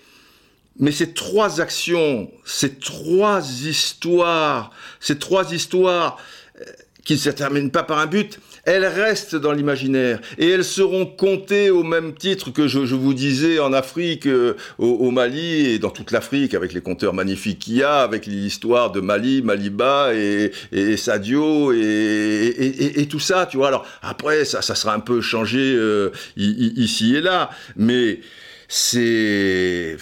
mais 0.79 0.91
ces 0.91 1.13
trois 1.13 1.61
actions, 1.61 2.31
ces 2.47 2.79
trois 2.79 3.43
histoires, 3.43 4.71
ces 5.01 5.19
trois 5.19 5.53
histoires 5.53 6.17
euh, 6.61 6.65
qui 7.05 7.13
ne 7.13 7.19
se 7.19 7.31
terminent 7.31 7.69
pas 7.69 7.83
par 7.83 7.99
un 7.99 8.07
but, 8.07 8.41
elles 8.65 8.87
restent 8.87 9.37
dans 9.37 9.53
l'imaginaire 9.53 10.21
et 10.39 10.49
elles 10.49 10.65
seront 10.65 11.07
comptées 11.07 11.71
au 11.71 11.83
même 11.83 12.15
titre 12.15 12.51
que 12.51 12.69
je, 12.69 12.79
vous 12.79 13.15
disais 13.15 13.59
en 13.59 13.73
Afrique, 13.73 14.27
euh, 14.27 14.57
au, 14.79 15.11
Mali 15.11 15.67
et 15.67 15.79
dans 15.79 15.91
toute 15.91 16.11
l'Afrique 16.11 16.55
avec 16.55 16.73
les 16.73 16.81
compteurs 16.81 17.15
magnifiques 17.15 17.61
qu'il 17.61 17.77
y 17.77 17.83
a, 17.83 18.01
avec 18.01 18.27
l'histoire 18.27 18.93
de 18.93 19.01
Mali, 19.01 19.43
Maliba 19.43 20.13
et, 20.15 20.53
Sadio 20.97 21.73
et, 21.73 23.07
tout 23.11 23.21
ça, 23.21 23.47
tu 23.47 23.57
vois. 23.57 23.69
Alors 23.69 23.87
après, 24.03 24.45
ça, 24.45 24.63
sera 24.63 24.95
un 24.95 25.01
peu 25.01 25.21
changé 25.21 25.75
euh, 25.77 26.11
ici 26.37 27.17
et 27.17 27.21
là, 27.21 27.51
mais 27.77 28.21
c'est 28.69 29.97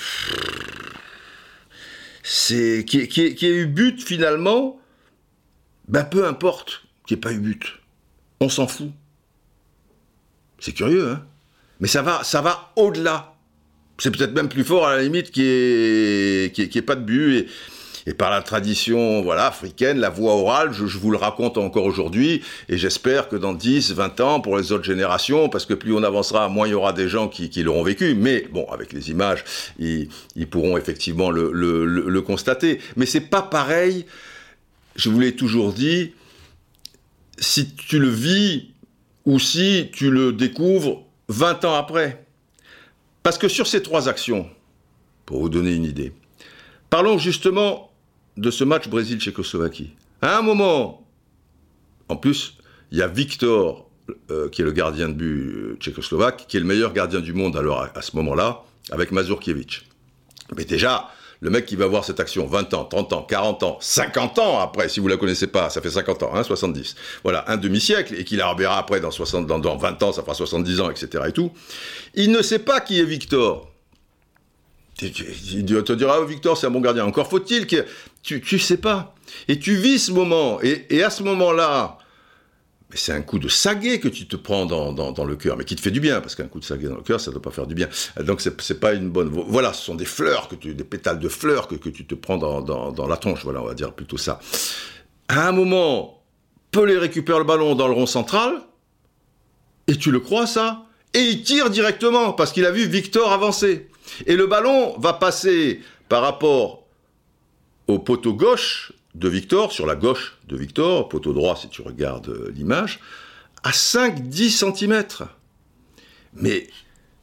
c'est 2.23 2.85
qui, 2.85 2.99
ait 3.01 3.49
eu 3.49 3.67
but 3.67 4.03
finalement, 4.03 4.79
ben 5.89 6.05
peu 6.05 6.27
importe 6.27 6.83
qui 7.07 7.15
ait 7.15 7.17
pas 7.17 7.33
eu 7.33 7.39
but 7.39 7.79
on 8.41 8.49
s'en 8.49 8.67
fout. 8.67 8.91
C'est 10.59 10.73
curieux, 10.73 11.11
hein 11.11 11.23
Mais 11.81 11.89
ça 11.89 12.03
va, 12.03 12.23
ça 12.25 12.41
va 12.41 12.73
au-delà. 12.77 13.35
C'est 13.99 14.11
peut-être 14.11 14.33
même 14.33 14.49
plus 14.49 14.65
fort 14.65 14.87
à 14.87 14.97
la 14.97 15.03
limite 15.03 15.31
qui 15.31 15.43
est 15.43 16.55
qui 16.55 16.79
est, 16.79 16.83
pas 16.83 16.95
de 16.95 17.01
but 17.01 17.49
et, 18.07 18.15
par 18.15 18.31
la 18.31 18.43
tradition 18.43 19.23
voilà 19.23 19.49
africaine, 19.49 19.99
la 19.99 20.09
voix 20.09 20.33
orale, 20.35 20.73
je, 20.73 20.85
vous 20.85 21.11
le 21.11 21.19
raconte 21.19 21.59
encore 21.59 21.85
aujourd'hui 21.85 22.43
et 22.69 22.79
j'espère 22.79 23.29
que 23.29 23.37
dans 23.37 23.53
10, 23.53 23.93
20 23.93 24.21
ans 24.21 24.41
pour 24.41 24.57
les 24.57 24.73
autres 24.73 24.85
générations, 24.85 25.49
parce 25.49 25.67
que 25.67 25.75
plus 25.75 25.93
on 25.93 26.03
avancera, 26.03 26.49
moins 26.49 26.67
il 26.67 26.71
y 26.71 26.75
aura 26.75 26.93
des 26.93 27.09
gens 27.09 27.29
qui, 27.29 27.51
qui 27.51 27.63
l'auront 27.63 27.83
vécu. 27.83 28.15
Mais 28.15 28.47
bon, 28.51 28.67
avec 28.73 28.93
les 28.93 29.11
images, 29.11 29.45
ils, 29.79 30.09
ils 30.37 30.49
pourront 30.49 30.79
effectivement 30.79 31.31
le, 31.31 31.51
le, 31.53 31.85
le, 31.85 32.09
le 32.09 32.23
constater. 32.23 32.81
Mais 32.97 33.05
c'est 33.05 33.21
pas 33.21 33.43
pareil. 33.43 34.07
Je 34.97 35.11
vous 35.11 35.21
l'ai 35.21 35.37
toujours 35.37 35.73
dit, 35.73 36.13
si 37.41 37.75
tu 37.75 37.99
le 37.99 38.09
vis 38.09 38.69
ou 39.25 39.39
si 39.39 39.91
tu 39.93 40.11
le 40.11 40.33
découvres 40.33 41.05
20 41.29 41.65
ans 41.65 41.75
après. 41.75 42.25
Parce 43.23 43.39
que 43.39 43.49
sur 43.49 43.67
ces 43.67 43.83
trois 43.83 44.09
actions, 44.09 44.49
pour 45.27 45.41
vous 45.41 45.49
donner 45.49 45.75
une 45.75 45.85
idée, 45.85 46.13
parlons 46.91 47.19
justement 47.19 47.91
de 48.37 48.51
ce 48.51 48.65
match 48.65 48.89
Brésil-Tchécoslovaquie. 48.89 49.93
À 50.23 50.39
un 50.39 50.43
moment, 50.43 51.07
en 52.09 52.17
plus, 52.17 52.57
il 52.91 52.99
y 52.99 53.03
a 53.03 53.09
Victor, 53.09 53.89
euh, 54.31 54.49
qui 54.49 54.63
est 54.63 54.65
le 54.65 54.73
gardien 54.73 55.09
de 55.09 55.15
but 55.15 55.53
euh, 55.55 55.77
tchécoslovaque, 55.79 56.47
qui 56.49 56.57
est 56.57 56.61
le 56.61 56.67
meilleur 56.67 56.93
gardien 56.93 57.21
du 57.21 57.35
monde 57.35 57.57
alors 57.57 57.83
à, 57.83 57.91
à 57.95 58.03
ce 58.03 58.17
moment-là, 58.17 58.65
avec 58.91 59.13
Mazurkiewicz. 59.13 59.85
Mais 60.57 60.65
déjà, 60.65 61.11
le 61.41 61.51
mec 61.51 61.67
qui 61.67 61.77
va 61.77 61.87
voir 61.87 62.05
cette 62.05 62.21
action 62.21 62.47
20 62.47 62.75
ans, 62.75 62.85
30 62.85 63.13
ans, 63.13 63.23
40 63.23 63.63
ans, 63.63 63.79
50 63.81 64.39
ans 64.39 64.59
après, 64.59 64.89
si 64.89 65.01
vous 65.01 65.09
la 65.09 65.17
connaissez 65.17 65.47
pas, 65.47 65.71
ça 65.71 65.81
fait 65.81 65.91
50 65.91 66.23
ans, 66.25 66.31
hein, 66.35 66.43
70. 66.43 66.97
Voilà, 67.23 67.45
un 67.49 67.57
demi-siècle, 67.57 68.15
et 68.19 68.25
qu'il 68.25 68.39
la 68.39 68.49
reverra 68.49 68.79
après 68.79 69.01
dans, 69.01 69.11
60, 69.11 69.47
dans, 69.47 69.77
20 69.77 70.03
ans, 70.03 70.13
ça 70.13 70.23
fera 70.23 70.35
70 70.35 70.81
ans, 70.81 70.91
etc. 70.91 71.25
et 71.29 71.33
tout. 71.33 71.53
Il 72.15 72.33
ne 72.33 72.43
sait 72.43 72.59
pas 72.59 72.81
qui 72.81 72.99
est 72.99 73.05
Victor. 73.05 73.71
Il 75.01 75.65
te 75.65 75.93
dira, 75.93 76.21
oh, 76.21 76.25
Victor, 76.25 76.57
c'est 76.57 76.67
un 76.67 76.71
bon 76.71 76.81
gardien. 76.81 77.05
Encore 77.05 77.29
faut-il 77.29 77.69
que 77.69 77.87
tu, 78.23 78.41
tu 78.41 78.59
sais 78.59 78.79
pas. 78.79 79.15
Et 79.47 79.61
tu 79.61 79.77
vis 79.77 80.01
ce 80.07 80.13
moment. 80.13 80.59
et 80.61 81.03
à 81.05 81.11
ce 81.11 81.23
moment-là, 81.23 81.98
mais 82.91 82.97
c'est 82.97 83.13
un 83.13 83.21
coup 83.21 83.39
de 83.39 83.49
saguet 83.49 84.01
que 84.01 84.09
tu 84.09 84.27
te 84.27 84.37
prends 84.37 84.65
dans, 84.65 85.25
le 85.25 85.37
cœur, 85.37 85.57
mais 85.59 85.65
qui 85.65 85.77
te 85.77 85.81
fait 85.81 85.91
du 85.91 86.01
bien, 86.01 86.21
parce 86.23 86.35
qu'un 86.35 86.49
coup 86.49 86.59
de 86.59 86.65
saguet 86.65 86.89
dans 86.89 86.97
le 86.97 87.03
cœur, 87.03 87.21
ça 87.21 87.31
ne 87.31 87.35
doit 87.35 87.43
pas 87.43 87.51
faire 87.51 87.67
du 87.67 87.75
bien. 87.75 87.89
Donc 88.21 88.41
c'est 88.41 88.81
pas 88.81 88.95
une 88.95 89.11
bonne... 89.11 89.29
Voilà, 89.29 89.75
ce 89.75 89.85
sont 89.85 89.95
des 89.95 90.07
fleurs, 90.07 90.49
que 90.49 90.55
tu, 90.55 90.75
des 90.75 90.85
pétales 90.85 91.19
de 91.19 91.29
fleurs 91.29 91.69
que, 91.69 91.75
que 91.75 91.91
tu 91.91 92.07
te 92.07 92.15
prends 92.15 92.39
dans, 92.39 92.63
dans, 92.63 93.07
la 93.07 93.17
tronche, 93.19 93.45
voilà, 93.45 93.63
on 93.63 93.67
va 93.67 93.75
dire 93.75 93.93
plutôt 93.93 94.17
ça. 94.17 94.41
À 95.29 95.49
un 95.49 95.53
moment, 95.53 96.23
Pelé 96.71 96.97
récupère 96.97 97.39
le 97.39 97.45
ballon 97.45 97.75
dans 97.75 97.89
le 97.89 97.95
rond 97.95 98.07
central, 98.07 98.63
et 99.87 99.97
tu 99.97 100.11
le 100.11 100.21
crois 100.21 100.47
ça? 100.47 100.85
Et 101.13 101.21
il 101.21 101.43
tire 101.43 101.69
directement, 101.69 102.33
parce 102.33 102.53
qu'il 102.53 102.65
a 102.65 102.71
vu 102.71 102.87
Victor 102.87 103.33
avancer. 103.33 103.89
Et 104.27 104.35
le 104.35 104.47
ballon 104.47 104.99
va 104.99 105.13
passer 105.13 105.81
par 106.09 106.23
rapport 106.23 106.85
au 107.87 107.99
poteau 107.99 108.33
gauche 108.33 108.93
de 109.15 109.29
Victor, 109.29 109.73
sur 109.73 109.87
la 109.87 109.97
gauche 109.97 110.39
de 110.47 110.57
Victor, 110.57 111.09
poteau 111.09 111.33
droit 111.33 111.57
si 111.57 111.69
tu 111.69 111.83
regardes 111.83 112.29
euh, 112.29 112.53
l'image, 112.55 113.01
à 113.63 113.71
5-10 113.71 114.77
cm. 114.77 115.05
Mais 116.35 116.69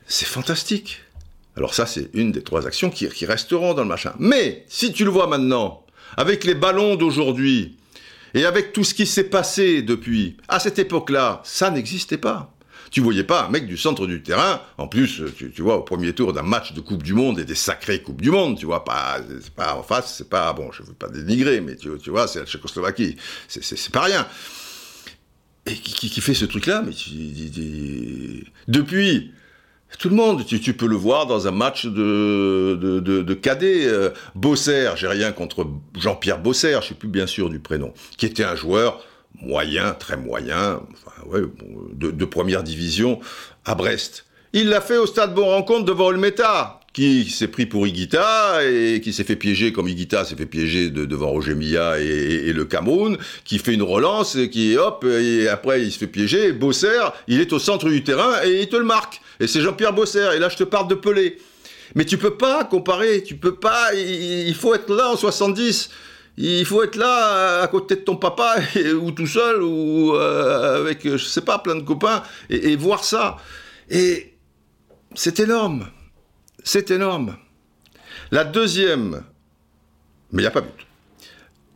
c'est 0.07 0.27
fantastique. 0.27 1.01
Alors 1.55 1.73
ça, 1.73 1.85
c'est 1.85 2.09
une 2.13 2.31
des 2.31 2.43
trois 2.43 2.67
actions 2.67 2.89
qui, 2.89 3.07
qui, 3.09 3.25
resteront 3.25 3.73
dans 3.73 3.83
le 3.83 3.87
machin. 3.87 4.13
Mais 4.19 4.65
si 4.67 4.91
tu 4.91 5.05
le 5.05 5.09
vois 5.09 5.27
maintenant, 5.27 5.85
avec 6.17 6.43
les 6.43 6.55
ballons 6.55 6.95
d'aujourd'hui, 6.95 7.77
et 8.33 8.45
avec 8.45 8.73
tout 8.73 8.83
ce 8.83 8.93
qui 8.93 9.05
s'est 9.05 9.29
passé 9.29 9.81
depuis, 9.81 10.35
à 10.49 10.59
cette 10.59 10.77
époque-là, 10.77 11.41
ça 11.45 11.71
n'existait 11.71 12.17
pas. 12.17 12.55
Tu 12.95 13.01
voyais 13.01 13.26
pas 13.26 13.47
un 13.47 13.49
mec 13.49 13.67
du 13.67 13.76
centre 13.76 14.07
du 14.07 14.23
terrain, 14.23 14.61
en 14.77 14.88
plus, 14.88 15.22
tu, 15.35 15.51
tu 15.51 15.61
vois, 15.61 15.76
au 15.76 15.81
premier 15.81 16.13
tour 16.13 16.31
d'un 16.31 16.43
match 16.43 16.72
de 16.72 16.80
Coupe 16.80 17.03
du 17.03 17.13
Monde 17.13 17.38
et 17.39 17.43
des 17.43 17.53
sacrées 17.53 18.01
Coupes 18.01 18.22
du 18.22 18.31
Monde, 18.31 18.57
tu 18.57 18.65
vois, 18.65 18.85
pas, 18.85 19.17
pas 19.53 19.76
en 19.76 19.84
face, 19.84 20.15
c'est 20.17 20.30
pas, 20.30 20.53
bon, 20.53 20.72
je 20.72 20.81
veux 20.81 20.93
pas 20.93 21.09
dénigrer, 21.09 21.59
mais 21.59 21.76
tu, 21.76 21.89
vois, 22.09 22.26
c'est 22.30 22.39
la 22.39 22.45
Tchécoslovaquie, 22.45 23.17
c'est 23.49 23.91
pas 23.91 24.03
rien. 24.03 24.26
Et 25.65 25.73
qui, 25.73 26.22
fait 26.22 26.34
ce 26.34 26.45
truc-là, 26.45 26.85
mais 26.85 26.93
depuis, 28.69 29.34
tout 29.99 30.07
le 30.07 30.15
monde, 30.15 30.45
tu, 30.45 30.73
peux 30.73 30.88
le 30.88 30.95
voir 30.95 31.26
dans 31.26 31.49
un 31.49 31.51
match 31.51 31.88
de, 31.88 32.80
de, 32.81 33.01
de, 33.01 33.22
de 33.23 33.34
cadet. 33.34 33.88
Euh, 33.88 34.11
j'ai 34.95 35.07
rien 35.07 35.34
contre 35.34 35.67
Jean-Pierre 35.97 36.39
Bosser, 36.39 36.77
je 36.80 36.85
suis 36.85 36.95
plus 36.95 37.09
bien 37.09 37.27
sûr 37.27 37.49
du 37.49 37.59
prénom, 37.59 37.93
qui 38.15 38.26
était 38.26 38.45
un 38.45 38.55
joueur 38.55 39.03
moyen, 39.41 39.91
très 39.93 40.17
moyen, 40.17 40.81
de, 41.93 42.25
première 42.25 42.63
division 42.63 43.19
à 43.65 43.75
Brest. 43.75 44.25
Il 44.53 44.69
l'a 44.69 44.81
fait 44.81 44.97
au 44.97 45.05
stade 45.05 45.33
Bon 45.33 45.45
Rencontre 45.45 45.85
devant 45.85 46.05
Olmeta, 46.05 46.79
qui 46.93 47.29
s'est 47.29 47.49
pris 47.49 47.65
pour 47.65 47.85
Iguita 47.87 48.63
et 48.63 49.01
qui 49.03 49.11
s'est 49.11 49.25
fait 49.25 49.35
piéger 49.35 49.73
comme 49.73 49.89
Iguita 49.89 50.23
s'est 50.23 50.37
fait 50.37 50.45
piéger 50.45 50.89
de, 50.89 51.03
devant 51.03 51.27
Roger 51.27 51.55
Milla 51.55 51.99
et, 51.99 52.05
et, 52.05 52.47
et, 52.47 52.53
le 52.53 52.63
Cameroun, 52.63 53.17
qui 53.43 53.59
fait 53.59 53.73
une 53.73 53.83
relance 53.83 54.37
et 54.37 54.49
qui 54.49 54.77
hop 54.77 55.03
et 55.05 55.49
après 55.49 55.81
il 55.81 55.91
se 55.91 55.97
fait 55.97 56.07
piéger. 56.07 56.53
Bosser, 56.53 57.01
il 57.27 57.41
est 57.41 57.51
au 57.51 57.59
centre 57.59 57.89
du 57.89 58.03
terrain 58.03 58.33
et 58.45 58.61
il 58.61 58.69
te 58.69 58.77
le 58.77 58.85
marque. 58.85 59.21
Et 59.41 59.47
c'est 59.47 59.59
Jean-Pierre 59.59 59.91
Bosser. 59.91 60.29
Et 60.35 60.39
là 60.39 60.47
je 60.47 60.55
te 60.55 60.63
parle 60.63 60.87
de 60.87 60.95
Pelé. 60.95 61.37
Mais 61.93 62.05
tu 62.05 62.17
peux 62.17 62.35
pas 62.35 62.63
comparer, 62.63 63.23
tu 63.23 63.35
peux 63.35 63.55
pas. 63.55 63.93
Il 63.93 64.55
faut 64.55 64.73
être 64.73 64.93
là 64.93 65.09
en 65.11 65.17
70 65.17 65.89
il 66.37 66.65
faut 66.65 66.83
être 66.83 66.97
là 66.97 67.61
à 67.61 67.67
côté 67.67 67.95
de 67.95 68.01
ton 68.01 68.17
papa 68.17 68.57
ou 69.01 69.11
tout 69.11 69.27
seul 69.27 69.61
ou 69.63 70.15
euh, 70.15 70.81
avec 70.81 71.03
je 71.03 71.17
sais 71.17 71.41
pas 71.41 71.59
plein 71.59 71.75
de 71.75 71.81
copains 71.81 72.23
et, 72.49 72.75
voir 72.75 73.03
ça. 73.03 73.37
Et 73.89 74.33
c'est 75.13 75.39
énorme. 75.39 75.87
C'est 76.63 76.91
énorme. 76.91 77.37
La 78.31 78.43
deuxième 78.43 79.23
mais 80.31 80.41
il 80.41 80.45
n'y 80.45 80.47
a 80.47 80.51
pas 80.51 80.61
but. 80.61 80.87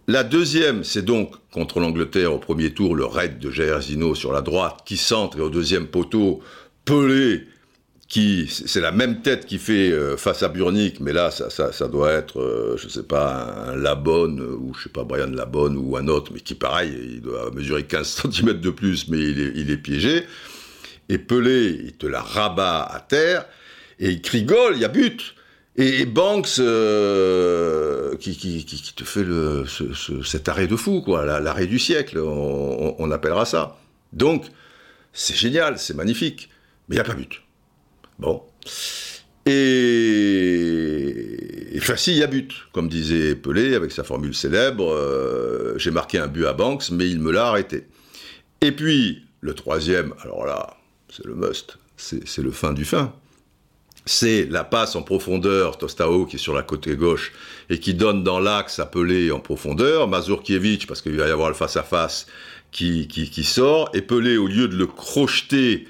La 0.07 0.23
deuxième 0.23 0.84
c'est 0.84 1.03
donc 1.03 1.36
contre 1.52 1.80
l'Angleterre 1.80 2.34
au 2.34 2.40
premier 2.40 2.73
tour 2.73 2.95
le 2.95 3.06
raid 3.06 3.40
de 3.40 3.52
Jair 3.52 3.81
Zino 3.81 4.15
sur 4.15 4.34
la 4.34 4.41
droite 4.41 4.81
qui 4.86 4.98
centre 4.98 5.38
et 5.38 5.41
au 5.41 5.49
deuxième 5.49 5.88
poteau 5.88 6.41
Pelé 6.84 7.48
c'est 8.11 8.81
la 8.81 8.91
même 8.91 9.22
tête 9.22 9.45
qui 9.45 9.60
fait 9.60 9.91
euh, 9.91 10.18
face 10.18 10.41
à 10.41 10.49
Burnick, 10.49 10.99
mais 10.99 11.14
là 11.14 11.30
ça, 11.30 11.88
doit 11.88 12.11
être, 12.11 12.40
euh, 12.40 12.76
je 12.77 12.88
sais 12.88 13.03
pas, 13.03 13.68
un 13.68 13.76
Labonne 13.76 14.41
ou 14.41 14.73
je 14.73 14.84
sais 14.84 14.90
pas 14.90 15.03
Brian 15.03 15.27
Labonne 15.27 15.77
ou 15.77 15.95
un 15.95 16.07
autre, 16.07 16.31
mais 16.34 16.40
qui 16.40 16.56
pareil, 16.56 16.91
il 17.15 17.22
doit 17.22 17.52
mesurer 17.52 17.84
15 17.84 18.23
cm 18.31 18.53
de 18.60 18.69
plus, 18.72 19.07
mais 19.10 19.19
il 19.19 19.69
est, 19.69 19.77
piégé. 19.77 20.23
Et 21.07 21.19
Pelé, 21.19 21.80
il 21.84 21.94
te 21.94 22.07
la 22.07 22.22
rabat 22.22 22.84
à 22.84 22.99
terre 22.99 23.45
et 23.99 24.10
il 24.10 24.22
crie 24.22 24.44
goal, 24.44 24.73
il 24.76 24.81
y 24.81 24.86
a 24.86 24.90
but. 24.90 25.36
Et, 25.76 26.06
Banks 26.06 26.60
euh, 26.60 28.15
qui, 28.18 28.36
te 28.95 29.03
fait 29.03 29.23
le, 29.23 29.65
ce, 29.65 29.94
ce, 29.94 30.23
cet 30.23 30.49
arrêt 30.49 30.68
de 30.68 30.76
fou, 30.76 31.02
quoi, 31.02 31.26
l'arrêt 31.40 31.68
du 31.68 31.80
siècle, 31.80 32.18
on, 32.18 32.27
on, 32.27 32.95
on 32.98 33.11
appellera 33.11 33.45
ça. 33.45 33.77
Donc 34.14 34.45
c'est 35.14 35.36
génial, 35.36 35.77
c'est 35.77 35.95
magnifique, 35.95 36.49
mais 36.88 36.95
il 36.95 36.98
n'y 36.98 37.02
a 37.02 37.06
pas 37.06 37.14
but. 37.14 37.41
Bon. 38.20 38.44
Et, 39.46 40.06
enfin, 41.78 41.96
si, 41.96 42.12
il 42.12 42.18
y 42.18 42.24
a 42.24 42.28
but, 42.28 42.54
comme 42.74 42.90
disait 42.90 43.34
Pelé 43.36 43.74
avec 43.74 43.91
sa 43.91 44.04
formule 44.04 44.36
célèbre. 44.36 44.91
Euh, 44.94 45.78
J'ai 45.78 45.91
marqué 45.91 46.20
un 46.20 46.28
but 46.28 46.46
à 46.46 46.54
Banks, 46.54 46.91
mais 46.91 47.10
il 47.10 47.20
me 47.20 47.32
l'a 47.32 47.48
arrêté. 47.48 47.88
Et 48.62 48.74
puis, 48.74 49.24
le 49.41 49.54
troisième, 49.54 50.14
alors 50.22 50.46
là, 50.46 50.76
c'est 51.10 51.26
le 51.26 51.34
must, 51.34 51.78
c'est 51.98 52.41
le 52.41 52.52
fin 52.52 52.74
du 52.74 52.86
fin. 52.86 53.14
C'est 54.06 54.46
la 54.50 54.64
passe 54.64 54.96
en 54.96 55.02
profondeur, 55.02 55.78
Tostao 55.78 56.26
qui 56.26 56.38
est 56.38 56.40
sur 56.40 56.54
la 56.54 56.64
côté 56.64 56.96
gauche 56.96 57.32
et 57.70 57.80
qui 57.80 57.94
donne 57.94 58.24
dans 58.24 58.40
l'axe 58.40 58.80
appelé 58.80 59.32
en 59.32 59.40
profondeur, 59.40 60.08
Mazurkiewicz, 60.08 60.86
parce 60.88 61.02
qu'il 61.02 61.16
va 61.16 61.28
y 61.28 61.32
avoir 61.32 61.50
le 61.50 61.56
face-à-face, 61.56 62.26
-face, 62.26 62.30
qui, 62.72 63.08
qui, 63.08 63.30
qui, 63.30 63.44
sort, 63.44 63.90
et 63.94 64.02
Pelé, 64.02 64.38
au 64.38 64.48
lieu 64.48 64.68
de 64.68 64.76
le 64.76 64.88
crocheter 64.88 65.88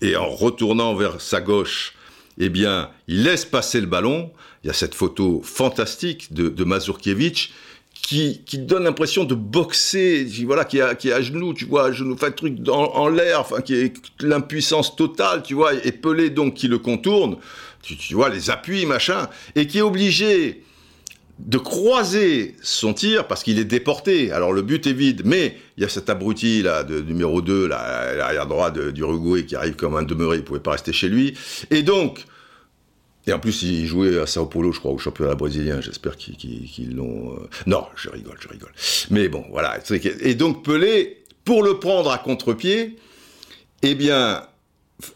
et 0.00 0.16
en 0.16 0.28
retournant 0.28 0.94
vers 0.94 1.20
sa 1.20 1.40
gauche, 1.40 1.94
eh 2.38 2.48
bien, 2.48 2.90
il 3.08 3.22
laisse 3.22 3.44
passer 3.44 3.80
le 3.80 3.86
ballon. 3.86 4.30
Il 4.62 4.68
y 4.68 4.70
a 4.70 4.72
cette 4.72 4.94
photo 4.94 5.40
fantastique 5.44 6.32
de, 6.32 6.64
Mazurkiewicz 6.64 7.50
qui, 7.92 8.42
qui 8.44 8.58
donne 8.58 8.84
l'impression 8.84 9.24
de 9.24 9.34
boxer, 9.34 10.26
voilà, 10.44 10.64
qui 10.64 10.78
qui 10.98 11.08
est 11.08 11.12
à 11.12 11.22
genoux, 11.22 11.54
tu 11.54 11.64
vois, 11.64 11.86
à 11.86 11.92
genoux, 11.92 12.16
un 12.20 12.30
truc 12.30 12.56
dans, 12.60 12.92
en 12.94 13.08
l'air, 13.08 13.40
enfin, 13.40 13.60
qui 13.60 13.74
est 13.74 13.94
l'impuissance 14.20 14.96
totale, 14.96 15.42
tu 15.42 15.54
vois, 15.54 15.72
et 15.72 15.92
Pelé 15.92 16.30
donc 16.30 16.54
qui 16.54 16.68
le 16.68 16.78
contourne, 16.78 17.36
tu, 17.82 17.96
tu 17.96 18.14
vois, 18.14 18.28
les 18.28 18.50
appuis, 18.50 18.84
machin, 18.84 19.28
et 19.54 19.66
qui 19.66 19.78
est 19.78 19.82
obligé 19.82 20.63
de 21.38 21.58
croiser 21.58 22.56
son 22.62 22.94
tir 22.94 23.26
parce 23.26 23.42
qu'il 23.42 23.58
est 23.58 23.64
déporté. 23.64 24.30
Alors 24.30 24.52
le 24.52 24.62
but 24.62 24.86
est 24.86 24.92
vide, 24.92 25.22
mais 25.24 25.56
il 25.76 25.82
y 25.82 25.86
a 25.86 25.88
cet 25.88 26.08
abruti 26.08 26.62
là 26.62 26.84
de 26.84 27.00
numéro 27.00 27.42
2, 27.42 27.66
l'arrière 27.66 28.46
droit 28.46 28.70
d'Uruguay 28.70 29.44
qui 29.44 29.56
arrive 29.56 29.74
comme 29.74 29.96
un 29.96 30.02
demeuré, 30.02 30.38
il 30.38 30.44
pouvait 30.44 30.60
pas 30.60 30.72
rester 30.72 30.92
chez 30.92 31.08
lui. 31.08 31.36
Et 31.70 31.82
donc 31.82 32.26
et 33.26 33.32
en 33.32 33.38
plus, 33.38 33.62
il 33.62 33.86
jouait 33.86 34.18
à 34.20 34.26
Sao 34.26 34.46
Paulo, 34.46 34.70
je 34.72 34.78
crois, 34.78 34.92
au 34.92 34.98
championnat 34.98 35.34
brésilien. 35.34 35.80
J'espère 35.80 36.16
qu'ils 36.16 36.36
qu 36.36 36.66
qu 36.66 36.82
l'ont. 36.84 37.32
Euh... 37.32 37.48
Non, 37.66 37.86
je 37.96 38.10
rigole, 38.10 38.36
je 38.38 38.48
rigole. 38.48 38.72
Mais 39.10 39.28
bon, 39.28 39.46
voilà. 39.50 39.78
Et 40.20 40.34
donc 40.34 40.62
Pelé, 40.62 41.24
pour 41.44 41.62
le 41.62 41.78
prendre 41.78 42.10
à 42.10 42.18
contre-pied, 42.18 42.96
eh 43.82 43.94
bien, 43.94 44.46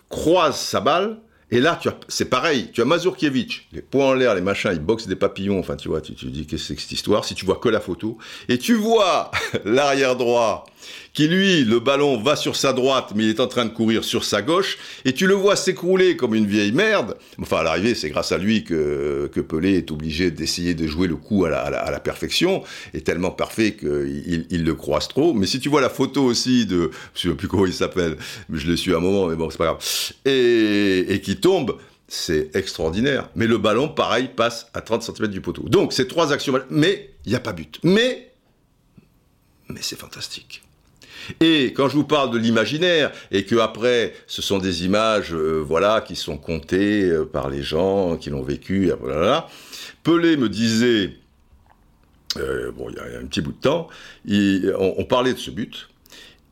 croise 0.09 0.59
sa 0.59 0.81
balle 0.81 1.19
et 1.51 1.61
là, 1.61 1.81
c'est 2.09 2.27
pareil, 2.27 2.71
tu 2.73 2.83
as 2.83 2.85
Mazurkiewicz, 2.85 3.63
les 3.73 3.81
poings 3.81 4.09
en 4.09 4.13
l'air, 4.13 4.35
les 4.35 4.43
machins, 4.43 4.71
ils 4.73 4.81
boxent 4.81 5.07
des 5.07 5.17
papillons, 5.17 5.59
enfin 5.59 5.77
tu 5.77 5.89
vois, 5.89 6.03
tu 6.03 6.15
te 6.15 6.27
dis 6.27 6.47
qu'est-ce 6.47 6.63
que 6.63 6.69
c'est 6.69 6.75
que 6.75 6.83
cette 6.83 6.93
histoire, 6.93 7.25
si 7.25 7.35
tu 7.35 7.47
vois 7.47 7.57
que 7.57 7.71
la 7.71 7.81
photo, 7.81 8.19
et 8.51 8.59
tu 8.59 8.75
vois 8.75 9.31
l'arrière 9.65 10.17
droit, 10.17 10.67
qui 11.13 11.29
lui, 11.29 11.65
le 11.65 11.81
ballon 11.81 12.21
va 12.21 12.37
sur 12.37 12.57
sa 12.57 12.73
droite, 12.73 13.13
mais 13.15 13.25
il 13.25 13.31
est 13.31 13.41
en 13.41 13.47
train 13.47 13.65
de 13.65 13.71
courir 13.71 14.05
sur 14.05 14.25
sa 14.25 14.43
gauche, 14.43 14.79
et 15.05 15.13
tu 15.13 15.27
le 15.27 15.35
vois 15.35 15.57
s'écrouler 15.57 16.17
comme 16.17 16.35
une 16.35 16.47
vieille 16.47 16.73
merde, 16.73 17.17
enfin 17.41 17.59
à 17.59 17.63
l'arrivée, 17.63 17.95
c'est 17.95 18.11
grâce 18.11 18.33
à 18.33 18.39
lui 18.39 18.65
que, 18.65 19.31
que 19.33 19.41
Pelé 19.41 19.77
est 19.77 19.91
obligé 19.91 20.31
d'essayer 20.31 20.75
de 20.75 20.87
jouer 20.87 21.09
le 21.09 21.17
coup 21.17 21.45
à 21.45 21.51
la, 21.51 22.01
perfection, 22.01 22.63
est 22.95 23.05
tellement 23.05 23.31
parfait 23.31 23.75
qu'il 23.75 24.47
il 24.51 24.65
le 24.65 24.75
croise 24.75 25.09
trop, 25.09 25.35
mais 25.35 25.47
si 25.47 25.61
tu 25.61 25.69
vois 25.69 25.81
la 25.81 25.91
photo 25.91 26.23
aussi 26.25 26.67
de, 26.67 26.91
je 27.15 27.31
sais 27.31 27.35
plus 27.35 27.49
comment 27.49 27.67
il 27.67 27.73
s'appelle, 27.73 28.17
je 28.53 28.71
l'ai 28.71 28.77
su 28.77 28.95
à 28.95 28.99
un 28.99 29.01
moment, 29.01 29.27
mais 29.27 29.37
bon, 29.37 29.51
c'est 29.51 29.59
pas 29.59 29.67
grave, 29.67 29.85
et, 30.25 31.07
et 31.09 31.21
qui 31.21 31.37
tombe, 31.37 31.77
c'est 32.09 32.57
extraordinaire. 32.57 33.29
Mais 33.37 33.47
le 33.47 33.59
ballon, 33.59 33.89
pareil, 33.89 34.29
passe 34.35 34.67
à 34.75 34.81
30 34.81 35.03
cm 35.03 35.29
du 35.29 35.41
poteau. 35.41 35.69
Donc, 35.69 35.93
ces 35.93 36.09
trois 36.09 36.33
actions, 36.33 36.55
mais 36.71 37.11
il 37.27 37.31
n'y 37.31 37.37
a 37.37 37.41
pas 37.41 37.53
but. 37.53 37.79
Mais, 37.85 38.33
mais 39.69 39.81
c'est 39.83 39.99
fantastique. 39.99 40.63
Et 41.41 41.73
quand 41.73 41.89
je 41.89 41.95
vous 41.95 42.05
parle 42.05 42.31
de 42.31 42.39
l'imaginaire, 42.39 43.13
et 43.31 43.45
que 43.45 43.57
après, 43.57 44.15
ce 44.27 44.43
sont 44.43 44.59
des 44.59 44.85
images, 44.85 45.35
euh, 45.35 45.63
voilà, 45.65 46.01
qui 46.01 46.17
sont 46.17 46.37
comptées 46.37 47.05
euh, 47.05 47.25
par 47.25 47.51
les 47.51 47.63
gens 47.63 48.17
qui 48.17 48.31
l'ont 48.31 48.43
vécu, 48.43 48.91
Pelé 50.03 50.37
me 50.37 50.49
disait, 50.49 51.13
euh, 52.39 52.73
bon, 52.73 52.89
il 52.91 52.97
y, 52.97 52.99
a 52.99 53.19
un 53.19 53.27
petit 53.27 53.41
bout 53.41 53.53
de 53.53 53.61
temps, 53.61 53.89
on, 54.29 54.95
on 54.99 55.05
parlait 55.05 55.35
de 55.35 55.39
ce 55.39 55.51
but, 55.51 55.89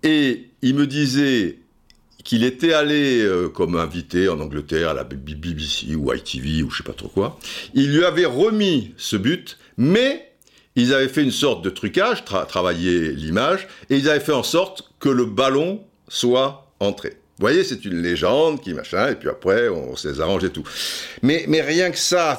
et 0.02 0.50
il 0.62 0.74
me 0.74 0.86
disait, 0.86 1.58
qu'il 2.24 2.42
était 2.42 2.72
allé 2.72 3.24
comme 3.54 3.76
invité 3.76 4.28
en 4.28 4.40
Angleterre 4.40 4.88
à 4.88 4.94
la 4.94 5.04
BBC 5.04 5.94
ou 5.94 6.12
ITV 6.12 6.64
ou 6.64 6.70
je 6.70 6.78
sais 6.78 6.82
pas 6.82 6.92
trop 6.92 7.06
quoi. 7.06 7.38
Il 7.72 7.94
lui 7.94 8.04
avait 8.04 8.26
remis 8.26 8.94
ce 8.96 9.14
but, 9.14 9.58
mais 9.76 10.25
ils 10.76 10.94
avaient 10.94 11.08
fait 11.08 11.22
une 11.22 11.32
sorte 11.32 11.64
de 11.64 11.70
trucage, 11.70 12.24
tra 12.24 12.44
travailler 12.46 13.12
l'image, 13.12 13.66
et 13.90 13.96
ils 13.96 14.08
avaient 14.08 14.20
fait 14.20 14.32
en 14.32 14.42
sorte 14.42 14.92
que 15.00 15.08
le 15.08 15.24
ballon 15.24 15.82
soit 16.08 16.70
entré. 16.80 17.16
Vous 17.38 17.42
voyez, 17.42 17.64
c'est 17.64 17.84
une 17.84 18.00
légende 18.00 18.62
qui 18.62 18.72
machin, 18.72 19.10
et 19.10 19.14
puis 19.14 19.28
après, 19.28 19.68
on, 19.68 19.94
se 19.94 20.08
les 20.08 20.22
arrange 20.22 20.42
et 20.44 20.48
tout. 20.48 20.64
Mais, 21.20 21.44
mais 21.48 21.60
rien 21.60 21.90
que 21.90 21.98
ça, 21.98 22.38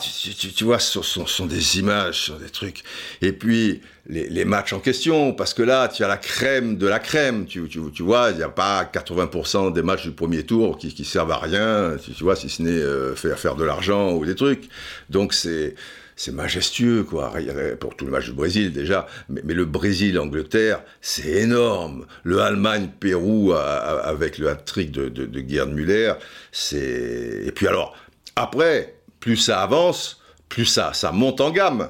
tu, 0.55 0.63
vois, 0.63 0.79
ce 0.79 1.03
sont, 1.03 1.45
des 1.45 1.77
images, 1.77 2.19
ce 2.19 2.31
sont 2.31 2.39
des 2.39 2.49
trucs. 2.49 2.81
Et 3.21 3.31
puis, 3.31 3.81
les, 4.07 4.43
matchs 4.43 4.73
en 4.73 4.79
question, 4.79 5.33
parce 5.33 5.53
que 5.53 5.61
là, 5.61 5.87
tu 5.87 6.03
as 6.03 6.07
la 6.07 6.17
crème 6.17 6.77
de 6.77 6.87
la 6.87 6.97
crème, 6.97 7.45
tu, 7.45 7.59
vois, 7.99 8.29
il 8.31 8.37
n'y 8.37 8.43
a 8.43 8.49
pas 8.49 8.89
80% 8.91 9.71
des 9.71 9.83
matchs 9.83 10.01
du 10.01 10.13
premier 10.13 10.41
tour 10.41 10.79
qui, 10.79 10.91
qui 10.91 11.05
servent 11.05 11.31
à 11.31 11.37
rien, 11.37 11.95
tu, 12.03 12.23
vois, 12.23 12.35
si 12.35 12.49
ce 12.49 12.63
n'est 12.63 12.71
euh, 12.71 13.15
faire, 13.15 13.37
faire 13.37 13.55
de 13.55 13.65
l'argent 13.65 14.13
ou 14.13 14.25
des 14.25 14.35
trucs. 14.35 14.67
Donc, 15.11 15.35
c'est 15.35 15.75
c'est 16.17 16.33
majestueux, 16.33 17.03
quoi, 17.03 17.31
pour 17.79 17.95
tout 17.95 18.05
le 18.05 18.11
match 18.11 18.25
du 18.25 18.33
Brésil 18.33 18.73
déjà, 18.73 19.05
mais, 19.29 19.53
le 19.53 19.65
Brésil-Angleterre, 19.65 20.83
c'est 20.99 21.29
énorme. 21.29 22.07
Le 22.23 22.41
Allemagne-Pérou 22.41 23.53
avec 23.53 24.39
le 24.39 24.49
hat-trick 24.49 24.91
de, 24.91 25.07
de, 25.09 25.47
Gerd 25.47 25.71
Müller, 25.71 26.13
c'est... 26.51 27.43
Et 27.45 27.51
puis 27.51 27.67
alors, 27.67 27.95
après, 28.35 28.95
plus 29.19 29.37
ça 29.37 29.61
avance, 29.61 30.21
plus 30.49 30.65
ça, 30.65 30.91
ça 30.93 31.11
monte 31.11 31.39
en 31.39 31.51
gamme. 31.51 31.89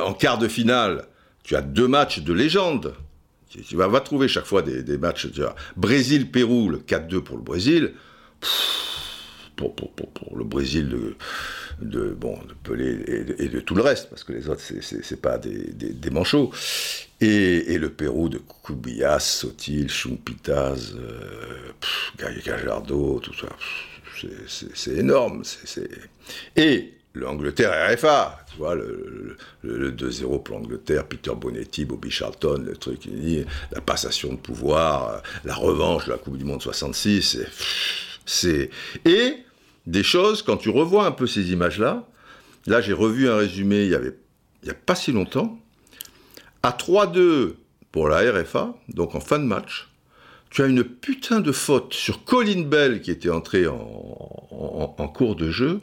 En 0.00 0.14
quart 0.14 0.38
de 0.38 0.48
finale, 0.48 1.04
tu 1.44 1.56
as 1.56 1.62
deux 1.62 1.88
matchs 1.88 2.20
de 2.20 2.32
légende. 2.32 2.94
Tu 3.50 3.76
vas, 3.76 4.00
trouver 4.00 4.28
chaque 4.28 4.46
fois 4.46 4.62
des, 4.62 4.98
matchs. 4.98 5.28
Brésil-Pérou, 5.76 6.70
le 6.70 6.78
4-2 6.78 7.20
pour 7.20 7.36
le 7.36 7.42
Brésil. 7.42 7.92
Pour, 9.58 9.74
pour, 9.74 9.90
pour, 9.90 10.36
le 10.36 10.44
Brésil 10.44 10.88
de 10.88 11.16
de, 11.80 12.10
bon, 12.10 12.38
de 12.48 12.54
Pelé 12.54 13.04
et 13.38 13.48
de, 13.48 13.60
tout 13.60 13.74
le 13.74 13.82
reste, 13.82 14.08
parce 14.10 14.24
que 14.24 14.32
les 14.32 14.48
autres, 14.48 14.62
c'est 14.80 15.20
pas 15.20 15.38
des, 15.38 15.72
des, 15.72 16.10
manchots. 16.10 16.50
Et, 17.20 17.78
le 17.78 17.90
Pérou 17.90 18.28
de 18.28 18.40
Cubillas, 18.64 19.20
Sotil, 19.20 19.88
Chumpitaz, 19.88 20.94
euh, 20.96 21.72
Gajardo, 22.18 23.20
tout 23.20 23.34
ça. 23.34 23.48
C'est 24.74 24.96
énorme. 24.96 25.42
Et 26.56 26.94
l'Angleterre 27.14 27.72
RFA, 27.92 28.44
tu 28.50 28.58
vois, 28.58 28.74
le, 28.74 29.36
2-0 29.64 30.42
pour 30.42 30.58
l'Angleterre, 30.58 31.06
Peter 31.06 31.32
Bonetti, 31.36 31.84
Bobby 31.84 32.10
Charlton, 32.10 32.64
le 32.66 32.76
truc, 32.76 33.08
la 33.70 33.80
passation 33.80 34.32
de 34.32 34.38
pouvoir, 34.38 35.22
la 35.44 35.54
revanche 35.54 36.06
de 36.06 36.12
la 36.12 36.18
Coupe 36.18 36.36
du 36.36 36.44
Monde 36.44 36.62
66, 36.62 37.38
c'est... 38.26 38.70
Et 39.04 39.44
des 39.88 40.02
choses, 40.02 40.42
quand 40.42 40.58
tu 40.58 40.68
revois 40.68 41.06
un 41.06 41.12
peu 41.12 41.26
ces 41.26 41.50
images-là, 41.50 42.06
là 42.66 42.80
j'ai 42.82 42.92
revu 42.92 43.28
un 43.28 43.36
résumé 43.36 43.84
il 43.84 43.90
y 43.90 43.94
avait 43.94 44.18
il 44.62 44.66
n'y 44.66 44.70
a 44.70 44.74
pas 44.74 44.94
si 44.94 45.12
longtemps, 45.12 45.58
à 46.62 46.70
3-2 46.70 47.54
pour 47.92 48.08
la 48.08 48.30
RFA, 48.30 48.74
donc 48.88 49.14
en 49.14 49.20
fin 49.20 49.38
de 49.38 49.44
match, 49.44 49.88
tu 50.50 50.62
as 50.62 50.66
une 50.66 50.84
putain 50.84 51.40
de 51.40 51.52
faute 51.52 51.94
sur 51.94 52.24
Colin 52.24 52.62
Bell 52.62 53.00
qui 53.00 53.10
était 53.10 53.30
entré 53.30 53.66
en, 53.66 55.12
cours 55.14 55.36
de 55.36 55.50
jeu, 55.50 55.80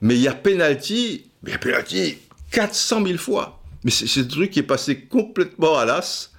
mais 0.00 0.16
il 0.16 0.20
y 0.20 0.28
a 0.28 0.34
penalty, 0.34 1.30
mais 1.42 1.50
il 1.50 1.52
y 1.52 1.56
a 1.56 1.58
penalty 1.58 2.18
400 2.50 3.06
000 3.06 3.18
fois. 3.18 3.62
Mais 3.84 3.90
c'est 3.90 4.20
un 4.20 4.24
truc 4.24 4.50
qui 4.50 4.58
est 4.58 4.64
passé 4.64 5.02
complètement 5.02 5.78
à 5.78 5.84
l'as. 5.84 6.32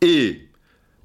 Et, 0.00 0.48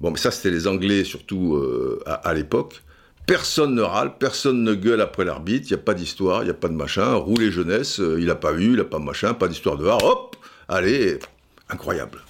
bon, 0.00 0.10
mais 0.10 0.18
ça 0.18 0.30
c'était 0.30 0.50
les 0.50 0.66
Anglais 0.66 1.04
surtout 1.04 1.56
euh, 1.56 2.02
à 2.06 2.32
l'époque. 2.32 2.83
Personne 3.26 3.74
ne 3.74 3.82
râle, 3.82 4.18
personne 4.18 4.62
ne 4.62 4.74
gueule 4.74 5.00
après 5.00 5.24
l'arbitre, 5.24 5.66
il 5.70 5.74
n'y 5.74 5.80
a 5.80 5.82
pas 5.82 5.94
d'histoire, 5.94 6.42
il 6.42 6.46
n'y 6.46 6.50
a 6.50 6.54
pas 6.54 6.68
de 6.68 6.74
machin, 6.74 7.14
rouler 7.14 7.50
jeunesse, 7.50 8.00
euh, 8.00 8.20
il 8.20 8.26
n'a 8.26 8.34
pas 8.34 8.52
vu, 8.52 8.72
il 8.72 8.76
n'a 8.76 8.84
pas 8.84 8.98
machin, 8.98 9.32
pas 9.32 9.48
d'histoire 9.48 9.78
de 9.78 9.86
hop, 9.86 10.36
allez, 10.68 11.18
incroyable. 11.70 12.20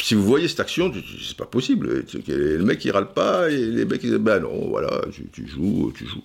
Si 0.00 0.14
vous 0.14 0.22
voyez 0.22 0.48
cette 0.48 0.60
action, 0.60 0.92
c'est 1.26 1.36
pas 1.36 1.46
possible. 1.46 2.04
Le 2.28 2.62
mec 2.62 2.84
il 2.84 2.92
râle 2.92 3.12
pas 3.12 3.50
et 3.50 3.56
les 3.56 3.84
mecs 3.84 4.02
ils 4.04 4.10
disent 4.10 4.18
ben 4.18 4.40
non, 4.40 4.68
voilà, 4.68 5.00
tu, 5.10 5.48
joues, 5.48 5.92
tu 5.96 6.06
joues. 6.06 6.22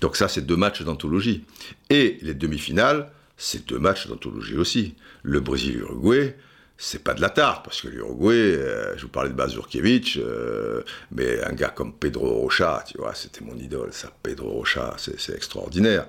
Donc 0.00 0.16
ça 0.16 0.28
c'est 0.28 0.42
deux 0.42 0.56
matchs 0.56 0.82
d'anthologie. 0.82 1.44
Et 1.90 2.18
les 2.22 2.34
demi-finales, 2.34 3.10
c'est 3.36 3.66
deux 3.66 3.80
matchs 3.80 4.06
d'anthologie 4.06 4.56
aussi. 4.56 4.94
Le 5.24 5.40
Brésil-Uruguay, 5.40 6.36
c'est 6.80 7.02
pas 7.02 7.12
de 7.12 7.20
la 7.20 7.28
tarte, 7.28 7.64
parce 7.64 7.82
que 7.82 7.88
l'Uruguay, 7.88 8.54
euh, 8.56 8.96
je 8.96 9.02
vous 9.02 9.08
parlais 9.08 9.30
de 9.30 9.34
Bazurkiewicz, 9.34 10.16
euh, 10.18 10.82
mais 11.10 11.42
un 11.42 11.52
gars 11.52 11.70
comme 11.74 11.92
Pedro 11.92 12.28
Rocha, 12.34 12.84
tu 12.86 12.98
vois, 12.98 13.14
c'était 13.14 13.44
mon 13.44 13.56
idole, 13.56 13.88
ça, 13.90 14.12
Pedro 14.22 14.50
Rocha, 14.50 14.94
c'est 14.96 15.34
extraordinaire. 15.34 16.06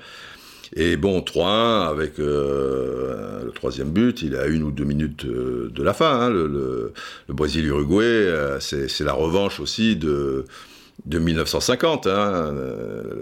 Et 0.76 0.96
bon, 0.96 1.22
3-1 1.22 1.90
avec 1.90 2.20
euh, 2.20 3.44
le 3.44 3.52
troisième 3.52 3.90
but, 3.90 4.22
il 4.22 4.36
à 4.36 4.46
une 4.46 4.62
ou 4.62 4.70
deux 4.70 4.84
minutes 4.84 5.26
de 5.26 5.84
la 5.84 5.96
fin. 5.96 6.20
Hein, 6.22 6.30
le, 6.30 6.94
Brésil-Uruguay, 7.28 8.60
c'est 8.60 9.00
la 9.00 9.14
revanche 9.14 9.60
aussi 9.60 9.96
de, 9.96 10.46
de 11.06 11.18
1950, 11.18 12.06
hein, 12.06 12.54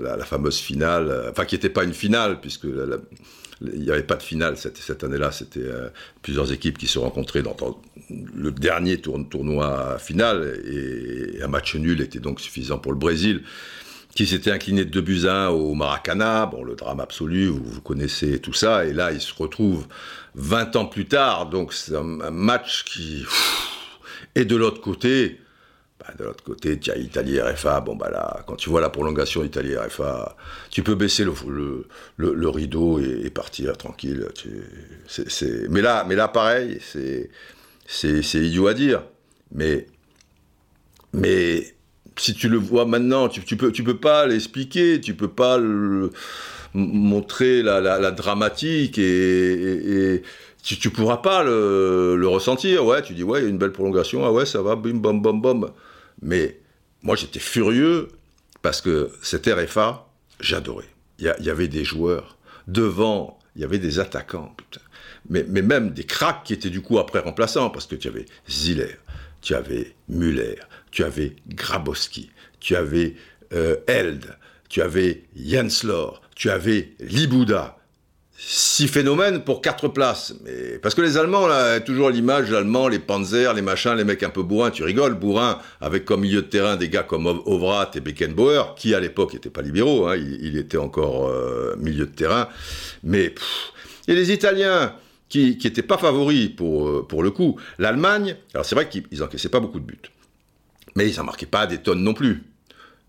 la, 0.02 0.26
fameuse 0.26 0.58
finale, 0.58 1.28
enfin 1.30 1.46
qui 1.46 1.56
n'était 1.56 1.70
pas 1.70 1.86
une 1.86 1.94
finale, 1.94 2.42
puisque 2.42 2.68
il 3.62 3.82
n'y 3.82 3.92
avait 3.92 4.04
pas 4.04 4.16
de 4.16 4.24
finale 4.24 4.58
cette, 4.58 4.78
cette 4.78 5.04
année-là. 5.04 5.32
C'était 5.32 5.62
euh, 5.62 5.90
plusieurs 6.22 6.52
équipes 6.52 6.78
qui 6.78 6.88
se 6.88 7.00
rencontraient 7.00 7.44
dans, 7.44 7.56
le 8.10 8.52
dernier 8.52 9.00
tournoi 9.00 9.98
final 10.00 10.60
et 10.66 11.42
un 11.42 11.48
match 11.48 11.76
nul 11.76 12.02
était 12.02 12.20
donc 12.20 12.40
suffisant 12.40 12.78
pour 12.78 12.92
le 12.92 12.98
Brésil 12.98 13.44
qui 14.18 14.26
s'était 14.26 14.52
incliné 14.52 14.84
de 14.84 14.90
2 14.90 15.02
buts 15.02 15.28
1 15.28 15.50
au 15.50 15.76
Maracana, 15.76 16.48
bon, 16.48 16.64
le 16.64 16.74
drame 16.74 17.00
absolu, 17.00 17.50
vous, 17.50 17.82
connaissez 17.82 18.40
tout 18.40 18.52
ça, 18.52 18.84
et 18.86 18.92
là, 18.92 19.12
il 19.12 19.22
se 19.22 19.32
retrouve 19.32 19.86
20 20.34 20.76
ans 20.76 20.86
plus 20.86 21.06
tard, 21.06 21.52
donc 21.52 21.72
c'est 21.72 21.96
un, 21.96 22.32
match 22.32 22.84
qui... 22.84 23.26
Et 24.34 24.44
de 24.44 24.56
l'autre 24.56 24.82
côté, 24.82 25.40
de 26.18 26.24
l'autre 26.24 26.44
côté, 26.44 26.80
tu 26.80 26.92
as 26.92 26.98
Italie-RFA. 26.98 27.82
Bon, 27.82 27.96
bah 27.96 28.10
là, 28.10 28.44
quand 28.48 28.56
tu 28.56 28.70
vois 28.70 28.82
la 28.82 28.90
prolongation 28.90 29.44
Italie-RFA, 29.44 30.36
tu 30.70 30.84
peux 30.84 30.96
baisser 30.96 31.26
le, 31.26 32.50
rideau 32.50 33.00
et, 33.00 33.30
partir 33.30 33.78
tranquille. 33.78 34.28
Mais, 35.70 35.82
là, 35.82 36.06
mais 36.08 36.16
là, 36.16 36.28
pareil, 36.28 36.80
c'est 36.82 38.40
idiot 38.40 38.68
à 38.68 38.74
dire. 38.74 39.04
Mais, 39.52 39.88
mais 41.14 41.76
si 42.18 42.34
tu 42.34 42.50
le 42.50 42.58
vois 42.58 42.86
maintenant, 42.86 43.30
tu, 43.30 43.44
tu 43.44 43.58
peux, 43.58 43.72
tu 43.72 43.84
peux 43.84 43.98
pas 43.98 44.26
l'expliquer, 44.28 45.00
tu 45.02 45.14
peux 45.16 45.28
pas 45.28 45.60
montrer 46.74 47.64
la, 47.64 48.12
dramatique 48.12 48.98
et, 48.98 50.14
et, 50.14 50.24
tu, 50.64 50.78
tu 50.78 50.90
pourras 50.90 51.18
pas 51.18 51.44
le, 51.44 52.16
le, 52.18 52.28
ressentir. 52.28 52.86
Ouais, 52.86 53.02
tu 53.02 53.14
dis, 53.14 53.24
ouais, 53.24 53.40
il 53.40 53.44
y 53.44 53.48
a 53.48 53.50
une 53.50 53.58
belle 53.58 53.72
prolongation, 53.72 54.26
ah 54.26 54.32
ouais, 54.32 54.46
ça 54.46 54.62
va, 54.62 54.76
bim, 54.76 54.96
bam, 54.96 55.22
bam, 55.22 55.42
bam. 55.42 55.72
Mais 56.22 56.60
moi, 57.02 57.16
j'étais 57.16 57.40
furieux 57.40 58.10
parce 58.62 58.82
que 58.82 59.12
cette 59.22 59.48
RFA, 59.48 60.10
j'adorais. 60.40 60.90
Il 61.20 61.34
y, 61.40 61.50
avait 61.50 61.68
des 61.68 61.84
joueurs. 61.84 62.38
Devant, 62.68 63.40
il 63.56 63.62
y 63.62 63.66
avait 63.66 63.80
des 63.80 64.00
attaquants, 64.00 64.56
Mais, 65.30 65.44
même 65.44 65.92
des 65.92 66.04
cracks 66.04 66.44
qui 66.44 66.54
étaient 66.54 66.70
du 66.70 66.82
coup 66.82 67.00
après 67.00 67.20
remplaçants, 67.20 67.70
parce 67.70 67.88
que 67.88 67.96
tu 67.96 68.08
avais 68.08 68.26
Ziller, 68.48 68.98
tu 69.42 69.56
avais 69.56 69.96
Muller, 70.10 70.58
tu 70.92 71.04
avais 71.04 71.36
Grabowski, 71.48 72.30
tu 72.60 72.76
avais 72.76 73.16
euh, 73.54 73.78
Held, 73.88 74.38
tu 74.70 74.82
avais 74.82 75.24
Lor, 75.84 76.22
tu 76.36 76.50
avais 76.50 76.94
Libouda, 77.00 77.77
six 78.40 78.88
phénomènes 78.88 79.44
pour 79.44 79.62
quatre 79.62 79.88
places. 79.88 80.36
Mais 80.46 80.78
parce 80.78 80.94
que 80.94 81.02
les 81.02 81.18
Allemands, 81.18 81.48
là, 81.48 81.80
toujours 81.80 82.12
l'image, 82.12 82.52
l'Allemand, 82.52 82.88
les 82.88 83.00
Panzer, 83.00 83.54
les 83.54 83.64
machins, 83.64 83.96
les 83.96 84.04
mecs 84.04 84.22
un 84.22 84.30
peu 84.30 84.44
bourrins, 84.44 84.70
tu 84.70 84.84
rigoles, 84.84 85.16
bourrins, 85.16 85.60
avec 85.82 86.06
comme 86.06 86.22
milieu 86.22 86.44
de 86.44 86.48
terrain 86.48 86.76
des 86.76 86.88
gars 86.88 87.04
comme 87.04 87.26
Ovrat 87.26 87.92
et 87.96 88.00
Beckenbauer, 88.00 88.76
qui 88.76 88.94
à 88.94 89.00
l'époque 89.00 89.34
n'étaient 89.34 89.50
pas 89.50 89.64
libéraux, 89.64 90.08
hein, 90.08 90.16
il, 90.16 90.56
était 90.56 90.78
encore 90.78 91.30
euh, 91.30 91.76
milieu 91.78 92.06
de 92.06 92.12
terrain. 92.12 92.48
Mais 93.04 93.34
et 94.08 94.14
les 94.14 94.32
Italiens 94.32 94.94
qui 95.30 95.58
n'étaient 95.62 95.82
pas 95.82 95.98
favoris 95.98 96.50
pour, 96.50 96.88
euh, 96.88 97.06
pour 97.08 97.24
le 97.24 97.32
coup. 97.32 97.60
L'Allemagne, 97.80 98.38
alors 98.54 98.66
c'est 98.66 98.76
vrai 98.76 98.88
qu'ils 98.88 99.24
encaissaient 99.24 99.50
pas 99.50 99.60
beaucoup 99.60 99.80
de 99.80 99.86
buts, 99.86 99.98
mais 100.96 101.10
ils 101.10 101.18
n'en 101.18 101.24
marquaient 101.24 101.46
pas 101.46 101.68
des 101.68 101.80
tonnes 101.80 102.04
non 102.04 102.14
plus. 102.14 102.44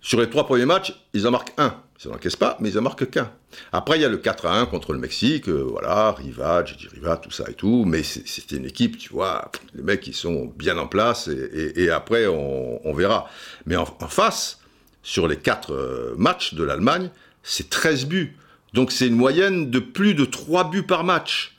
Sur 0.00 0.20
les 0.20 0.30
trois 0.30 0.46
premiers 0.46 0.64
matchs, 0.64 0.94
ils 1.12 1.26
en 1.26 1.30
marquent 1.30 1.52
un. 1.58 1.74
Ils 2.04 2.10
n'encaissent 2.10 2.36
pas, 2.36 2.56
mais 2.60 2.70
ils 2.70 2.78
en 2.78 2.82
marquent 2.82 3.10
qu'un. 3.10 3.30
Après, 3.72 3.98
il 3.98 4.02
y 4.02 4.04
a 4.04 4.08
le 4.08 4.18
4 4.18 4.46
à 4.46 4.60
1 4.60 4.66
contre 4.66 4.92
le 4.92 5.00
Mexique, 5.00 5.48
euh, 5.48 5.66
voilà, 5.68 6.12
Riva, 6.12 6.64
Gigi 6.64 6.86
Riva, 6.86 7.16
tout 7.16 7.32
ça 7.32 7.44
et 7.48 7.54
tout, 7.54 7.84
mais 7.86 8.04
c'était 8.04 8.56
une 8.56 8.66
équipe, 8.66 8.98
tu 8.98 9.10
vois, 9.10 9.50
les 9.74 9.82
mecs, 9.82 10.06
ils 10.06 10.14
sont 10.14 10.52
bien 10.56 10.78
en 10.78 10.86
place, 10.86 11.28
et, 11.28 11.90
après, 11.90 12.26
on, 12.26 12.92
verra. 12.92 13.28
Mais 13.66 13.76
en, 13.76 13.86
face, 14.08 14.60
sur 15.02 15.26
les 15.26 15.36
quatre 15.36 15.72
euh, 15.72 16.14
matchs 16.16 16.54
de 16.54 16.62
l'Allemagne, 16.62 17.10
c'est 17.42 17.68
13 17.68 18.06
buts. 18.06 18.36
Donc 18.74 18.92
c'est 18.92 19.06
une 19.06 19.16
moyenne 19.16 19.70
de 19.70 19.78
plus 19.78 20.14
de 20.14 20.24
3 20.24 20.70
buts 20.70 20.82
par 20.82 21.02
match. 21.02 21.56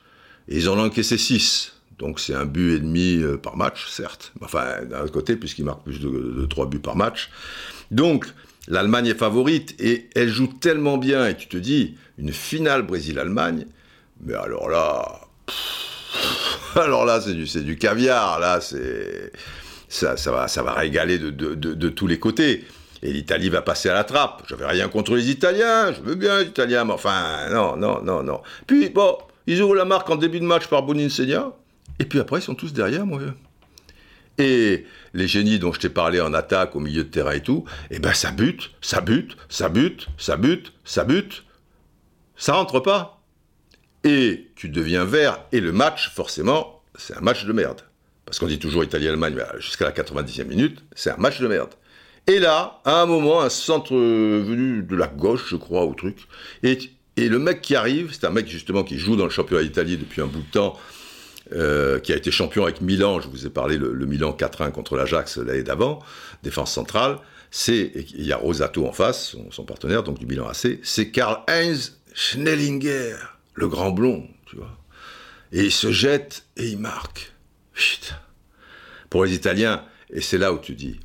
Et 0.48 0.56
ils 0.56 0.68
en 0.68 0.78
ont 0.78 0.84
encaissé 0.84 1.18
6. 1.18 1.74
Donc 1.98 2.20
c'est 2.20 2.34
un 2.34 2.46
but 2.46 2.76
et 2.76 2.78
demi 2.78 3.16
euh, 3.16 3.36
par 3.36 3.56
match, 3.56 3.88
certes. 3.88 4.32
Enfin, 4.40 4.84
d'un 4.84 5.02
autre 5.02 5.12
côté, 5.12 5.36
puisqu'ils 5.36 5.64
marquent 5.64 5.84
plus 5.84 6.00
de, 6.00 6.08
de 6.08 6.46
3 6.46 6.66
buts 6.66 6.78
par 6.78 6.96
match. 6.96 7.30
Donc, 7.90 8.26
l'Allemagne 8.70 9.08
est 9.08 9.18
favorite 9.18 9.74
et 9.78 10.08
elle 10.14 10.28
joue 10.28 10.46
tellement 10.46 10.96
bien. 10.96 11.26
Et 11.26 11.36
tu 11.36 11.48
te 11.48 11.56
dis, 11.56 11.96
une 12.18 12.32
finale 12.32 12.82
Brésil-Allemagne, 12.82 13.66
mais 14.24 14.34
alors 14.34 14.70
là, 14.70 15.20
alors 16.76 17.04
là, 17.04 17.20
c'est 17.20 17.64
du, 17.64 17.76
caviar. 17.76 18.38
Là, 18.38 18.60
c'est 18.60 19.32
ça, 19.88 20.14
va, 20.30 20.48
ça 20.48 20.62
régaler 20.72 21.18
de, 21.18 21.88
tous 21.88 22.06
les 22.06 22.18
côtés. 22.18 22.64
Et 23.02 23.12
l'Italie 23.12 23.48
va 23.48 23.62
passer 23.62 23.88
à 23.88 23.94
la 23.94 24.04
trappe. 24.04 24.42
Je 24.46 24.54
n'avais 24.54 24.66
rien 24.66 24.88
contre 24.88 25.16
les 25.16 25.30
Italiens, 25.30 25.92
je 25.92 26.02
veux 26.02 26.14
bien 26.14 26.40
les 26.40 26.46
Italiens, 26.46 26.84
mais 26.84 26.92
enfin, 26.92 27.48
non, 27.50 27.76
non, 27.76 28.02
non, 28.02 28.22
non. 28.22 28.42
Puis, 28.66 28.90
bon, 28.90 29.16
ils 29.46 29.62
ouvrent 29.62 29.74
la 29.74 29.86
marque 29.86 30.08
en 30.10 30.16
début 30.16 30.38
de 30.38 30.44
match 30.44 30.66
par 30.66 30.82
Boninsegna, 30.82 31.50
et 31.98 32.04
puis 32.04 32.20
après, 32.20 32.40
ils 32.40 32.42
sont 32.42 32.54
tous 32.54 32.74
derrière, 32.74 33.06
moi. 33.06 33.20
Et 34.40 34.86
les 35.12 35.28
génies 35.28 35.58
dont 35.58 35.72
je 35.72 35.80
t'ai 35.80 35.90
parlé 35.90 36.18
en 36.20 36.32
attaque, 36.32 36.74
au 36.74 36.80
milieu 36.80 37.04
de 37.04 37.10
terrain 37.10 37.32
et 37.32 37.42
tout, 37.42 37.64
eh 37.90 37.98
ben 37.98 38.14
ça 38.14 38.30
bute, 38.30 38.70
ça 38.80 39.02
bute, 39.02 39.36
ça 39.50 39.68
bute, 39.68 40.08
ça 40.16 40.36
bute, 40.36 40.72
ça 40.84 41.04
bute. 41.04 41.44
Ça 42.36 42.54
rentre 42.54 42.80
pas. 42.80 43.22
Et 44.02 44.48
tu 44.56 44.70
deviens 44.70 45.04
vert, 45.04 45.44
et 45.52 45.60
le 45.60 45.72
match, 45.72 46.10
forcément, 46.14 46.82
c'est 46.94 47.14
un 47.14 47.20
match 47.20 47.44
de 47.44 47.52
merde. 47.52 47.82
Parce 48.24 48.38
qu'on 48.38 48.46
dit 48.46 48.58
toujours 48.58 48.82
Italie-Allemagne, 48.82 49.34
mais 49.36 49.44
jusqu'à 49.60 49.84
la 49.84 49.92
90e 49.92 50.44
minute, 50.44 50.82
c'est 50.94 51.10
un 51.10 51.18
match 51.18 51.38
de 51.38 51.46
merde. 51.46 51.74
Et 52.26 52.38
là, 52.38 52.80
à 52.86 53.02
un 53.02 53.06
moment, 53.06 53.42
un 53.42 53.50
centre 53.50 53.94
venu 53.94 54.82
de 54.82 54.96
la 54.96 55.08
gauche, 55.08 55.48
je 55.50 55.56
crois, 55.56 55.84
au 55.84 55.92
truc, 55.92 56.16
et, 56.62 56.78
et 57.18 57.28
le 57.28 57.38
mec 57.38 57.60
qui 57.60 57.74
arrive, 57.74 58.10
c'est 58.12 58.24
un 58.24 58.30
mec 58.30 58.48
justement 58.48 58.84
qui 58.84 58.98
joue 58.98 59.16
dans 59.16 59.24
le 59.24 59.30
championnat 59.30 59.64
d'Italie 59.64 59.98
depuis 59.98 60.22
un 60.22 60.26
bout 60.26 60.40
de 60.40 60.50
temps, 60.50 60.78
euh, 61.52 61.98
qui 61.98 62.12
a 62.12 62.16
été 62.16 62.30
champion 62.30 62.64
avec 62.64 62.80
Milan, 62.80 63.20
je 63.20 63.28
vous 63.28 63.46
ai 63.46 63.50
parlé, 63.50 63.76
le, 63.76 64.06
Milan 64.06 64.36
4-1 64.38 64.70
contre 64.70 64.96
l'Ajax 64.96 65.38
l'année 65.38 65.62
d'avant, 65.62 66.00
défense 66.42 66.72
centrale, 66.72 67.18
c'est, 67.50 67.92
il 68.14 68.24
y 68.24 68.32
a 68.32 68.36
Rosato 68.36 68.86
en 68.86 68.92
face, 68.92 69.36
son, 69.50 69.64
partenaire, 69.64 70.02
donc 70.02 70.18
du 70.18 70.26
Milan 70.26 70.46
AC, 70.48 70.78
c'est 70.82 71.10
Karl-Heinz 71.10 71.98
Schnellinger, 72.14 73.16
le 73.54 73.68
grand 73.68 73.90
blond, 73.90 74.28
tu 74.46 74.56
vois. 74.56 74.76
Et 75.52 75.64
il 75.64 75.72
se 75.72 75.90
jette 75.90 76.44
et 76.56 76.68
il 76.68 76.78
marque. 76.78 77.32
Putain. 77.72 78.16
Pour 79.08 79.24
les 79.24 79.34
Italiens, 79.34 79.84
et 80.10 80.20
c'est 80.20 80.38
là 80.38 80.52
où 80.52 80.58
tu 80.58 80.74
dis, 80.74 81.00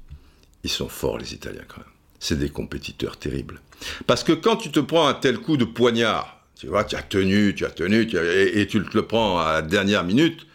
ils 0.63 0.69
sont 0.69 0.89
forts 0.89 1.17
les 1.17 1.33
Italiens 1.33 1.63
quand 1.67 1.77
même. 1.77 1.89
C'est 2.19 2.37
des 2.37 2.49
compétiteurs 2.49 3.17
terribles. 3.17 3.61
Parce 4.07 4.23
que 4.23 4.31
quand 4.31 4.57
tu 4.57 4.71
te 4.71 4.79
prends 4.79 5.07
un 5.07 5.13
tel 5.13 5.39
coup 5.39 5.57
de 5.57 5.65
poignard, 5.65 6.34
tu 6.55 6.67
vois, 6.67 6.83
tu 6.83 6.95
as 6.95 7.01
tenu, 7.01 7.53
tu 7.53 7.65
as 7.65 7.69
tenu, 7.69 8.01
et, 8.01 8.67
tu 8.67 8.83
te 8.83 8.95
le 8.95 9.05
prends 9.05 9.39
à 9.39 9.53
la 9.53 9.61
dernière 9.61 10.03
minute, 10.03 10.47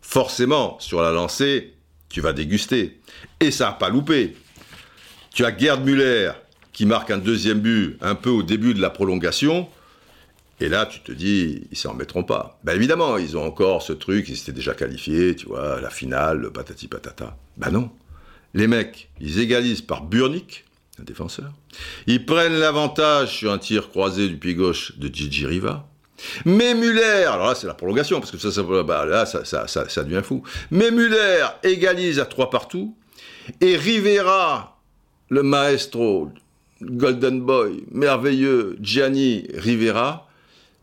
forcément, 0.00 0.78
sur 0.80 1.02
la 1.02 1.10
lancée, 1.10 1.74
tu 2.08 2.20
vas 2.20 2.32
déguster. 2.32 3.00
Et 3.40 3.50
ça 3.50 3.66
n'a 3.66 3.72
pas 3.72 3.90
loupé. 3.90 4.36
Tu 5.34 5.44
as 5.44 5.56
Gerd 5.56 5.84
Müller 5.84 6.32
qui 6.72 6.86
marque 6.86 7.10
un 7.10 7.18
deuxième 7.18 7.60
but 7.60 7.96
un 8.00 8.14
peu 8.14 8.30
au 8.30 8.42
début 8.42 8.72
de 8.72 8.80
la 8.80 8.90
prolongation. 8.90 9.68
Et 10.60 10.68
là, 10.68 10.86
tu 10.86 11.00
te 11.00 11.12
dis, 11.12 11.62
ils 11.70 11.76
s'en 11.76 11.92
remettront 11.92 12.24
pas. 12.24 12.58
Ben 12.64 12.74
évidemment, 12.74 13.16
ils 13.16 13.36
ont 13.36 13.44
encore 13.44 13.82
ce 13.82 13.92
truc, 13.92 14.28
ils 14.28 14.38
étaient 14.38 14.52
déjà 14.52 14.74
qualifiés, 14.74 15.36
tu 15.36 15.46
vois, 15.46 15.80
la 15.80 15.90
finale, 15.90 16.38
le 16.38 16.52
patati 16.52 16.88
patata. 16.88 17.36
Ben 17.56 17.70
non. 17.70 17.90
Les 18.54 18.66
mecs, 18.66 19.10
ils 19.20 19.40
égalisent 19.40 19.82
par 19.82 20.04
Burnick, 20.04 20.64
un 21.00 21.04
défenseur. 21.04 21.52
Ils 22.06 22.24
prennent 22.24 22.58
l'avantage 22.58 23.36
sur 23.36 23.52
un 23.52 23.58
tir 23.58 23.90
croisé 23.90 24.28
du 24.28 24.36
pied 24.36 24.54
gauche 24.54 24.98
de 24.98 25.12
Gigi 25.12 25.46
Riva. 25.46 25.88
Mais 26.44 26.74
Muller, 26.74 27.24
alors 27.28 27.48
là 27.48 27.54
c'est 27.54 27.66
la 27.66 27.74
prolongation, 27.74 28.18
parce 28.18 28.32
que 28.32 28.38
ça, 28.38 28.50
ça, 28.50 28.62
bah, 28.62 29.04
là, 29.06 29.24
ça, 29.24 29.44
ça, 29.44 30.04
devient 30.04 30.22
fou. 30.24 30.42
Mais 30.70 30.90
Muller 30.90 31.46
égalise 31.62 32.18
à 32.18 32.26
trois 32.26 32.50
partout, 32.50 32.96
et 33.60 33.76
Rivera, 33.76 34.80
le 35.28 35.42
maestro, 35.42 36.30
Golden 36.82 37.40
Boy, 37.40 37.84
merveilleux, 37.90 38.76
Gianni 38.80 39.46
Rivera, 39.54 40.28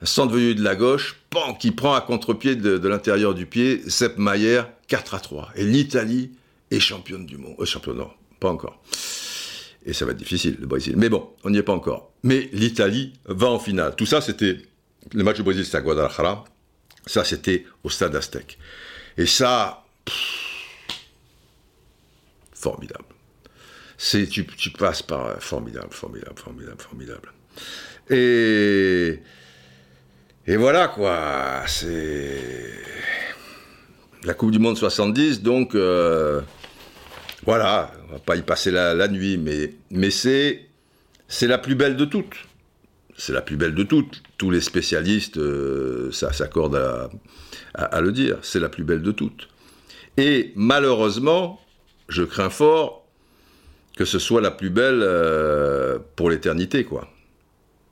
centre 0.04 0.34
venu 0.34 0.56
de 0.56 0.64
la 0.64 0.76
gauche, 0.76 1.18
pan, 1.30 1.54
qui 1.54 1.72
prend 1.72 1.94
à 1.94 2.02
contre-pied 2.02 2.56
de, 2.56 2.88
l'intérieur 2.88 3.34
du 3.34 3.46
pied, 3.46 3.82
Sepp 3.88 4.18
Mayer, 4.18 4.62
4 4.88 5.16
à 5.16 5.20
3. 5.20 5.50
Et 5.56 5.64
l'Italie 5.64 6.32
est 6.72 6.80
championne 6.80 7.26
du 7.26 7.38
monde. 7.38 7.56
Euh, 7.60 7.66
championne, 7.66 7.98
non, 7.98 8.10
pas 8.40 8.50
encore. 8.50 8.82
Et 9.86 9.94
ça 9.94 10.06
va 10.06 10.12
être 10.12 10.18
difficile, 10.18 10.58
le 10.60 10.66
Brésil. 10.66 10.96
Mais 10.98 11.10
bon, 11.10 11.30
on 11.44 11.52
n'y 11.52 11.60
est 11.60 11.64
pas 11.64 11.74
encore. 11.74 12.12
Mais 12.24 12.50
l'Italie 12.52 13.14
va 13.26 13.48
en 13.48 13.60
finale. 13.60 13.96
Tout 13.96 14.08
ça, 14.08 14.20
c'était. 14.20 14.58
Le 15.14 15.24
match 15.24 15.38
du 15.38 15.44
Brésil, 15.44 15.64
c'était 15.64 15.78
à 15.78 15.82
Guadalajara. 15.82 16.44
Ça, 17.06 17.24
c'était 17.24 17.66
au 17.84 17.90
stade 17.90 18.16
Aztec. 18.16 18.58
Et 19.18 19.28
ça. 19.28 19.86
formidable. 22.54 23.06
Tu, 23.98 24.72
passes 24.78 25.04
par. 25.04 25.28
Euh, 25.28 25.36
formidable, 25.40 25.94
formidable, 25.94 26.40
formidable, 26.40 26.82
formidable. 26.82 27.32
Et. 28.10 29.20
Et 30.48 30.58
voilà, 30.58 30.88
quoi. 30.88 31.64
C'est. 31.68 32.42
La 34.24 34.34
Coupe 34.34 34.50
du 34.50 34.58
Monde 34.58 34.78
70, 34.78 35.44
donc. 35.44 35.76
Euh, 35.76 36.42
voilà, 37.46 37.92
on 38.08 38.14
va 38.14 38.20
pas 38.20 38.36
y 38.36 38.42
passer 38.42 38.72
la, 38.72 39.08
nuit, 39.08 39.38
mais, 39.38 39.74
mais 39.92 40.10
c'est, 40.10 40.66
c'est 41.28 41.48
la 41.48 41.58
plus 41.58 41.76
belle 41.76 41.96
de 41.96 42.06
toutes. 42.06 42.36
C'est 43.18 43.34
la 43.34 43.42
plus 43.42 43.56
belle 43.56 43.76
de 43.76 43.84
toutes. 43.84 44.24
Tous 44.38 44.52
les 44.52 44.62
spécialistes 44.62 45.38
euh, 45.38 46.12
ça 46.12 46.34
s'accordent 46.34 47.10
à, 47.74 48.02
le 48.02 48.12
dire. 48.12 48.38
C'est 48.42 48.60
la 48.60 48.70
plus 48.70 48.84
belle 48.84 49.02
de 49.02 49.12
toutes. 49.12 49.48
Et 50.18 50.52
malheureusement, 50.56 51.62
je 52.10 52.24
crains 52.24 52.50
fort 52.50 53.06
que 53.96 54.06
ce 54.06 54.20
soit 54.20 54.42
la 54.42 54.52
plus 54.52 54.70
belle 54.70 55.02
euh, 55.02 56.00
pour 56.16 56.30
l'éternité, 56.30 56.84
quoi. 56.84 57.10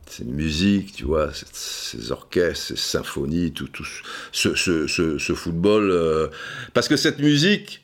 Ces 0.06 0.26
musiques, 0.26 0.94
tu 0.94 1.06
vois, 1.06 1.30
ces, 1.34 2.12
orchestres, 2.12 2.68
ces 2.68 2.76
symphonies, 2.76 3.54
tout, 3.54 3.70
tout 3.70 3.88
ce, 4.34 4.54
ce, 4.56 5.34
football. 5.34 5.90
Euh, 5.90 6.28
parce 6.74 6.90
que 6.90 6.98
cette 6.98 7.20
musique, 7.20 7.83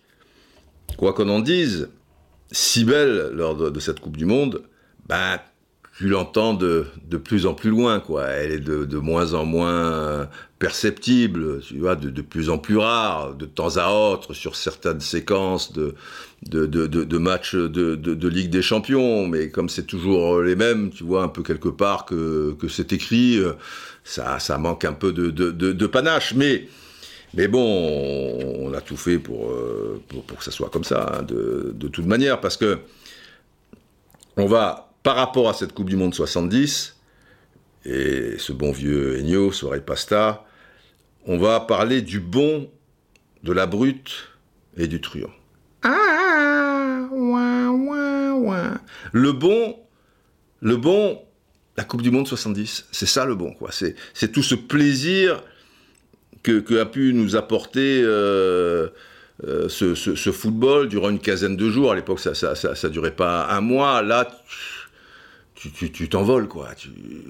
quoi 0.98 1.14
qu'on 1.14 1.30
en 1.30 1.40
dise, 1.40 1.90
si 2.52 2.84
belle 2.84 3.32
lors 3.34 3.56
de, 3.56 3.80
cette 3.80 3.99
Coupe 3.99 4.18
du 4.18 4.26
Monde, 4.26 4.64
ben, 5.07 5.40
tu 5.98 6.07
l'entends 6.07 6.53
de, 6.53 6.86
de, 7.10 7.18
plus 7.18 7.45
en 7.45 7.53
plus 7.53 7.70
loin, 7.70 7.99
quoi. 7.99 8.28
Elle 8.28 8.52
est 8.52 8.60
de, 8.60 8.86
de 8.86 8.98
moins 8.98 9.34
en 9.34 9.45
moins 9.45 10.30
perceptible, 10.57 11.60
tu 11.61 11.78
vois, 11.78 11.95
de, 11.95 12.10
de, 12.10 12.22
plus 12.22 12.49
en 12.49 12.57
plus 12.57 12.78
rare, 12.78 13.36
de 13.36 13.45
temps 13.45 13.78
à 13.78 13.90
autre, 13.91 14.34
sur 14.34 14.56
certaines 14.56 15.02
séquences 15.02 15.74
de, 15.74 15.95
de, 16.44 16.66
de 16.66 17.18
matchs 17.18 17.56
de, 17.56 18.28
Ligue 18.28 18.49
des 18.49 18.61
Champions. 18.61 19.28
Mais 19.28 19.49
comme 19.49 19.70
c'est 19.70 19.86
toujours 19.86 20.41
les 20.41 20.56
mêmes, 20.56 20.90
tu 20.90 21.03
vois, 21.03 21.24
un 21.24 21.28
peu 21.28 21.44
quelque 21.44 21.70
part 21.70 22.06
que, 22.06 22.56
que 22.60 22.68
c'est 22.68 22.94
écrit, 22.94 23.41
ça, 24.03 24.40
ça 24.40 24.57
manque 24.57 24.86
un 24.86 24.94
peu 24.94 25.11
de, 25.11 25.88
panache. 25.88 26.34
Mais 26.34 26.68
mais 27.34 27.48
bon, 27.48 27.62
on 28.60 28.74
a 28.74 28.82
tout 28.82 28.98
fait 28.98 29.20
pour, 29.20 29.52
euh, 29.52 30.02
pour, 30.08 30.38
que 30.38 30.44
ça 30.44 30.52
soit 30.52 30.70
comme 30.70 30.84
ça, 30.84 31.18
hein, 31.20 31.24
de, 31.24 31.72
de, 31.76 31.88
toute 31.88 32.06
manière, 32.06 32.42
parce 32.42 32.58
que 32.58 32.80
on 34.38 34.46
va, 34.46 34.92
par 35.04 35.16
rapport 35.16 35.50
à 35.50 35.54
cette 35.54 35.74
Coupe 35.74 35.90
du 35.90 35.96
Monde 35.96 36.14
70, 36.14 36.96
et 37.86 38.36
ce 38.38 38.52
bon 38.52 38.72
vieux 38.72 39.20
Ennio, 39.20 39.52
soirée 39.52 39.82
pasta, 39.82 40.46
on 41.26 41.38
va 41.38 41.60
parler 41.60 42.02
du 42.02 42.20
bon, 42.20 42.70
de 43.44 43.52
la 43.52 43.66
brute 43.66 44.30
et 44.78 44.88
du 44.88 45.02
truand. 45.02 45.30
Ah, 45.84 47.08
ouin, 47.12 47.70
ouin, 47.70 48.32
ouin. 48.34 48.82
Le 49.12 49.32
bon, 49.32 49.78
le 50.62 50.78
bon, 50.78 51.22
la 51.78 51.84
Coupe 51.84 52.02
du 52.02 52.12
Monde 52.12 52.28
70, 52.28 52.88
c'est 52.92 53.06
ça 53.06 53.26
le 53.26 53.36
bon, 53.36 53.54
quoi. 53.54 53.70
C'est 53.72 54.32
tout 54.32 54.44
ce 54.44 54.56
plaisir 54.56 55.44
que, 56.58 56.80
a 56.80 56.86
pu 56.86 57.14
nous 57.14 57.36
apporter 57.36 58.02
euh, 58.04 58.90
euh, 59.46 59.70
ce, 59.70 60.32
football 60.32 60.90
durant 60.90 61.10
une 61.10 61.20
quinzaine 61.20 61.56
de 61.56 61.70
jours. 61.70 61.92
À 61.92 61.96
l'époque, 61.96 62.20
ça, 62.20 62.34
ça, 62.34 62.56
ça, 62.56 62.90
durait 62.90 63.16
pas 63.16 63.48
un 63.50 63.62
mois. 63.62 64.02
Là, 64.02 64.28
tu 65.56 66.10
t'envoles, 66.10 66.48
quoi. 66.48 66.70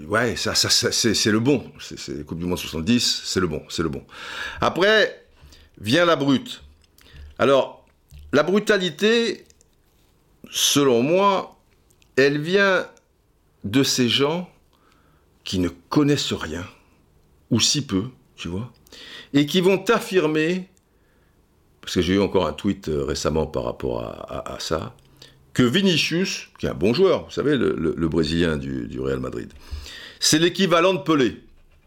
ouais, 0.08 0.36
ça, 0.36 0.56
ça, 0.56 0.70
c'est 0.92 1.32
le 1.32 1.40
bon. 1.40 1.64
C'est 1.80 2.26
Coupe 2.26 2.40
du 2.40 2.46
Monde 2.46 2.58
70, 2.58 3.22
c'est 3.26 3.40
le 3.40 3.48
bon, 3.48 3.64
c'est 3.70 3.84
le 3.84 3.90
bon. 3.90 4.04
Après, 4.62 5.26
vient 5.82 6.06
la 6.06 6.16
brute. 6.16 6.64
Alors, 7.38 7.86
la 8.34 8.44
brutalité, 8.44 9.46
selon 10.52 11.02
moi, 11.02 11.60
elle 12.16 12.40
vient 12.40 12.86
de 13.64 13.84
ces 13.84 14.10
gens 14.10 14.50
qui 15.44 15.60
ne 15.60 15.70
connaissent 15.70 16.34
rien, 16.34 16.66
ou 17.50 17.60
si 17.60 17.86
peu, 17.86 18.04
tu 18.36 18.48
vois, 18.48 18.72
et 19.34 19.46
qui 19.46 19.62
vont 19.62 19.84
affirmer, 19.90 20.70
parce 21.82 21.96
que 21.96 22.02
j'ai 22.02 22.16
eu 22.16 22.20
encore 22.20 22.48
un 22.48 22.54
tweet 22.54 22.90
euh, 22.90 23.04
récemment 23.04 23.48
par 23.48 23.64
rapport 23.64 24.02
à, 24.02 24.58
ça, 24.60 24.96
que 25.54 25.64
Vinicius, 25.64 26.50
qui 26.60 26.66
est 26.66 26.70
un 26.70 26.74
bon 26.74 26.94
joueur, 26.94 27.26
vous 27.26 27.32
savez, 27.32 27.58
le, 27.58 28.08
Brésilien 28.08 28.58
du, 28.58 29.00
Real 29.00 29.20
Madrid, 29.20 29.52
c'est 30.20 30.40
l'équivalent 30.40 30.94
de 30.94 31.00
Pelé. 31.00 31.38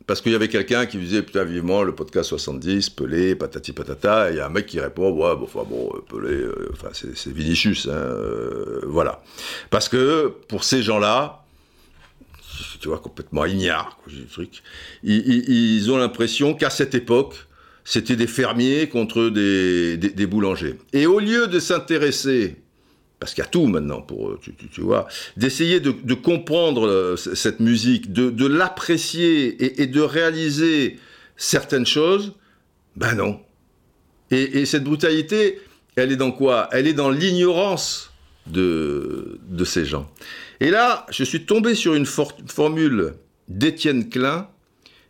Parce 0.05 0.21
qu'il 0.21 0.33
y 0.33 0.35
avait 0.35 0.49
quelqu'un 0.49 0.85
qui 0.87 0.99
disait, 0.99 1.23
putain, 1.23 1.45
vivement, 1.45 1.85
le 1.85 1.95
podcast 1.95 2.29
70, 2.29 2.91
Pelé, 2.91 3.37
patati 3.37 3.73
patata, 3.73 4.31
et 4.31 4.35
il 4.35 4.37
y 4.39 4.41
a 4.41 4.47
un 4.47 4.49
mec 4.49 4.67
qui 4.67 4.81
répond, 4.81 5.11
ouais, 5.13 5.37
bon, 5.37 5.45
enfin, 5.45 5.65
bon, 5.69 5.93
euh, 5.95 6.01
Pelé, 6.01 6.35
euh, 6.35 6.71
enfin, 6.73 6.89
c'est 6.93 7.33
Vinicius, 7.33 7.89
hein, 7.89 8.17
voilà. 8.87 9.23
Parce 9.71 9.89
que, 9.89 10.35
pour 10.49 10.65
ces 10.65 10.83
gens-là, 10.83 11.42
tu 12.81 12.89
vois, 12.89 12.99
complètement 12.99 13.45
ignares, 13.45 13.99
truc. 14.31 14.63
Ils, 15.03 15.91
ont 15.91 15.97
l'impression 15.97 16.55
qu'à 16.55 16.71
cette 16.71 16.95
époque, 16.95 17.35
c'était 17.85 18.17
des 18.17 18.27
fermiers 18.27 18.89
contre 18.89 19.29
des, 19.29 19.97
des, 19.97 20.27
boulangers. 20.27 20.79
Et 20.93 21.07
au 21.07 21.19
lieu 21.19 21.49
de 21.49 21.59
s'intéresser, 21.59 22.57
parce 23.19 23.35
qu'il 23.35 23.43
y 23.43 23.47
a 23.47 23.51
tout 23.51 23.67
maintenant 23.67 24.03
pour, 24.03 24.39
tu, 24.41 24.81
vois, 24.81 25.09
d'essayer 25.37 25.81
de, 25.81 26.15
comprendre 26.15 27.17
cette 27.17 27.61
musique, 27.61 28.13
de, 28.13 28.47
l'apprécier 28.47 29.81
et, 29.83 29.87
de 29.87 30.01
réaliser 30.01 30.99
certaines 31.37 31.87
choses, 31.87 32.35
ben 32.97 33.15
non. 33.15 33.41
Et, 34.31 34.65
cette 34.65 34.85
brutalité, 34.85 35.61
elle 35.97 36.13
est 36.13 36.17
dans 36.17 36.33
quoi? 36.33 36.69
Elle 36.73 36.87
est 36.87 36.95
dans 36.95 37.11
l'ignorance 37.11 38.12
de, 38.47 39.39
ces 39.65 39.85
gens. 39.85 40.11
Et 40.61 40.71
là, 40.71 41.07
je 41.11 41.25
suis 41.25 41.45
tombé 41.45 41.75
sur 41.75 41.95
une 41.95 42.07
formule 42.07 43.15
d'Étienne 43.49 44.09
Klein 44.09 44.49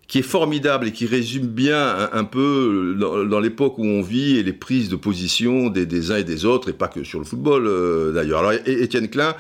qui 0.09 0.19
est 0.19 0.23
formidable 0.23 0.89
et 0.89 0.93
qui 0.93 1.07
résume 1.07 1.47
bien 1.47 2.11
un, 2.13 2.25
peu 2.25 2.95
dans, 2.99 3.41
l'époque 3.41 3.79
où 3.79 3.85
on 3.85 4.03
vit 4.03 4.37
et 4.37 4.43
les 4.43 4.53
prises 4.53 4.91
de 4.91 4.97
position 4.97 5.71
des, 5.71 6.11
uns 6.11 6.17
et 6.17 6.25
des 6.25 6.45
autres, 6.45 6.69
et 6.69 6.75
pas 6.75 6.89
que 6.89 7.03
sur 7.03 7.19
le 7.19 7.25
football 7.25 7.67
euh, 7.67 8.13
d'ailleurs. 8.13 8.41
Alors 8.41 8.53
Étienne 8.67 9.09
Klein, 9.09 9.35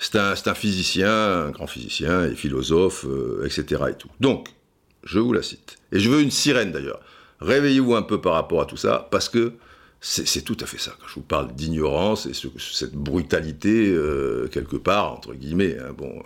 c'est 0.00 0.16
un, 0.16 0.32
un, 0.32 0.54
physicien, 0.54 1.12
un 1.12 1.50
grand 1.50 1.68
physicien 1.68 2.24
et 2.24 2.34
philosophe, 2.34 3.04
euh, 3.08 3.44
etc. 3.44 3.82
Et 3.90 3.94
tout. 3.94 4.08
Donc, 4.18 4.48
je 5.04 5.20
vous 5.20 5.32
la 5.32 5.42
cite. 5.42 5.76
Et 5.92 6.00
je 6.00 6.10
veux 6.10 6.22
une 6.22 6.30
sirène 6.30 6.72
d'ailleurs. 6.72 7.00
Réveillez-vous 7.40 7.94
un 7.94 8.02
peu 8.02 8.20
par 8.20 8.32
rapport 8.32 8.60
à 8.60 8.66
tout 8.66 8.76
ça, 8.76 9.08
parce 9.10 9.28
que 9.28 9.52
c'est 10.00 10.42
tout 10.42 10.56
à 10.60 10.66
fait 10.66 10.78
ça. 10.78 10.92
Quand 10.98 11.06
je 11.08 11.14
vous 11.14 11.20
parle 11.20 11.52
d'ignorance 11.52 12.26
et 12.26 12.32
cette 12.34 12.94
brutalité, 12.94 13.88
euh, 13.88 14.48
quelque 14.50 14.76
part, 14.76 15.12
entre 15.12 15.34
guillemets. 15.34 15.76
Hein, 15.78 15.92
bon, 15.96 16.22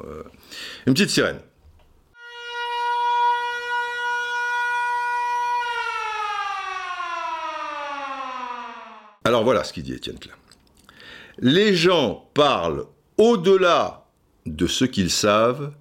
une 0.86 0.94
petite 0.94 1.10
sirène. 1.10 1.40
Alors 9.26 9.42
voilà 9.42 9.64
ce 9.64 9.72
qu'il 9.72 9.82
dit 9.82 9.94
Étienne 9.94 10.18
Klein. 10.18 10.34
Les 11.38 11.74
gens 11.74 12.28
parlent 12.34 12.84
au-delà 13.16 14.04
de 14.44 14.66
ce 14.66 14.84
qu'ils 14.84 15.10
savent 15.10 15.72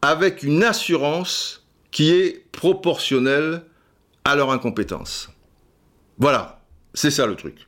avec 0.00 0.42
une 0.44 0.62
assurance 0.62 1.66
qui 1.90 2.12
est 2.12 2.46
proportionnelle 2.52 3.64
à 4.24 4.36
leur 4.36 4.50
incompétence. 4.50 5.28
Voilà, 6.18 6.63
c'est 6.94 7.10
ça 7.10 7.26
le 7.26 7.36
truc. 7.36 7.66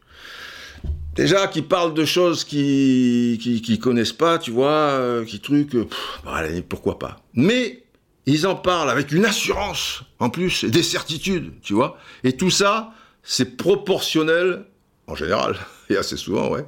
Déjà, 1.15 1.47
qui 1.47 1.63
parlent 1.63 1.95
de 1.95 2.05
choses 2.05 2.45
qui 2.45 3.39
qui, 3.41 3.79
connaissent 3.79 4.13
pas, 4.13 4.39
tu 4.39 4.51
vois, 4.51 4.69
euh, 4.69 5.25
qui 5.25 5.41
truc, 5.41 5.75
euh, 5.75 5.87
bah, 6.25 6.43
pourquoi 6.69 6.99
pas. 6.99 7.21
Mais 7.35 7.85
ils 8.27 8.47
en 8.47 8.55
parlent 8.55 8.91
avec 8.91 9.13
une 9.13 9.25
assurance, 9.25 10.03
en 10.19 10.31
plus, 10.31 10.65
des 10.65 10.83
certitudes, 10.83 11.53
tu 11.63 11.73
vois. 11.73 11.99
Et 12.23 12.37
tout 12.37 12.51
ça, 12.51 12.93
c'est 13.23 13.57
proportionnel 13.57 14.65
en 15.07 15.15
général, 15.15 15.57
et 15.91 15.97
assez 15.97 16.17
souvent, 16.17 16.51
ouais, 16.51 16.67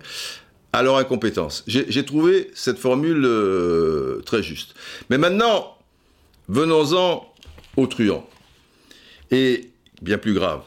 à 0.73 0.83
leur 0.83 0.97
incompétence. 0.97 1.65
J'ai 1.67 2.05
trouvé 2.05 2.51
cette 2.55 2.79
formule 2.79 3.25
euh, 3.25 4.23
très 4.25 4.43
juste. 4.43 4.75
Mais 5.11 5.19
maintenant, 5.19 5.77
venons-en 6.49 7.35
aux 7.77 7.87
truands. 7.87 8.29
Et 9.31 9.71
bien 10.01 10.19
plus 10.19 10.35
grave. 10.35 10.63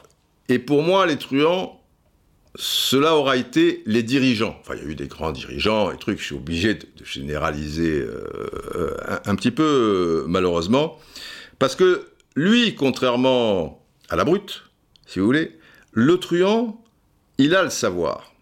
Et 0.48 0.58
pour 0.58 0.82
moi, 0.82 1.06
les 1.06 1.16
truands, 1.16 1.80
cela 2.54 3.16
aura 3.16 3.36
été 3.36 3.82
les 3.86 4.02
dirigeants. 4.02 4.56
Enfin, 4.60 4.74
il 4.76 4.82
y 4.82 4.86
a 4.86 4.90
eu 4.90 4.94
des 4.94 5.06
grands 5.06 5.32
dirigeants 5.32 5.90
et 5.90 5.96
trucs, 5.96 6.18
je 6.18 6.24
suis 6.24 6.34
obligé 6.34 6.74
de, 6.74 6.86
généraliser 7.02 8.00
euh, 8.00 8.96
un, 9.24 9.34
petit 9.34 9.50
peu, 9.50 10.24
malheureusement. 10.28 10.98
Parce 11.58 11.76
que 11.76 12.08
lui, 12.36 12.74
contrairement 12.74 13.82
à 14.10 14.16
la 14.16 14.24
brute, 14.24 14.64
si 15.06 15.18
vous 15.18 15.26
voulez, 15.26 15.58
le 15.92 16.18
truand, 16.18 16.82
il 17.38 17.54
a 17.54 17.62
le 17.62 17.70
savoir. 17.70 18.32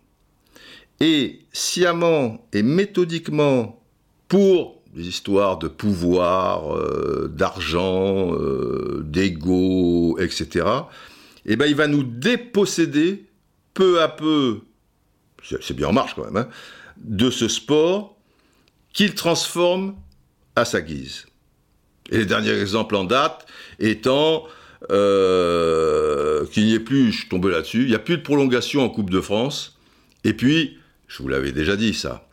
Et 1.00 1.40
sciemment 1.52 2.46
et 2.52 2.62
méthodiquement, 2.62 3.82
pour 4.28 4.82
des 4.94 5.06
histoires 5.06 5.58
de 5.58 5.68
pouvoir, 5.68 6.76
euh, 6.76 7.30
d'argent, 7.32 8.34
euh, 8.34 9.02
d'ego, 9.04 10.18
etc., 10.18 10.66
eh 11.46 11.56
ben, 11.56 11.66
il 11.66 11.74
va 11.74 11.86
nous 11.86 12.02
déposséder 12.02 13.24
peu 13.80 14.02
à 14.02 14.08
peu, 14.08 14.60
c'est 15.42 15.72
bien 15.72 15.88
en 15.88 15.92
marche 15.94 16.14
quand 16.14 16.24
même, 16.24 16.36
hein, 16.36 16.48
de 16.98 17.30
ce 17.30 17.48
sport 17.48 18.14
qu'il 18.92 19.14
transforme 19.14 19.96
à 20.54 20.66
sa 20.66 20.82
guise. 20.82 21.24
Et 22.10 22.18
les 22.18 22.26
derniers 22.26 22.60
exemples 22.60 22.94
en 22.94 23.04
date 23.04 23.46
étant 23.78 24.44
euh, 24.90 26.44
qu'il 26.48 26.66
n'y 26.66 26.74
ait 26.74 26.80
plus, 26.80 27.10
je 27.10 27.26
suis 27.26 27.50
là-dessus, 27.50 27.82
il 27.84 27.88
n'y 27.88 27.94
a 27.94 27.98
plus 27.98 28.18
de 28.18 28.22
prolongation 28.22 28.82
en 28.82 28.90
Coupe 28.90 29.08
de 29.08 29.22
France. 29.22 29.78
Et 30.24 30.34
puis, 30.34 30.76
je 31.08 31.22
vous 31.22 31.28
l'avais 31.28 31.52
déjà 31.52 31.74
dit 31.76 31.94
ça, 31.94 32.28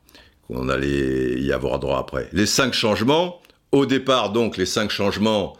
qu'on 0.47 0.67
allait 0.67 1.39
y 1.39 1.53
avoir 1.53 1.79
droit 1.79 1.99
après. 1.99 2.27
Les 2.33 2.45
cinq 2.45 2.73
changements, 2.73 3.41
au 3.71 3.85
départ 3.85 4.33
donc 4.33 4.57
les 4.57 4.65
cinq 4.65 4.91
changements, 4.91 5.55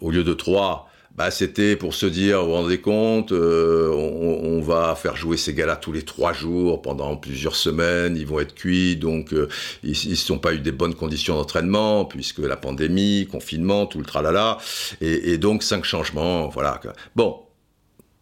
au 0.00 0.10
lieu 0.10 0.24
de 0.24 0.32
trois, 0.32 0.88
bah, 1.16 1.30
c'était 1.30 1.76
pour 1.76 1.94
se 1.94 2.06
dire, 2.06 2.40
vous 2.40 2.46
vous 2.46 2.52
rendez 2.54 2.80
compte, 2.80 3.32
euh, 3.32 3.90
on, 3.90 4.60
va 4.62 4.94
faire 4.94 5.16
jouer 5.16 5.36
ces 5.36 5.54
gars-là 5.54 5.76
tous 5.76 5.92
les 5.92 6.02
trois 6.02 6.32
jours 6.32 6.80
pendant 6.80 7.16
plusieurs 7.16 7.56
semaines, 7.56 8.16
ils 8.16 8.26
vont 8.26 8.38
être 8.38 8.54
cuits, 8.54 8.96
donc 8.96 9.34
euh, 9.34 9.48
ils 9.82 10.10
ne 10.10 10.14
sont 10.14 10.38
pas 10.38 10.54
eu 10.54 10.60
des 10.60 10.70
bonnes 10.70 10.94
conditions 10.94 11.34
d'entraînement, 11.34 12.04
puisque 12.04 12.38
la 12.38 12.56
pandémie, 12.56 13.26
confinement, 13.30 13.86
tout 13.86 13.98
le 13.98 14.04
tralala, 14.04 14.58
et, 15.00 15.32
et 15.32 15.38
donc 15.38 15.64
cinq 15.64 15.84
changements, 15.84 16.48
voilà. 16.48 16.80
Bon, 17.16 17.40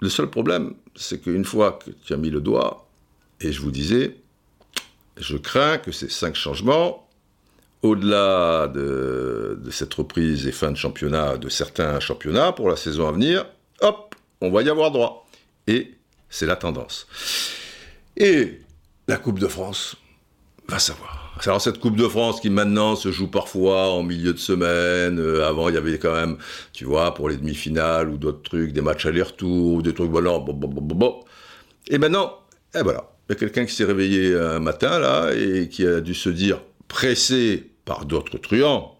le 0.00 0.08
seul 0.08 0.30
problème, 0.30 0.74
c'est 0.96 1.20
qu'une 1.20 1.44
fois 1.44 1.78
que 1.84 1.90
tu 2.04 2.14
as 2.14 2.16
mis 2.16 2.30
le 2.30 2.40
doigt, 2.40 2.88
et 3.40 3.52
je 3.52 3.60
vous 3.60 3.70
disais, 3.70 4.16
je 5.18 5.36
crains 5.36 5.78
que 5.78 5.92
ces 5.92 6.08
cinq 6.08 6.34
changements 6.34 7.10
au-delà 7.82 8.69
de, 8.69 9.59
cette 9.70 9.94
reprise 9.94 10.47
et 10.47 10.52
fin 10.52 10.70
de 10.70 10.77
championnat, 10.77 11.36
de 11.36 11.48
certains 11.48 12.01
championnats 12.01 12.52
pour 12.52 12.69
la 12.69 12.77
saison 12.77 13.09
à 13.09 13.12
venir, 13.12 13.47
hop, 13.81 14.15
on 14.40 14.51
va 14.51 14.62
y 14.62 14.69
avoir 14.69 14.90
droit. 14.90 15.27
Et 15.66 15.94
c'est 16.28 16.47
la 16.47 16.57
tendance. 16.57 17.07
Et 18.16 18.61
la 19.09 19.16
Coupe 19.16 19.39
de 19.39 19.47
France, 19.47 19.97
va 20.69 20.78
savoir. 20.78 21.35
Alors 21.44 21.61
cette 21.61 21.78
Coupe 21.81 21.97
de 21.97 22.07
France 22.07 22.40
qui 22.40 22.51
maintenant 22.51 22.97
se 22.97 23.11
joue 23.11 23.28
parfois 23.28 23.90
en 23.90 24.02
milieu 24.02 24.32
de 24.32 24.39
semaine, 24.39 25.19
euh, 25.19 25.48
avant 25.48 25.69
il 25.69 25.74
y 25.74 25.78
avait 25.78 25.98
quand 25.98 26.12
même, 26.12 26.36
tu 26.73 26.85
vois, 26.85 27.15
pour 27.15 27.28
les 27.28 27.36
demi-finales 27.36 28.09
ou 28.09 28.19
d'autres 28.19 28.43
trucs, 28.43 28.73
des 28.73 28.82
matchs 28.82 29.07
aller-retour, 29.07 29.82
des 29.82 29.94
trucs, 29.94 30.11
voilà, 30.11 30.39
bon, 30.39 30.52
bon, 30.52 30.69
bon, 30.69 30.94
bon, 30.94 31.20
Et 31.89 31.98
maintenant, 31.98 32.39
eh 32.74 32.82
voilà, 32.82 33.11
il 33.28 33.32
y 33.32 33.36
a 33.36 33.39
quelqu'un 33.39 33.65
qui 33.65 33.74
s'est 33.74 33.85
réveillé 33.85 34.35
un 34.35 34.61
matin 34.61 34.98
là 34.98 35.32
et 35.35 35.69
qui 35.69 35.86
a 35.86 36.01
dû 36.01 36.15
se 36.15 36.28
dire, 36.28 36.61
pressé 36.89 37.69
par 37.85 38.05
d'autres 38.05 38.39
truands, 38.39 38.97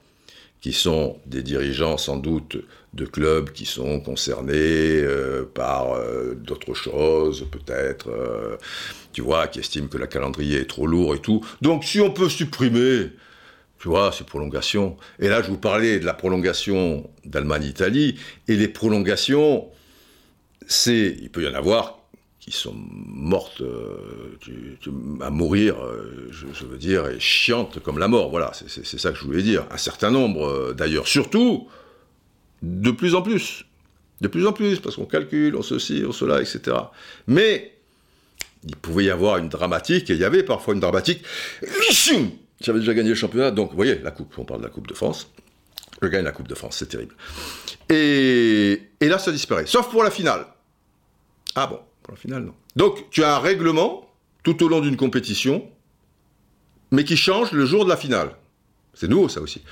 qui 0.61 0.73
sont 0.73 1.19
des 1.27 1.43
dirigeants 1.43 1.97
sans 1.97 2.16
doute 2.16 2.59
de 2.93 3.05
clubs 3.05 3.51
qui 3.51 3.66
sont 3.66 4.01
concernés 4.01 4.52
euh, 4.52 5.44
par 5.55 5.93
euh, 5.93 6.35
d'autres 6.35 6.74
choses, 6.74 7.47
peut-être, 7.51 8.11
euh, 8.11 8.57
tu 9.12 9.23
vois, 9.23 9.47
qui 9.47 9.61
estiment 9.61 9.86
que 9.86 9.97
la 9.97 10.07
calendrier 10.07 10.61
est 10.61 10.69
trop 10.69 10.86
lourd 10.86 11.15
et 11.15 11.20
tout. 11.20 11.44
Donc 11.62 11.85
si 11.85 12.01
on 12.01 12.11
peut 12.11 12.28
supprimer, 12.28 13.11
tu 13.78 13.89
vois, 13.89 14.12
ces 14.12 14.24
prolongations. 14.24 14.97
Et 15.19 15.28
là, 15.28 15.40
je 15.43 15.48
vous 15.48 15.57
parlais 15.57 15.98
de 16.01 16.05
la 16.05 16.15
prolongation 16.15 17.09
d'Allemagne-Italie, 17.24 18.16
et 18.48 18.57
les 18.57 18.69
prolongations, 18.69 19.69
c'est, 20.66 21.16
il 21.20 21.31
peut 21.31 21.43
y 21.43 21.48
en 21.48 21.55
avoir 21.55 21.99
sont 22.52 22.74
mortes 22.74 23.60
euh, 23.60 24.36
à 25.20 25.31
mourir, 25.31 25.77
euh, 25.85 26.28
je, 26.31 26.64
veux 26.64 26.78
dire, 26.78 27.09
et 27.09 27.20
chiantes 27.20 27.81
comme 27.81 27.98
la 27.98 28.09
mort. 28.09 28.31
Voilà, 28.31 28.52
c'est 28.55 28.98
ça 28.98 29.10
que 29.10 29.18
je 29.18 29.24
voulais 29.24 29.43
dire. 29.43 29.66
Un 29.70 29.77
certain 29.77 30.10
nombre, 30.10 30.47
euh, 30.47 30.74
d'ailleurs, 30.74 31.06
surtout, 31.06 31.68
de 32.62 32.90
plus 32.90 33.14
en 33.14 33.22
plus. 33.22 33.64
De 34.20 34.28
plus 34.28 34.47
en 34.47 34.52
plus, 34.52 34.81
parce 34.81 34.97
qu'on 34.97 35.06
calcule, 35.06 35.56
on 35.56 35.62
ceci, 35.62 36.02
on 36.06 36.12
cela, 36.12 36.40
etc. 36.40 36.77
Mais 37.27 37.74
il 38.64 38.77
pouvait 38.77 39.05
y 39.05 39.10
avoir 39.10 39.39
une 39.39 39.48
dramatique, 39.48 40.10
et 40.10 40.14
il 40.14 40.20
y 40.20 40.24
avait 40.24 40.43
parfois 40.43 40.74
une 40.74 40.81
dramatique. 40.81 41.22
J'avais 42.60 42.81
déjà 42.81 42.94
gagné 42.94 43.10
le 43.10 43.14
championnat, 43.14 43.51
donc 43.51 43.70
vous 43.70 43.77
voyez, 43.77 43.98
la 43.98 44.10
Coupe, 44.10 44.35
on 44.39 44.44
parle 44.44 44.60
de 44.60 44.66
la 44.66 44.70
Coupe 44.70 44.86
de 44.86 44.94
France. 44.94 45.31
Je 46.02 46.09
gagne 46.09 46.24
la 46.24 46.32
Coupe 46.32 46.48
de 46.48 46.55
France, 46.55 46.77
c'est 46.78 46.89
terrible. 46.89 47.14
Et 47.89 48.81
là, 49.01 49.18
ça 49.18 49.32
disparaît. 49.32 49.66
Sauf 49.66 49.90
pour 49.90 50.02
la 50.02 50.10
finale. 50.10 50.47
Ah 51.55 51.66
bon 51.66 51.81
Donc, 52.77 53.11
tu 53.11 53.23
as 53.23 53.37
un 53.37 53.39
règlement 53.39 54.09
tout 54.43 54.62
au 54.65 54.69
long 54.69 54.81
d'une 54.81 54.97
compétition, 54.97 55.69
mais 56.91 57.05
qui 57.05 57.16
change 57.16 57.53
le 57.53 57.66
jour 57.66 57.85
de 57.85 57.91
la 57.91 57.97
finale. 57.97 58.37
C'est 58.95 59.09
nouveau, 59.09 59.28
ça 59.28 59.41
aussi. 59.41 59.62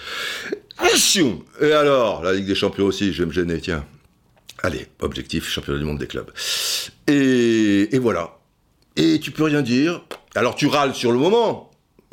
Et 1.60 1.72
alors, 1.72 2.22
la 2.22 2.32
Ligue 2.32 2.46
des 2.46 2.54
Champions 2.54 2.86
aussi, 2.86 3.12
je 3.12 3.22
vais 3.22 3.26
me 3.26 3.32
gêner, 3.32 3.60
tiens. 3.60 3.84
Allez, 4.62 4.86
objectif, 5.00 5.48
championnat 5.48 5.78
du 5.78 5.84
monde 5.84 5.98
des 5.98 6.06
clubs. 6.06 6.30
Et, 7.06 7.98
voilà. 7.98 8.38
Et 8.96 9.20
tu 9.20 9.30
peux 9.30 9.44
rien 9.44 9.62
dire. 9.62 10.04
Alors 10.34 10.54
tu 10.54 10.66
râles 10.66 10.94
sur 10.94 11.12
le 11.12 11.18
moment. 11.18 11.70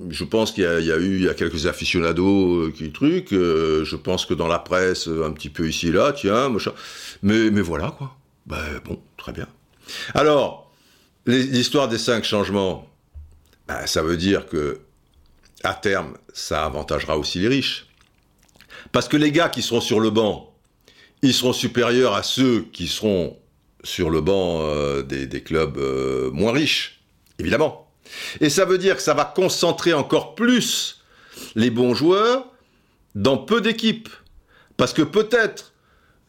Je 0.09 0.23
pense 0.23 0.51
qu'il 0.51 0.63
y, 0.63 0.67
a 0.67 0.97
eu 0.97 1.15
il 1.15 1.23
y 1.23 1.29
a 1.29 1.33
quelques 1.33 1.67
aficionados 1.67 2.65
euh, 2.65 2.73
qui 2.75 2.91
truc. 2.91 3.33
Euh, 3.33 3.83
je 3.85 3.95
pense 3.95 4.25
que 4.25 4.33
dans 4.33 4.47
la 4.47 4.59
presse, 4.59 5.07
un 5.07 5.31
petit 5.31 5.49
peu 5.49 5.67
ici 5.67 5.87
et 5.87 5.91
là, 5.91 6.13
tiens, 6.13 6.49
machin. 6.49 6.73
Mais, 7.23 7.49
mais 7.49 7.61
voilà, 7.61 7.95
quoi. 7.97 8.15
Ben 8.45 8.57
bon, 8.83 8.99
très 9.17 9.31
bien. 9.31 9.47
Alors, 10.13 10.71
l'histoire 11.25 11.87
des 11.87 11.97
cinq 11.97 12.23
changements, 12.23 12.87
ben, 13.67 13.85
ça 13.87 14.01
veut 14.01 14.17
dire 14.17 14.47
que 14.47 14.81
à 15.63 15.73
terme, 15.73 16.17
ça 16.33 16.65
avantagera 16.65 17.17
aussi 17.17 17.39
les 17.39 17.47
riches. 17.47 17.87
Parce 18.91 19.07
que 19.07 19.17
les 19.17 19.31
gars 19.31 19.49
qui 19.49 19.61
seront 19.61 19.81
sur 19.81 19.99
le 19.99 20.11
banc, 20.11 20.53
ils 21.21 21.33
seront 21.33 21.53
supérieurs 21.53 22.13
à 22.13 22.23
ceux 22.23 22.67
qui 22.71 22.87
seront 22.87 23.37
sur 23.83 24.09
le 24.09 24.21
banc 24.21 24.59
euh, 24.61 25.01
des, 25.01 25.41
clubs 25.41 25.77
euh, 25.77 26.29
moins 26.31 26.51
riches, 26.51 27.01
évidemment. 27.39 27.91
Et 28.41 28.49
ça 28.49 28.65
veut 28.65 28.77
dire 28.77 28.95
que 28.95 29.01
ça 29.01 29.13
va 29.13 29.25
concentrer 29.25 29.93
encore 29.93 30.35
plus 30.35 31.01
les 31.55 31.69
bons 31.69 31.93
joueurs 31.93 32.47
dans 33.15 33.37
peu 33.37 33.61
d'équipes. 33.61 34.09
Parce 34.77 34.93
que 34.93 35.01
peut-être 35.01 35.73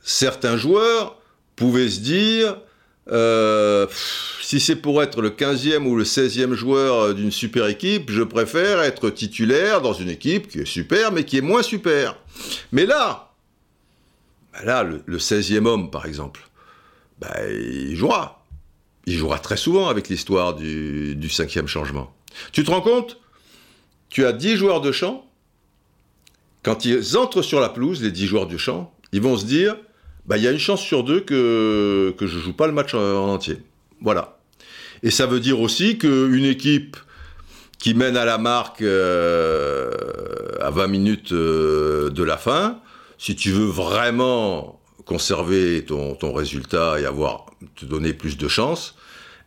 certains 0.00 0.56
joueurs 0.56 1.20
pouvaient 1.56 1.88
se 1.88 2.00
dire, 2.00 2.58
euh, 3.12 3.86
si 4.42 4.58
c'est 4.58 4.76
pour 4.76 5.02
être 5.02 5.20
le 5.20 5.30
15e 5.30 5.84
ou 5.84 5.96
le 5.96 6.04
16e 6.04 6.54
joueur 6.54 7.14
d'une 7.14 7.30
super 7.30 7.66
équipe, 7.66 8.10
je 8.10 8.22
préfère 8.22 8.80
être 8.80 9.10
titulaire 9.10 9.80
dans 9.80 9.92
une 9.92 10.08
équipe 10.10 10.48
qui 10.48 10.60
est 10.60 10.66
super 10.66 11.12
mais 11.12 11.24
qui 11.24 11.38
est 11.38 11.42
moins 11.42 11.62
super. 11.62 12.16
Mais 12.72 12.86
là, 12.86 13.32
bah 14.52 14.64
là, 14.64 14.82
le, 14.82 15.18
16e 15.18 15.66
homme 15.66 15.90
par 15.90 16.06
exemple, 16.06 16.48
bah, 17.20 17.34
il 17.50 17.96
jouera. 17.96 18.44
Il 19.06 19.16
jouera 19.16 19.38
très 19.38 19.56
souvent 19.56 19.88
avec 19.88 20.08
l'histoire 20.08 20.54
du, 20.54 21.14
du 21.14 21.28
cinquième 21.28 21.68
changement. 21.68 22.12
Tu 22.50 22.64
te 22.64 22.70
rends 22.70 22.80
compte? 22.80 23.20
Tu 24.08 24.26
as 24.26 24.32
10 24.32 24.56
joueurs 24.56 24.80
de 24.80 24.90
champ. 24.90 25.24
Quand 26.64 26.84
ils 26.84 27.16
entrent 27.16 27.42
sur 27.42 27.60
la 27.60 27.68
pelouse, 27.68 28.02
les 28.02 28.10
10 28.10 28.26
joueurs 28.26 28.46
du 28.48 28.58
champ, 28.58 28.92
ils 29.12 29.20
vont 29.20 29.36
se 29.36 29.44
dire 29.44 29.76
bah, 30.26 30.36
il 30.36 30.42
y 30.42 30.48
a 30.48 30.50
une 30.50 30.58
chance 30.58 30.80
sur 30.80 31.04
deux 31.04 31.20
que, 31.20 32.14
que 32.18 32.26
je 32.26 32.38
joue 32.38 32.52
pas 32.52 32.66
le 32.66 32.72
match 32.72 32.94
en, 32.94 33.28
entier. 33.28 33.58
Voilà. 34.00 34.38
Et 35.02 35.10
ça 35.10 35.26
veut 35.26 35.40
dire 35.40 35.60
aussi 35.60 35.98
qu'une 35.98 36.44
équipe 36.44 36.96
qui 37.78 37.94
mène 37.94 38.16
à 38.16 38.24
la 38.24 38.38
marque 38.38 38.82
euh, 38.82 39.90
à 40.60 40.70
20 40.70 40.86
minutes 40.88 41.32
euh, 41.32 42.10
de 42.10 42.22
la 42.22 42.36
fin, 42.36 42.80
si 43.18 43.36
tu 43.36 43.50
veux 43.50 43.66
vraiment 43.66 44.80
conserver 45.04 45.84
ton, 45.84 46.14
ton, 46.14 46.32
résultat 46.32 46.98
et 46.98 47.04
avoir 47.04 47.46
te 47.76 47.84
donner 47.84 48.12
plus 48.12 48.36
de 48.36 48.48
chance, 48.48 48.96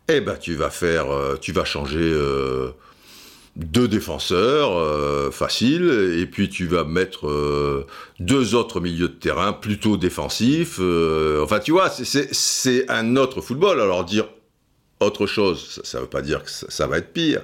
eh 0.07 0.21
ben 0.21 0.37
tu 0.37 0.55
vas 0.55 0.69
faire, 0.69 1.11
euh, 1.11 1.35
tu 1.39 1.51
vas 1.51 1.65
changer 1.65 2.13
deux 3.55 3.87
défenseurs 3.87 4.77
euh, 4.77 5.31
faciles, 5.31 6.15
et 6.17 6.25
puis 6.25 6.49
tu 6.49 6.65
vas 6.67 6.83
mettre 6.83 7.27
euh, 7.27 7.85
deux 8.19 8.55
autres 8.55 8.79
milieux 8.79 9.09
de 9.09 9.13
terrain 9.13 9.53
plutôt 9.53 9.97
défensifs. 9.97 10.77
Euh, 10.79 11.43
enfin, 11.43 11.59
tu 11.59 11.71
vois, 11.71 11.89
c'est 11.89 12.89
un 12.89 13.15
autre 13.15 13.41
football. 13.41 13.81
Alors 13.81 14.05
dire 14.05 14.25
autre 14.99 15.27
chose, 15.27 15.81
ça 15.83 15.97
ne 15.97 16.03
veut 16.03 16.09
pas 16.09 16.21
dire 16.21 16.43
que 16.43 16.49
ça, 16.49 16.87
va 16.87 16.97
être 16.97 17.13
pire. 17.13 17.41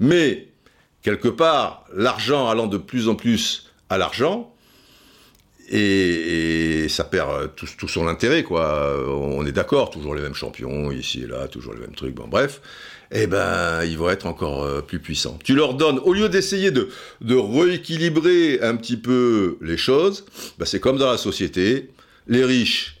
Mais, 0.00 0.48
quelque 1.02 1.28
part, 1.28 1.84
l'argent 1.94 2.48
allant 2.48 2.66
de 2.66 2.78
plus 2.78 3.08
en 3.08 3.14
plus 3.14 3.70
à 3.88 3.98
l'argent, 3.98 4.54
et, 5.70 6.86
ça 6.88 7.04
perd 7.04 7.54
tout, 7.54 7.66
tout, 7.78 7.88
son 7.88 8.08
intérêt, 8.08 8.42
quoi. 8.42 8.94
On 9.08 9.46
est 9.46 9.52
d'accord, 9.52 9.88
toujours 9.88 10.14
les 10.14 10.20
mêmes 10.20 10.34
champions, 10.34 10.92
ici 10.92 11.22
et 11.22 11.26
là, 11.26 11.48
toujours 11.48 11.72
les 11.72 11.80
mêmes 11.80 11.94
trucs, 11.94 12.14
bon 12.14 12.28
bref 12.28 12.60
eh 13.12 13.26
ben, 13.26 13.84
ils 13.84 13.98
vont 13.98 14.08
être 14.08 14.26
encore 14.26 14.64
euh, 14.64 14.80
plus 14.80 14.98
puissants. 14.98 15.38
Tu 15.44 15.54
leur 15.54 15.74
donnes, 15.74 15.98
au 15.98 16.14
lieu 16.14 16.28
d'essayer 16.28 16.70
de, 16.70 16.88
de 17.20 17.34
rééquilibrer 17.34 18.60
un 18.62 18.76
petit 18.76 18.96
peu 18.96 19.58
les 19.60 19.76
choses, 19.76 20.24
ben 20.58 20.64
c'est 20.64 20.80
comme 20.80 20.96
dans 20.96 21.10
la 21.10 21.18
société, 21.18 21.90
les 22.26 22.44
riches, 22.44 22.98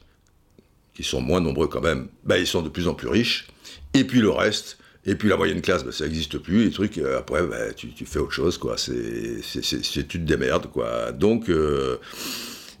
qui 0.94 1.02
sont 1.02 1.22
moins 1.22 1.40
nombreux 1.40 1.66
quand 1.66 1.80
même, 1.80 2.08
ben 2.24 2.36
ils 2.36 2.46
sont 2.46 2.62
de 2.62 2.68
plus 2.68 2.88
en 2.88 2.94
plus 2.94 3.08
riches, 3.08 3.48
et 3.94 4.04
puis 4.04 4.20
le 4.20 4.30
reste, 4.30 4.76
et 5.06 5.14
puis 5.14 5.28
la 5.28 5.36
moyenne 5.36 5.62
classe, 5.62 5.82
ben 5.82 5.92
ça 5.92 6.04
n'existe 6.04 6.38
plus, 6.38 6.64
les 6.64 6.70
trucs, 6.70 6.98
euh, 6.98 7.18
après, 7.18 7.42
tu, 7.74 7.88
tu, 7.88 8.04
fais 8.04 8.18
autre 8.18 8.32
chose, 8.32 8.58
quoi, 8.58 8.76
c'est, 8.76 9.40
tu 9.42 10.04
te 10.04 10.16
démerdes, 10.18 10.66
quoi. 10.66 11.12
Donc, 11.12 11.48
euh, 11.48 11.96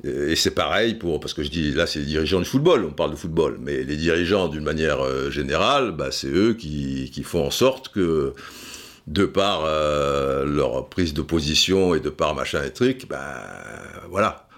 et 0.04 0.34
c'est 0.34 0.50
pareil 0.50 0.94
pour, 0.94 1.20
parce 1.20 1.32
que 1.32 1.44
je 1.44 1.50
dis, 1.50 1.72
là, 1.72 1.86
c'est 1.86 2.00
les 2.00 2.06
dirigeants 2.06 2.40
du 2.40 2.44
football, 2.44 2.84
on 2.84 2.92
parle 2.92 3.12
de 3.12 3.16
football, 3.16 3.58
mais 3.60 3.84
les 3.84 3.96
dirigeants, 3.96 4.48
d'une 4.48 4.64
manière 4.64 5.00
euh, 5.00 5.30
générale, 5.30 5.92
bah, 5.92 6.10
c'est 6.10 6.28
eux 6.28 6.54
qui, 6.54 7.10
qui, 7.14 7.22
font 7.22 7.46
en 7.46 7.50
sorte 7.52 7.90
que, 7.90 8.34
de 9.06 9.26
par 9.26 9.62
euh, 9.64 10.44
leur 10.44 10.88
prise 10.88 11.14
de 11.14 11.22
position 11.22 11.94
et 11.94 12.00
de 12.00 12.10
par 12.10 12.34
machin 12.34 12.64
et 12.64 12.72
truc, 12.72 13.06
bah, 13.08 13.44
voilà, 14.10 14.48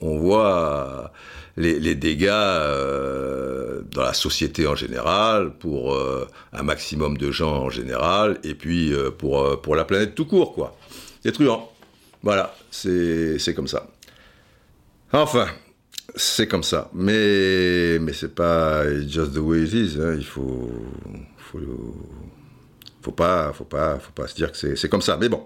on, 0.00 0.18
voit 0.18 1.12
les, 1.58 1.78
les 1.78 1.94
dégâts 1.94 2.28
euh, 2.30 3.82
dans 3.90 4.02
la 4.02 4.14
société 4.14 4.66
en 4.66 4.76
général, 4.76 5.52
pour 5.58 5.94
un 6.54 6.62
maximum 6.62 7.18
de 7.18 7.30
gens 7.30 7.64
en 7.64 7.70
général, 7.70 8.38
et 8.44 8.54
puis 8.54 8.94
pour, 9.18 9.60
pour 9.60 9.76
la 9.76 9.84
planète 9.84 10.14
tout 10.14 10.24
court, 10.24 10.54
quoi. 10.54 10.74
C'est 11.22 11.32
truand. 11.32 11.70
Voilà, 12.22 12.54
c'est 12.70 13.54
comme 13.54 13.68
ça. 13.68 13.86
Enfin, 15.18 15.48
c'est 16.14 16.46
comme 16.46 16.62
ça. 16.62 16.90
Mais, 16.92 17.98
mais 18.00 18.12
c'est 18.12 18.34
pas 18.34 18.84
just 19.08 19.32
the 19.32 19.38
way 19.38 19.62
it 19.64 19.72
is. 19.72 19.98
Hein. 19.98 20.14
Il 20.18 20.26
faut, 20.26 20.70
faut, 23.00 23.12
pas, 23.12 23.50
faut 23.54 23.64
pas, 23.64 23.98
faut 23.98 24.12
pas 24.12 24.28
se 24.28 24.34
dire 24.34 24.52
que 24.52 24.76
c'est 24.76 24.88
comme 24.90 25.00
ça. 25.00 25.16
Mais 25.16 25.30
bon, 25.30 25.44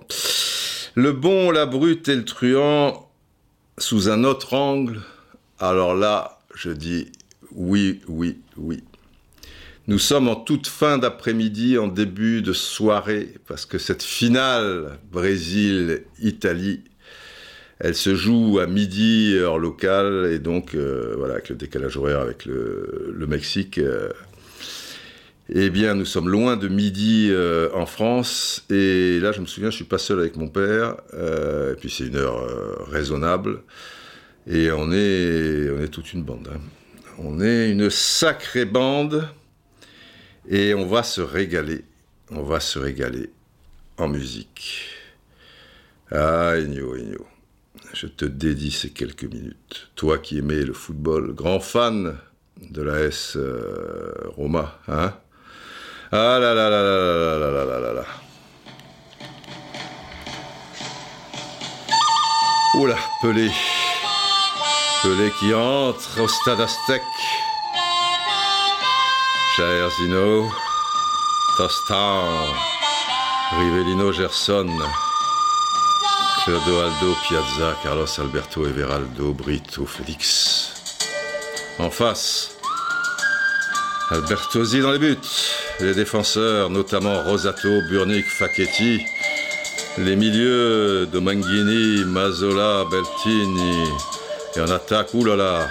le 0.96 1.12
bon, 1.12 1.52
la 1.52 1.66
brute 1.66 2.08
et 2.08 2.16
le 2.16 2.24
truand 2.24 3.08
sous 3.78 4.08
un 4.08 4.24
autre 4.24 4.54
angle. 4.54 5.02
Alors 5.60 5.94
là, 5.94 6.40
je 6.54 6.70
dis 6.70 7.12
oui, 7.52 8.00
oui, 8.08 8.40
oui. 8.56 8.82
Nous 9.86 10.00
sommes 10.00 10.26
en 10.26 10.36
toute 10.36 10.66
fin 10.66 10.98
d'après-midi, 10.98 11.78
en 11.78 11.86
début 11.86 12.42
de 12.42 12.52
soirée, 12.52 13.34
parce 13.46 13.66
que 13.66 13.78
cette 13.78 14.02
finale 14.02 14.98
Brésil-Italie 15.12 16.82
elle 17.80 17.94
se 17.94 18.14
joue 18.14 18.58
à 18.58 18.66
midi, 18.66 19.34
heure 19.36 19.58
locale, 19.58 20.28
et 20.30 20.38
donc, 20.38 20.74
euh, 20.74 21.14
voilà, 21.16 21.34
avec 21.34 21.48
le 21.48 21.56
décalage 21.56 21.96
horaire 21.96 22.20
avec 22.20 22.44
le, 22.44 23.26
Mexique, 23.26 23.78
euh, 23.78 24.10
eh 25.48 25.70
bien, 25.70 25.94
nous 25.94 26.04
sommes 26.04 26.28
loin 26.28 26.58
de 26.58 26.68
midi 26.68 27.28
euh, 27.30 27.70
en 27.72 27.86
France. 27.86 28.66
Et 28.70 29.18
là, 29.20 29.32
je 29.32 29.40
me 29.40 29.46
souviens, 29.46 29.70
je 29.70 29.76
suis 29.76 29.86
pas 29.86 29.96
seul 29.96 30.20
avec 30.20 30.36
mon 30.36 30.48
père, 30.48 30.96
et 31.14 31.74
puis 31.80 31.88
c'est 31.88 32.06
une 32.06 32.16
heure 32.16 32.86
raisonnable. 32.90 33.62
Et 34.46 34.70
on 34.70 34.92
est, 34.92 35.88
toute 35.90 36.12
une 36.12 36.22
bande. 36.22 36.50
Hein. 36.52 36.60
On 37.18 37.40
est 37.40 37.70
une 37.70 37.88
sacrée 37.88 38.66
bande, 38.66 39.26
et 40.50 40.74
on 40.74 40.86
va 40.86 41.02
se 41.02 41.22
régaler. 41.22 41.84
On 42.30 42.42
va 42.42 42.60
se 42.60 42.78
régaler 42.78 43.30
en 43.96 44.08
musique. 44.08 44.86
Ah, 46.10 46.58
Igno, 46.58 46.94
Igno 46.94 47.26
je 47.92 48.06
te 48.06 48.24
dédie 48.24 48.70
ces 48.70 48.90
quelques 48.90 49.24
minutes. 49.24 49.88
Toi 49.96 50.18
qui 50.18 50.38
aimais 50.38 50.62
le 50.62 50.72
football, 50.72 51.34
grand 51.34 51.60
fan 51.60 52.16
de 52.60 52.82
la 52.82 53.00
S 53.00 53.34
euh, 53.36 54.12
Roma, 54.36 54.78
hein 54.88 55.14
Ah 56.12 56.38
là 56.40 56.54
là 56.54 56.70
là 56.70 56.82
là 56.82 57.38
là 57.38 57.50
là 57.50 57.64
là 57.64 57.80
là 57.80 57.92
là 57.94 58.04
Oula, 62.78 62.96
Pelé. 63.20 63.50
Pelé 65.02 65.30
qui 65.38 65.52
entre 65.52 66.20
au 66.20 66.28
stade 66.28 66.60
Aztec. 66.60 67.02
Zino, 69.98 70.48
Tostan, 71.58 72.24
Rivellino 73.58 74.12
Gerson. 74.12 74.68
Aldo, 76.46 77.16
Piazza, 77.28 77.76
Carlos 77.82 78.06
Alberto, 78.18 78.66
Everaldo, 78.66 79.34
Brito, 79.34 79.84
Félix. 79.84 80.72
En 81.78 81.90
face, 81.90 82.56
Albertosi 84.10 84.80
dans 84.80 84.92
les 84.92 84.98
buts. 84.98 85.18
Les 85.80 85.94
défenseurs, 85.94 86.70
notamment 86.70 87.22
Rosato, 87.24 87.68
Burnick, 87.90 88.24
Facchetti. 88.26 89.04
Les 89.98 90.16
milieux, 90.16 91.06
Domanghini, 91.06 92.04
Mazola, 92.06 92.84
Beltini. 92.90 93.84
Et 94.56 94.60
en 94.60 94.70
attaque, 94.70 95.12
oulala, 95.12 95.68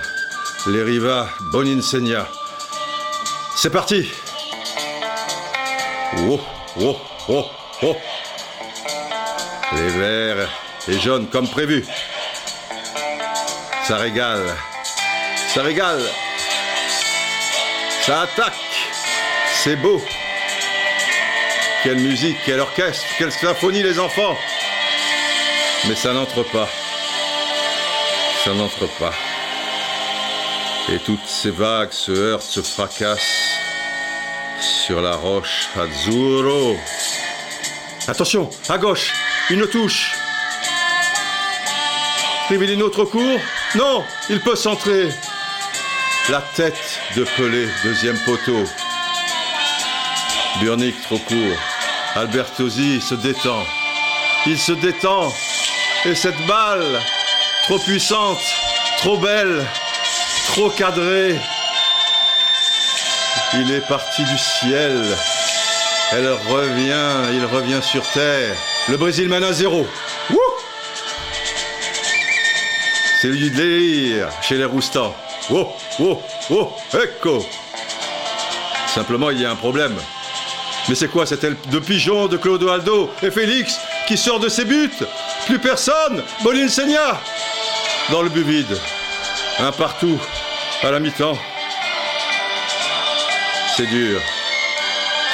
les 0.67 0.83
Riva, 0.83 1.27
Boninsegna. 1.51 2.27
C'est 3.55 3.71
parti 3.71 4.07
Oh, 6.27 6.39
oh, 6.79 6.95
oh, 7.29 7.45
oh 7.83 7.95
les 9.73 9.89
verts 9.89 10.49
et 10.87 10.99
jaunes 10.99 11.27
comme 11.27 11.47
prévu. 11.47 11.85
Ça 13.87 13.97
régale. 13.97 14.55
Ça 15.53 15.61
régale. 15.63 16.01
Ça 18.01 18.21
attaque. 18.21 18.53
C'est 19.63 19.75
beau. 19.75 20.01
Quelle 21.83 21.99
musique, 21.99 22.37
quel 22.45 22.59
orchestre, 22.59 23.05
quelle 23.17 23.31
symphonie 23.31 23.83
les 23.83 23.99
enfants. 23.99 24.35
Mais 25.87 25.95
ça 25.95 26.13
n'entre 26.13 26.43
pas. 26.43 26.67
Ça 28.43 28.53
n'entre 28.53 28.87
pas. 28.99 29.13
Et 30.91 30.97
toutes 30.99 31.25
ces 31.25 31.51
vagues 31.51 31.91
se 31.91 32.11
heurtent, 32.11 32.41
se 32.41 32.61
fracassent 32.61 33.59
sur 34.59 35.01
la 35.01 35.15
roche 35.15 35.67
Azzurro. 35.75 36.75
Attention, 38.10 38.49
à 38.69 38.80
gauche, 38.80 39.14
une 39.52 39.68
touche. 39.68 40.15
Rivellino 42.49 42.90
trop 42.90 43.06
court 43.06 43.40
Non, 43.76 44.03
il 44.31 44.40
peut 44.41 44.56
centrer. 44.56 45.10
La 46.27 46.41
tête 46.56 46.99
de 47.15 47.23
Pelé, 47.38 47.69
deuxième 47.84 48.18
poteau. 48.26 48.64
Burnick 50.60 50.99
trop 51.03 51.19
court. 51.19 51.57
Albertosi 52.15 52.99
se 52.99 53.14
détend. 53.14 53.64
Il 54.48 54.57
se 54.57 54.72
détend. 54.72 55.31
Et 56.06 56.15
cette 56.15 56.48
balle, 56.48 56.99
trop 57.65 57.77
puissante, 57.77 58.41
trop 58.98 59.18
belle, 59.18 59.64
trop 60.48 60.72
cadrée, 60.72 61.40
il 63.53 63.72
est 63.72 63.88
parti 63.88 64.23
du 64.23 64.38
ciel. 64.40 65.15
Elle 66.11 66.27
revient, 66.27 67.34
il 67.34 67.45
revient 67.45 67.81
sur 67.84 68.02
terre. 68.11 68.56
Le 68.88 68.98
Brésil 68.98 69.30
mène 69.30 69.44
à 69.44 69.53
zéro. 69.53 69.86
C'est 73.22 73.30
du 73.30 73.52
délire 73.52 74.30
chez 74.41 74.56
les 74.56 74.65
roustans. 74.65 75.14
Oh, 75.52 75.68
oh, 75.99 76.22
oh, 76.49 76.72
ecco 76.94 77.45
Simplement, 78.88 79.30
il 79.30 79.41
y 79.41 79.45
a 79.45 79.52
un 79.52 79.56
problème. 79.56 79.95
Mais 80.88 80.95
c'est 80.95 81.10
quoi 81.10 81.27
cette 81.27 81.44
aile 81.44 81.57
de 81.68 81.80
pigeon 81.80 82.27
de 82.27 82.38
Clodoaldo 82.38 83.11
et 83.22 83.30
Félix 83.30 83.77
qui 84.07 84.18
sort 84.18 84.40
de 84.40 84.49
ses 84.49 84.65
buts? 84.65 84.90
Plus 85.45 85.60
personne 85.60 86.23
Bolinsegna 86.44 87.19
Dans 88.10 88.23
le 88.23 88.30
but 88.30 88.45
vide. 88.45 88.77
Un 89.60 89.72
partout, 89.72 90.19
à 90.81 90.90
la 90.90 90.99
mi-temps. 90.99 91.38
C'est 93.76 93.86
dur. 93.88 94.19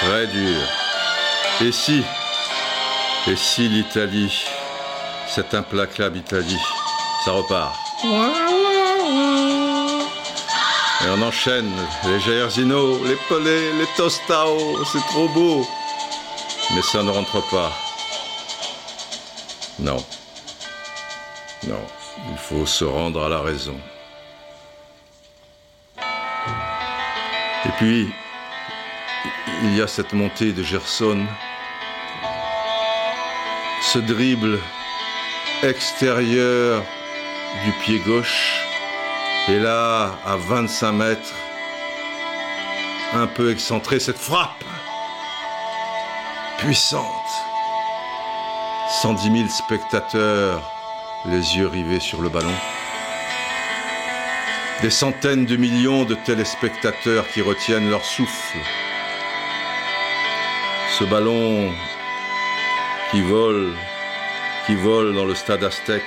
Très 0.02 0.28
dur. 0.28 0.62
Et 1.62 1.72
si 1.72 2.04
Et 3.28 3.36
si 3.36 3.70
l'Italie 3.70 4.46
Cette 5.28 5.54
implacable 5.54 6.18
Italie 6.18 6.60
ça 7.26 7.32
repart. 7.32 7.76
Et 11.02 11.10
on 11.10 11.22
enchaîne 11.24 11.72
les 12.06 12.20
Jairzinho, 12.20 13.04
les 13.04 13.16
Pelé, 13.28 13.74
les 13.74 13.88
Tostao, 13.98 14.86
c'est 14.86 15.04
trop 15.08 15.28
beau. 15.30 15.66
Mais 16.76 16.84
ça 16.84 17.02
ne 17.02 17.10
rentre 17.10 17.42
pas. 17.50 17.72
Non. 19.80 19.98
Non, 21.68 21.82
il 22.32 22.38
faut 22.38 22.68
se 22.68 22.86
rendre 22.86 23.24
à 23.24 23.30
la 23.30 23.40
raison. 23.40 23.80
Et 25.98 27.72
puis, 27.78 28.14
il 29.64 29.78
y 29.78 29.82
a 29.82 29.88
cette 29.88 30.14
montée 30.14 30.52
de 30.52 30.64
Gerson, 30.64 31.26
ce 33.82 34.00
dribble 34.00 34.60
extérieur 35.64 36.84
du 37.64 37.72
pied 37.84 38.00
gauche. 38.00 38.62
Et 39.48 39.60
là, 39.60 40.18
à 40.26 40.38
25 40.38 40.92
mètres, 40.92 41.34
un 43.14 43.28
peu 43.28 43.52
excentré, 43.52 44.00
cette 44.00 44.18
frappe 44.18 44.64
puissante. 46.58 47.06
110 49.02 49.24
000 49.24 49.50
spectateurs, 49.50 50.62
les 51.26 51.58
yeux 51.58 51.68
rivés 51.68 52.00
sur 52.00 52.22
le 52.22 52.30
ballon. 52.30 52.54
Des 54.82 54.90
centaines 54.90 55.46
de 55.46 55.56
millions 55.56 56.06
de 56.06 56.16
téléspectateurs 56.16 57.28
qui 57.30 57.42
retiennent 57.42 57.90
leur 57.90 58.04
souffle. 58.04 58.58
Ce 60.98 61.04
ballon 61.04 61.74
qui 63.12 63.22
vole, 63.22 63.74
qui 64.66 64.76
vole 64.76 65.14
dans 65.14 65.26
le 65.26 65.36
stade 65.36 65.62
aztèque 65.62 66.04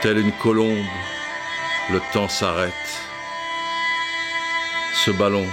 Telle 0.00 0.16
une 0.16 0.32
colombe, 0.32 0.86
le 1.90 2.00
temps 2.14 2.30
s'arrête. 2.30 2.72
Ce 5.04 5.10
ballon, 5.10 5.46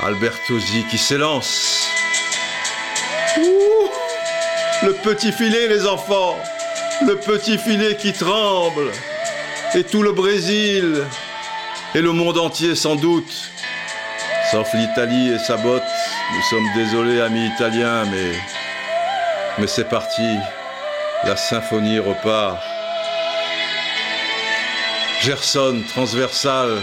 Albertosi 0.00 0.84
qui 0.88 0.96
s'élance. 0.96 1.88
Le 4.84 4.92
petit 5.02 5.32
filet, 5.32 5.66
les 5.66 5.88
enfants. 5.88 6.38
Le 7.04 7.16
petit 7.16 7.58
filet 7.58 7.96
qui 7.96 8.12
tremble. 8.12 8.92
Et 9.74 9.82
tout 9.82 10.04
le 10.04 10.12
Brésil. 10.12 11.02
Et 11.96 12.00
le 12.00 12.12
monde 12.12 12.38
entier 12.38 12.76
sans 12.76 12.94
doute. 12.94 13.50
Sauf 14.50 14.72
l'Italie 14.74 15.30
et 15.30 15.38
sa 15.38 15.56
botte. 15.56 15.82
Nous 16.34 16.42
sommes 16.42 16.68
désolés, 16.76 17.20
amis 17.20 17.46
italiens, 17.46 18.04
mais. 18.04 18.32
Mais 19.58 19.66
c'est 19.66 19.88
parti. 19.88 20.36
La 21.24 21.36
symphonie 21.36 21.98
repart. 21.98 22.62
Gerson 25.22 25.82
transversal 25.88 26.76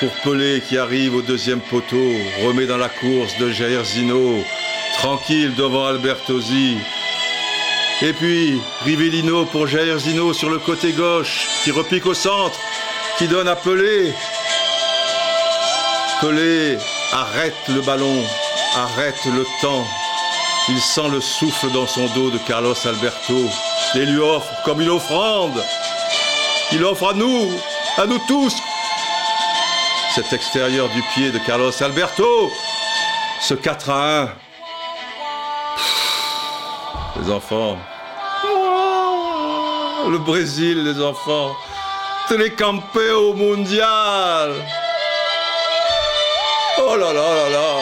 pour 0.00 0.10
Pelé 0.24 0.60
qui 0.60 0.76
arrive 0.76 1.14
au 1.14 1.22
deuxième 1.22 1.60
poteau, 1.60 2.12
remet 2.44 2.66
dans 2.66 2.78
la 2.78 2.88
course 2.88 3.36
de 3.38 3.52
Zino, 3.52 4.42
tranquille 4.98 5.54
devant 5.54 5.86
Albertosi. 5.86 6.78
Et 8.02 8.12
puis 8.12 8.60
Rivellino 8.84 9.44
pour 9.44 9.68
Zino 9.68 10.32
sur 10.32 10.50
le 10.50 10.58
côté 10.58 10.92
gauche, 10.92 11.46
qui 11.62 11.70
repique 11.70 12.06
au 12.06 12.14
centre, 12.14 12.58
qui 13.18 13.28
donne 13.28 13.46
à 13.46 13.54
Pelé. 13.54 14.12
Pelé 16.20 16.78
arrête 17.14 17.54
le 17.68 17.80
ballon, 17.80 18.24
arrête 18.76 19.24
le 19.26 19.46
temps. 19.62 19.86
Il 20.68 20.80
sent 20.80 21.08
le 21.10 21.20
souffle 21.20 21.70
dans 21.70 21.86
son 21.86 22.06
dos 22.08 22.30
de 22.30 22.38
Carlos 22.38 22.74
Alberto 22.84 23.48
et 23.94 24.04
lui 24.04 24.18
offre 24.18 24.50
comme 24.64 24.80
une 24.80 24.90
offrande. 24.90 25.62
Il 26.72 26.84
offre 26.84 27.10
à 27.10 27.14
nous 27.14 27.52
à 27.96 28.06
nous 28.06 28.18
tous. 28.26 28.54
Cet 30.14 30.32
extérieur 30.32 30.88
du 30.88 31.02
pied 31.14 31.30
de 31.30 31.38
Carlos 31.38 31.70
Alberto, 31.80 32.50
ce 33.40 33.54
4 33.54 33.90
à 33.90 34.22
1. 34.22 34.28
Les 37.22 37.30
enfants. 37.30 37.78
le 40.10 40.18
Brésil, 40.18 40.82
les 40.82 41.00
enfants. 41.00 41.54
au 42.30 43.34
mondial. 43.34 44.54
Oh 46.78 46.96
là 46.96 47.12
là 47.12 47.34
là 47.34 47.48
là. 47.50 47.76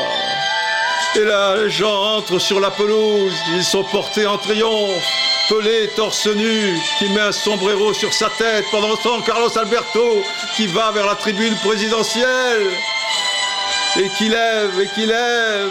Et 1.14 1.24
là, 1.24 1.56
les 1.56 1.70
gens 1.70 2.16
entrent 2.16 2.38
sur 2.38 2.60
la 2.60 2.70
pelouse. 2.70 3.34
Ils 3.54 3.64
sont 3.64 3.84
portés 3.84 4.26
en 4.26 4.38
triomphe. 4.38 5.04
Pelé 5.48 5.88
torse 5.96 6.26
nu, 6.28 6.78
qui 6.98 7.08
met 7.10 7.20
un 7.20 7.32
sombrero 7.32 7.92
sur 7.92 8.12
sa 8.12 8.30
tête. 8.30 8.64
Pendant 8.70 8.96
ce 8.96 9.02
temps, 9.02 9.20
Carlos 9.20 9.58
Alberto 9.58 10.22
qui 10.56 10.66
va 10.66 10.90
vers 10.92 11.06
la 11.06 11.14
tribune 11.14 11.54
présidentielle 11.56 12.70
et 13.96 14.08
qui 14.16 14.28
lève 14.28 14.80
et 14.80 14.86
qui 14.94 15.04
lève 15.04 15.70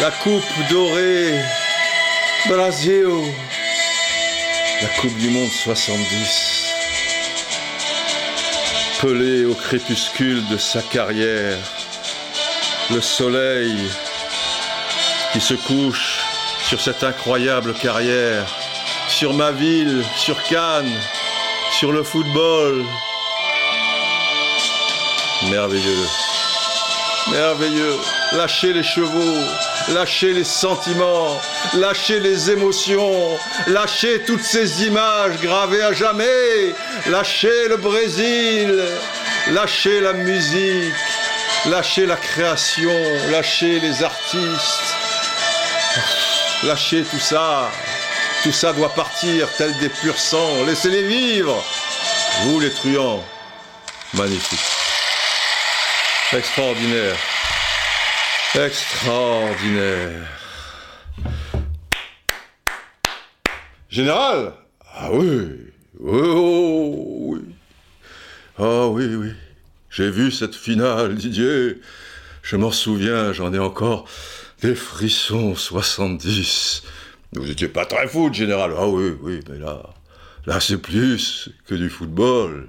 la 0.00 0.10
coupe 0.10 0.42
dorée. 0.70 1.34
Brasil, 2.48 3.06
la 4.80 4.88
Coupe 5.00 5.16
du 5.18 5.28
Monde 5.28 5.50
70. 5.50 6.72
Pelé 9.02 9.44
au 9.44 9.54
crépuscule 9.54 10.46
de 10.48 10.56
sa 10.56 10.80
carrière. 10.80 11.58
Le 12.92 13.00
soleil 13.00 13.76
qui 15.32 15.40
se 15.40 15.54
couche 15.54 16.18
sur 16.66 16.80
cette 16.80 17.04
incroyable 17.04 17.72
carrière, 17.74 18.46
sur 19.08 19.32
ma 19.32 19.52
ville, 19.52 20.04
sur 20.16 20.42
Cannes, 20.44 20.98
sur 21.70 21.92
le 21.92 22.02
football. 22.02 22.84
Merveilleux. 25.50 26.06
Merveilleux. 27.30 27.96
Lâchez 28.32 28.72
les 28.72 28.82
chevaux, 28.82 29.44
lâchez 29.92 30.32
les 30.32 30.44
sentiments, 30.44 31.40
lâchez 31.74 32.18
les 32.18 32.50
émotions, 32.50 33.38
lâchez 33.68 34.22
toutes 34.22 34.42
ces 34.42 34.84
images 34.84 35.40
gravées 35.40 35.82
à 35.82 35.92
jamais, 35.92 36.74
lâchez 37.06 37.68
le 37.68 37.76
Brésil, 37.76 38.80
lâchez 39.48 40.00
la 40.00 40.12
musique, 40.12 40.94
lâchez 41.66 42.06
la 42.06 42.16
création, 42.16 42.90
lâchez 43.30 43.80
les 43.80 44.02
artistes. 44.02 44.94
Lâchez 46.62 47.04
tout 47.04 47.18
ça. 47.18 47.70
Tout 48.42 48.52
ça 48.52 48.72
doit 48.72 48.92
partir 48.94 49.48
tel 49.56 49.76
des 49.78 49.88
purs 49.88 50.18
sangs. 50.18 50.64
Laissez-les 50.66 51.06
vivre. 51.06 51.62
Vous 52.42 52.60
les 52.60 52.70
truands. 52.70 53.24
Magnifique. 54.14 54.58
Extraordinaire. 56.32 57.16
Extraordinaire. 58.54 60.26
Général? 63.88 64.52
Ah 64.94 65.08
oui. 65.12 65.70
Oui, 65.98 66.20
oh, 66.22 66.94
oui. 67.20 67.40
Ah 68.58 68.86
oui, 68.86 69.14
oui. 69.16 69.32
J'ai 69.90 70.08
vu 70.10 70.30
cette 70.30 70.54
finale, 70.54 71.16
Didier. 71.16 71.80
Je 72.42 72.56
m'en 72.56 72.70
souviens, 72.70 73.32
j'en 73.32 73.52
ai 73.52 73.58
encore 73.58 74.06
des 74.62 74.74
frissons 74.74 75.54
70. 75.54 76.82
Vous 77.32 77.44
n'étiez 77.44 77.68
pas 77.68 77.86
très 77.86 78.06
foot, 78.06 78.32
général. 78.32 78.72
Ah 78.76 78.86
oui, 78.86 79.16
oui, 79.20 79.40
mais 79.50 79.58
là, 79.58 79.82
là 80.46 80.60
c'est 80.60 80.78
plus 80.78 81.50
que 81.66 81.74
du 81.74 81.90
football. 81.90 82.68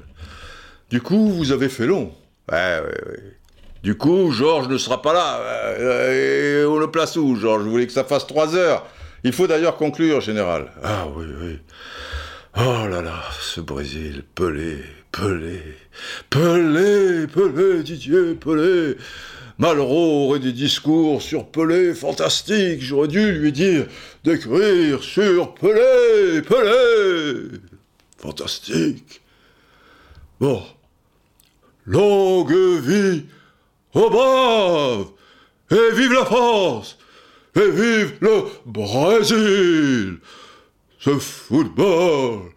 Du 0.89 0.99
coup, 0.99 1.31
vous 1.31 1.52
avez 1.52 1.69
fait 1.69 1.85
long. 1.85 2.14
Ouais, 2.52 2.80
ouais, 2.80 3.03
ouais. 3.07 3.38
Du 3.84 3.95
coup, 3.95 4.31
Georges 4.31 4.68
ne 4.68 4.77
sera 4.77 5.02
pas 5.02 5.14
là. 5.14 6.11
Et 6.11 6.65
on 6.65 6.77
le 6.77 6.91
place 6.91 7.15
où, 7.15 7.35
Georges? 7.35 7.64
Vous 7.64 7.72
voulez 7.72 7.88
que 7.88 7.93
ça 7.93 8.03
fasse 8.03 8.27
trois 8.27 8.56
heures? 8.56 8.85
Il 9.23 9.34
faut 9.34 9.48
d'ailleurs 9.48 9.77
conclure, 9.77 10.22
général. 10.22 10.72
Ah 10.84 11.06
oui, 11.15 11.26
oui. 11.39 11.60
Oh 12.57 12.88
là 12.89 13.02
là, 13.02 13.23
ce 13.39 13.61
Brésil, 13.61 14.23
Pelé, 14.35 14.84
Pelé, 15.11 15.61
Pelé, 16.29 17.27
Pelé, 17.27 17.83
Didier, 17.83 18.35
Pelé. 18.35 18.95
Malraux 19.57 20.29
aurait 20.29 20.39
des 20.39 20.53
discours 20.53 21.21
sur 21.21 21.47
Pelé 21.47 21.93
fantastiques. 21.93 22.81
J'aurais 22.81 23.07
dû 23.07 23.31
lui 23.33 23.51
dire 23.51 23.85
d'écrire 24.23 25.03
sur 25.03 25.53
Pelé, 25.55 26.41
Pelé. 26.41 27.59
Fantastique. 28.17 29.21
Bon. 30.39 30.63
Longue 31.85 32.53
vie 32.81 33.25
au 33.93 34.09
brave 34.09 35.07
Et 35.71 35.95
vive 35.95 36.13
la 36.13 36.25
France 36.25 36.97
Et 37.55 37.71
vive 37.71 38.13
le 38.21 38.43
Brésil 38.65 40.19
Ce 40.99 41.17
football 41.17 42.51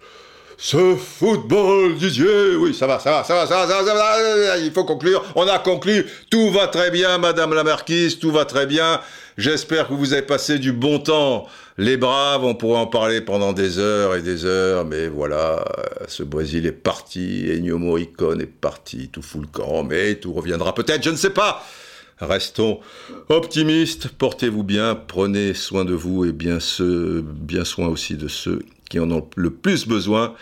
ce 0.65 0.97
football, 0.97 1.95
Didier, 1.97 2.57
oui, 2.57 2.73
ça 2.73 2.86
va, 2.86 2.99
ça 2.99 3.11
va, 3.11 3.23
ça 3.23 3.35
va, 3.35 3.47
ça 3.47 3.66
va, 3.66 3.69
ça 3.69 3.82
va, 3.82 3.85
ça 3.85 3.95
va, 3.95 4.57
il 4.57 4.73
faut 4.73 4.85
conclure, 4.85 5.23
on 5.35 5.47
a 5.47 5.59
conclu, 5.59 6.07
tout 6.31 6.51
va 6.53 6.69
très 6.69 6.91
bien, 6.91 7.19
Madame 7.19 7.53
la 7.53 7.65
Marquise, 7.65 8.19
tout 8.19 8.31
va 8.31 8.47
très 8.47 8.65
bien, 8.65 9.03
j'espère 9.36 9.89
que 9.89 9.93
vous 9.93 10.15
avez 10.15 10.23
passé 10.23 10.59
du 10.59 10.73
bon 10.73 11.01
temps, 11.01 11.47
les 11.77 11.99
braves, 11.99 12.45
on 12.45 12.55
pourrait 12.55 12.78
en 12.78 12.86
parler 12.86 13.20
pendant 13.20 13.53
des 13.53 13.78
heures 13.78 14.15
et 14.15 14.23
des 14.23 14.47
heures, 14.47 14.86
mais 14.86 15.07
voilà, 15.07 15.62
ce 16.09 16.23
Brésil 16.23 16.65
est 16.65 16.73
parti, 16.73 17.45
Ennio 17.55 17.99
est 17.99 18.47
parti, 18.47 19.11
tout 19.12 19.20
fout 19.20 19.43
le 19.43 19.49
camp, 19.49 19.85
mais 19.85 20.15
tout 20.15 20.32
reviendra 20.32 20.74
peut-être, 20.74 21.03
je 21.03 21.11
ne 21.11 21.16
sais 21.16 21.28
pas. 21.28 21.62
Restons 22.20 22.81
optimistes, 23.28 24.09
portez-vous 24.09 24.62
bien, 24.62 24.95
prenez 24.95 25.53
soin 25.53 25.85
de 25.85 25.93
vous 25.93 26.24
et 26.24 26.32
bien, 26.32 26.59
ce, 26.59 27.20
bien 27.20 27.65
soin 27.66 27.89
aussi 27.89 28.15
de 28.15 28.28
ceux 28.28 28.62
qui 28.95 29.01
en 29.01 29.11
ont 29.11 29.29
le 29.35 29.51
plus 29.51 29.89
besoin. 29.89 30.35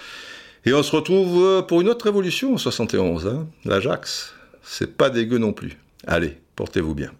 Et 0.66 0.74
on 0.74 0.82
se 0.82 0.94
retrouve 0.94 1.42
euh, 1.42 1.62
pour 1.62 1.80
une 1.80 1.88
autre 1.88 2.04
révolution 2.04 2.52
en 2.52 2.58
71, 2.58 3.26
hein 3.26 3.46
l'Ajax. 3.64 4.34
C'est 4.62 4.94
pas 4.98 5.08
dégueu 5.08 5.38
non 5.38 5.54
plus. 5.54 5.78
Allez, 6.06 6.36
portez-vous 6.54 6.94
bien. 6.94 7.12